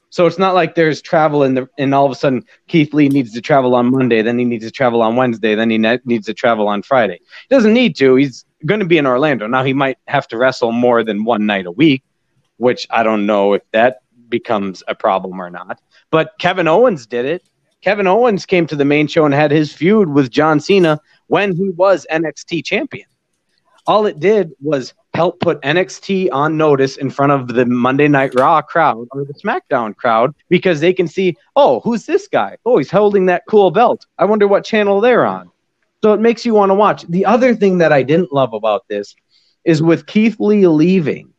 So 0.09 0.27
it's 0.27 0.39
not 0.39 0.55
like 0.55 0.75
there's 0.75 1.01
travel 1.01 1.45
in 1.45 1.55
the, 1.55 1.69
and 1.79 1.95
all 1.95 2.07
of 2.07 2.11
a 2.11 2.17
sudden 2.17 2.45
Keith 2.67 2.93
Lee 2.93 3.09
needs 3.09 3.33
to 3.35 3.41
travel 3.41 3.77
on 3.77 3.93
Monday, 3.93 4.23
then 4.23 4.41
he 4.41 4.45
needs 4.45 4.65
to 4.65 4.71
travel 4.73 5.03
on 5.03 5.15
Wednesday, 5.15 5.55
then 5.55 5.71
he 5.71 5.79
ne- 5.79 6.01
needs 6.05 6.27
to 6.27 6.35
travel 6.35 6.67
on 6.67 6.83
Friday. 6.83 7.21
He 7.49 7.55
doesn't 7.55 7.73
need 7.73 7.95
to. 7.97 8.17
He's 8.17 8.45
going 8.67 8.81
to 8.81 8.87
be 8.87 8.99
in 8.99 9.07
Orlando. 9.07 9.47
Now 9.47 9.63
he 9.63 9.73
might 9.73 9.99
have 10.09 10.27
to 10.29 10.37
wrestle 10.37 10.73
more 10.73 11.05
than 11.05 11.25
one 11.25 11.47
night 11.47 11.67
a 11.67 11.71
week, 11.71 12.03
which 12.57 12.89
I 12.91 13.05
don't 13.05 13.25
know 13.25 13.53
if 13.53 13.63
that 13.71 13.99
becomes 14.29 14.83
a 14.89 14.97
problem 14.97 15.41
or 15.41 15.51
not. 15.51 15.81
But 16.11 16.33
Kevin 16.41 16.67
Owens 16.67 17.07
did 17.07 17.25
it. 17.25 17.45
Kevin 17.83 18.09
Owens 18.09 18.47
came 18.47 18.67
to 18.67 18.77
the 18.77 18.85
main 18.85 19.07
show 19.07 19.25
and 19.27 19.35
had 19.35 19.53
his 19.53 19.73
feud 19.73 20.09
with 20.09 20.31
John 20.31 20.59
Cena 20.61 20.99
when 21.29 21.55
he 21.55 21.71
was 21.71 22.05
NXT 22.11 22.65
champion. 22.65 23.07
All 23.87 24.07
it 24.07 24.19
did 24.19 24.53
was 24.61 24.93
help 25.21 25.39
put 25.39 25.61
NXT 25.61 26.31
on 26.33 26.57
notice 26.57 26.97
in 26.97 27.11
front 27.11 27.31
of 27.31 27.49
the 27.49 27.67
Monday 27.67 28.09
Night 28.09 28.35
Raw 28.35 28.63
crowd 28.63 29.07
or 29.11 29.27
the 29.27 29.35
SmackDown 29.35 29.95
crowd 29.95 30.35
because 30.49 30.81
they 30.81 30.95
can 30.95 31.07
see, 31.07 31.37
oh, 31.57 31.81
who's 31.81 32.07
this 32.07 32.27
guy? 32.27 32.57
Oh, 32.65 32.79
he's 32.79 32.91
holding 32.91 33.27
that 33.27 33.43
cool 33.47 33.71
belt. 33.71 34.07
I 34.17 34.25
wonder 34.25 34.49
what 34.49 34.65
channel 34.65 34.99
they're 34.99 35.27
on. 35.27 35.51
So 36.03 36.15
it 36.15 36.21
makes 36.21 36.47
you 36.47 36.55
want 36.55 36.71
to 36.71 36.75
watch. 36.75 37.03
The 37.03 37.27
other 37.27 37.55
thing 37.55 37.77
that 37.77 37.93
I 37.93 38.03
didn't 38.03 38.33
love 38.33 38.55
about 38.55 38.89
this 38.89 39.15
is 39.63 39.83
with 39.83 40.07
Keith 40.07 40.41
Lee 40.41 40.67
leaving 40.67 41.35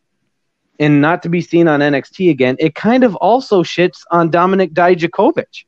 and 0.79 1.01
not 1.01 1.23
to 1.23 1.29
be 1.29 1.41
seen 1.41 1.67
on 1.67 1.79
NXT 1.79 2.29
again, 2.29 2.57
it 2.59 2.75
kind 2.75 3.03
of 3.03 3.15
also 3.15 3.63
shits 3.63 4.03
on 4.11 4.29
Dominik 4.29 4.73
Dijakovic 4.75 5.65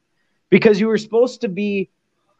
because 0.52 0.80
you 0.80 0.85
were 0.85 0.99
supposed 0.99 1.41
to 1.41 1.48
be, 1.48 1.90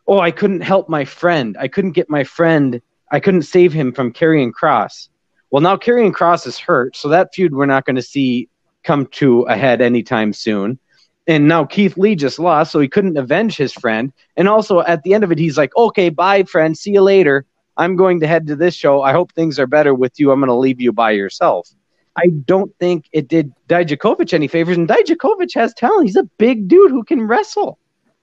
oh, 0.06 0.20
I 0.20 0.30
couldn't 0.30 0.62
help 0.62 0.88
my 0.88 1.04
friend. 1.04 1.58
I 1.60 1.68
couldn't 1.68 1.94
get 1.94 2.12
my 2.12 2.24
friend. 2.24 2.80
I 3.12 3.20
couldn't 3.20 3.42
save 3.42 3.74
him 3.74 3.92
from 3.92 4.14
Karrion 4.14 4.54
Cross. 4.54 5.10
Well, 5.54 5.62
now 5.62 5.78
Karrion 5.78 6.12
Cross 6.16 6.48
is 6.48 6.58
hurt, 6.58 6.96
so 6.96 7.10
that 7.10 7.30
feud 7.32 7.54
we're 7.54 7.68
not 7.68 7.86
going 7.86 7.96
to 7.96 8.02
see 8.02 8.50
come 8.84 9.06
to 9.12 9.44
a 9.44 9.56
head 9.56 9.82
anytime 9.82 10.34
soon. 10.34 10.80
And 11.28 11.48
now 11.48 11.64
Keith 11.64 11.96
Lee 11.96 12.16
just 12.16 12.40
lost, 12.40 12.72
so 12.72 12.80
he 12.80 12.88
couldn't 12.88 13.18
avenge 13.18 13.56
his 13.56 13.72
friend. 13.72 14.12
And 14.36 14.50
also 14.50 14.80
at 14.80 15.04
the 15.04 15.14
end 15.14 15.24
of 15.24 15.32
it, 15.32 15.38
he's 15.38 15.56
like, 15.56 15.70
okay, 15.78 16.10
bye, 16.10 16.42
friend. 16.42 16.76
See 16.76 16.90
you 16.94 17.04
later. 17.04 17.46
I'm 17.78 17.96
going 17.96 18.20
to 18.22 18.26
head 18.28 18.48
to 18.48 18.56
this 18.56 18.74
show. 18.74 19.04
I 19.04 19.12
hope 19.12 19.32
things 19.32 19.60
are 19.60 19.68
better 19.68 19.94
with 19.94 20.20
you. 20.20 20.32
I'm 20.32 20.40
going 20.40 20.48
to 20.48 20.56
leave 20.56 20.82
you 20.82 20.92
by 20.92 21.12
yourself. 21.12 21.70
I 22.18 22.30
don't 22.30 22.76
think 22.80 23.06
it 23.12 23.28
did 23.28 23.54
Dijakovic 23.70 24.34
any 24.34 24.48
favors, 24.48 24.76
and 24.76 24.90
Dijakovic 24.90 25.54
has 25.54 25.72
talent. 25.76 26.08
He's 26.08 26.16
a 26.16 26.24
big 26.40 26.68
dude 26.68 26.90
who 26.90 27.04
can 27.04 27.22
wrestle. 27.22 27.78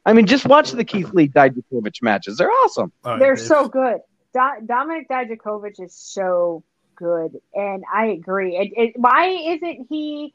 I 0.05 0.15
mean, 0.15 0.27
just 0.27 0.47
watch 0.47 0.73
the 0.73 0.85
Keith 0.85 1.13
Lee 1.13 1.29
Dijakovic 1.29 2.03
matches. 2.03 2.39
They're 2.39 2.51
awesome. 2.51 2.91
All 3.05 3.13
right, 3.13 3.21
They're 3.21 3.37
Dave. 3.37 3.45
so 3.45 3.69
good. 3.69 3.99
Do- 4.35 4.67
Dominik 4.67 5.07
Dijakovic 5.09 5.81
is 5.81 5.95
so 5.95 6.65
good, 7.01 7.41
and 7.55 7.83
I 7.93 8.09
agree. 8.09 8.57
It, 8.57 8.73
it, 8.77 8.93
why 8.97 9.29
isn't 9.29 9.87
he 9.89 10.35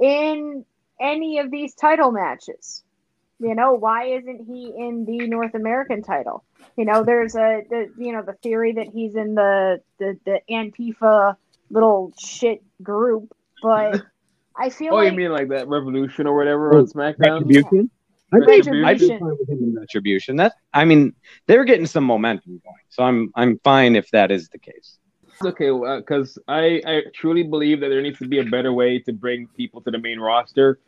in 0.00 0.64
any 1.00 1.38
of 1.38 1.50
these 1.50 1.74
title 1.74 2.12
matches? 2.12 2.84
You 3.40 3.56
know, 3.56 3.72
why 3.74 4.04
isn't 4.04 4.46
he 4.46 4.72
in 4.76 5.04
the 5.04 5.26
North 5.26 5.54
American 5.54 6.02
title? 6.02 6.44
You 6.76 6.84
know, 6.84 7.02
there's 7.02 7.34
a 7.34 7.62
the 7.68 7.90
you 7.98 8.12
know 8.12 8.22
the 8.22 8.34
theory 8.34 8.72
that 8.74 8.88
he's 8.88 9.16
in 9.16 9.34
the 9.34 9.80
the, 9.98 10.16
the 10.24 10.40
Antifa 10.48 11.36
little 11.70 12.12
shit 12.18 12.62
group, 12.82 13.34
but 13.62 14.00
I 14.56 14.68
feel 14.70 14.92
Oh, 14.92 14.96
like 14.96 15.10
you 15.12 15.16
mean 15.16 15.32
like 15.32 15.48
that 15.48 15.66
Revolution 15.68 16.26
or 16.28 16.36
whatever 16.36 16.76
oh, 16.76 16.78
on 16.78 16.86
SmackDown? 16.86 17.40
Retribution. 17.40 17.90
I'd 18.32 18.46
Retribution. 18.46 18.84
I'd 18.84 18.98
be 18.98 19.08
fine 19.08 19.36
with 19.38 19.48
him 19.48 19.58
in 19.62 19.74
Retribution. 19.74 20.36
That 20.36 20.54
I 20.72 20.84
mean, 20.84 21.14
they're 21.46 21.64
getting 21.64 21.86
some 21.86 22.04
momentum 22.04 22.60
going, 22.64 22.76
so 22.90 23.02
I'm 23.02 23.32
I'm 23.34 23.58
fine 23.64 23.96
if 23.96 24.10
that 24.12 24.30
is 24.30 24.48
the 24.50 24.58
case. 24.58 24.98
Okay 25.44 25.70
uh, 25.70 25.98
because 25.98 26.38
I, 26.48 26.80
I 26.86 27.02
truly 27.14 27.42
believe 27.42 27.80
that 27.80 27.88
there 27.88 28.02
needs 28.02 28.18
to 28.18 28.28
be 28.28 28.38
a 28.38 28.44
better 28.44 28.72
way 28.72 28.98
to 29.00 29.12
bring 29.12 29.48
people 29.56 29.80
to 29.82 29.90
the 29.90 29.98
main 29.98 30.20
roster. 30.20 30.78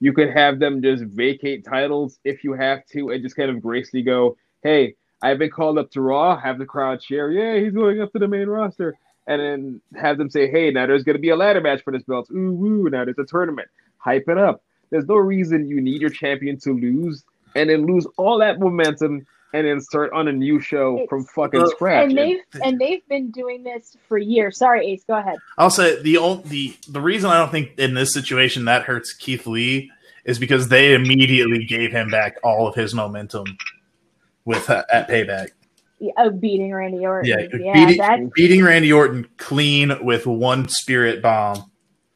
You 0.00 0.12
could 0.12 0.30
have 0.30 0.60
them 0.60 0.80
just 0.80 1.04
vacate 1.04 1.64
titles 1.64 2.18
if 2.24 2.44
you 2.44 2.52
have 2.52 2.86
to, 2.92 3.10
and 3.10 3.22
just 3.22 3.36
kind 3.36 3.50
of 3.50 3.60
gracefully 3.60 4.02
go, 4.02 4.36
"Hey, 4.62 4.94
I've 5.22 5.38
been 5.38 5.50
called 5.50 5.78
up 5.78 5.90
to 5.92 6.00
Raw." 6.00 6.38
Have 6.38 6.58
the 6.58 6.66
crowd 6.66 7.00
cheer, 7.00 7.30
"Yeah, 7.32 7.62
he's 7.62 7.72
going 7.72 8.00
up 8.00 8.12
to 8.12 8.18
the 8.18 8.28
main 8.28 8.48
roster," 8.48 8.94
and 9.26 9.40
then 9.40 9.80
have 10.00 10.16
them 10.16 10.30
say, 10.30 10.48
"Hey, 10.48 10.70
now 10.70 10.86
there's 10.86 11.02
going 11.02 11.16
to 11.16 11.20
be 11.20 11.30
a 11.30 11.36
ladder 11.36 11.60
match 11.60 11.82
for 11.82 11.92
this 11.92 12.04
belt. 12.04 12.28
Ooh, 12.30 12.52
woo! 12.52 12.88
Now 12.88 13.04
there's 13.04 13.18
a 13.18 13.24
tournament. 13.24 13.68
Hype 13.98 14.28
it 14.28 14.38
up." 14.38 14.62
There's 14.90 15.06
no 15.06 15.16
reason 15.16 15.68
you 15.68 15.80
need 15.80 16.00
your 16.00 16.10
champion 16.10 16.58
to 16.60 16.72
lose 16.72 17.24
and 17.54 17.70
then 17.70 17.86
lose 17.86 18.06
all 18.16 18.38
that 18.38 18.58
momentum 18.58 19.26
and 19.54 19.66
then 19.66 19.80
start 19.80 20.12
on 20.12 20.28
a 20.28 20.32
new 20.32 20.60
show 20.60 21.06
from 21.08 21.24
fucking 21.24 21.60
Well, 21.60 21.70
scratch. 21.70 22.08
and 22.08 22.18
they've 22.18 22.40
and 22.62 22.78
they've 22.78 23.06
been 23.08 23.30
doing 23.30 23.62
this 23.62 23.96
for 24.08 24.18
years. 24.18 24.58
Sorry, 24.58 24.86
Ace, 24.92 25.04
go 25.04 25.14
ahead. 25.16 25.36
I'll 25.56 25.70
say 25.70 26.00
the 26.02 26.18
only 26.18 26.42
the 26.48 26.76
the 26.88 27.00
reason 27.00 27.30
I 27.30 27.38
don't 27.38 27.50
think 27.50 27.78
in 27.78 27.94
this 27.94 28.12
situation 28.12 28.64
that 28.66 28.82
hurts 28.84 29.12
Keith 29.14 29.46
Lee 29.46 29.90
is 30.24 30.38
because 30.38 30.68
they 30.68 30.94
immediately 30.94 31.64
gave 31.64 31.90
him 31.92 32.10
back 32.10 32.36
all 32.44 32.68
of 32.68 32.74
his 32.74 32.94
momentum 32.94 33.44
with 34.44 34.68
uh, 34.68 34.84
at 34.92 35.08
Payback. 35.08 35.48
Yeah, 36.00 36.12
oh, 36.18 36.30
beating 36.30 36.72
Randy 36.72 37.04
Orton. 37.04 37.28
Yeah, 37.28 37.46
Yeah, 37.58 37.72
beating, 37.72 37.98
that 37.98 38.32
beating 38.34 38.62
Randy 38.62 38.92
Orton 38.92 39.26
clean 39.36 40.04
with 40.04 40.26
one 40.26 40.68
Spirit 40.68 41.22
bomb. 41.22 41.70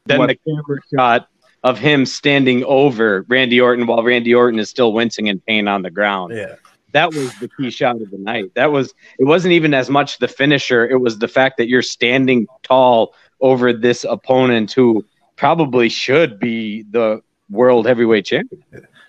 Then 0.06 0.18
What- 0.18 0.28
the 0.28 0.36
camera 0.36 0.78
shot 0.94 1.28
of 1.64 1.78
him 1.78 2.04
standing 2.06 2.64
over 2.64 3.24
Randy 3.28 3.60
Orton 3.60 3.86
while 3.86 4.02
Randy 4.02 4.34
Orton 4.34 4.58
is 4.60 4.68
still 4.68 4.92
wincing 4.92 5.28
in 5.28 5.40
pain 5.40 5.66
on 5.68 5.82
the 5.82 5.90
ground. 5.90 6.32
Yeah, 6.36 6.56
That 6.92 7.12
was 7.14 7.34
the 7.38 7.48
key 7.48 7.70
shot 7.70 8.00
of 8.00 8.10
the 8.10 8.18
night. 8.18 8.52
That 8.54 8.72
was 8.72 8.94
it 9.18 9.24
wasn't 9.24 9.52
even 9.52 9.74
as 9.74 9.90
much 9.90 10.18
the 10.18 10.28
finisher, 10.28 10.88
it 10.88 11.00
was 11.00 11.18
the 11.18 11.28
fact 11.28 11.56
that 11.58 11.68
you're 11.68 11.82
standing 11.82 12.46
tall 12.62 13.14
over 13.40 13.72
this 13.72 14.04
opponent 14.04 14.72
who 14.72 15.04
probably 15.36 15.88
should 15.88 16.38
be 16.38 16.84
the 16.90 17.20
world 17.50 17.86
heavyweight 17.86 18.24
champion. 18.26 18.62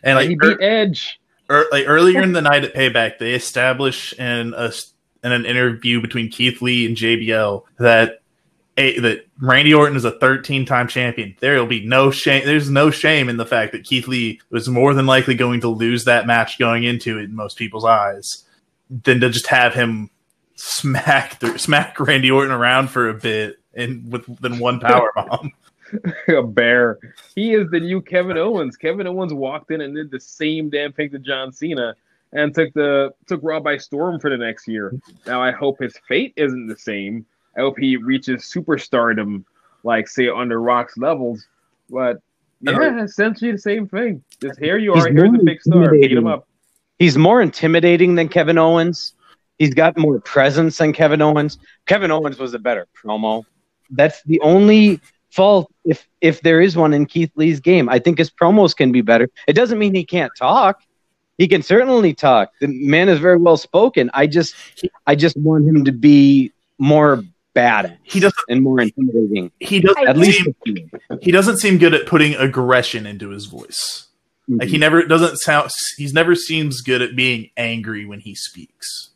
and 0.03 0.15
like 0.15 0.29
he 0.29 0.35
er- 0.35 0.55
beat 0.57 0.61
Edge. 0.61 1.19
er, 1.49 1.65
like 1.71 1.85
earlier 1.87 2.21
in 2.21 2.33
the 2.33 2.41
night 2.41 2.63
at 2.63 2.73
Payback, 2.73 3.19
they 3.19 3.33
established 3.33 4.13
in 4.13 4.53
a 4.55 4.71
in 5.23 5.31
an 5.31 5.45
interview 5.45 6.01
between 6.01 6.29
Keith 6.29 6.61
Lee 6.61 6.85
and 6.85 6.97
JBL 6.97 7.63
that 7.79 8.22
a, 8.77 8.99
that 8.99 9.27
Randy 9.39 9.73
Orton 9.73 9.95
is 9.95 10.05
a 10.05 10.17
13 10.19 10.65
time 10.65 10.87
champion. 10.87 11.35
There 11.39 11.59
will 11.59 11.67
be 11.67 11.85
no 11.85 12.11
shame. 12.11 12.45
There's 12.45 12.69
no 12.69 12.89
shame 12.89 13.29
in 13.29 13.37
the 13.37 13.45
fact 13.45 13.71
that 13.71 13.83
Keith 13.83 14.07
Lee 14.07 14.41
was 14.49 14.67
more 14.67 14.93
than 14.93 15.05
likely 15.05 15.35
going 15.35 15.61
to 15.61 15.67
lose 15.67 16.05
that 16.05 16.25
match 16.25 16.57
going 16.57 16.83
into 16.83 17.19
it 17.19 17.23
in 17.25 17.35
most 17.35 17.57
people's 17.57 17.85
eyes, 17.85 18.45
than 18.89 19.19
to 19.19 19.29
just 19.29 19.47
have 19.47 19.73
him 19.73 20.09
smack 20.55 21.39
th- 21.39 21.59
smack 21.59 21.99
Randy 21.99 22.31
Orton 22.31 22.51
around 22.51 22.89
for 22.89 23.09
a 23.09 23.13
bit 23.13 23.57
and 23.73 24.11
with 24.11 24.25
than 24.41 24.59
one 24.59 24.79
power 24.79 25.11
bomb. 25.15 25.51
a 26.27 26.41
bear. 26.41 26.97
He 27.35 27.53
is 27.53 27.69
the 27.69 27.79
new 27.79 28.01
Kevin 28.01 28.37
Owens. 28.37 28.75
Kevin 28.77 29.05
Owens 29.05 29.33
walked 29.33 29.71
in 29.71 29.81
and 29.81 29.95
did 29.95 30.09
the 30.09 30.19
same 30.19 30.69
damn 30.69 30.93
thing 30.93 31.11
to 31.11 31.19
John 31.19 31.51
Cena 31.51 31.95
and 32.31 32.53
took 32.53 32.73
the 32.73 33.13
took 33.27 33.41
Raw 33.43 33.59
by 33.59 33.77
storm 33.77 34.19
for 34.19 34.31
the 34.31 34.37
next 34.37 34.67
year. 34.67 34.93
Now 35.27 35.41
I 35.41 35.51
hope 35.51 35.79
his 35.79 35.95
fate 36.07 36.33
isn't 36.35 36.67
the 36.67 36.77
same. 36.77 37.25
I 37.57 37.61
hope 37.61 37.77
he 37.77 37.97
reaches 37.97 38.43
superstardom, 38.43 39.43
like 39.83 40.07
say 40.07 40.29
under 40.29 40.61
Rock's 40.61 40.97
levels. 40.97 41.45
But 41.89 42.21
yeah, 42.61 43.03
essentially 43.03 43.51
the 43.51 43.57
same 43.57 43.87
thing. 43.87 44.23
Just 44.41 44.59
here 44.59 44.77
you 44.77 44.93
He's 44.93 45.05
are. 45.05 45.11
Here's 45.11 45.31
the 45.31 45.43
big 45.43 45.61
star. 45.61 45.91
Beat 45.91 46.11
him 46.11 46.27
up. 46.27 46.47
He's 46.99 47.17
more 47.17 47.41
intimidating 47.41 48.15
than 48.15 48.29
Kevin 48.29 48.57
Owens. 48.57 49.13
He's 49.59 49.73
got 49.73 49.97
more 49.97 50.19
presence 50.19 50.77
than 50.77 50.93
Kevin 50.93 51.21
Owens. 51.21 51.57
Kevin 51.85 52.11
Owens 52.11 52.39
was 52.39 52.53
a 52.53 52.59
better 52.59 52.87
promo. 52.95 53.43
That's 53.89 54.23
the 54.23 54.39
only 54.39 54.99
fault 55.29 55.71
if 55.83 56.07
if 56.21 56.41
there 56.41 56.61
is 56.61 56.77
one 56.77 56.93
in 56.93 57.05
Keith 57.05 57.31
Lee's 57.35 57.59
game. 57.59 57.89
I 57.89 57.99
think 57.99 58.17
his 58.17 58.29
promos 58.29 58.75
can 58.75 58.91
be 58.91 59.01
better. 59.01 59.29
It 59.47 59.53
doesn't 59.53 59.77
mean 59.77 59.93
he 59.93 60.05
can't 60.05 60.31
talk. 60.37 60.81
He 61.37 61.47
can 61.47 61.63
certainly 61.63 62.13
talk. 62.13 62.51
The 62.61 62.67
man 62.67 63.09
is 63.09 63.19
very 63.19 63.37
well 63.37 63.57
spoken. 63.57 64.09
I 64.13 64.27
just 64.27 64.55
I 65.07 65.15
just 65.15 65.35
want 65.37 65.67
him 65.67 65.83
to 65.85 65.91
be 65.91 66.51
more 66.77 67.23
bad 67.53 67.97
He 68.03 68.19
doesn't. 68.19 68.35
and 68.49 68.61
more 68.61 68.81
intimidating. 68.81 69.51
He 69.59 69.79
doesn't. 69.79 70.07
At 70.07 70.17
least 70.17 70.43
seem, 70.65 70.91
he 71.21 71.31
doesn't 71.31 71.57
seem 71.57 71.77
good 71.77 71.93
at 71.93 72.07
putting 72.07 72.35
aggression 72.35 73.05
into 73.05 73.29
his 73.29 73.45
voice. 73.45 74.07
Like 74.47 74.67
he 74.67 74.75
mm-hmm. 74.75 74.81
never 74.81 75.05
doesn't 75.05 75.37
sound. 75.37 75.71
He's 75.97 76.13
never 76.13 76.35
seems 76.35 76.81
good 76.81 77.01
at 77.01 77.15
being 77.15 77.49
angry 77.55 78.05
when 78.05 78.19
he 78.19 78.35
speaks. 78.35 79.11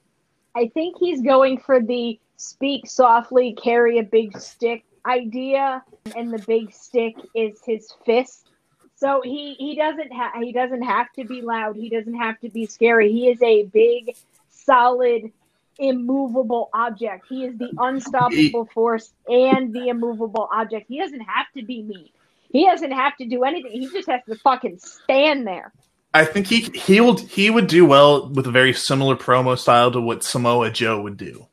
I 0.56 0.70
think 0.74 0.98
he's 1.00 1.22
going 1.22 1.60
for 1.60 1.82
the 1.82 2.18
speak 2.38 2.88
softly, 2.88 3.54
carry 3.62 4.00
a 4.00 4.04
big 4.04 4.38
stick 4.38 4.86
idea, 5.06 5.84
and 6.16 6.34
the 6.34 6.44
big 6.48 6.74
stick 6.74 7.16
is 7.36 7.60
his 7.66 7.94
fist. 8.06 8.50
So 8.96 9.22
he 9.24 9.56
he 9.56 9.76
doesn't 9.76 10.12
ha- 10.14 10.40
he 10.42 10.54
doesn't 10.54 10.82
have 10.82 11.12
to 11.14 11.26
be 11.26 11.42
loud. 11.42 11.76
He 11.76 11.90
doesn't 11.90 12.16
have 12.16 12.40
to 12.40 12.50
be 12.50 12.66
scary. 12.66 13.12
He 13.12 13.28
is 13.30 13.42
a 13.42 13.66
big, 13.66 14.16
solid, 14.50 15.32
immovable 15.80 16.70
object. 16.74 17.26
He 17.30 17.46
is 17.46 17.58
the 17.58 17.72
unstoppable 17.78 18.70
force 18.74 19.14
and 19.28 19.74
the 19.74 19.90
immovable 19.90 20.50
object. 20.52 20.88
He 20.88 21.00
doesn't 21.00 21.22
have 21.22 21.48
to 21.56 21.64
be 21.64 21.84
mean. 21.84 22.10
He 22.52 22.66
doesn't 22.66 22.92
have 22.92 23.16
to 23.18 23.26
do 23.26 23.44
anything. 23.44 23.72
He 23.72 23.88
just 23.90 24.10
has 24.10 24.22
to 24.28 24.36
fucking 24.36 24.80
stand 24.80 25.46
there. 25.46 25.74
I 26.14 26.26
think 26.26 26.48
he 26.48 26.62
he 26.74 27.02
will 27.02 27.18
he 27.18 27.50
would 27.50 27.68
do 27.68 27.86
well 27.86 28.30
with 28.30 28.48
a 28.48 28.52
very 28.52 28.74
similar 28.74 29.16
promo 29.16 29.58
style 29.58 29.92
to 29.92 30.02
what 30.02 30.24
Samoa 30.24 30.72
Joe 30.72 31.02
would 31.02 31.18
do. 31.18 31.48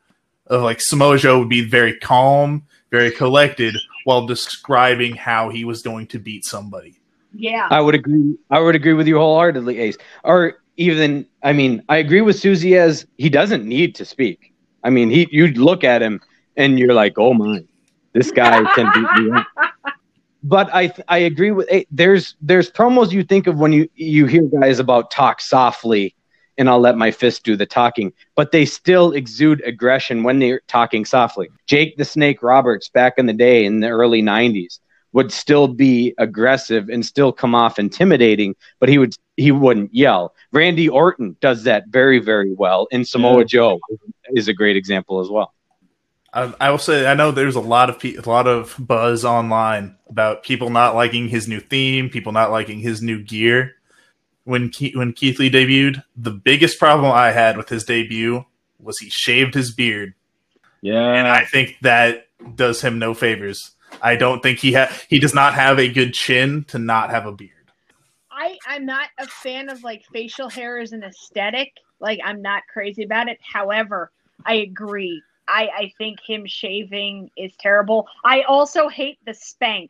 Of 0.46 0.62
like 0.62 0.80
Samoa 0.80 1.18
Joe 1.18 1.40
would 1.40 1.48
be 1.48 1.68
very 1.68 1.98
calm, 1.98 2.66
very 2.90 3.10
collected, 3.10 3.76
while 4.04 4.26
describing 4.26 5.16
how 5.16 5.50
he 5.50 5.64
was 5.64 5.82
going 5.82 6.06
to 6.08 6.18
beat 6.18 6.44
somebody. 6.44 7.00
Yeah. 7.34 7.66
I 7.70 7.80
would 7.80 7.94
agree. 7.94 8.38
I 8.50 8.60
would 8.60 8.76
agree 8.76 8.92
with 8.92 9.08
you 9.08 9.18
wholeheartedly, 9.18 9.78
Ace. 9.80 9.98
Or 10.22 10.58
even, 10.76 11.26
I 11.42 11.52
mean, 11.52 11.82
I 11.88 11.98
agree 11.98 12.20
with 12.20 12.38
Susie 12.38 12.76
as 12.76 13.06
he 13.16 13.28
doesn't 13.28 13.64
need 13.64 13.94
to 13.96 14.04
speak. 14.04 14.52
I 14.82 14.90
mean, 14.90 15.10
he 15.10 15.28
you 15.30 15.48
look 15.48 15.84
at 15.84 16.02
him 16.02 16.20
and 16.56 16.78
you're 16.78 16.94
like, 16.94 17.18
oh 17.18 17.34
my, 17.34 17.64
this 18.12 18.30
guy 18.30 18.62
can 18.74 18.90
beat 18.94 19.22
me 19.24 19.32
up. 19.32 19.46
But 20.46 20.68
I 20.74 20.92
I 21.08 21.18
agree 21.18 21.52
with 21.52 21.66
eh, 21.70 21.84
there's 21.90 22.36
there's 22.42 22.70
promos 22.70 23.12
you 23.12 23.24
think 23.24 23.46
of 23.46 23.58
when 23.58 23.72
you 23.72 23.88
you 23.94 24.26
hear 24.26 24.42
guys 24.42 24.78
about 24.78 25.10
talk 25.10 25.40
softly 25.40 26.14
and 26.58 26.68
I'll 26.68 26.80
let 26.80 26.96
my 26.98 27.10
fist 27.10 27.44
do 27.44 27.56
the 27.56 27.66
talking, 27.66 28.12
but 28.36 28.52
they 28.52 28.66
still 28.66 29.12
exude 29.12 29.62
aggression 29.64 30.22
when 30.22 30.38
they're 30.38 30.60
talking 30.68 31.06
softly. 31.06 31.48
Jake 31.66 31.96
the 31.96 32.04
Snake 32.04 32.42
Roberts 32.42 32.88
back 32.90 33.14
in 33.16 33.26
the 33.26 33.32
day 33.32 33.64
in 33.64 33.80
the 33.80 33.88
early 33.88 34.22
90s 34.22 34.80
would 35.14 35.32
still 35.32 35.68
be 35.68 36.12
aggressive 36.18 36.90
and 36.90 37.06
still 37.06 37.32
come 37.32 37.54
off 37.54 37.78
intimidating, 37.78 38.54
but 38.80 38.88
he 38.90 38.98
would 38.98 39.16
he 39.36 39.50
wouldn't 39.50 39.94
yell. 39.94 40.34
Randy 40.52 40.88
Orton 40.88 41.36
does 41.40 41.62
that 41.64 41.84
very 41.88 42.18
very 42.18 42.52
well, 42.52 42.86
and 42.92 43.08
Samoa 43.08 43.38
Yeah. 43.38 43.44
Joe 43.44 43.80
is 44.34 44.48
a 44.48 44.52
great 44.52 44.76
example 44.76 45.20
as 45.20 45.30
well. 45.30 45.54
I, 46.32 46.52
I 46.60 46.70
will 46.70 46.78
say 46.78 47.06
I 47.06 47.14
know 47.14 47.30
there's 47.30 47.54
a 47.54 47.60
lot 47.60 47.88
of 47.88 47.98
pe- 48.00 48.16
a 48.16 48.28
lot 48.28 48.46
of 48.48 48.74
buzz 48.78 49.24
online 49.24 49.96
about 50.10 50.42
people 50.42 50.68
not 50.68 50.94
liking 50.96 51.28
his 51.28 51.46
new 51.48 51.60
theme, 51.60 52.10
people 52.10 52.32
not 52.32 52.50
liking 52.50 52.80
his 52.80 53.00
new 53.00 53.22
gear. 53.22 53.76
When 54.42 54.70
Ke- 54.70 54.94
when 54.94 55.12
Keith 55.14 55.38
Lee 55.38 55.50
debuted, 55.50 56.02
the 56.16 56.32
biggest 56.32 56.78
problem 56.78 57.10
I 57.10 57.30
had 57.30 57.56
with 57.56 57.68
his 57.70 57.84
debut 57.84 58.44
was 58.80 58.98
he 58.98 59.08
shaved 59.08 59.54
his 59.54 59.72
beard, 59.72 60.12
Yeah, 60.82 61.14
and 61.14 61.26
I 61.26 61.44
think 61.46 61.76
that 61.80 62.26
does 62.54 62.82
him 62.82 62.98
no 62.98 63.14
favors. 63.14 63.73
I 64.04 64.16
don't 64.16 64.42
think 64.42 64.58
he 64.58 64.74
ha- 64.74 64.92
he 65.08 65.18
does 65.18 65.34
not 65.34 65.54
have 65.54 65.78
a 65.78 65.90
good 65.90 66.12
chin 66.12 66.64
to 66.68 66.78
not 66.78 67.10
have 67.10 67.24
a 67.24 67.32
beard. 67.32 67.50
I 68.30 68.58
I'm 68.66 68.84
not 68.84 69.08
a 69.18 69.26
fan 69.26 69.70
of 69.70 69.82
like 69.82 70.04
facial 70.12 70.50
hair 70.50 70.78
as 70.78 70.92
an 70.92 71.02
aesthetic. 71.02 71.72
Like 72.00 72.20
I'm 72.22 72.42
not 72.42 72.62
crazy 72.70 73.02
about 73.02 73.28
it. 73.28 73.38
However, 73.40 74.12
I 74.44 74.56
agree. 74.56 75.22
I 75.48 75.68
I 75.74 75.92
think 75.96 76.20
him 76.20 76.44
shaving 76.46 77.30
is 77.36 77.54
terrible. 77.58 78.06
I 78.24 78.42
also 78.42 78.88
hate 78.88 79.18
the 79.24 79.32
Spanx. 79.32 79.88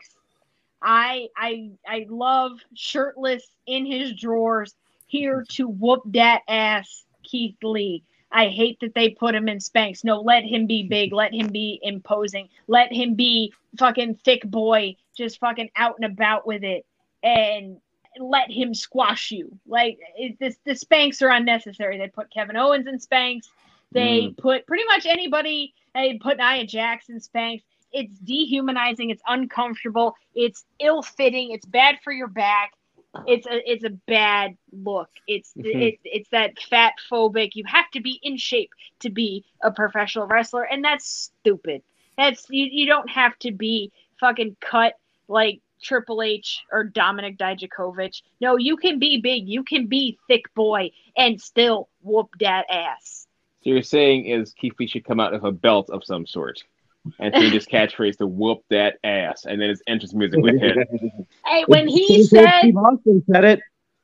I 0.81 1.27
I 1.37 1.71
I 1.87 2.07
love 2.09 2.53
shirtless 2.75 3.45
in 3.67 3.85
his 3.85 4.15
drawers 4.15 4.77
here 5.09 5.45
to 5.51 5.67
whoop 5.67 6.03
that 6.07 6.43
ass 6.49 7.05
Keith 7.25 7.57
Lee. 7.65 8.05
I 8.35 8.49
hate 8.49 8.81
that 8.81 8.95
they 8.95 9.11
put 9.11 9.35
him 9.35 9.49
in 9.49 9.59
Spanx. 9.59 10.03
No, 10.03 10.21
let 10.21 10.45
him 10.45 10.67
be 10.67 10.83
big. 10.83 11.13
Let 11.25 11.33
him 11.33 11.49
be 11.49 11.79
imposing. 11.83 12.49
Let 12.67 12.93
him 12.93 13.15
be 13.15 13.55
fucking 13.79 14.17
thick 14.25 14.43
boy, 14.45 14.97
just 15.17 15.39
fucking 15.39 15.71
out 15.77 15.95
and 15.97 16.05
about 16.05 16.47
with 16.47 16.65
it, 16.65 16.85
and 17.23 17.79
let 18.19 18.51
him 18.51 18.75
squash 18.75 19.31
you. 19.31 19.57
Like 19.67 19.99
it, 20.17 20.39
this, 20.41 20.57
the 20.65 20.73
Spanx 20.73 21.23
are 21.23 21.31
unnecessary. 21.31 21.97
They 21.97 22.09
put 22.09 22.33
Kevin 22.33 22.57
Owens 22.57 22.89
in 22.89 22.99
Spanx. 22.99 23.49
They 23.93 24.23
mm. 24.23 24.37
put 24.37 24.67
pretty 24.67 24.85
much 24.85 25.07
anybody. 25.07 25.73
They 25.95 26.19
put 26.21 26.39
Nia 26.39 26.67
Jax 26.67 27.09
in 27.09 27.21
Spanx. 27.21 27.63
It's 27.93 28.19
dehumanizing. 28.19 29.11
It's 29.11 29.23
uncomfortable. 29.29 30.17
It's 30.35 30.65
ill-fitting. 30.81 31.53
It's 31.53 31.67
bad 31.67 31.99
for 32.03 32.13
your 32.13 32.27
back. 32.27 32.73
It's 33.27 33.47
a 33.47 33.71
it's 33.71 33.85
a 33.85 33.91
bad 33.91 34.57
look. 34.73 35.11
It's 35.27 35.55
Mhm. 35.57 35.83
it, 35.83 35.99
it's 36.05 36.29
that 36.31 36.59
fat 36.59 36.95
phobic. 37.11 37.55
You 37.55 37.65
have 37.67 37.91
to 37.93 38.01
be 38.01 38.19
in 38.23 38.37
shape 38.37 38.71
to 39.01 39.11
be 39.11 39.45
a 39.63 39.71
professional 39.71 40.27
wrestler, 40.27 40.65
and 40.65 40.85
that's 40.85 41.07
stupid. 41.07 41.83
That's 42.17 42.47
you, 42.51 42.67
you 42.71 42.87
don't 42.87 43.11
have 43.11 43.39
to 43.41 43.53
be 43.53 43.93
fucking 44.21 44.57
cut 44.61 44.95
like 45.29 45.61
Triple 45.83 46.23
H 46.23 46.63
or 46.73 46.89
Dominik 46.89 47.37
Dijakovic. 47.37 48.23
No, 48.41 48.57
you 48.57 48.77
can 48.77 48.99
be 48.99 49.21
big. 49.21 49.49
You 49.49 49.63
can 49.63 49.87
be 49.87 50.19
thick 50.29 50.53
boy 50.55 50.91
and 51.17 51.41
still 51.41 51.89
whoop 52.03 52.31
that 52.41 52.67
ass. 52.71 53.27
So 53.63 53.71
you're 53.71 53.83
saying 53.83 54.27
is 54.27 54.53
Keith 54.55 54.75
Lee 54.79 54.87
should 54.87 55.05
come 55.05 55.21
out 55.21 55.33
with 55.33 55.45
a 55.45 55.53
belt 55.53 55.91
of 55.91 56.05
some 56.05 56.27
sort 56.27 56.63
and 57.19 57.35
change 57.35 57.53
his 57.53 57.67
catchphrase 57.67 58.17
to 58.19 58.27
"whoop 58.27 58.63
that 58.71 58.97
ass," 59.05 59.45
and 59.47 59.61
then 59.61 59.69
his 59.71 59.83
entrance 59.87 60.15
music 60.15 60.41
would 60.41 60.61
hit. 60.61 60.77
Hey, 61.47 61.65
when 61.67 61.87
he 61.89 62.23
Stone 62.25 62.45
said, 62.45 62.59
Steve 62.61 62.77
Austin 62.77 63.23
said 63.31 63.45
it. 63.45 63.61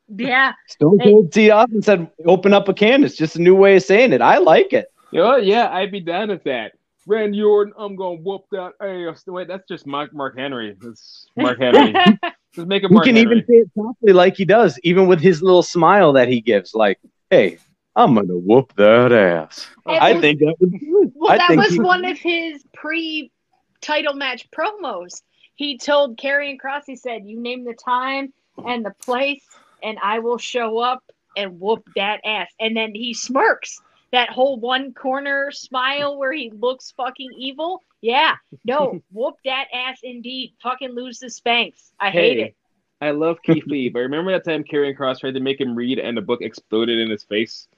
yeah, 0.09 0.53
Stone 0.69 0.99
Hey. 1.01 1.11
Cold 1.11 1.33
Steve 1.33 1.53
Austin 1.53 1.83
said, 1.83 2.11
"Open 2.27 2.53
up 2.53 2.69
a 2.69 2.75
can." 2.75 3.03
It's 3.05 3.17
just 3.17 3.37
a 3.37 3.41
new 3.43 3.55
way 3.55 3.77
of 3.77 3.83
saying 3.83 4.13
it. 4.13 4.21
I 4.21 4.39
like 4.39 4.73
it. 4.73 4.87
You 5.13 5.21
know, 5.21 5.37
yeah, 5.37 5.71
I'd 5.75 5.91
be 5.91 6.01
down 6.01 6.29
with 6.29 6.45
that. 6.45 6.73
Randy 7.07 7.43
Orton, 7.43 7.73
I'm 7.79 7.97
gonna 7.97 8.21
whoop 8.21 8.45
that 8.53 8.73
ass. 8.81 9.25
Wait, 9.27 9.49
that's 9.49 9.67
just 9.67 9.87
Mark 9.87 10.13
Mark 10.13 10.37
Henry. 10.39 10.77
That's 10.81 11.27
Mark 11.37 11.59
Henry. 11.59 11.95
Just 12.53 12.67
make 12.67 12.83
it 12.83 12.91
You 12.91 12.99
can 13.01 13.15
Henry. 13.15 13.21
even 13.39 13.47
say 13.47 13.55
it 13.59 13.71
softly 13.77 14.13
like 14.13 14.37
he 14.37 14.45
does, 14.45 14.77
even 14.83 15.07
with 15.07 15.21
his 15.21 15.41
little 15.41 15.63
smile 15.63 16.13
that 16.15 16.27
he 16.29 16.41
gives. 16.41 16.75
Like, 16.75 16.99
"Hey, 17.31 17.59
I'm 18.01 18.15
gonna 18.15 18.37
whoop 18.39 18.73
that 18.77 19.13
ass." 19.13 19.69
It 19.87 19.91
I 19.91 20.13
was- 20.15 20.21
think 20.23 20.41
that 20.41 20.57
was 20.61 20.71
good. 20.71 21.13
Well, 21.15 21.33
I 21.33 21.37
that 21.39 21.49
think 21.49 21.61
was 21.63 21.73
he- 21.73 21.81
one 21.81 22.05
of 22.05 22.19
his 22.19 22.65
pre-title 22.73 24.15
match 24.15 24.51
promos. 24.51 25.23
He 25.57 25.77
told 25.77 26.17
Karrion 26.17 26.59
Cross, 26.59 26.87
he 26.87 26.97
said, 26.97 27.27
"You 27.27 27.39
name 27.39 27.65
the 27.65 27.75
time 27.75 28.33
and 28.67 28.85
the 28.85 28.95
place, 29.03 29.45
and 29.83 29.99
I 30.03 30.19
will 30.21 30.39
show 30.39 30.79
up 30.79 31.03
and 31.37 31.61
whoop 31.61 31.87
that 31.97 32.21
ass." 32.25 32.51
And 32.59 32.77
then 32.77 32.95
he 32.95 33.13
smirks. 33.15 33.81
That 34.13 34.31
whole 34.31 34.59
one 34.59 34.93
corner 34.93 35.51
smile 35.53 36.19
where 36.19 36.33
he 36.33 36.51
looks 36.51 36.91
fucking 36.97 37.31
evil. 37.37 37.83
Yeah, 38.01 38.35
no, 38.65 39.01
whoop 39.13 39.37
that 39.45 39.67
ass 39.73 40.01
indeed. 40.03 40.55
Fucking 40.63 40.91
lose 40.95 41.19
the 41.21 41.27
Spanx. 41.29 41.93
I 42.01 42.11
hate 42.11 42.39
it. 42.39 42.57
I 43.03 43.13
love 43.13 43.41
Keith 43.43 43.65
Lee, 43.67 43.89
but 43.89 44.01
remember 44.01 44.33
that 44.33 44.45
time 44.45 44.65
Karrion 44.65 44.97
Cross 44.97 45.21
tried 45.21 45.35
to 45.35 45.41
make 45.41 45.61
him 45.61 45.75
read 45.75 45.99
and 45.99 46.17
the 46.17 46.21
book 46.23 46.43
exploded 46.43 46.99
in 46.99 47.09
his 47.09 47.23
face? 47.25 47.69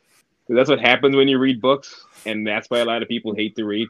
'Cause 0.53 0.57
that's 0.59 0.69
what 0.71 0.81
happens 0.81 1.17
when 1.17 1.29
you 1.29 1.39
read 1.39 1.63
books, 1.63 2.05
and 2.27 2.47
that's 2.47 2.69
why 2.69 2.81
a 2.81 2.85
lot 2.85 3.01
of 3.03 3.09
people 3.09 3.35
hate 3.35 3.57
to 3.57 3.65
read. 3.65 3.89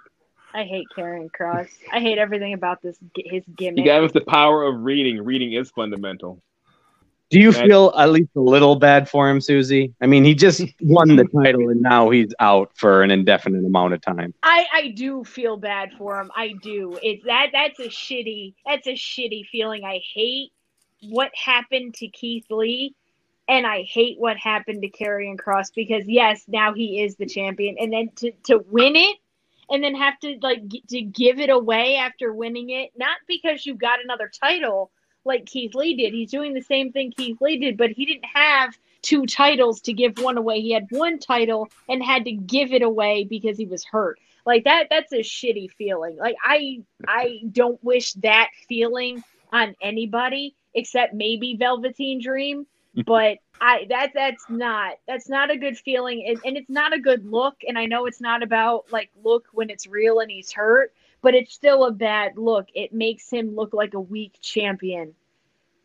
I 0.55 0.63
hate 0.63 0.87
Karrion 0.97 1.33
Cross. 1.33 1.67
I 1.93 1.99
hate 1.99 2.19
everything 2.19 2.53
about 2.53 2.81
this. 2.83 2.99
His 3.17 3.43
gimmick. 3.57 3.79
You 3.79 3.83
gimmick. 3.83 3.85
got 3.87 4.03
with 4.03 4.13
the 4.13 4.21
power 4.21 4.63
of 4.63 4.81
reading. 4.83 5.21
Reading 5.25 5.55
is 5.55 5.71
fundamental. 5.73 6.41
Do 7.31 7.41
you 7.41 7.51
That- 7.51 7.67
feel 7.67 7.93
at 7.99 8.11
least 8.11 8.29
a 8.37 8.41
little 8.41 8.77
bad 8.77 9.09
for 9.09 9.29
him, 9.29 9.41
Susie? 9.41 9.93
I 10.01 10.07
mean, 10.07 10.23
he 10.23 10.35
just 10.37 10.63
won 10.83 11.17
the 11.17 11.25
title 11.43 11.69
and 11.71 11.81
now 11.83 12.11
he's 12.11 12.33
out 12.39 12.71
for 12.77 13.03
an 13.03 13.11
indefinite 13.11 13.65
amount 13.65 13.95
of 13.95 14.01
time. 14.03 14.33
I 14.45 14.67
I 14.73 14.89
do 14.91 15.25
feel 15.25 15.57
bad 15.57 15.91
for 15.99 16.21
him. 16.21 16.31
I 16.37 16.55
do. 16.63 16.97
It's 17.03 17.25
that 17.25 17.49
that's 17.53 17.81
a 17.81 17.89
shitty 17.89 18.55
that's 18.67 18.87
a 18.87 18.93
shitty 18.93 19.47
feeling. 19.47 19.83
I 19.85 20.01
hate 20.15 20.53
what 21.09 21.33
happened 21.35 21.95
to 21.95 22.07
Keith 22.09 22.45
Lee 22.51 22.95
and 23.49 23.67
I 23.67 23.83
hate 23.83 24.19
what 24.19 24.37
happened 24.37 24.83
to 24.83 24.91
Karrion 24.91 25.39
Cross 25.39 25.71
because 25.71 26.07
yes, 26.07 26.45
now 26.49 26.73
he 26.75 27.03
is 27.03 27.17
the 27.17 27.27
champion 27.27 27.77
and 27.79 27.93
then 27.93 28.11
to 28.17 28.33
to 28.45 28.65
win 28.71 28.97
it 28.97 29.17
and 29.71 29.83
then 29.83 29.95
have 29.95 30.19
to 30.21 30.39
like 30.43 30.67
g- 30.69 30.85
to 30.89 31.03
give 31.03 31.39
it 31.39 31.51
away 31.51 31.97
after 31.97 32.33
winning 32.33 32.71
it 32.71 32.91
not 32.97 33.17
because 33.27 33.65
you 33.67 33.75
got 33.75 34.03
another 34.03 34.31
title 34.41 34.91
like 35.25 35.47
Keith 35.47 35.75
Lee 35.75 35.97
did. 35.97 36.13
He's 36.13 36.31
doing 36.31 36.53
the 36.53 36.63
same 36.63 36.93
thing 36.93 37.13
Keith 37.17 37.41
Lee 37.41 37.59
did, 37.59 37.77
but 37.77 37.91
he 37.91 38.07
didn't 38.07 38.27
have 38.35 38.77
two 39.03 39.27
titles 39.27 39.81
to 39.83 39.93
give 39.93 40.19
one 40.19 40.37
away. 40.37 40.61
He 40.61 40.73
had 40.73 40.87
one 40.91 41.19
title 41.19 41.69
and 41.89 42.03
had 42.03 42.25
to 42.25 42.33
give 42.33 42.73
it 42.73 42.83
away 42.83 43.25
because 43.25 43.57
he 43.57 43.67
was 43.67 43.85
hurt. 43.85 44.19
Like 44.45 44.65
that 44.65 44.89
that's 44.91 45.13
a 45.13 45.19
shitty 45.19 45.71
feeling. 45.73 46.17
Like 46.17 46.37
I 46.45 46.83
I 47.07 47.41
don't 47.51 47.83
wish 47.85 48.13
that 48.15 48.51
feeling 48.69 49.23
on 49.53 49.75
anybody 49.81 50.57
except 50.75 51.15
maybe 51.15 51.57
Velveteen 51.59 52.21
Dream, 52.21 52.67
but 53.07 53.39
I 53.61 53.87
that 53.89 54.13
that's 54.15 54.45
not 54.49 54.95
that's 55.07 55.29
not 55.29 55.51
a 55.51 55.57
good 55.57 55.79
feeling 55.79 56.25
and, 56.27 56.39
and 56.45 56.57
it's 56.57 56.71
not 56.71 56.93
a 56.93 56.99
good 56.99 57.25
look 57.25 57.57
and 57.67 57.79
I 57.79 57.87
know 57.87 58.07
it's 58.07 58.21
not 58.21 58.43
about 58.43 58.93
like 58.93 59.11
look 59.23 59.49
when 59.53 59.71
it's 59.71 59.87
real 59.87 60.21
and 60.21 60.31
he's 60.31 60.53
hurt, 60.53 60.93
but 61.23 61.35
it's 61.35 61.55
still 61.55 61.85
a 61.85 61.93
bad 61.93 62.37
look. 62.37 62.69
It 62.75 62.93
makes 62.93 63.31
him 63.31 63.55
look 63.55 63.73
like 63.73 63.95
a 63.95 64.01
weak 64.01 64.39
champion 64.41 65.15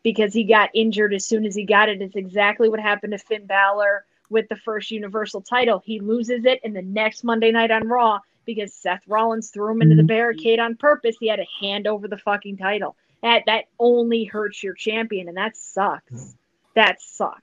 because 0.02 0.32
he 0.32 0.44
got 0.44 0.70
injured 0.74 1.14
as 1.14 1.24
soon 1.24 1.46
as 1.46 1.54
he 1.54 1.64
got 1.64 1.88
it. 1.88 2.02
It's 2.02 2.16
exactly 2.16 2.68
what 2.68 2.80
happened 2.80 3.12
to 3.12 3.18
Finn 3.18 3.46
Balor 3.46 4.04
with 4.30 4.48
the 4.48 4.56
first 4.56 4.90
Universal 4.90 5.42
title. 5.42 5.82
He 5.84 6.00
loses 6.00 6.44
it 6.44 6.60
in 6.64 6.72
the 6.72 6.82
next 6.82 7.24
Monday 7.24 7.50
night 7.50 7.70
on 7.70 7.88
Raw 7.88 8.20
because 8.44 8.72
Seth 8.72 9.02
Rollins 9.06 9.50
threw 9.50 9.72
him 9.72 9.82
into 9.82 9.94
the 9.94 10.02
mm-hmm. 10.02 10.06
barricade 10.06 10.58
on 10.58 10.76
purpose. 10.76 11.16
He 11.18 11.28
had 11.28 11.36
to 11.36 11.46
hand 11.60 11.86
over 11.86 12.08
the 12.08 12.18
fucking 12.18 12.56
title. 12.56 12.96
That 13.22 13.44
that 13.46 13.64
only 13.78 14.24
hurts 14.24 14.62
your 14.62 14.74
champion, 14.74 15.28
and 15.28 15.36
that 15.36 15.56
sucks. 15.56 16.36
That 16.78 17.02
sucks. 17.02 17.42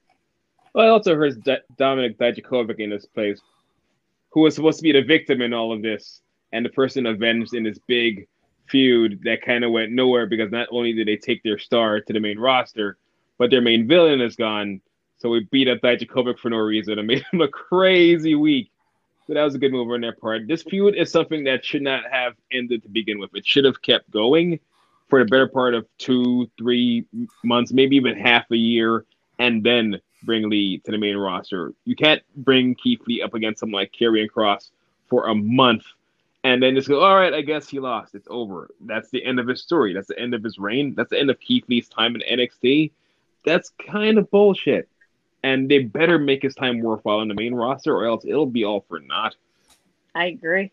Well, 0.73 0.87
it 0.87 0.89
also 0.91 1.13
hurts 1.13 1.35
D- 1.35 1.57
Dominik 1.77 2.15
Dijakovic 2.15 2.79
in 2.79 2.89
this 2.89 3.05
place, 3.05 3.41
who 4.29 4.39
was 4.39 4.55
supposed 4.55 4.77
to 4.77 4.83
be 4.83 4.93
the 4.93 5.01
victim 5.01 5.41
in 5.41 5.53
all 5.53 5.73
of 5.73 5.81
this, 5.81 6.21
and 6.53 6.65
the 6.65 6.69
person 6.69 7.05
avenged 7.05 7.53
in 7.53 7.63
this 7.63 7.77
big 7.85 8.29
feud 8.69 9.19
that 9.25 9.41
kind 9.41 9.65
of 9.65 9.71
went 9.71 9.91
nowhere 9.91 10.25
because 10.25 10.53
not 10.53 10.69
only 10.71 10.93
did 10.93 11.09
they 11.09 11.17
take 11.17 11.43
their 11.43 11.59
star 11.59 11.99
to 11.99 12.13
the 12.13 12.19
main 12.21 12.39
roster, 12.39 12.97
but 13.37 13.51
their 13.51 13.59
main 13.59 13.89
villain 13.89 14.21
is 14.21 14.37
gone. 14.37 14.79
So 15.17 15.27
we 15.31 15.45
beat 15.51 15.67
up 15.67 15.79
Dijakovic 15.79 16.39
for 16.39 16.49
no 16.49 16.59
reason 16.59 16.97
and 16.97 17.07
made 17.09 17.25
him 17.33 17.41
a 17.41 17.49
crazy 17.49 18.35
week. 18.35 18.71
So 19.27 19.33
that 19.33 19.43
was 19.43 19.55
a 19.55 19.59
good 19.59 19.73
move 19.73 19.91
on 19.91 19.99
their 19.99 20.15
part. 20.15 20.47
This 20.47 20.63
feud 20.63 20.95
is 20.95 21.11
something 21.11 21.43
that 21.43 21.65
should 21.65 21.81
not 21.81 22.03
have 22.09 22.35
ended 22.53 22.83
to 22.83 22.89
begin 22.89 23.19
with. 23.19 23.31
It 23.35 23.45
should 23.45 23.65
have 23.65 23.81
kept 23.81 24.09
going 24.11 24.61
for 25.09 25.19
the 25.19 25.29
better 25.29 25.49
part 25.49 25.73
of 25.73 25.85
two, 25.97 26.49
three 26.57 27.05
months, 27.43 27.73
maybe 27.73 27.97
even 27.97 28.17
half 28.17 28.49
a 28.51 28.55
year, 28.55 29.05
and 29.39 29.63
then 29.63 29.99
bring 30.23 30.49
Lee 30.49 30.79
to 30.79 30.91
the 30.91 30.97
main 30.97 31.17
roster. 31.17 31.73
You 31.85 31.95
can't 31.95 32.21
bring 32.35 32.75
Keith 32.75 33.01
Lee 33.07 33.21
up 33.21 33.33
against 33.33 33.59
someone 33.59 33.81
like 33.81 33.91
Karrion 33.91 34.29
Cross 34.29 34.71
for 35.07 35.27
a 35.27 35.35
month 35.35 35.83
and 36.45 36.61
then 36.61 36.75
just 36.75 36.87
go, 36.87 37.01
all 37.03 37.15
right, 37.15 37.33
I 37.33 37.41
guess 37.41 37.67
he 37.67 37.79
lost. 37.79 38.13
It's 38.13 38.27
over. 38.29 38.69
That's 38.81 39.09
the 39.09 39.25
end 39.25 39.39
of 39.39 39.47
his 39.47 39.63
story. 39.63 39.93
That's 39.93 40.07
the 40.07 40.19
end 40.19 40.35
of 40.35 40.43
his 40.43 40.59
reign. 40.59 40.93
That's 40.95 41.09
the 41.09 41.19
end 41.19 41.31
of 41.31 41.39
Keith 41.39 41.63
Lee's 41.67 41.89
time 41.89 42.15
in 42.15 42.21
NXT. 42.39 42.91
That's 43.43 43.71
kind 43.89 44.19
of 44.19 44.29
bullshit. 44.29 44.87
And 45.41 45.69
they 45.69 45.79
better 45.79 46.19
make 46.19 46.43
his 46.43 46.53
time 46.53 46.81
worthwhile 46.81 47.17
on 47.17 47.29
the 47.29 47.33
main 47.33 47.55
roster, 47.55 47.95
or 47.95 48.05
else 48.05 48.25
it'll 48.25 48.45
be 48.45 48.63
all 48.63 48.85
for 48.87 48.99
naught. 48.99 49.35
I 50.13 50.25
agree. 50.25 50.71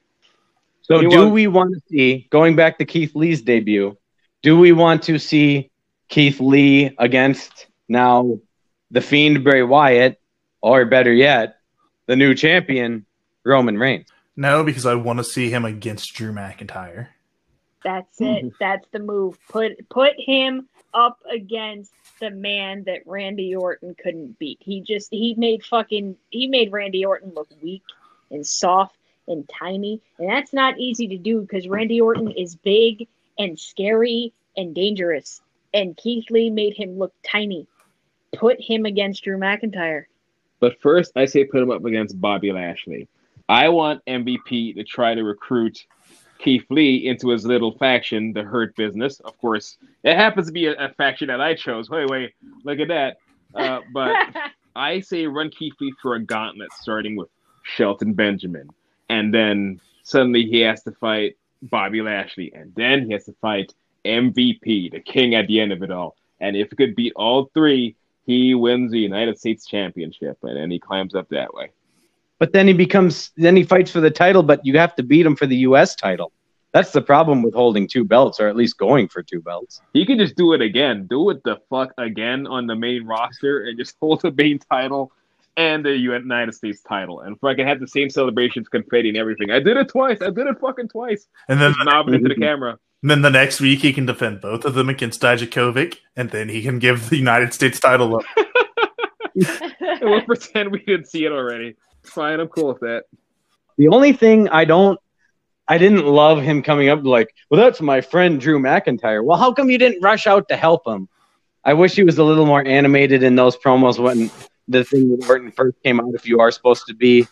So, 0.83 1.01
You 1.01 1.09
do 1.09 1.21
want- 1.21 1.33
we 1.33 1.47
want 1.47 1.75
to 1.75 1.81
see, 1.89 2.27
going 2.29 2.55
back 2.55 2.77
to 2.77 2.85
Keith 2.85 3.15
Lee's 3.15 3.41
debut, 3.41 3.97
do 4.43 4.59
we 4.59 4.73
want 4.73 5.03
to 5.05 5.19
see 5.19 5.71
Keith 6.09 6.39
Lee 6.39 6.95
against 6.99 7.67
now 7.89 8.39
the 8.93 9.01
Fiend 9.01 9.43
Bray 9.43 9.63
Wyatt, 9.63 10.21
or 10.61 10.85
better 10.85 11.13
yet, 11.13 11.57
the 12.07 12.15
new 12.15 12.35
champion, 12.35 13.05
Roman 13.45 13.79
Reigns? 13.79 14.07
No, 14.37 14.63
because 14.63 14.87
I 14.87 14.95
want 14.95 15.19
to 15.19 15.25
see 15.25 15.51
him 15.51 15.65
against 15.65 16.15
Drew 16.15 16.33
McIntyre. 16.33 17.09
That's 17.83 18.21
it. 18.21 18.53
That's 18.61 18.87
the 18.93 19.01
move. 19.01 19.39
Put 19.49 19.89
put 19.89 20.13
him 20.19 20.69
up 20.95 21.19
against 21.31 21.93
the 22.21 22.31
man 22.31 22.85
that 22.85 23.07
Randy 23.07 23.55
Orton 23.55 23.95
couldn't 23.95 24.39
beat. 24.39 24.59
He 24.61 24.81
just 24.81 25.09
he 25.11 25.35
made 25.37 25.65
fucking 25.65 26.17
he 26.31 26.47
made 26.47 26.71
Randy 26.71 27.05
Orton 27.05 27.33
look 27.35 27.49
weak 27.61 27.83
and 28.31 28.47
soft 28.47 28.97
and 29.27 29.49
tiny, 29.49 30.01
and 30.19 30.29
that's 30.29 30.53
not 30.53 30.79
easy 30.79 31.09
to 31.09 31.19
do 31.19 31.41
because 31.41 31.69
Randy 31.69 32.01
Orton 32.01 32.31
is 32.31 32.55
big 32.57 33.09
and 33.39 33.59
scary 33.59 34.33
and 34.57 34.75
dangerous, 34.75 35.41
and 35.75 35.97
Keith 35.97 36.31
Lee 36.31 36.51
made 36.51 36.75
him 36.75 36.99
look 36.99 37.13
tiny. 37.23 37.67
Put 38.35 38.61
him 38.61 38.87
against 38.87 39.25
Drew 39.25 39.39
McIntyre. 39.39 40.05
But 40.61 40.81
first, 40.81 41.13
I 41.17 41.25
say 41.25 41.45
put 41.45 41.63
him 41.63 41.71
up 41.71 41.85
against 41.85 42.21
Bobby 42.21 42.53
Lashley. 42.53 43.09
I 43.49 43.69
want 43.69 44.05
MVP 44.07 44.77
to 44.77 44.85
try 44.85 45.15
to 45.15 45.23
recruit 45.23 45.85
Keith 46.39 46.65
Lee 46.71 47.07
into 47.07 47.29
his 47.29 47.45
little 47.45 47.77
faction, 47.79 48.33
the 48.33 48.43
Hurt 48.43 48.75
Business. 48.77 49.21
Of 49.21 49.39
course, 49.39 49.77
it 50.03 50.17
happens 50.17 50.47
to 50.47 50.53
be 50.53 50.67
a, 50.67 50.73
a 50.75 50.89
faction 50.95 51.29
that 51.29 51.41
I 51.41 51.55
chose. 51.55 51.91
Wait, 51.91 52.09
wait, 52.09 52.33
look 52.65 52.81
at 52.81 52.89
that. 52.89 53.19
Uh, 53.55 53.81
but 53.93 54.17
I 54.77 55.01
say 55.01 55.27
run 55.27 55.51
Keith 55.51 55.75
Lee 55.81 55.93
through 56.01 56.15
a 56.15 56.21
gauntlet, 56.21 56.73
starting 56.73 57.17
with 57.17 57.29
Shelton 57.63 58.15
Benjamin, 58.15 58.71
and 59.09 59.33
then 59.33 59.81
suddenly 60.03 60.45
he 60.45 60.61
has 60.61 60.83
to 60.85 60.93
fight 60.93 61.37
Bobby 61.63 62.03
Lashley, 62.03 62.53
and 62.55 62.75
then 62.75 63.07
he 63.07 63.13
has 63.13 63.25
to 63.25 63.35
fight 63.41 63.75
MVP, 64.05 64.91
the 64.91 65.01
king 65.01 65.35
at 65.35 65.47
the 65.47 65.61
end 65.61 65.73
of 65.73 65.83
it 65.83 65.91
all. 65.91 66.17
And 66.41 66.57
if 66.57 66.71
he 66.71 66.77
could 66.77 66.97
beat 66.97 67.13
all 67.15 67.51
three, 67.55 67.95
he 68.25 68.55
wins 68.55 68.93
the 68.93 68.99
United 68.99 69.39
States 69.39 69.67
Championship, 69.67 70.39
and 70.43 70.57
then 70.57 70.71
he 70.71 70.79
climbs 70.79 71.15
up 71.15 71.29
that 71.31 71.53
way. 71.55 71.71
But 72.39 72.53
then 72.53 72.67
he 72.67 72.73
becomes 72.73 73.31
then 73.37 73.57
he 73.57 73.63
fights 73.63 73.91
for 73.91 74.01
the 74.01 74.11
title, 74.11 74.43
but 74.43 74.65
you 74.65 74.79
have 74.79 74.95
to 74.97 75.03
beat 75.03 75.25
him 75.25 75.37
for 75.37 75.47
the 75.47 75.57
US 75.59 75.95
title. 75.95 76.33
That's 76.73 76.91
the 76.91 77.03
problem 77.03 77.43
with 77.43 77.55
holding 77.55 77.87
two 77.87 78.05
belts, 78.05 78.41
or 78.41 78.49
at 78.49 78.57
least 78.57 78.79
going 78.79 79.09
for 79.09 79.23
two 79.23 79.41
belts. 79.41 79.83
He 79.93 80.07
can 80.07 80.19
just 80.19 80.37
do 80.37 80.55
it 80.55 80.63
again, 80.63 81.07
do 81.07 81.29
it 81.31 81.45
the 81.45 81.59
fuck 81.69 81.93
again 81.99 82.47
on 82.47 82.67
the 82.67 82.75
main 82.75 83.05
roster, 83.05 83.65
and 83.65 83.79
just 83.79 83.97
hold 84.01 84.23
the 84.23 84.33
main 84.33 84.59
title 84.59 85.13
and 85.59 85.85
the 85.85 85.95
United 85.95 86.55
States 86.55 86.81
title, 86.83 87.21
and 87.21 87.39
fucking 87.41 87.67
have 87.67 87.79
the 87.79 87.87
same 87.87 88.09
celebrations, 88.09 88.69
confetti, 88.69 89.09
and 89.09 89.19
everything. 89.19 89.51
I 89.51 89.61
did 89.61 89.77
it 89.77 89.89
twice. 89.89 90.23
I 90.23 90.31
did 90.31 90.47
it 90.47 90.59
fucking 90.61 90.89
twice. 90.89 91.27
And 91.49 91.61
then, 91.61 91.75
Just 91.75 91.85
knob 91.85 92.09
into 92.09 92.29
the 92.29 92.35
camera. 92.41 92.79
Then 93.11 93.23
the 93.23 93.31
next 93.31 93.61
week 93.61 93.81
he 93.81 93.93
can 93.93 94.07
defend 94.07 94.41
both 94.41 94.65
of 94.65 94.75
them 94.75 94.89
against 94.89 95.21
Dijakovic, 95.21 95.99
and 96.17 96.31
then 96.31 96.49
he 96.49 96.63
can 96.63 96.79
give 96.79 97.11
the 97.11 97.17
United 97.17 97.53
States 97.53 97.81
title 97.81 98.17
up. 98.17 98.25
We'll 100.03 100.23
pretend 100.23 100.73
we 100.73 100.81
didn't 100.81 101.07
see 101.07 101.25
it 101.25 101.33
already. 101.33 101.77
Fine, 102.03 102.41
I'm 102.41 102.49
cool 102.49 102.69
with 102.69 102.81
that. 102.81 103.05
The 103.79 103.89
only 103.89 104.13
thing 104.13 104.49
I 104.49 104.65
don't, 104.65 104.99
I 105.69 105.79
didn't 105.79 106.07
love 106.07 106.43
him 106.43 106.63
coming 106.63 106.89
up 106.89 107.05
like, 107.05 107.35
well, 107.49 107.61
that's 107.61 107.81
my 107.81 108.01
friend 108.01 108.41
Drew 108.41 108.59
McIntyre. 108.59 109.25
Well, 109.25 109.39
how 109.39 109.53
come 109.53 109.71
you 109.71 109.79
didn't 109.79 110.03
rush 110.03 110.27
out 110.27 110.49
to 110.49 110.57
help 110.57 110.87
him? 110.87 111.09
I 111.65 111.75
wish 111.75 111.95
he 111.95 112.03
was 112.03 112.19
a 112.19 112.25
little 112.25 112.47
more 112.47 112.67
animated 112.67 113.23
in 113.23 113.37
those 113.37 113.57
promos 113.57 113.99
when 113.99 114.31
the 114.67 114.85
thing 114.85 115.11
with 115.11 115.29
Orton 115.29 115.53
first 115.53 115.77
came 115.85 116.01
out. 116.01 116.15
If 116.15 116.27
you 116.27 116.41
are 116.41 116.51
supposed 116.51 116.87
to 116.89 116.95
be 116.95 117.27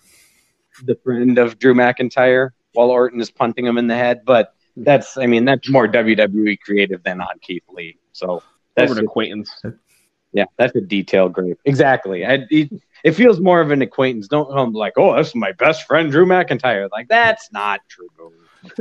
the 0.85 0.95
friend 1.03 1.39
of 1.39 1.59
Drew 1.59 1.75
McIntyre 1.75 2.51
while 2.73 2.91
Orton 2.91 3.21
is 3.21 3.31
punting 3.31 3.67
him 3.67 3.77
in 3.79 3.89
the 3.89 3.97
head, 3.97 4.21
but 4.25 4.55
that's, 4.77 5.17
I 5.17 5.27
mean, 5.27 5.45
that's 5.45 5.69
more 5.69 5.87
WWE 5.89 6.59
creative 6.61 7.03
than 7.03 7.21
on 7.21 7.39
Keith 7.41 7.65
Lee. 7.69 7.99
So 8.13 8.43
that's 8.75 8.93
an 8.93 8.99
acquaintance. 9.05 9.51
yeah, 10.33 10.45
that's 10.57 10.75
a 10.77 10.81
detail 10.81 11.29
grave. 11.29 11.57
Exactly. 11.65 12.25
I, 12.25 12.47
it, 12.51 12.71
it 13.05 13.13
feels 13.13 13.41
more 13.41 13.61
of 13.61 13.71
an 13.71 13.83
acquaintance. 13.83 14.29
Don't 14.29 14.51
come 14.51 14.73
like, 14.73 14.95
oh, 14.97 15.15
that's 15.17 15.35
my 15.35 15.53
best 15.53 15.87
friend 15.87 16.11
Drew 16.11 16.27
McIntyre. 16.27 16.89
Like 16.91 17.09
that's 17.09 17.51
not 17.53 17.81
true. 17.89 18.09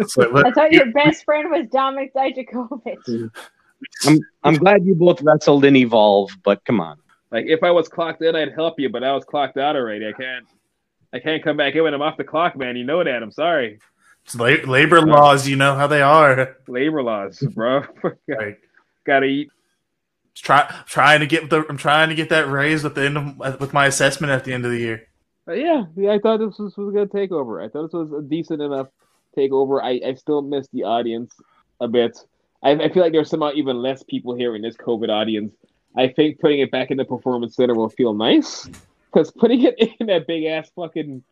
So, 0.08 0.32
but- 0.32 0.46
I 0.46 0.52
thought 0.52 0.72
your 0.72 0.92
best 0.92 1.24
friend 1.24 1.50
was 1.50 1.66
Dominik 1.68 2.12
Dijakovic. 2.14 3.32
I'm 4.06 4.20
I'm 4.44 4.56
glad 4.56 4.86
you 4.86 4.94
both 4.94 5.22
wrestled 5.22 5.64
in 5.64 5.76
Evolve, 5.76 6.32
but 6.44 6.64
come 6.66 6.82
on. 6.82 6.98
Like 7.32 7.46
if 7.48 7.64
I 7.64 7.72
was 7.72 7.88
clocked 7.88 8.22
in, 8.22 8.36
I'd 8.36 8.54
help 8.54 8.80
you, 8.80 8.90
but 8.90 9.04
I 9.04 9.14
was 9.14 9.24
clocked 9.24 9.58
out 9.58 9.76
already. 9.76 10.08
I 10.08 10.12
can't. 10.12 10.46
I 11.12 11.20
can't 11.20 11.44
come 11.44 11.58
back 11.58 11.76
in 11.76 11.84
when 11.84 11.94
I'm 11.94 12.02
off 12.02 12.18
the 12.18 12.24
clock, 12.24 12.56
man. 12.56 12.76
You 12.76 12.84
know 12.84 13.04
that. 13.04 13.24
I'm 13.24 13.32
sorry. 13.32 13.80
It's 14.30 14.36
la- 14.36 14.72
labor 14.72 15.02
laws, 15.02 15.48
you 15.48 15.56
know 15.56 15.76
how 15.76 15.88
they 15.88 16.02
are. 16.02 16.56
Labor 16.68 17.02
laws, 17.02 17.40
bro. 17.40 17.84
Like, 18.28 18.62
Gotta 19.06 19.26
eat. 19.26 19.50
try 20.36 20.72
trying 20.86 21.22
to 21.22 21.26
get 21.26 21.50
the 21.50 21.66
I'm 21.68 21.78
trying 21.78 22.10
to 22.10 22.16
get 22.16 22.30
that 22.30 22.48
raise 22.50 22.86
at 22.86 22.94
the 22.94 23.06
end 23.06 23.18
of 23.18 23.60
with 23.60 23.74
my 23.74 23.88
assessment 23.88 24.32
at 24.32 24.44
the 24.46 24.54
end 24.54 24.66
of 24.66 24.72
the 24.72 24.78
year. 24.78 25.08
But 25.48 25.58
yeah, 25.58 25.86
yeah, 25.96 26.12
I 26.12 26.20
thought 26.20 26.38
this 26.38 26.60
was, 26.60 26.78
was 26.78 26.90
a 26.90 26.92
good 26.92 27.10
takeover. 27.12 27.66
I 27.66 27.70
thought 27.70 27.88
this 27.88 27.94
was 27.94 28.12
a 28.12 28.22
decent 28.22 28.62
enough 28.62 28.90
takeover. 29.36 29.82
I, 29.82 30.00
I 30.08 30.14
still 30.14 30.44
miss 30.44 30.68
the 30.72 30.84
audience 30.84 31.34
a 31.80 31.88
bit. 31.88 32.20
I, 32.62 32.72
I 32.72 32.90
feel 32.90 33.02
like 33.02 33.14
there's 33.14 33.30
somehow 33.32 33.52
even 33.56 33.82
less 33.82 34.04
people 34.04 34.36
here 34.36 34.56
in 34.56 34.62
this 34.62 34.76
COVID 34.78 35.10
audience. 35.10 35.56
I 35.98 36.10
think 36.10 36.40
putting 36.40 36.60
it 36.60 36.70
back 36.70 36.92
in 36.92 36.98
the 36.98 37.06
performance 37.06 37.56
center 37.56 37.74
will 37.74 37.90
feel 37.90 38.14
nice 38.14 38.70
because 39.12 39.32
putting 39.32 39.64
it 39.64 39.76
in 40.00 40.06
that 40.06 40.28
big 40.28 40.46
ass 40.46 40.70
fucking 40.76 41.24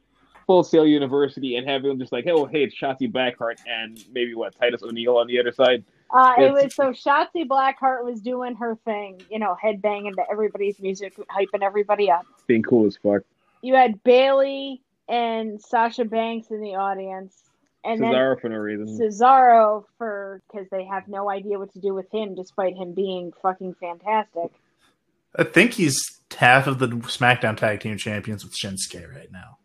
full 0.48 0.64
sail 0.64 0.88
university 0.88 1.58
and 1.58 1.68
having 1.68 1.90
them 1.90 2.00
just 2.00 2.12
like, 2.12 2.26
oh 2.28 2.46
hey, 2.46 2.64
it's 2.64 2.76
Shotzi 2.76 3.12
Blackheart 3.12 3.58
and 3.68 4.04
maybe 4.12 4.34
what 4.34 4.58
Titus 4.58 4.82
O'Neil 4.82 5.18
on 5.18 5.28
the 5.28 5.40
other 5.40 5.52
side. 5.52 5.84
Uh, 6.10 6.34
it 6.40 6.54
was 6.54 6.74
so 6.74 6.92
Shotzi 6.92 7.46
Blackheart 7.46 8.04
was 8.04 8.22
doing 8.22 8.56
her 8.56 8.78
thing, 8.86 9.22
you 9.30 9.40
know, 9.40 9.56
headbanging 9.62 10.16
to 10.16 10.24
everybody's 10.32 10.80
music, 10.80 11.16
hyping 11.18 11.62
everybody 11.62 12.10
up. 12.10 12.26
Being 12.48 12.64
cool 12.64 12.88
as 12.88 12.98
fuck. 12.98 13.24
You 13.62 13.76
had 13.76 14.02
Bayley 14.04 14.82
and 15.10 15.62
Sasha 15.62 16.06
Banks 16.06 16.50
in 16.50 16.62
the 16.62 16.76
audience, 16.76 17.36
and 17.84 18.00
Cesaro 18.00 18.40
for 18.40 18.50
no 18.50 18.58
reason. 18.58 18.86
then 18.86 19.10
Cesaro 19.10 19.84
for 19.98 20.42
because 20.50 20.68
they 20.70 20.86
have 20.86 21.10
no 21.10 21.30
idea 21.30 21.60
what 21.60 21.74
to 21.74 21.80
do 21.80 21.94
with 21.94 22.10
him, 22.12 22.36
despite 22.36 22.78
him 22.78 22.94
being 22.94 23.34
fucking 23.42 23.76
fantastic. 23.82 24.52
I 25.36 25.44
think 25.44 25.74
he's 25.74 26.22
half 26.36 26.68
of 26.68 26.80
the 26.80 26.88
SmackDown 26.88 27.58
Tag 27.58 27.82
Team 27.82 27.98
Champions 27.98 28.46
with 28.46 28.56
Shinsuke 28.56 29.14
right 29.14 29.32
now. 29.32 29.58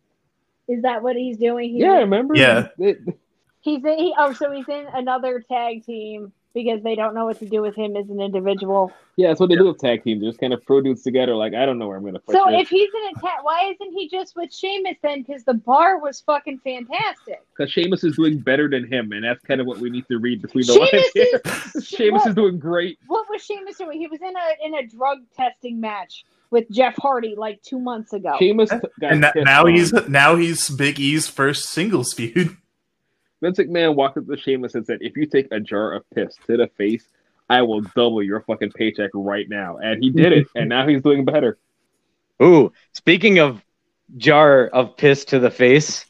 Is 0.68 0.82
that 0.82 1.02
what 1.02 1.16
he's 1.16 1.36
doing? 1.38 1.70
He's 1.70 1.80
Yeah, 1.82 1.94
in, 1.96 2.00
remember? 2.10 2.34
Yeah. 2.36 2.68
He's 2.78 3.84
in. 3.84 3.98
He, 3.98 4.14
oh, 4.18 4.32
so 4.32 4.50
he's 4.50 4.68
in 4.68 4.86
another 4.94 5.40
tag 5.48 5.84
team 5.84 6.32
because 6.54 6.82
they 6.82 6.94
don't 6.94 7.14
know 7.14 7.24
what 7.24 7.38
to 7.38 7.46
do 7.46 7.62
with 7.62 7.74
him 7.74 7.96
as 7.96 8.08
an 8.10 8.20
individual. 8.20 8.92
yeah, 9.16 9.28
that's 9.28 9.40
what 9.40 9.48
they 9.48 9.54
do 9.56 9.66
with 9.66 9.78
tag 9.78 10.02
teams. 10.04 10.20
They 10.20 10.26
just 10.26 10.38
kind 10.40 10.52
of 10.52 10.62
throw 10.66 10.80
dudes 10.82 11.02
together. 11.02 11.34
Like 11.34 11.54
I 11.54 11.64
don't 11.64 11.78
know 11.78 11.88
where 11.88 11.96
I'm 11.96 12.04
gonna 12.04 12.18
put 12.18 12.34
So 12.34 12.44
this. 12.50 12.62
if 12.62 12.68
he's 12.68 12.90
in 12.92 13.16
a 13.16 13.20
tag, 13.20 13.38
why 13.42 13.70
isn't 13.72 13.92
he 13.94 14.08
just 14.08 14.36
with 14.36 14.52
Sheamus 14.52 14.96
then? 15.02 15.22
Because 15.22 15.44
the 15.44 15.54
bar 15.54 15.98
was 15.98 16.20
fucking 16.20 16.58
fantastic. 16.58 17.40
Because 17.56 17.70
Sheamus 17.72 18.04
is 18.04 18.16
doing 18.16 18.38
better 18.38 18.68
than 18.68 18.86
him, 18.86 19.12
and 19.12 19.24
that's 19.24 19.42
kind 19.44 19.60
of 19.60 19.66
what 19.66 19.78
we 19.78 19.88
need 19.90 20.06
to 20.08 20.18
read 20.18 20.42
between 20.42 20.66
the 20.66 20.72
Sheamus 20.74 20.92
lines 20.92 21.10
here. 21.14 21.40
is- 21.76 21.86
Sheamus 21.88 22.20
what- 22.22 22.28
is 22.28 22.34
doing 22.34 22.58
great. 22.58 22.98
What 23.06 23.26
was 23.30 23.42
Sheamus 23.42 23.78
doing? 23.78 23.98
He 23.98 24.06
was 24.08 24.20
in 24.20 24.34
a 24.36 24.66
in 24.66 24.74
a 24.74 24.86
drug 24.86 25.18
testing 25.36 25.80
match 25.80 26.24
with 26.52 26.70
Jeff 26.70 26.94
Hardy 26.96 27.34
like 27.36 27.60
two 27.62 27.80
months 27.80 28.12
ago. 28.12 28.36
Sheamus 28.38 28.70
And 29.00 29.22
na- 29.22 29.32
pissed 29.32 29.44
now 29.44 29.64
on. 29.66 29.74
he's 29.74 29.92
now 30.08 30.36
he's 30.36 30.70
Big 30.70 31.00
E's 31.00 31.26
first 31.26 31.68
singles 31.70 32.12
feud. 32.12 32.56
Vince 33.42 33.58
McMahon 33.58 33.96
walked 33.96 34.18
up 34.18 34.26
to 34.28 34.36
Sheamus 34.36 34.76
and 34.76 34.86
said, 34.86 34.98
"If 35.00 35.16
you 35.16 35.26
take 35.26 35.48
a 35.50 35.58
jar 35.58 35.92
of 35.92 36.08
piss 36.14 36.36
to 36.46 36.56
the 36.56 36.68
face, 36.78 37.04
I 37.50 37.62
will 37.62 37.80
double 37.80 38.22
your 38.22 38.42
fucking 38.42 38.70
paycheck 38.70 39.10
right 39.14 39.48
now." 39.48 39.78
And 39.78 40.00
he 40.00 40.10
did 40.10 40.32
it, 40.32 40.46
and 40.54 40.68
now 40.68 40.86
he's 40.86 41.02
doing 41.02 41.24
better. 41.24 41.58
Ooh, 42.42 42.72
speaking 42.92 43.40
of 43.40 43.60
jar 44.16 44.66
of 44.68 44.96
piss 44.96 45.24
to 45.26 45.38
the 45.40 45.50
face, 45.50 46.04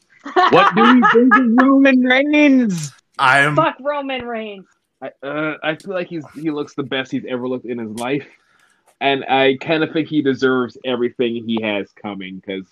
what 0.49 0.75
do 0.75 0.81
you 0.83 1.03
think 1.11 1.35
of 1.35 1.45
Roman 1.65 2.01
Reigns? 2.01 2.91
I'm 3.17 3.55
Fuck 3.55 3.77
Roman 3.81 4.25
Reigns. 4.25 4.65
I 5.01 5.09
uh, 5.25 5.57
I 5.63 5.75
feel 5.75 5.93
like 5.95 6.07
he's 6.07 6.25
he 6.35 6.51
looks 6.51 6.75
the 6.75 6.83
best 6.83 7.11
he's 7.11 7.25
ever 7.27 7.47
looked 7.47 7.65
in 7.65 7.79
his 7.79 7.89
life, 7.99 8.27
and 9.03 9.25
I 9.25 9.57
kind 9.59 9.83
of 9.83 9.91
think 9.91 10.07
he 10.07 10.21
deserves 10.21 10.77
everything 10.85 11.45
he 11.45 11.61
has 11.61 11.91
coming 11.91 12.37
because 12.37 12.65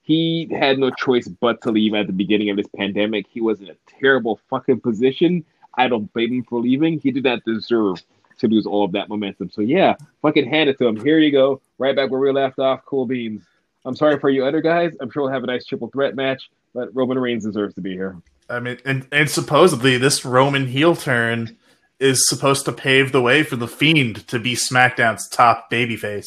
he 0.00 0.48
had 0.50 0.78
no 0.78 0.90
choice 0.90 1.28
but 1.28 1.60
to 1.60 1.70
leave 1.70 1.92
at 1.92 2.06
the 2.06 2.12
beginning 2.14 2.48
of 2.48 2.56
this 2.56 2.66
pandemic. 2.74 3.26
He 3.28 3.42
was 3.42 3.60
in 3.60 3.68
a 3.68 3.76
terrible 4.00 4.40
fucking 4.48 4.80
position. 4.80 5.44
I 5.74 5.88
don't 5.88 6.10
blame 6.14 6.32
him 6.32 6.44
for 6.44 6.58
leaving. 6.58 7.00
He 7.00 7.10
did 7.10 7.24
not 7.24 7.44
deserve 7.44 8.02
to 8.38 8.48
lose 8.48 8.64
all 8.64 8.82
of 8.82 8.92
that 8.92 9.10
momentum. 9.10 9.50
So 9.50 9.60
yeah, 9.60 9.94
fucking 10.22 10.48
hand 10.48 10.70
it 10.70 10.78
to 10.78 10.86
him. 10.86 10.96
Here 10.96 11.18
you 11.18 11.30
go, 11.30 11.60
right 11.76 11.94
back 11.94 12.10
where 12.10 12.20
we 12.20 12.32
left 12.32 12.58
off. 12.58 12.80
Cool 12.86 13.04
beans. 13.04 13.42
I'm 13.84 13.94
sorry 13.94 14.18
for 14.18 14.30
you 14.30 14.46
other 14.46 14.62
guys. 14.62 14.94
I'm 15.02 15.10
sure 15.10 15.24
we'll 15.24 15.32
have 15.32 15.44
a 15.44 15.48
nice 15.48 15.66
triple 15.66 15.88
threat 15.88 16.16
match, 16.16 16.50
but 16.72 16.94
Roman 16.96 17.18
Reigns 17.18 17.44
deserves 17.44 17.74
to 17.74 17.82
be 17.82 17.92
here. 17.92 18.16
I 18.48 18.58
mean, 18.58 18.78
and, 18.86 19.06
and 19.12 19.28
supposedly 19.28 19.98
this 19.98 20.24
Roman 20.24 20.66
heel 20.66 20.96
turn 20.96 21.58
is 22.00 22.28
supposed 22.28 22.64
to 22.66 22.72
pave 22.72 23.12
the 23.12 23.22
way 23.22 23.42
for 23.42 23.56
the 23.56 23.68
Fiend 23.68 24.26
to 24.28 24.38
be 24.38 24.54
SmackDown's 24.54 25.28
top 25.28 25.70
babyface. 25.70 26.26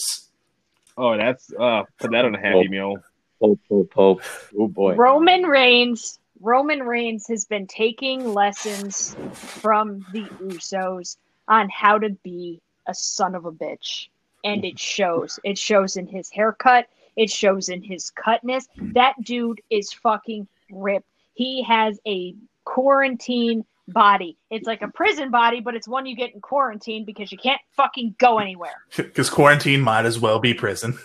Oh, 0.98 1.16
that's 1.18 1.52
uh, 1.54 1.84
put 2.00 2.12
that 2.12 2.26
on 2.26 2.36
a 2.36 2.40
happy 2.40 2.66
Oh. 2.68 2.70
meal. 2.70 2.96
Pope, 3.40 3.60
Pope, 3.70 3.92
Pope. 3.92 4.22
Oh 4.58 4.68
boy. 4.68 4.96
Roman 4.96 5.44
Reigns. 5.44 6.20
Roman 6.40 6.84
Reigns 6.84 7.28
has 7.28 7.46
been 7.46 7.68
taking 7.68 8.34
lessons 8.34 9.16
from 9.34 10.06
the 10.14 10.24
Usos 10.42 11.18
on 11.48 11.70
how 11.70 11.98
to 12.00 12.10
be 12.24 12.60
a 12.88 12.94
son 12.94 13.36
of 13.36 13.46
a 13.46 13.52
bitch. 13.52 14.08
And 14.44 14.64
it 14.66 14.80
shows. 14.80 15.40
It 15.44 15.58
shows 15.58 15.98
in 15.98 16.08
his 16.08 16.30
haircut. 16.32 16.88
It 17.16 17.30
shows 17.30 17.70
in 17.70 17.82
his 17.84 18.12
cutness. 18.12 18.68
That 18.78 19.16
dude 19.24 19.62
is 19.70 19.92
fucking 19.94 20.48
ripped. 20.72 21.08
He 21.34 21.64
has 21.64 22.00
a 22.08 22.34
quarantine 22.64 23.66
body. 23.88 24.38
It's 24.50 24.68
like 24.68 24.82
a 24.82 24.88
prison 24.88 25.32
body, 25.32 25.60
but 25.62 25.76
it's 25.76 25.88
one 25.88 26.06
you 26.06 26.16
get 26.16 26.34
in 26.34 26.42
quarantine 26.42 27.06
because 27.06 27.32
you 27.32 27.38
can't 27.38 27.62
fucking 27.72 28.16
go 28.18 28.40
anywhere. 28.40 28.84
Because 28.96 29.30
quarantine 29.30 29.82
might 29.82 30.06
as 30.06 30.20
well 30.20 30.40
be 30.40 30.54
prison. 30.54 30.98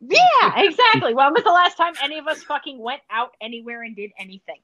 Yeah, 0.00 0.20
exactly. 0.56 1.14
when 1.14 1.32
was 1.32 1.44
the 1.44 1.50
last 1.50 1.76
time 1.76 1.94
any 2.02 2.18
of 2.18 2.26
us 2.26 2.42
fucking 2.44 2.78
went 2.78 3.02
out 3.10 3.34
anywhere 3.40 3.82
and 3.82 3.96
did 3.96 4.12
anything? 4.18 4.60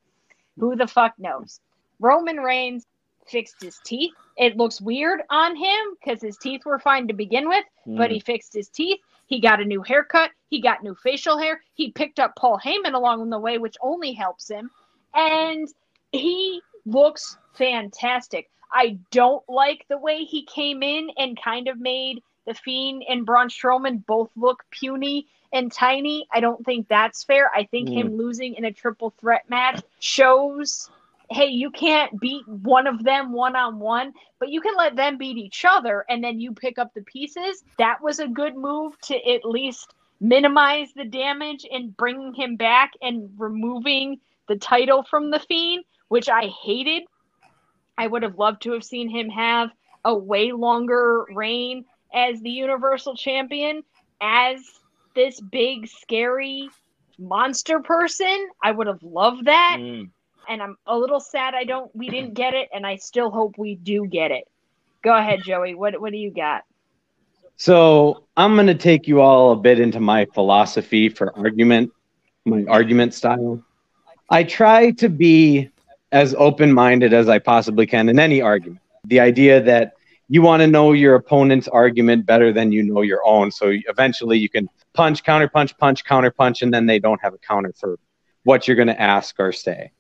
Who 0.59 0.77
the 0.77 0.87
fuck 0.87 1.15
knows? 1.19 1.61
Roman 1.99 2.37
Reigns 2.37 2.87
fixed 3.27 3.63
his 3.63 3.79
teeth. 3.85 4.13
It 4.37 4.57
looks 4.57 4.81
weird 4.81 5.23
on 5.31 5.57
him 5.57 5.97
because 5.99 6.21
his 6.21 6.37
teeth 6.37 6.63
were 6.65 6.79
fine 6.79 7.09
to 7.09 7.15
begin 7.15 7.49
with, 7.49 7.65
but 7.87 8.11
he 8.11 8.19
hmm. 8.19 8.25
fixed 8.25 8.55
his 8.55 8.69
teeth. 8.69 9.01
He 9.27 9.41
got 9.41 9.61
a 9.61 9.65
new 9.65 9.83
haircut. 9.83 10.31
He 10.51 10.61
got 10.61 10.83
new 10.83 10.95
facial 11.03 11.39
hair. 11.39 11.61
He 11.75 11.91
picked 11.91 12.21
up 12.21 12.37
Paul 12.37 12.61
Heyman 12.63 12.95
along 12.95 13.31
the 13.31 13.39
way, 13.39 13.59
which 13.59 13.77
only 13.81 14.13
helps 14.13 14.51
him. 14.51 14.71
And 15.15 15.69
he 16.13 16.61
looks 16.87 17.37
fantastic. 17.55 18.51
I 18.73 18.99
don't 19.11 19.49
like 19.49 19.87
the 19.89 19.99
way 19.99 20.25
he 20.25 20.45
came 20.45 20.83
in 20.83 21.11
and 21.17 21.41
kind 21.41 21.69
of 21.69 21.79
made 21.79 22.23
the 22.47 22.55
Fiend 22.55 23.05
and 23.09 23.25
Braun 23.25 23.49
Strowman 23.49 24.05
both 24.07 24.31
look 24.37 24.65
puny 24.71 25.27
and 25.53 25.71
tiny. 25.71 26.27
I 26.33 26.41
don't 26.41 26.65
think 26.65 26.89
that's 26.89 27.25
fair. 27.25 27.51
I 27.55 27.65
think 27.65 27.89
him 27.89 28.11
mm. 28.11 28.19
losing 28.19 28.55
in 28.55 28.65
a 28.65 28.73
triple 28.73 29.15
threat 29.21 29.49
match 29.49 29.83
shows 30.01 30.91
hey, 31.31 31.47
you 31.47 31.71
can't 31.71 32.21
beat 32.21 32.47
one 32.47 32.87
of 32.87 33.03
them 33.03 33.33
one 33.33 33.57
on 33.57 33.79
one, 33.79 34.13
but 34.39 34.51
you 34.51 34.61
can 34.61 34.77
let 34.77 34.95
them 34.95 35.17
beat 35.17 35.37
each 35.37 35.65
other 35.65 36.05
and 36.09 36.23
then 36.23 36.39
you 36.39 36.53
pick 36.53 36.79
up 36.79 36.93
the 36.95 37.03
pieces. 37.03 37.65
That 37.79 38.03
was 38.03 38.19
a 38.19 38.29
good 38.29 38.57
move 38.57 38.99
to 39.03 39.33
at 39.33 39.45
least 39.45 39.95
minimize 40.21 40.93
the 40.95 41.05
damage 41.05 41.67
and 41.71 41.97
bringing 41.97 42.35
him 42.35 42.57
back 42.57 42.93
and 43.03 43.31
removing 43.37 44.21
the 44.49 44.57
title 44.57 45.03
from 45.03 45.31
the 45.31 45.39
Fiend, 45.39 45.85
which 46.09 46.29
I 46.29 46.47
hated. 46.65 47.03
I 47.97 48.07
would 48.07 48.23
have 48.23 48.39
loved 48.39 48.63
to 48.63 48.73
have 48.73 48.85
seen 48.85 49.09
him 49.09 49.29
have 49.31 49.71
a 50.05 50.15
way 50.15 50.53
longer 50.53 51.25
reign 51.35 51.85
as 52.13 52.41
the 52.41 52.51
Universal 52.51 53.17
Champion, 53.17 53.83
as 54.21 54.61
this 55.15 55.41
big, 55.41 55.89
scary 55.89 56.69
monster 57.19 57.81
person. 57.81 58.49
I 58.63 58.71
would 58.73 58.87
have 58.87 59.03
loved 59.03 59.47
that 59.47 59.79
Mm. 59.79 60.11
and 60.49 60.63
I'm 60.63 60.77
a 60.87 60.97
little 60.97 61.21
sad 61.21 61.55
I 61.55 61.65
don't 61.65 61.95
we 61.95 62.11
didn't 62.11 62.35
get 62.35 62.55
it, 62.55 62.69
and 62.73 62.87
I 62.87 62.97
still 62.97 63.31
hope 63.31 63.57
we 63.59 63.77
do 63.77 64.07
get 64.07 64.31
it. 64.31 64.45
Go 65.03 65.15
ahead, 65.17 65.43
Joey. 65.43 65.75
What 65.75 66.01
what 66.01 66.13
do 66.13 66.19
you 66.19 66.33
got? 66.33 66.63
So 67.57 68.27
I'm 68.37 68.55
going 68.55 68.67
to 68.67 68.75
take 68.75 69.07
you 69.07 69.21
all 69.21 69.53
a 69.53 69.57
bit 69.57 69.81
into 69.81 70.01
my 70.01 70.27
philosophy 70.35 71.09
for 71.09 71.37
argument, 71.37 71.93
my 72.45 72.65
argument 72.69 73.15
style. 73.15 73.63
I 74.31 74.45
try 74.45 74.91
to 74.93 75.09
be 75.09 75.71
as 76.15 76.33
open 76.39 76.73
minded 76.73 77.13
as 77.13 77.29
I 77.29 77.41
possibly 77.41 77.87
can 77.87 78.09
in 78.09 78.21
any 78.21 78.41
argument. 78.41 78.81
The 79.05 79.19
idea 79.19 79.61
that 79.63 79.95
you 80.29 80.43
want 80.43 80.61
to 80.63 80.69
know 80.69 80.93
your 80.93 81.17
opponent's 81.17 81.67
argument 81.67 82.25
better 82.25 82.53
than 82.53 82.71
you 82.71 82.85
know 82.85 83.03
your 83.03 83.21
own. 83.27 83.51
So 83.51 83.73
eventually 83.89 84.39
you 84.39 84.49
can 84.49 84.71
punch, 84.95 85.25
counter 85.25 85.49
punch, 85.49 85.77
punch, 85.77 86.05
counter 86.05 86.31
punch, 86.31 86.63
and 86.63 86.73
then 86.73 86.87
they 86.87 87.01
don't 87.01 87.21
have 87.21 87.35
a 87.35 87.39
counter 87.39 87.75
for 87.77 87.99
what 88.45 88.67
you're 88.67 88.77
going 88.77 88.89
to 88.89 89.03
ask 89.03 89.35
or 89.41 89.51
say. 89.51 89.91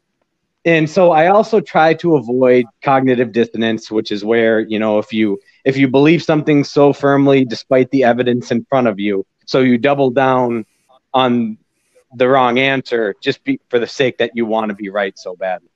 And 0.64 0.88
so 0.88 1.10
I 1.10 1.26
also 1.26 1.60
try 1.60 1.94
to 1.94 2.14
avoid 2.14 2.64
cognitive 2.80 3.32
dissonance, 3.32 3.90
which 3.90 4.12
is 4.12 4.24
where, 4.24 4.60
you 4.60 4.78
know, 4.78 4.98
if 5.00 5.12
you 5.12 5.40
if 5.64 5.76
you 5.76 5.88
believe 5.88 6.22
something 6.22 6.62
so 6.62 6.92
firmly 6.92 7.44
despite 7.44 7.90
the 7.90 8.04
evidence 8.04 8.52
in 8.52 8.64
front 8.66 8.86
of 8.86 9.00
you, 9.00 9.26
so 9.46 9.60
you 9.60 9.78
double 9.78 10.10
down 10.10 10.64
on 11.12 11.58
the 12.14 12.28
wrong 12.28 12.58
answer 12.60 13.14
just 13.20 13.42
be, 13.42 13.60
for 13.68 13.80
the 13.80 13.86
sake 13.86 14.18
that 14.18 14.30
you 14.34 14.46
want 14.46 14.68
to 14.68 14.74
be 14.74 14.88
right 14.88 15.18
so 15.18 15.34
badly. 15.34 15.68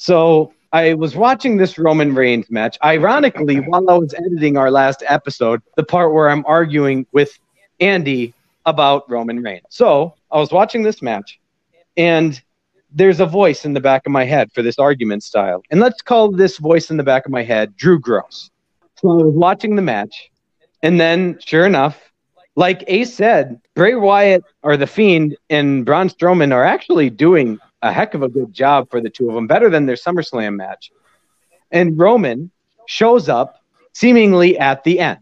So 0.00 0.54
I 0.72 0.94
was 0.94 1.14
watching 1.14 1.58
this 1.58 1.78
Roman 1.78 2.14
Reigns 2.14 2.50
match. 2.50 2.78
Ironically, 2.82 3.56
while 3.56 3.90
I 3.90 3.98
was 3.98 4.14
editing 4.14 4.56
our 4.56 4.70
last 4.70 5.02
episode, 5.06 5.60
the 5.76 5.84
part 5.84 6.14
where 6.14 6.30
I'm 6.30 6.42
arguing 6.46 7.06
with 7.12 7.38
Andy 7.80 8.32
about 8.64 9.08
Roman 9.10 9.42
Reigns. 9.42 9.66
So 9.68 10.14
I 10.30 10.38
was 10.38 10.52
watching 10.52 10.82
this 10.82 11.02
match, 11.02 11.38
and 11.98 12.40
there's 12.90 13.20
a 13.20 13.26
voice 13.26 13.66
in 13.66 13.74
the 13.74 13.80
back 13.80 14.06
of 14.06 14.12
my 14.12 14.24
head 14.24 14.50
for 14.54 14.62
this 14.62 14.78
argument 14.78 15.22
style. 15.22 15.62
And 15.70 15.80
let's 15.80 16.00
call 16.00 16.32
this 16.32 16.56
voice 16.56 16.90
in 16.90 16.96
the 16.96 17.04
back 17.04 17.26
of 17.26 17.30
my 17.30 17.42
head 17.42 17.76
Drew 17.76 18.00
Gross. 18.00 18.50
So 18.96 19.10
I 19.10 19.22
was 19.22 19.34
watching 19.34 19.76
the 19.76 19.82
match, 19.82 20.30
and 20.82 20.98
then 20.98 21.38
sure 21.44 21.66
enough, 21.66 22.10
like 22.56 22.84
Ace 22.86 23.12
said, 23.12 23.60
Bray 23.74 23.96
Wyatt 23.96 24.44
or 24.62 24.78
The 24.78 24.86
Fiend 24.86 25.36
and 25.50 25.84
Braun 25.84 26.08
Strowman 26.08 26.54
are 26.54 26.64
actually 26.64 27.10
doing 27.10 27.58
a 27.82 27.92
heck 27.92 28.14
of 28.14 28.22
a 28.22 28.28
good 28.28 28.52
job 28.52 28.90
for 28.90 29.00
the 29.00 29.10
two 29.10 29.28
of 29.28 29.34
them, 29.34 29.46
better 29.46 29.70
than 29.70 29.86
their 29.86 29.96
SummerSlam 29.96 30.56
match. 30.56 30.92
And 31.70 31.98
Roman 31.98 32.50
shows 32.86 33.28
up 33.28 33.62
seemingly 33.92 34.58
at 34.58 34.84
the 34.84 35.00
end 35.00 35.20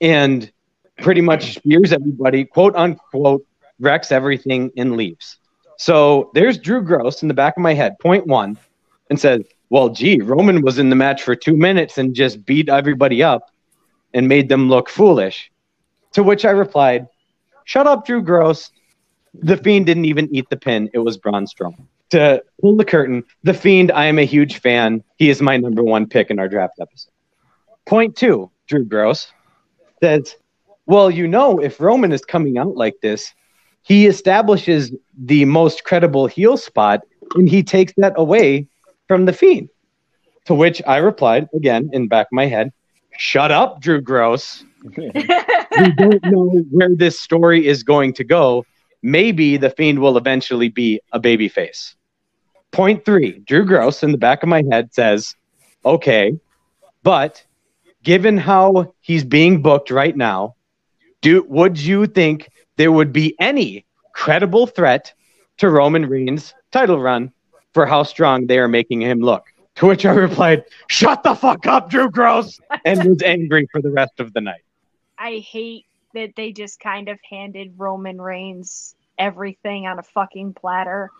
and 0.00 0.50
pretty 0.98 1.20
much 1.20 1.54
spears 1.54 1.92
everybody, 1.92 2.44
quote 2.44 2.76
unquote, 2.76 3.44
wrecks 3.80 4.12
everything 4.12 4.70
and 4.76 4.96
leaves. 4.96 5.38
So 5.78 6.30
there's 6.34 6.58
Drew 6.58 6.82
Gross 6.82 7.22
in 7.22 7.28
the 7.28 7.34
back 7.34 7.56
of 7.56 7.62
my 7.62 7.74
head, 7.74 7.98
point 7.98 8.26
one, 8.26 8.58
and 9.10 9.18
says, 9.18 9.42
Well, 9.70 9.88
gee, 9.88 10.20
Roman 10.20 10.62
was 10.62 10.78
in 10.78 10.90
the 10.90 10.96
match 10.96 11.22
for 11.22 11.34
two 11.34 11.56
minutes 11.56 11.98
and 11.98 12.14
just 12.14 12.44
beat 12.44 12.68
everybody 12.68 13.22
up 13.22 13.50
and 14.14 14.28
made 14.28 14.48
them 14.48 14.68
look 14.68 14.88
foolish. 14.88 15.50
To 16.12 16.22
which 16.22 16.44
I 16.44 16.50
replied, 16.50 17.08
Shut 17.64 17.86
up, 17.86 18.06
Drew 18.06 18.22
Gross. 18.22 18.70
The 19.34 19.56
Fiend 19.56 19.86
didn't 19.86 20.04
even 20.04 20.34
eat 20.34 20.48
the 20.50 20.56
pin. 20.56 20.90
It 20.92 20.98
was 20.98 21.16
Braun 21.16 21.46
Strowman. 21.46 21.86
To 22.10 22.42
pull 22.60 22.76
the 22.76 22.84
curtain, 22.84 23.24
The 23.42 23.54
Fiend, 23.54 23.90
I 23.90 24.04
am 24.06 24.18
a 24.18 24.24
huge 24.24 24.60
fan. 24.60 25.02
He 25.16 25.30
is 25.30 25.40
my 25.40 25.56
number 25.56 25.82
one 25.82 26.06
pick 26.06 26.30
in 26.30 26.38
our 26.38 26.48
draft 26.48 26.74
episode. 26.80 27.12
Point 27.86 28.16
two, 28.16 28.50
Drew 28.66 28.84
Gross 28.84 29.32
says, 30.02 30.36
Well, 30.86 31.10
you 31.10 31.26
know, 31.26 31.58
if 31.58 31.80
Roman 31.80 32.12
is 32.12 32.24
coming 32.24 32.58
out 32.58 32.76
like 32.76 32.94
this, 33.00 33.32
he 33.82 34.06
establishes 34.06 34.92
the 35.16 35.44
most 35.46 35.84
credible 35.84 36.26
heel 36.26 36.56
spot 36.56 37.00
and 37.34 37.48
he 37.48 37.62
takes 37.62 37.92
that 37.96 38.12
away 38.16 38.68
from 39.08 39.24
The 39.24 39.32
Fiend. 39.32 39.68
To 40.46 40.54
which 40.54 40.82
I 40.86 40.98
replied, 40.98 41.48
again, 41.54 41.88
in 41.92 42.08
back 42.08 42.26
of 42.26 42.32
my 42.32 42.46
head, 42.46 42.72
Shut 43.16 43.50
up, 43.50 43.80
Drew 43.80 44.00
Gross 44.00 44.64
we 44.96 45.92
don't 45.96 46.24
know 46.24 46.64
where 46.70 46.94
this 46.94 47.20
story 47.20 47.66
is 47.66 47.82
going 47.82 48.12
to 48.14 48.24
go. 48.24 48.64
Maybe 49.02 49.56
the 49.56 49.70
Fiend 49.70 49.98
will 49.98 50.16
eventually 50.16 50.68
be 50.68 51.00
a 51.12 51.20
babyface. 51.20 51.94
Point 52.70 53.04
three 53.04 53.40
Drew 53.40 53.64
Gross 53.64 54.02
in 54.02 54.12
the 54.12 54.18
back 54.18 54.42
of 54.42 54.48
my 54.48 54.62
head 54.70 54.94
says, 54.94 55.34
okay, 55.84 56.38
but 57.02 57.44
given 58.02 58.38
how 58.38 58.94
he's 59.00 59.24
being 59.24 59.62
booked 59.62 59.90
right 59.90 60.16
now, 60.16 60.54
do 61.20 61.44
would 61.48 61.78
you 61.78 62.06
think 62.06 62.50
there 62.76 62.92
would 62.92 63.12
be 63.12 63.36
any 63.40 63.84
credible 64.12 64.66
threat 64.66 65.12
to 65.58 65.70
Roman 65.70 66.06
Reigns' 66.06 66.54
title 66.70 67.00
run 67.00 67.32
for 67.74 67.86
how 67.86 68.02
strong 68.02 68.46
they 68.46 68.58
are 68.58 68.68
making 68.68 69.02
him 69.02 69.20
look? 69.20 69.44
To 69.76 69.86
which 69.86 70.04
I 70.04 70.12
replied, 70.12 70.64
Shut 70.88 71.22
the 71.22 71.34
fuck 71.34 71.66
up, 71.66 71.88
Drew 71.88 72.10
Gross, 72.10 72.60
and 72.84 73.02
was 73.04 73.22
angry 73.22 73.66
for 73.72 73.80
the 73.80 73.90
rest 73.90 74.20
of 74.20 74.32
the 74.34 74.40
night. 74.40 74.62
I 75.18 75.36
hate 75.38 75.86
that 76.14 76.34
they 76.36 76.52
just 76.52 76.80
kind 76.80 77.08
of 77.08 77.18
handed 77.28 77.74
Roman 77.76 78.20
Reigns 78.20 78.94
everything 79.18 79.86
on 79.86 79.98
a 79.98 80.02
fucking 80.02 80.54
platter 80.54 81.10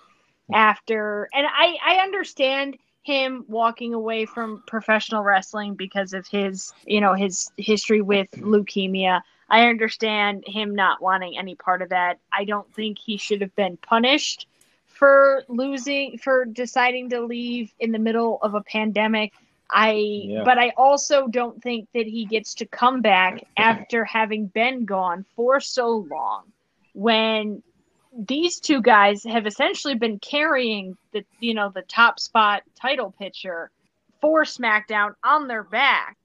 after 0.53 1.29
and 1.33 1.47
I 1.47 1.77
I 1.85 1.97
understand 2.03 2.77
him 3.03 3.45
walking 3.49 3.95
away 3.95 4.27
from 4.27 4.63
professional 4.67 5.23
wrestling 5.23 5.75
because 5.75 6.13
of 6.13 6.27
his 6.27 6.73
you 6.87 7.01
know 7.01 7.15
his 7.15 7.51
history 7.57 8.01
with 8.01 8.31
leukemia. 8.33 9.23
I 9.49 9.69
understand 9.69 10.45
him 10.47 10.75
not 10.75 11.03
wanting 11.03 11.37
any 11.37 11.55
part 11.55 11.83
of 11.83 11.91
that. 11.91 12.19
I 12.33 12.45
don't 12.45 12.73
think 12.75 12.99
he 12.99 13.17
should 13.17 13.41
have 13.41 13.55
been 13.55 13.77
punished 13.77 14.47
for 14.87 15.43
losing 15.49 16.19
for 16.19 16.45
deciding 16.45 17.11
to 17.11 17.21
leave 17.21 17.75
in 17.81 17.93
the 17.93 17.99
middle 17.99 18.39
of 18.43 18.55
a 18.55 18.63
pandemic. 18.63 19.33
I 19.73 20.43
but 20.45 20.59
I 20.59 20.73
also 20.77 21.27
don't 21.27 21.63
think 21.63 21.89
that 21.95 22.07
he 22.07 22.27
gets 22.27 22.55
to 22.55 22.67
come 22.67 23.01
back 23.01 23.45
after 23.57 24.05
having 24.05 24.47
been 24.47 24.85
gone 24.85 25.25
for 25.35 25.61
so 25.61 26.07
long 26.11 26.45
when 26.95 27.63
these 28.15 28.61
two 28.61 28.83
guys 28.83 29.25
have 29.25 29.47
essentially 29.47 29.95
been 29.95 30.19
carrying 30.19 30.97
the 31.13 31.25
you 31.41 31.55
know 31.55 31.71
the 31.75 31.83
top 31.83 32.21
spot 32.21 32.63
title 32.81 33.15
picture 33.19 33.71
for 34.21 34.45
SmackDown 34.45 35.15
on 35.25 35.49
their 35.49 35.65
back 35.65 36.17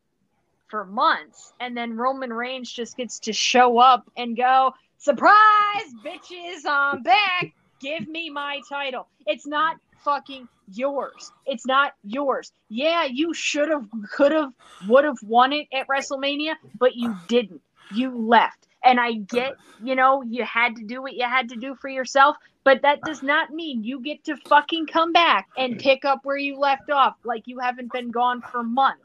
for 0.68 0.86
months. 0.86 1.54
And 1.60 1.76
then 1.76 1.98
Roman 1.98 2.32
Reigns 2.32 2.72
just 2.72 2.98
gets 2.98 3.20
to 3.22 3.34
show 3.34 3.80
up 3.80 4.10
and 4.18 4.38
go 4.38 4.74
surprise 4.98 5.94
bitches 6.06 6.66
I'm 6.68 7.02
back. 7.04 7.54
Give 7.80 8.08
me 8.08 8.30
my 8.30 8.62
title. 8.68 9.08
It's 9.26 9.46
not 9.46 9.78
fucking 10.04 10.48
yours 10.74 11.32
it's 11.46 11.66
not 11.66 11.94
yours 12.04 12.52
yeah 12.70 13.06
you 13.06 13.34
should 13.34 13.70
have 13.70 13.86
could 14.12 14.32
have 14.32 14.52
would 14.88 15.06
have 15.06 15.18
won 15.24 15.54
it 15.54 15.68
at 15.74 15.88
WrestleMania 15.88 16.54
but 16.78 16.96
you 16.96 17.16
didn't 17.28 17.62
you 17.94 18.18
left 18.18 18.68
and 18.84 19.00
I 19.00 19.14
get 19.14 19.54
you 19.84 19.96
know 19.96 20.22
you 20.24 20.44
had 20.44 20.76
to 20.76 20.84
do 20.84 21.02
what 21.02 21.14
you 21.14 21.24
had 21.26 21.50
to 21.50 21.56
do 21.56 21.76
for 21.76 21.88
yourself 21.90 22.36
but 22.66 22.82
that 22.82 23.00
does 23.02 23.24
not 23.24 23.52
mean 23.52 23.84
you 23.84 24.02
get 24.02 24.24
to 24.26 24.36
fucking 24.48 24.88
come 24.88 25.14
back 25.14 25.48
and 25.58 25.80
pick 25.80 26.04
up 26.04 26.20
where 26.24 26.38
you 26.38 26.60
left 26.60 26.90
off 26.92 27.16
like 27.24 27.44
you 27.46 27.60
haven't 27.60 27.92
been 27.94 28.12
gone 28.12 28.42
for 28.52 28.62
months 28.64 29.02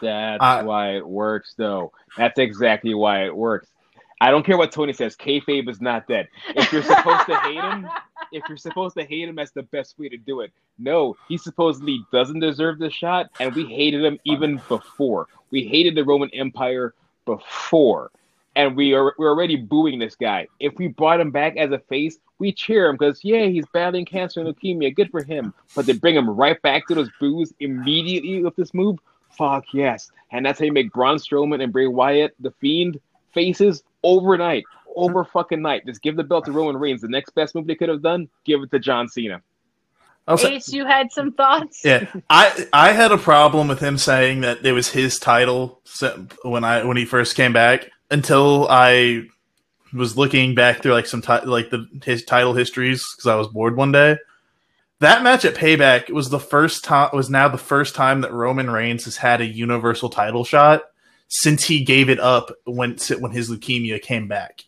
That's 0.00 0.42
Uh, 0.42 0.62
why 0.64 0.96
it 0.96 1.06
works, 1.06 1.54
though. 1.56 1.92
That's 2.16 2.38
exactly 2.38 2.94
why 2.94 3.26
it 3.26 3.34
works. 3.36 3.68
I 4.20 4.30
don't 4.30 4.44
care 4.44 4.56
what 4.56 4.72
Tony 4.72 4.92
says. 4.92 5.16
Kayfabe 5.16 5.68
is 5.68 5.80
not 5.80 6.06
dead. 6.08 6.28
If 6.48 6.72
you're 6.72 6.82
supposed 6.82 7.26
to 7.26 7.36
hate 7.40 7.60
him, 7.62 7.88
if 8.34 8.42
you're 8.48 8.58
supposed 8.58 8.96
to 8.96 9.04
hate 9.04 9.28
him, 9.28 9.36
that's 9.36 9.52
the 9.52 9.62
best 9.62 9.98
way 9.98 10.08
to 10.08 10.16
do 10.16 10.40
it. 10.40 10.52
No, 10.78 11.16
he 11.28 11.38
supposedly 11.38 12.04
doesn't 12.12 12.40
deserve 12.40 12.78
the 12.78 12.90
shot, 12.90 13.30
and 13.40 13.54
we 13.54 13.64
hated 13.64 14.04
him 14.04 14.18
even 14.24 14.60
before. 14.68 15.28
We 15.50 15.64
hated 15.64 15.94
the 15.94 16.04
Roman 16.04 16.30
Empire 16.34 16.94
before, 17.24 18.10
and 18.56 18.76
we 18.76 18.92
are 18.94 19.14
we're 19.18 19.30
already 19.30 19.56
booing 19.56 19.98
this 19.98 20.16
guy. 20.16 20.48
If 20.60 20.74
we 20.76 20.88
brought 20.88 21.20
him 21.20 21.30
back 21.30 21.56
as 21.56 21.70
a 21.70 21.78
face, 21.78 22.18
we 22.38 22.52
cheer 22.52 22.88
him 22.88 22.96
because 22.96 23.20
yeah, 23.22 23.46
he's 23.46 23.66
battling 23.72 24.04
cancer 24.04 24.40
and 24.40 24.54
leukemia. 24.54 24.94
Good 24.94 25.10
for 25.10 25.22
him. 25.22 25.54
But 25.74 25.86
to 25.86 25.94
bring 25.94 26.16
him 26.16 26.28
right 26.28 26.60
back 26.62 26.86
to 26.88 26.94
those 26.94 27.10
boos 27.20 27.52
immediately 27.60 28.42
with 28.42 28.56
this 28.56 28.74
move, 28.74 28.98
fuck 29.30 29.64
yes. 29.72 30.10
And 30.32 30.44
that's 30.44 30.58
how 30.58 30.64
you 30.64 30.72
make 30.72 30.92
Braun 30.92 31.18
Strowman 31.18 31.62
and 31.62 31.72
Bray 31.72 31.86
Wyatt 31.86 32.34
the 32.40 32.50
Fiend 32.60 33.00
faces 33.32 33.82
overnight. 34.02 34.64
Over 34.96 35.24
fucking 35.24 35.62
night. 35.62 35.86
Just 35.86 36.02
give 36.02 36.16
the 36.16 36.24
belt 36.24 36.44
to 36.46 36.52
Roman 36.52 36.76
Reigns. 36.76 37.00
The 37.00 37.08
next 37.08 37.34
best 37.34 37.54
move 37.54 37.66
they 37.66 37.74
could 37.74 37.88
have 37.88 38.02
done, 38.02 38.28
give 38.44 38.62
it 38.62 38.70
to 38.70 38.78
John 38.78 39.08
Cena. 39.08 39.42
I'll 40.26 40.38
say, 40.38 40.54
Ace, 40.54 40.72
you 40.72 40.86
had 40.86 41.12
some 41.12 41.32
thoughts? 41.32 41.82
yeah, 41.84 42.06
I 42.30 42.66
I 42.72 42.92
had 42.92 43.12
a 43.12 43.18
problem 43.18 43.68
with 43.68 43.80
him 43.80 43.98
saying 43.98 44.40
that 44.40 44.64
it 44.64 44.72
was 44.72 44.88
his 44.88 45.18
title 45.18 45.80
when 46.42 46.64
I 46.64 46.84
when 46.84 46.96
he 46.96 47.04
first 47.04 47.36
came 47.36 47.52
back 47.52 47.90
until 48.10 48.66
I 48.68 49.24
was 49.92 50.16
looking 50.16 50.54
back 50.54 50.82
through 50.82 50.94
like 50.94 51.06
some 51.06 51.20
ti- 51.20 51.44
like 51.44 51.70
the 51.70 51.86
his 52.04 52.24
title 52.24 52.54
histories 52.54 53.04
because 53.14 53.28
I 53.28 53.36
was 53.36 53.48
bored 53.48 53.76
one 53.76 53.92
day. 53.92 54.16
That 55.00 55.22
match 55.22 55.44
at 55.44 55.54
Payback 55.54 56.08
was 56.08 56.30
the 56.30 56.40
first 56.40 56.84
time 56.84 57.10
was 57.12 57.28
now 57.28 57.48
the 57.48 57.58
first 57.58 57.94
time 57.94 58.22
that 58.22 58.32
Roman 58.32 58.70
Reigns 58.70 59.04
has 59.04 59.18
had 59.18 59.42
a 59.42 59.46
Universal 59.46 60.08
title 60.10 60.44
shot 60.44 60.84
since 61.28 61.64
he 61.64 61.84
gave 61.84 62.08
it 62.08 62.20
up 62.20 62.50
when 62.64 62.96
when 63.18 63.32
his 63.32 63.50
leukemia 63.50 64.00
came 64.00 64.28
back. 64.28 64.64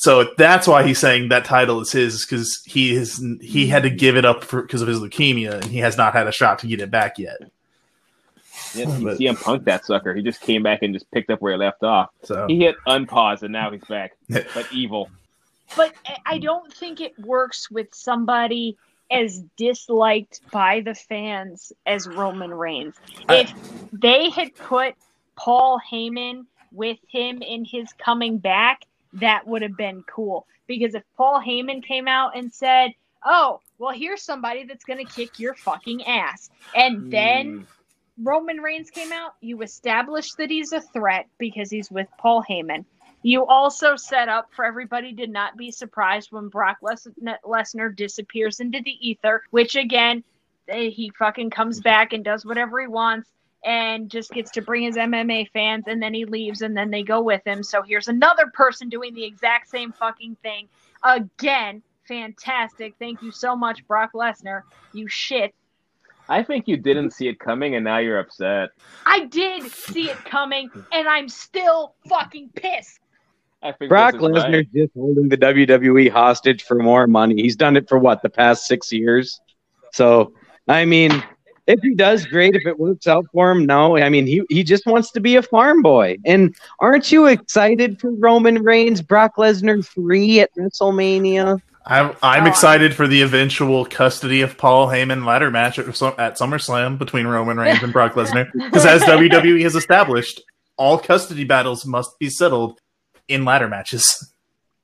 So 0.00 0.32
that's 0.38 0.66
why 0.66 0.82
he's 0.86 0.98
saying 0.98 1.28
that 1.28 1.44
title 1.44 1.78
is 1.82 1.92
his 1.92 2.24
because 2.24 2.62
he 2.64 2.94
is 2.94 3.22
he 3.42 3.66
had 3.66 3.82
to 3.82 3.90
give 3.90 4.16
it 4.16 4.24
up 4.24 4.40
because 4.50 4.80
of 4.80 4.88
his 4.88 4.98
leukemia 4.98 5.56
and 5.56 5.64
he 5.66 5.76
has 5.80 5.98
not 5.98 6.14
had 6.14 6.26
a 6.26 6.32
shot 6.32 6.58
to 6.60 6.66
get 6.66 6.80
it 6.80 6.90
back 6.90 7.18
yet. 7.18 7.36
Yeah, 8.74 8.86
oh, 8.88 9.04
But- 9.04 9.18
CM 9.18 9.38
Punk 9.38 9.64
that 9.64 9.84
sucker. 9.84 10.14
He 10.14 10.22
just 10.22 10.40
came 10.40 10.62
back 10.62 10.82
and 10.82 10.94
just 10.94 11.10
picked 11.10 11.28
up 11.28 11.42
where 11.42 11.52
he 11.52 11.58
left 11.58 11.82
off. 11.82 12.08
So 12.22 12.46
He 12.46 12.58
hit 12.60 12.76
unpause 12.86 13.42
and 13.42 13.52
now 13.52 13.70
he's 13.70 13.84
back. 13.84 14.12
but 14.30 14.66
evil. 14.72 15.10
But 15.76 15.92
I- 16.06 16.16
I 16.24 16.38
don't 16.38 16.72
think 16.72 17.02
it 17.02 17.18
works 17.18 17.70
with 17.70 17.88
somebody 17.92 18.78
as 19.10 19.40
disliked 19.58 20.40
by 20.50 20.80
the 20.80 20.94
fans 20.94 21.74
as 21.84 22.06
Roman 22.06 22.54
Reigns. 22.54 22.94
I- 23.28 23.36
if 23.40 23.52
they 23.92 24.30
had 24.30 24.54
put 24.54 24.94
Paul 25.36 25.78
Heyman 25.92 26.46
with 26.72 26.98
him 27.06 27.42
in 27.42 27.66
his 27.66 27.92
coming 27.98 28.38
back, 28.38 28.86
that 29.14 29.46
would 29.46 29.62
have 29.62 29.76
been 29.76 30.02
cool. 30.04 30.46
Because 30.66 30.94
if 30.94 31.02
Paul 31.16 31.40
Heyman 31.42 31.82
came 31.84 32.08
out 32.08 32.36
and 32.36 32.52
said, 32.52 32.92
Oh, 33.24 33.60
well, 33.78 33.92
here's 33.92 34.22
somebody 34.22 34.64
that's 34.64 34.84
going 34.84 35.04
to 35.04 35.12
kick 35.12 35.38
your 35.38 35.54
fucking 35.54 36.06
ass. 36.06 36.50
And 36.74 37.10
then 37.10 37.46
Mm. 37.46 37.66
Roman 38.22 38.58
Reigns 38.58 38.90
came 38.90 39.12
out, 39.12 39.32
you 39.40 39.62
established 39.62 40.36
that 40.38 40.50
he's 40.50 40.72
a 40.72 40.80
threat 40.80 41.26
because 41.38 41.70
he's 41.70 41.90
with 41.90 42.08
Paul 42.18 42.44
Heyman. 42.48 42.84
You 43.22 43.46
also 43.46 43.96
set 43.96 44.28
up 44.28 44.48
for 44.54 44.64
everybody 44.64 45.14
to 45.16 45.26
not 45.26 45.56
be 45.56 45.70
surprised 45.70 46.32
when 46.32 46.48
Brock 46.48 46.78
Les- 46.82 47.06
Lesnar 47.44 47.94
disappears 47.94 48.60
into 48.60 48.80
the 48.82 49.08
ether, 49.08 49.42
which 49.50 49.76
again, 49.76 50.24
eh, 50.68 50.90
he 50.90 51.10
fucking 51.18 51.50
comes 51.50 51.80
back 51.82 52.12
and 52.12 52.24
does 52.24 52.44
whatever 52.44 52.80
he 52.80 52.86
wants 52.86 53.28
and 53.64 54.10
just 54.10 54.30
gets 54.30 54.50
to 54.52 54.62
bring 54.62 54.84
his 54.84 54.96
MMA 54.96 55.50
fans 55.50 55.84
and 55.86 56.02
then 56.02 56.14
he 56.14 56.24
leaves 56.24 56.62
and 56.62 56.76
then 56.76 56.90
they 56.90 57.02
go 57.02 57.20
with 57.20 57.46
him. 57.46 57.62
So 57.62 57.82
here's 57.82 58.08
another 58.08 58.46
person 58.54 58.88
doing 58.88 59.14
the 59.14 59.24
exact 59.24 59.68
same 59.68 59.92
fucking 59.92 60.36
thing 60.42 60.68
again. 61.04 61.82
Fantastic. 62.08 62.94
Thank 62.98 63.22
you 63.22 63.30
so 63.30 63.54
much, 63.54 63.86
Brock 63.86 64.12
Lesnar. 64.14 64.62
You 64.92 65.08
shit. 65.08 65.54
I 66.28 66.42
think 66.42 66.68
you 66.68 66.76
didn't 66.76 67.10
see 67.10 67.28
it 67.28 67.38
coming 67.38 67.74
and 67.74 67.84
now 67.84 67.98
you're 67.98 68.18
upset. 68.18 68.70
I 69.04 69.26
did 69.26 69.70
see 69.70 70.10
it 70.10 70.16
coming, 70.24 70.70
and 70.92 71.08
I'm 71.08 71.28
still 71.28 71.94
fucking 72.08 72.50
pissed. 72.54 73.00
I 73.62 73.72
think 73.72 73.90
Brock 73.90 74.14
this 74.14 74.22
is 74.22 74.30
right. 74.30 74.68
Just 74.72 74.92
holding 74.94 75.28
the 75.28 75.36
WWE 75.36 76.10
hostage 76.10 76.62
for 76.62 76.76
more 76.76 77.06
money. 77.06 77.34
He's 77.42 77.56
done 77.56 77.76
it 77.76 77.88
for 77.88 77.98
what 77.98 78.22
the 78.22 78.30
past 78.30 78.66
six 78.66 78.92
years. 78.92 79.40
So, 79.92 80.32
I 80.66 80.84
mean, 80.84 81.22
if 81.70 81.80
he 81.82 81.94
does, 81.94 82.26
great. 82.26 82.54
If 82.54 82.66
it 82.66 82.78
works 82.78 83.06
out 83.06 83.26
for 83.32 83.50
him, 83.50 83.64
no. 83.66 83.96
I 83.96 84.08
mean, 84.08 84.26
he 84.26 84.42
he 84.50 84.62
just 84.62 84.86
wants 84.86 85.10
to 85.12 85.20
be 85.20 85.36
a 85.36 85.42
farm 85.42 85.82
boy. 85.82 86.18
And 86.24 86.54
aren't 86.80 87.10
you 87.12 87.26
excited 87.26 88.00
for 88.00 88.10
Roman 88.12 88.62
Reigns, 88.62 89.02
Brock 89.02 89.36
Lesnar 89.36 89.84
three 89.86 90.40
at 90.40 90.54
WrestleMania? 90.54 91.60
I'm 91.86 92.14
I'm 92.22 92.44
Oh, 92.44 92.48
excited 92.48 92.94
for 92.94 93.06
the 93.08 93.22
eventual 93.22 93.84
custody 93.86 94.42
of 94.42 94.58
Paul 94.58 94.86
Heyman 94.88 95.24
ladder 95.24 95.50
match 95.50 95.78
at, 95.78 95.94
Sum- 95.96 96.14
at 96.18 96.36
SummerSlam 96.38 96.98
between 96.98 97.26
Roman 97.26 97.56
Reigns 97.56 97.82
and 97.82 97.92
Brock 97.92 98.12
Lesnar 98.14 98.50
because 98.54 98.84
as 98.84 99.02
WWE 99.02 99.62
has 99.62 99.74
established, 99.74 100.42
all 100.76 100.98
custody 100.98 101.44
battles 101.44 101.86
must 101.86 102.18
be 102.18 102.28
settled 102.28 102.78
in 103.28 103.44
ladder 103.44 103.66
matches. 103.68 104.32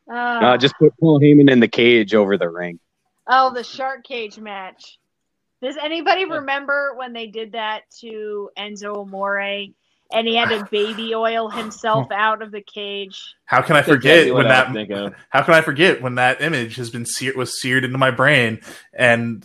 Oh, 0.09 0.15
Uh, 0.15 0.57
just 0.57 0.75
put 0.79 0.93
Paul 1.01 1.21
Heyman 1.21 1.51
in 1.51 1.61
the 1.61 1.69
cage 1.69 2.15
over 2.15 2.39
the 2.39 2.49
ring. 2.49 2.79
oh, 3.29 3.53
the 3.53 3.63
shark 3.65 4.05
cage 4.05 4.39
match. 4.39 4.99
Does 5.63 5.77
anybody 5.83 6.25
remember 6.25 6.95
when 6.97 7.13
they 7.13 7.27
did 7.29 7.53
that 7.53 7.83
to 8.01 8.51
Enzo 8.59 8.99
Amore 8.99 9.39
and 10.13 10.29
he 10.29 10.37
had 10.37 10.51
to 10.51 10.65
baby 10.71 11.15
oil 11.15 11.49
himself 11.51 12.09
out 12.13 12.43
of 12.43 12.53
the 12.53 12.61
cage? 12.61 13.35
How 13.47 13.63
can 13.63 13.75
I 13.77 13.83
forget 13.83 14.33
when 14.33 14.47
I 14.47 14.49
that? 14.51 14.73
was 14.73 14.91
of. 14.91 15.15
How 15.31 15.43
can 15.43 15.55
I 15.55 15.63
forget 15.63 16.03
when 16.03 16.17
that 16.17 16.41
image 16.43 16.77
has 16.77 16.91
been 16.91 17.07
seared 17.07 17.37
was 17.37 17.61
seared 17.61 17.85
into 17.85 17.99
my 17.99 18.11
brain 18.11 18.61
and 18.93 19.45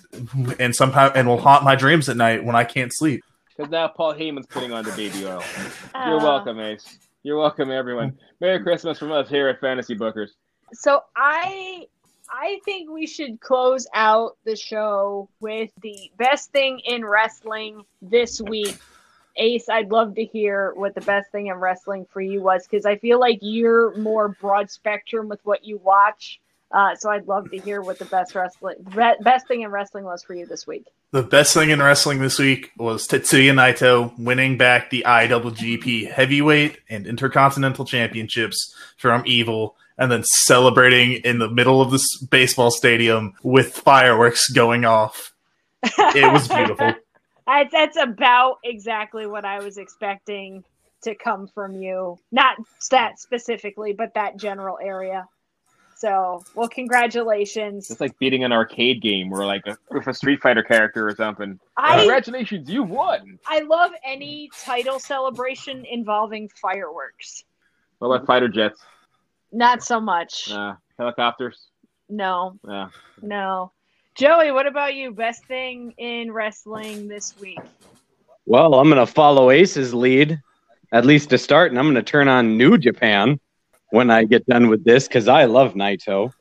and 0.59 0.75
somehow 0.75 1.11
and 1.15 1.27
will 1.27 1.39
haunt 1.39 1.63
my 1.63 1.75
dreams 1.75 2.09
at 2.09 2.17
night 2.17 2.43
when 2.43 2.55
I 2.55 2.63
can't 2.65 2.91
sleep. 2.93 3.23
Because 3.55 3.71
now 3.71 3.88
Paul 3.88 4.13
Heyman's 4.13 4.47
putting 4.47 4.71
on 4.73 4.83
the 4.83 4.91
baby 4.91 5.25
oil. 5.25 5.43
You're 5.95 6.19
Uh, 6.19 6.23
welcome, 6.23 6.59
Ace. 6.59 6.97
You're 7.23 7.38
welcome, 7.38 7.69
everyone. 7.71 8.17
Merry 8.39 8.61
Christmas 8.63 8.97
from 8.99 9.11
us 9.11 9.29
here 9.29 9.47
at 9.47 9.59
Fantasy 9.61 9.95
Bookers. 9.95 10.29
So 10.73 11.03
I 11.15 11.88
I 12.32 12.60
think 12.64 12.90
we 12.90 13.08
should 13.08 13.41
close 13.41 13.88
out 13.94 14.38
the 14.45 14.56
show 14.56 15.30
with 15.41 15.70
the 15.82 16.12
best 16.18 16.52
thing 16.52 16.80
in 16.86 17.03
wrestling 17.03 17.84
this 18.02 18.41
week. 18.41 18.78
Ace, 19.36 19.68
I'd 19.70 19.91
love 19.91 20.16
to 20.16 20.24
hear 20.24 20.74
what 20.76 20.95
the 20.95 21.02
best 21.02 21.32
thing 21.32 21.48
in 21.48 21.56
wrestling 21.56 22.06
for 22.12 22.22
you 22.22 22.41
was 22.41 22.66
because 22.66 22.86
I 22.86 22.98
feel 22.98 23.20
like 23.20 23.40
you're 23.41 23.95
more 23.98 24.30
broad 24.30 24.72
spectrum 24.72 25.28
with 25.28 25.40
what 25.44 25.66
you 25.66 25.78
watch. 25.78 26.40
Uh, 26.72 26.95
so 26.95 27.10
I'd 27.10 27.28
love 27.28 27.52
to 27.52 27.58
hear 27.58 27.82
what 27.82 27.99
the 27.99 28.06
best 28.06 28.34
wrestling 28.34 28.78
be- 28.95 29.24
best 29.24 29.48
thing 29.48 29.62
in 29.62 29.72
wrestling 29.72 30.06
was 30.06 30.24
for 30.24 30.34
you 30.34 30.45
this 30.45 30.66
week. 30.66 30.86
The 31.12 31.24
best 31.24 31.53
thing 31.53 31.70
in 31.70 31.82
wrestling 31.82 32.20
this 32.20 32.40
week 32.40 32.72
was 32.78 33.08
Tetsuya 33.08 33.52
Naito 33.53 34.18
winning 34.18 34.58
back 34.58 34.90
the 34.90 35.03
IWGP 35.06 36.10
Heavyweight 36.10 36.80
and 36.90 37.06
Intercontinental 37.06 37.84
Championships 37.84 38.74
from 38.95 39.24
Evil, 39.26 39.76
and 40.02 40.11
then 40.11 40.23
celebrating 40.23 41.22
in 41.23 41.38
the 41.38 41.48
middle 41.48 41.80
of 41.80 41.91
this 41.91 42.18
baseball 42.18 42.72
stadium 42.72 43.34
with 43.44 43.78
fireworks 43.78 44.49
going 44.49 44.84
off. 44.84 45.32
It 45.84 46.34
was 46.34 46.48
beautiful. 46.48 46.94
That's, 47.48 47.72
that's 47.72 47.98
about 47.98 48.60
exactly 48.64 49.26
what 49.26 49.44
I 49.44 49.60
was 49.60 49.78
expecting 49.78 50.64
to 51.02 51.15
come 51.15 51.48
from 51.48 51.73
you. 51.73 52.18
Not 52.32 52.56
that 52.91 53.19
specifically, 53.19 53.91
but 53.91 54.14
that 54.14 54.38
general 54.38 54.78
area. 54.82 55.28
So, 55.98 56.44
well, 56.56 56.69
congratulations. 56.69 57.91
It's 57.91 57.99
like 57.99 58.18
beating 58.19 58.45
an 58.45 58.53
arcade 58.53 59.02
game 59.02 59.34
or 59.34 59.45
like 59.45 59.64
a, 59.65 59.76
with 59.90 60.07
a 60.07 60.14
Street 60.14 60.40
Fighter 60.40 60.64
character 60.64 61.06
or 61.06 61.15
something. 61.15 61.60
I 61.76 61.98
Congratulations, 61.98 62.69
you 62.69 62.84
won. 62.84 63.38
I 63.48 63.61
love 63.61 63.91
any 64.06 64.49
title 64.64 64.99
celebration 64.99 65.84
involving 65.84 66.48
fireworks. 66.61 67.44
What 67.98 68.15
about 68.15 68.28
fighter 68.28 68.48
jets? 68.48 68.80
Not 69.52 69.84
so 69.84 69.99
much. 69.99 70.52
Uh, 70.52 70.76
helicopters? 70.98 71.68
No, 72.10 72.57
Uh, 72.68 72.88
no. 73.22 73.72
Joey, 74.15 74.52
what 74.52 74.68
about 74.68 74.95
you? 74.95 75.11
Best 75.11 75.45
thing 75.45 75.94
in 75.98 76.32
wrestling 76.32 77.07
this 77.07 77.34
week? 77.40 77.60
Well, 78.45 78.73
I'm 78.76 78.90
going 78.90 79.06
to 79.06 79.11
follow 79.11 79.49
Ace's 79.49 79.94
lead, 79.94 80.40
at 80.91 81.06
least 81.06 81.30
to 81.30 81.38
start, 81.38 81.72
and 81.72 81.80
I'm 81.80 81.86
going 81.86 81.95
to 81.95 82.03
turn 82.03 82.28
on 82.28 82.57
New 82.57 82.78
Japan 82.78 83.40
when 83.91 84.10
I 84.11 84.26
get 84.26 84.45
done 84.45 84.68
with 84.68 84.84
this 84.84 85.07
because 85.07 85.30
I 85.30 85.45
love 85.45 85.73
Naito. 85.73 86.34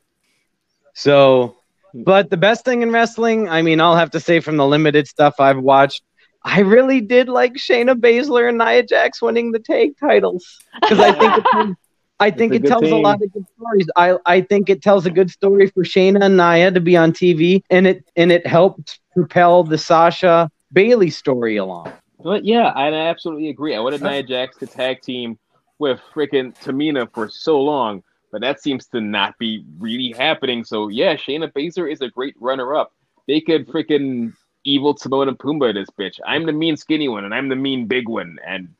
So, 0.93 1.55
but 1.93 2.29
the 2.29 2.37
best 2.37 2.65
thing 2.65 2.81
in 2.81 2.91
wrestling, 2.91 3.47
I 3.47 3.61
mean, 3.61 3.79
I'll 3.79 3.95
have 3.95 4.11
to 4.11 4.19
say 4.19 4.41
from 4.41 4.57
the 4.57 4.67
limited 4.67 5.07
stuff 5.07 5.39
I've 5.39 5.59
watched, 5.59 6.03
I 6.43 6.59
really 6.61 6.99
did 6.99 7.29
like 7.29 7.53
Shayna 7.53 7.95
Baszler 7.95 8.49
and 8.49 8.57
Nia 8.57 8.83
Jax 8.83 9.21
winning 9.21 9.51
the 9.53 9.59
tag 9.59 9.97
titles 9.97 10.59
because 10.81 10.99
I 10.99 11.11
think 11.13 11.45
it, 11.69 11.77
I 12.21 12.31
think 12.31 12.53
it 12.53 12.61
good 12.61 12.69
tells 12.69 12.83
a 12.83 12.95
lot 12.95 13.21
of 13.21 13.33
good 13.33 13.45
stories. 13.57 13.87
I 13.95 14.17
I 14.25 14.41
think 14.41 14.69
it 14.69 14.81
tells 14.81 15.05
a 15.05 15.09
good 15.09 15.29
story 15.29 15.67
for 15.67 15.83
Shayna 15.83 16.23
and 16.23 16.37
Nia 16.37 16.71
to 16.71 16.79
be 16.79 16.95
on 16.95 17.11
TV, 17.11 17.63
and 17.69 17.87
it 17.87 18.05
and 18.15 18.31
it 18.31 18.45
helped 18.45 18.99
propel 19.13 19.63
the 19.63 19.77
Sasha 19.77 20.49
Bayley 20.71 21.09
story 21.09 21.57
along. 21.57 21.91
but 22.23 22.45
yeah, 22.45 22.67
I 22.75 22.93
absolutely 22.93 23.49
agree. 23.49 23.75
I 23.75 23.79
wanted 23.79 24.01
Nia 24.01 24.23
Jax 24.23 24.57
to 24.57 24.67
tag 24.67 25.01
team 25.01 25.37
with 25.79 25.99
freaking 26.13 26.55
Tamina 26.59 27.11
for 27.11 27.27
so 27.27 27.59
long, 27.59 28.03
but 28.31 28.41
that 28.41 28.61
seems 28.61 28.85
to 28.87 29.01
not 29.01 29.37
be 29.39 29.65
really 29.79 30.11
happening. 30.11 30.63
So 30.63 30.87
yeah, 30.87 31.15
Shayna 31.15 31.51
Baszler 31.51 31.91
is 31.91 32.01
a 32.01 32.09
great 32.09 32.35
runner-up. 32.39 32.93
They 33.27 33.41
could 33.41 33.67
freaking 33.67 34.33
evil 34.63 34.93
Timon 34.93 35.27
and 35.27 35.39
Pumbaa 35.39 35.73
this 35.73 35.89
bitch. 35.99 36.19
I'm 36.25 36.45
the 36.45 36.53
mean 36.53 36.77
skinny 36.77 37.07
one, 37.07 37.25
and 37.25 37.33
I'm 37.33 37.49
the 37.49 37.55
mean 37.55 37.87
big 37.87 38.07
one, 38.07 38.37
and 38.45 38.73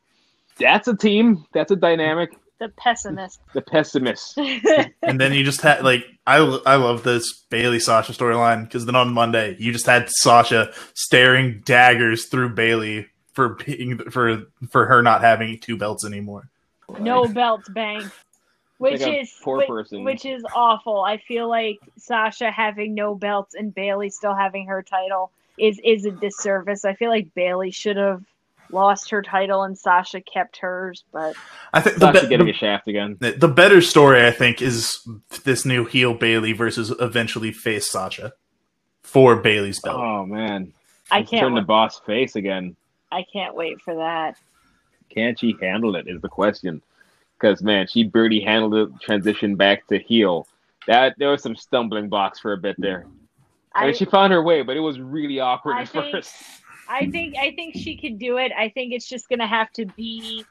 that's 0.59 0.88
a 0.88 0.95
team. 0.95 1.45
That's 1.53 1.72
a 1.72 1.76
dynamic. 1.76 2.38
The 2.62 2.70
pessimist. 2.70 3.42
The 3.54 3.62
pessimist. 3.64 4.38
and 5.02 5.20
then 5.20 5.34
you 5.34 5.44
just 5.44 5.62
had 5.62 5.84
like 5.84 6.06
I 6.28 6.38
I 6.68 6.76
love 6.76 7.02
this 7.02 7.44
Bayley 7.50 7.80
Sasha 7.80 8.14
storyline 8.14 8.66
because 8.66 8.86
then 8.86 8.96
on 8.96 9.12
Monday 9.16 9.56
you 9.58 9.74
just 9.74 9.88
had 9.88 10.08
Sasha 10.12 10.72
staring 10.94 11.64
daggers 11.66 12.28
through 12.28 12.50
Bayley 12.50 13.08
for 13.34 13.56
being 13.56 13.98
for 14.12 14.44
for 14.70 14.86
her 14.86 15.02
not 15.02 15.22
having 15.22 15.58
two 15.58 15.76
belts 15.76 16.06
anymore. 16.06 16.50
no 17.00 17.28
belts, 17.28 17.68
bang. 17.70 18.12
which 18.78 19.02
like 19.02 19.22
is 19.24 19.34
poor 19.42 19.62
whi- 19.62 19.66
person. 19.66 20.04
which 20.04 20.24
is 20.24 20.44
awful. 20.54 21.02
I 21.02 21.18
feel 21.18 21.50
like 21.50 21.80
Sasha 21.98 22.52
having 22.52 22.94
no 22.94 23.16
belts 23.16 23.56
and 23.56 23.74
Bayley 23.74 24.12
still 24.12 24.36
having 24.36 24.68
her 24.68 24.84
title 24.84 25.32
is 25.58 25.82
is 25.84 26.06
a 26.06 26.12
disservice. 26.12 26.86
I 26.86 26.94
feel 26.94 27.10
like 27.10 27.34
Bayley 27.34 27.72
should 27.72 27.98
have 27.98 28.22
lost 28.73 29.10
her 29.10 29.22
title 29.22 29.64
and 29.64 29.77
Sasha 29.77 30.22
kept 30.22 30.57
hers, 30.57 31.03
but 31.11 31.35
I 31.73 31.81
think 31.81 31.95
the, 31.98 31.99
Sasha 32.14 32.22
be- 32.22 32.27
getting 32.30 32.45
the, 32.48 32.53
a 32.53 32.56
shaft 32.56 32.88
again. 32.88 33.18
the 33.19 33.48
better 33.48 33.81
story, 33.81 34.26
I 34.26 34.31
think, 34.31 34.61
is 34.61 35.06
this 35.43 35.65
new 35.65 35.85
heel 35.85 36.14
Bayley 36.14 36.53
versus 36.53 36.93
eventually 36.99 37.52
face 37.52 37.89
Sasha 37.89 38.34
for 39.02 39.35
Bayley's 39.35 39.80
belt. 39.80 39.98
Oh 39.99 40.26
man, 40.26 40.73
I 41.10 41.23
can't 41.23 41.41
turn 41.41 41.56
the 41.56 41.61
boss 41.61 41.99
face 41.99 42.35
again. 42.35 42.76
I 43.11 43.26
can't 43.31 43.56
wait 43.56 43.81
for 43.81 43.95
that. 43.95 44.38
Can 45.10 45.35
she 45.35 45.56
handle 45.61 45.95
it? 45.95 46.07
Is 46.07 46.22
the 46.22 46.30
question. 46.30 46.81
Because 47.39 47.61
man, 47.61 47.88
she 47.88 48.03
barely 48.03 48.39
handled 48.39 48.73
the 48.73 48.93
transition 49.02 49.56
back 49.56 49.88
to 49.88 49.99
heel. 49.99 50.48
That 50.88 51.15
there 51.18 51.30
was 51.30 51.43
some 51.43 51.56
stumbling 51.56 52.07
blocks 52.10 52.39
for 52.39 52.53
a 52.53 52.57
bit 52.57 52.76
there. 52.80 53.06
I 53.73 53.84
I 53.84 53.85
mean, 53.88 53.95
she 53.95 54.06
found 54.06 54.34
her 54.34 54.43
way, 54.43 54.61
but 54.64 54.77
it 54.77 54.81
was 54.81 54.99
really 54.99 55.39
awkward 55.39 55.76
I 55.77 55.81
at 55.81 55.89
think- 55.89 56.11
first. 56.11 56.34
I 56.91 57.09
think 57.09 57.35
I 57.38 57.51
think 57.51 57.76
she 57.76 57.95
could 57.97 58.19
do 58.19 58.38
it. 58.38 58.51
I 58.57 58.69
think 58.69 58.93
it's 58.93 59.07
just 59.07 59.30
gonna 59.30 59.47
have 59.47 59.72
to 59.73 59.85
be. 59.85 60.45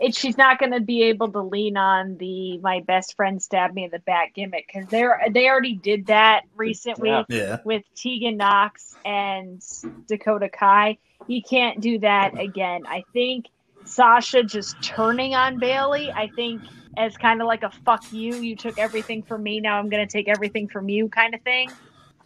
It, 0.00 0.14
she's 0.14 0.36
not 0.36 0.58
gonna 0.58 0.80
be 0.80 1.04
able 1.04 1.30
to 1.32 1.40
lean 1.40 1.76
on 1.76 2.16
the 2.16 2.58
my 2.58 2.80
best 2.80 3.16
friend 3.16 3.42
stabbed 3.42 3.74
me 3.74 3.84
in 3.84 3.90
the 3.90 3.98
back 4.00 4.34
gimmick 4.34 4.66
because 4.72 4.88
they 4.88 5.04
they 5.30 5.48
already 5.48 5.74
did 5.74 6.06
that 6.06 6.42
recently 6.56 7.10
Yeah. 7.10 7.24
Yeah. 7.28 7.58
with 7.64 7.82
Tegan 7.94 8.36
Nox 8.36 8.96
and 9.04 9.62
Dakota 10.08 10.48
Kai. 10.48 10.98
You 11.26 11.42
can't 11.42 11.80
do 11.80 11.98
that 12.00 12.38
again. 12.38 12.82
I 12.86 13.04
think 13.12 13.46
Sasha 13.84 14.42
just 14.44 14.80
turning 14.82 15.34
on 15.34 15.58
Bayley. 15.58 16.10
I 16.10 16.28
think 16.28 16.62
as 16.96 17.16
kind 17.16 17.40
of 17.40 17.46
like 17.48 17.64
a 17.64 17.70
fuck 17.84 18.12
you. 18.12 18.34
You 18.36 18.54
took 18.56 18.78
everything 18.78 19.22
from 19.22 19.42
me. 19.42 19.60
Now 19.60 19.78
I'm 19.78 19.88
gonna 19.88 20.06
take 20.06 20.28
everything 20.28 20.68
from 20.68 20.88
you 20.88 21.08
kind 21.08 21.34
of 21.34 21.42
thing 21.42 21.70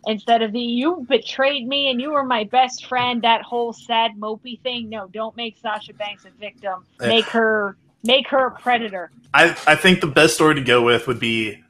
instead 0.07 0.43
of 0.43 0.53
the 0.53 0.61
you 0.61 1.05
betrayed 1.09 1.67
me 1.67 1.91
and 1.91 2.01
you 2.01 2.11
were 2.11 2.25
my 2.25 2.45
best 2.45 2.87
friend 2.87 3.23
that 3.23 3.43
whole 3.43 3.73
sad 3.73 4.13
mopey 4.19 4.61
thing 4.61 4.89
no 4.89 5.09
don't 5.09 5.37
make 5.37 5.57
sasha 5.59 5.93
banks 5.95 6.25
a 6.25 6.31
victim 6.39 6.85
make 7.01 7.25
her 7.27 7.77
make 8.05 8.29
her 8.29 8.47
a 8.47 8.51
predator 8.53 9.11
I, 9.35 9.51
I 9.67 9.75
think 9.75 10.01
the 10.01 10.07
best 10.07 10.35
story 10.35 10.55
to 10.55 10.63
go 10.63 10.83
with 10.83 11.07
would 11.07 11.21
be 11.21 11.63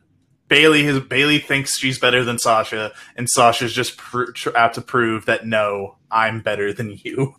Bayley. 0.48 0.82
His 0.82 1.00
Bayley 1.00 1.38
thinks 1.38 1.78
she's 1.78 1.98
better 1.98 2.24
than 2.24 2.38
Sasha, 2.38 2.92
and 3.16 3.28
Sasha's 3.28 3.72
just 3.72 3.96
pr- 3.96 4.30
tr- 4.32 4.56
out 4.56 4.74
to 4.74 4.80
prove 4.80 5.26
that 5.26 5.46
no, 5.46 5.96
I'm 6.10 6.40
better 6.40 6.72
than 6.72 6.98
you. 7.04 7.34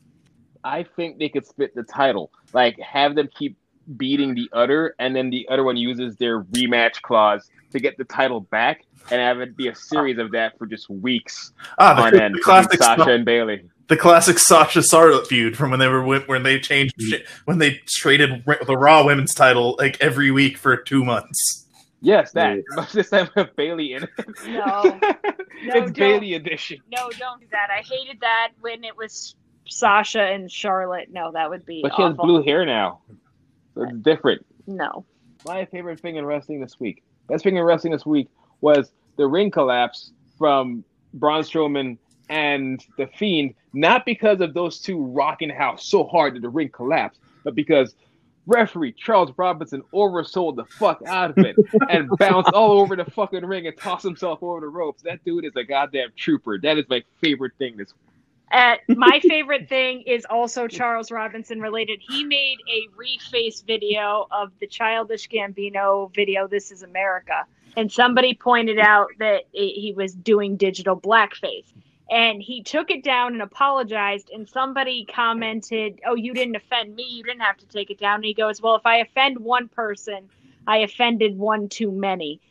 I 0.63 0.83
think 0.83 1.17
they 1.17 1.29
could 1.29 1.45
split 1.45 1.73
the 1.75 1.83
title. 1.83 2.31
Like 2.53 2.79
have 2.79 3.15
them 3.15 3.29
keep 3.33 3.57
beating 3.97 4.35
the 4.35 4.49
other, 4.53 4.95
and 4.99 5.15
then 5.15 5.29
the 5.29 5.47
other 5.49 5.63
one 5.63 5.77
uses 5.77 6.15
their 6.17 6.43
rematch 6.43 7.01
clause 7.01 7.49
to 7.71 7.79
get 7.79 7.97
the 7.97 8.03
title 8.05 8.41
back, 8.41 8.85
and 9.11 9.19
have 9.21 9.39
it 9.39 9.55
be 9.55 9.67
a 9.67 9.75
series 9.75 10.17
of 10.17 10.31
that 10.31 10.57
for 10.57 10.65
just 10.65 10.89
weeks 10.89 11.51
Ah, 11.77 12.03
on 12.05 12.13
the, 12.13 12.23
end. 12.23 12.35
the 12.35 12.39
classic 12.41 12.81
Sasha 12.81 13.03
Sa- 13.03 13.09
and 13.09 13.25
Bayley. 13.25 13.63
the 13.87 13.97
classic 13.97 14.39
Sasha 14.39 14.81
Charlotte 14.83 15.27
feud 15.27 15.55
from 15.57 15.69
when 15.71 15.79
they 15.79 15.87
were 15.87 16.03
when 16.03 16.43
they 16.43 16.59
changed 16.59 16.93
shit- 16.99 17.27
when 17.45 17.57
they 17.59 17.79
traded 17.87 18.43
the 18.67 18.77
Raw 18.77 19.03
Women's 19.05 19.33
title 19.33 19.75
like 19.79 19.97
every 20.01 20.31
week 20.31 20.57
for 20.57 20.75
two 20.77 21.03
months. 21.05 21.65
Yes, 22.01 22.31
that. 22.31 22.59
But 22.75 22.89
this 22.93 23.09
time 23.09 23.29
with 23.35 23.55
Bayley 23.55 23.93
in 23.93 24.03
it. 24.03 24.09
No. 24.47 24.99
No, 25.61 25.73
it's 25.73 25.87
don't. 25.91 25.93
Bayley 25.97 26.35
edition. 26.35 26.77
no 26.89 27.09
don't 27.19 27.41
do 27.41 27.47
that 27.51 27.67
i 27.69 27.81
hated 27.81 28.21
that 28.21 28.51
when 28.61 28.85
it 28.85 28.95
was 28.95 29.35
sasha 29.67 30.21
and 30.21 30.49
charlotte 30.49 31.09
no 31.11 31.33
that 31.33 31.49
would 31.49 31.65
be 31.65 31.81
But 31.81 31.93
she 31.97 32.01
has 32.01 32.13
blue 32.15 32.41
hair 32.43 32.65
now. 32.65 33.01
So 33.79 33.85
it's 33.85 33.99
different. 33.99 34.45
no 34.67 35.05
My 35.45 35.65
favorite 35.65 35.99
thing 36.01 36.17
in 36.17 36.25
wrestling 36.25 36.59
this 36.59 36.79
week, 36.79 37.03
best 37.27 37.43
thing 37.43 37.55
in 37.55 37.63
wrestling 37.63 37.93
this 37.93 38.05
week 38.05 38.27
was 38.61 38.91
the 39.15 39.25
ring 39.25 39.51
collapse 39.51 40.11
from 40.37 40.83
Braun 41.13 41.43
Strowman 41.43 41.97
and 42.29 42.83
The 42.97 43.07
Fiend, 43.07 43.55
not 43.73 44.05
because 44.05 44.41
of 44.41 44.53
those 44.53 44.79
two 44.79 45.03
rocking 45.05 45.49
house 45.49 45.85
so 45.85 46.03
hard 46.03 46.35
that 46.35 46.41
the 46.41 46.49
ring 46.49 46.69
collapsed, 46.69 47.21
but 47.43 47.55
because 47.55 47.95
referee 48.45 48.93
Charles 48.93 49.31
Robinson 49.37 49.81
oversold 49.93 50.55
the 50.55 50.65
fuck 50.65 51.01
out 51.05 51.31
of 51.31 51.37
it 51.37 51.55
and 51.89 52.09
bounced 52.17 52.51
all 52.53 52.71
over 52.71 52.95
the 52.95 53.05
fucking 53.05 53.45
ring 53.45 53.67
and 53.67 53.77
tossed 53.77 54.03
himself 54.03 54.43
over 54.43 54.59
the 54.59 54.67
ropes. 54.67 55.03
That 55.03 55.23
dude 55.23 55.45
is 55.45 55.55
a 55.55 55.63
goddamn 55.63 56.09
trooper. 56.17 56.59
That 56.59 56.77
is 56.77 56.85
my 56.89 57.03
favorite 57.21 57.53
thing 57.57 57.77
this 57.77 57.93
Uh, 58.51 58.75
my 58.87 59.19
favorite 59.27 59.69
thing 59.69 60.01
is 60.01 60.25
also 60.29 60.67
Charles 60.67 61.11
Robinson 61.11 61.59
related. 61.59 61.99
He 62.07 62.23
made 62.23 62.57
a 62.71 62.87
reface 62.97 63.65
video 63.65 64.27
of 64.31 64.51
the 64.59 64.67
Childish 64.67 65.29
Gambino 65.29 66.13
video, 66.13 66.47
This 66.47 66.71
is 66.71 66.83
America. 66.83 67.45
And 67.77 67.91
somebody 67.91 68.33
pointed 68.33 68.79
out 68.79 69.09
that 69.19 69.43
it, 69.53 69.79
he 69.79 69.93
was 69.95 70.13
doing 70.13 70.57
digital 70.57 70.99
blackface. 70.99 71.71
And 72.11 72.41
he 72.41 72.63
took 72.63 72.89
it 72.89 73.03
down 73.03 73.33
and 73.33 73.41
apologized. 73.43 74.31
And 74.31 74.49
somebody 74.49 75.05
commented, 75.05 75.99
Oh, 76.07 76.15
you 76.15 76.33
didn't 76.33 76.55
offend 76.55 76.95
me. 76.95 77.03
You 77.03 77.23
didn't 77.23 77.41
have 77.41 77.57
to 77.57 77.67
take 77.67 77.91
it 77.91 77.99
down. 77.99 78.15
And 78.15 78.25
he 78.25 78.33
goes, 78.33 78.61
Well, 78.61 78.75
if 78.75 78.85
I 78.85 78.97
offend 78.97 79.37
one 79.37 79.67
person, 79.67 80.27
I 80.65 80.77
offended 80.77 81.37
one 81.37 81.69
too 81.69 81.91
many 81.91 82.41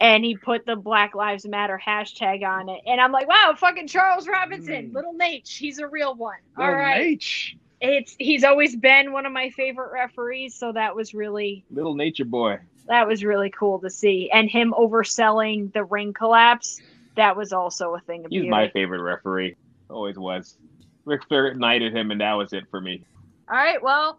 and 0.00 0.24
he 0.24 0.36
put 0.36 0.64
the 0.66 0.76
Black 0.76 1.14
Lives 1.14 1.46
Matter 1.46 1.80
hashtag 1.84 2.42
on 2.44 2.68
it. 2.68 2.80
And 2.86 3.00
I'm 3.00 3.12
like, 3.12 3.28
wow, 3.28 3.54
fucking 3.56 3.86
Charles 3.86 4.26
Robinson, 4.26 4.90
Mm. 4.90 4.94
little 4.94 5.14
Naitch, 5.14 5.56
he's 5.58 5.78
a 5.78 5.86
real 5.86 6.14
one. 6.14 6.38
All 6.56 6.64
Little 6.64 6.78
right, 6.80 7.00
Nate. 7.00 7.56
it's 7.80 8.16
he's 8.18 8.42
always 8.44 8.74
been 8.76 9.12
one 9.12 9.26
of 9.26 9.32
my 9.32 9.50
favorite 9.50 9.92
referees, 9.92 10.54
so 10.54 10.72
that 10.72 10.94
was 10.96 11.14
really 11.14 11.64
Little 11.70 11.94
nature 11.94 12.24
boy. 12.24 12.58
that 12.86 13.06
was 13.06 13.22
really 13.24 13.50
cool 13.50 13.78
to 13.80 13.90
see. 13.90 14.30
And 14.32 14.48
him 14.50 14.72
overselling 14.76 15.72
the 15.72 15.84
ring 15.84 16.12
collapse, 16.12 16.80
that 17.16 17.36
was 17.36 17.52
also 17.52 17.94
a 17.94 18.00
thing 18.00 18.24
of 18.24 18.30
He's 18.30 18.38
beauty. 18.42 18.48
my 18.50 18.68
favorite 18.70 19.02
referee. 19.02 19.56
Always 19.90 20.16
was. 20.18 20.56
Ric 21.04 21.24
Flair 21.28 21.54
knighted 21.54 21.94
him, 21.96 22.10
and 22.10 22.20
that 22.20 22.34
was 22.34 22.52
it 22.52 22.64
for 22.70 22.80
me. 22.80 23.02
All 23.50 23.56
right, 23.56 23.82
well. 23.82 24.18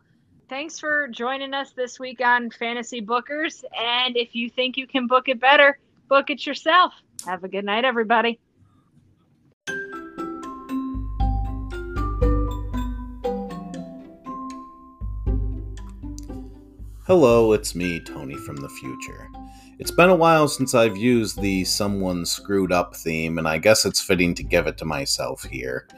Thanks 0.51 0.77
for 0.77 1.07
joining 1.07 1.53
us 1.53 1.71
this 1.71 1.97
week 1.97 2.19
on 2.19 2.49
Fantasy 2.49 3.01
Bookers. 3.01 3.63
And 3.81 4.17
if 4.17 4.35
you 4.35 4.49
think 4.49 4.75
you 4.75 4.85
can 4.85 5.07
book 5.07 5.29
it 5.29 5.39
better, 5.39 5.79
book 6.09 6.29
it 6.29 6.45
yourself. 6.45 6.91
Have 7.25 7.45
a 7.45 7.47
good 7.47 7.63
night, 7.63 7.85
everybody. 7.85 8.37
Hello, 17.11 17.51
it's 17.51 17.75
me, 17.75 17.99
Tony 17.99 18.37
from 18.37 18.55
the 18.55 18.69
future. 18.69 19.27
It's 19.79 19.91
been 19.91 20.09
a 20.09 20.15
while 20.15 20.47
since 20.47 20.73
I've 20.73 20.95
used 20.95 21.41
the 21.41 21.65
someone 21.65 22.25
screwed 22.25 22.71
up 22.71 22.95
theme, 22.95 23.37
and 23.37 23.45
I 23.45 23.57
guess 23.57 23.85
it's 23.85 23.99
fitting 23.99 24.33
to 24.35 24.43
give 24.43 24.65
it 24.65 24.77
to 24.77 24.85
myself 24.85 25.43
here. 25.43 25.89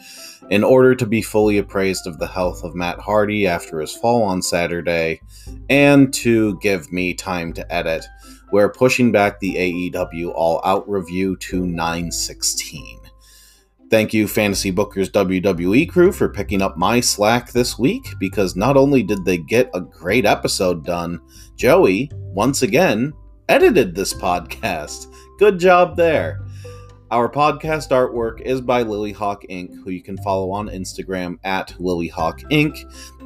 In 0.49 0.63
order 0.63 0.95
to 0.95 1.05
be 1.05 1.21
fully 1.21 1.59
appraised 1.59 2.07
of 2.07 2.17
the 2.17 2.25
health 2.25 2.63
of 2.63 2.73
Matt 2.73 2.97
Hardy 2.97 3.45
after 3.45 3.79
his 3.79 3.95
fall 3.95 4.23
on 4.23 4.41
Saturday, 4.41 5.21
and 5.69 6.11
to 6.15 6.57
give 6.61 6.91
me 6.91 7.13
time 7.13 7.53
to 7.53 7.71
edit, 7.71 8.03
we're 8.51 8.73
pushing 8.73 9.11
back 9.11 9.39
the 9.39 9.53
AEW 9.53 10.31
All 10.33 10.61
Out 10.65 10.89
review 10.89 11.35
to 11.35 11.63
916. 11.63 13.02
Thank 13.93 14.11
you, 14.11 14.27
Fantasy 14.27 14.71
Bookers 14.71 15.11
WWE 15.11 15.87
crew, 15.87 16.11
for 16.11 16.27
picking 16.27 16.63
up 16.63 16.75
my 16.75 16.99
slack 16.99 17.51
this 17.51 17.77
week 17.77 18.07
because 18.19 18.55
not 18.55 18.75
only 18.75 19.03
did 19.03 19.23
they 19.23 19.37
get 19.37 19.69
a 19.75 19.81
great 19.81 20.25
episode 20.25 20.83
done, 20.83 21.19
Joey, 21.55 22.09
once 22.15 22.63
again, 22.63 23.13
edited 23.49 23.93
this 23.93 24.11
podcast. 24.11 25.13
Good 25.37 25.59
job 25.59 25.95
there. 25.95 26.43
Our 27.11 27.29
podcast 27.29 27.91
artwork 27.91 28.41
is 28.41 28.61
by 28.61 28.83
Lilyhawk 28.83 29.47
Inc., 29.51 29.69
who 29.83 29.91
you 29.91 30.01
can 30.01 30.17
follow 30.23 30.49
on 30.49 30.69
Instagram 30.69 31.37
at 31.43 31.67
Lilyhawk 31.79 32.39
Inc., 32.49 32.75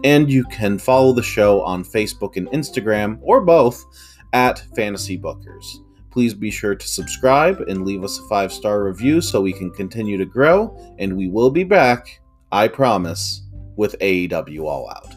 and 0.04 0.30
you 0.30 0.44
can 0.52 0.78
follow 0.78 1.14
the 1.14 1.24
show 1.24 1.62
on 1.62 1.86
Facebook 1.86 2.36
and 2.36 2.50
Instagram, 2.50 3.20
or 3.22 3.40
both, 3.40 3.86
at 4.34 4.66
Fantasy 4.76 5.18
Bookers. 5.18 5.87
Please 6.18 6.34
be 6.34 6.50
sure 6.50 6.74
to 6.74 6.88
subscribe 6.88 7.62
and 7.68 7.86
leave 7.86 8.04
us 8.04 8.18
a 8.18 8.24
five 8.24 8.52
star 8.52 8.84
review 8.84 9.22
so 9.22 9.40
we 9.40 9.54
can 9.54 9.70
continue 9.70 10.18
to 10.18 10.26
grow, 10.26 10.76
and 10.98 11.16
we 11.16 11.28
will 11.28 11.52
be 11.52 11.64
back, 11.64 12.22
I 12.52 12.70
promise, 12.70 13.44
with 13.76 13.96
AEW 14.00 14.64
All 14.64 14.90
Out. 14.90 15.14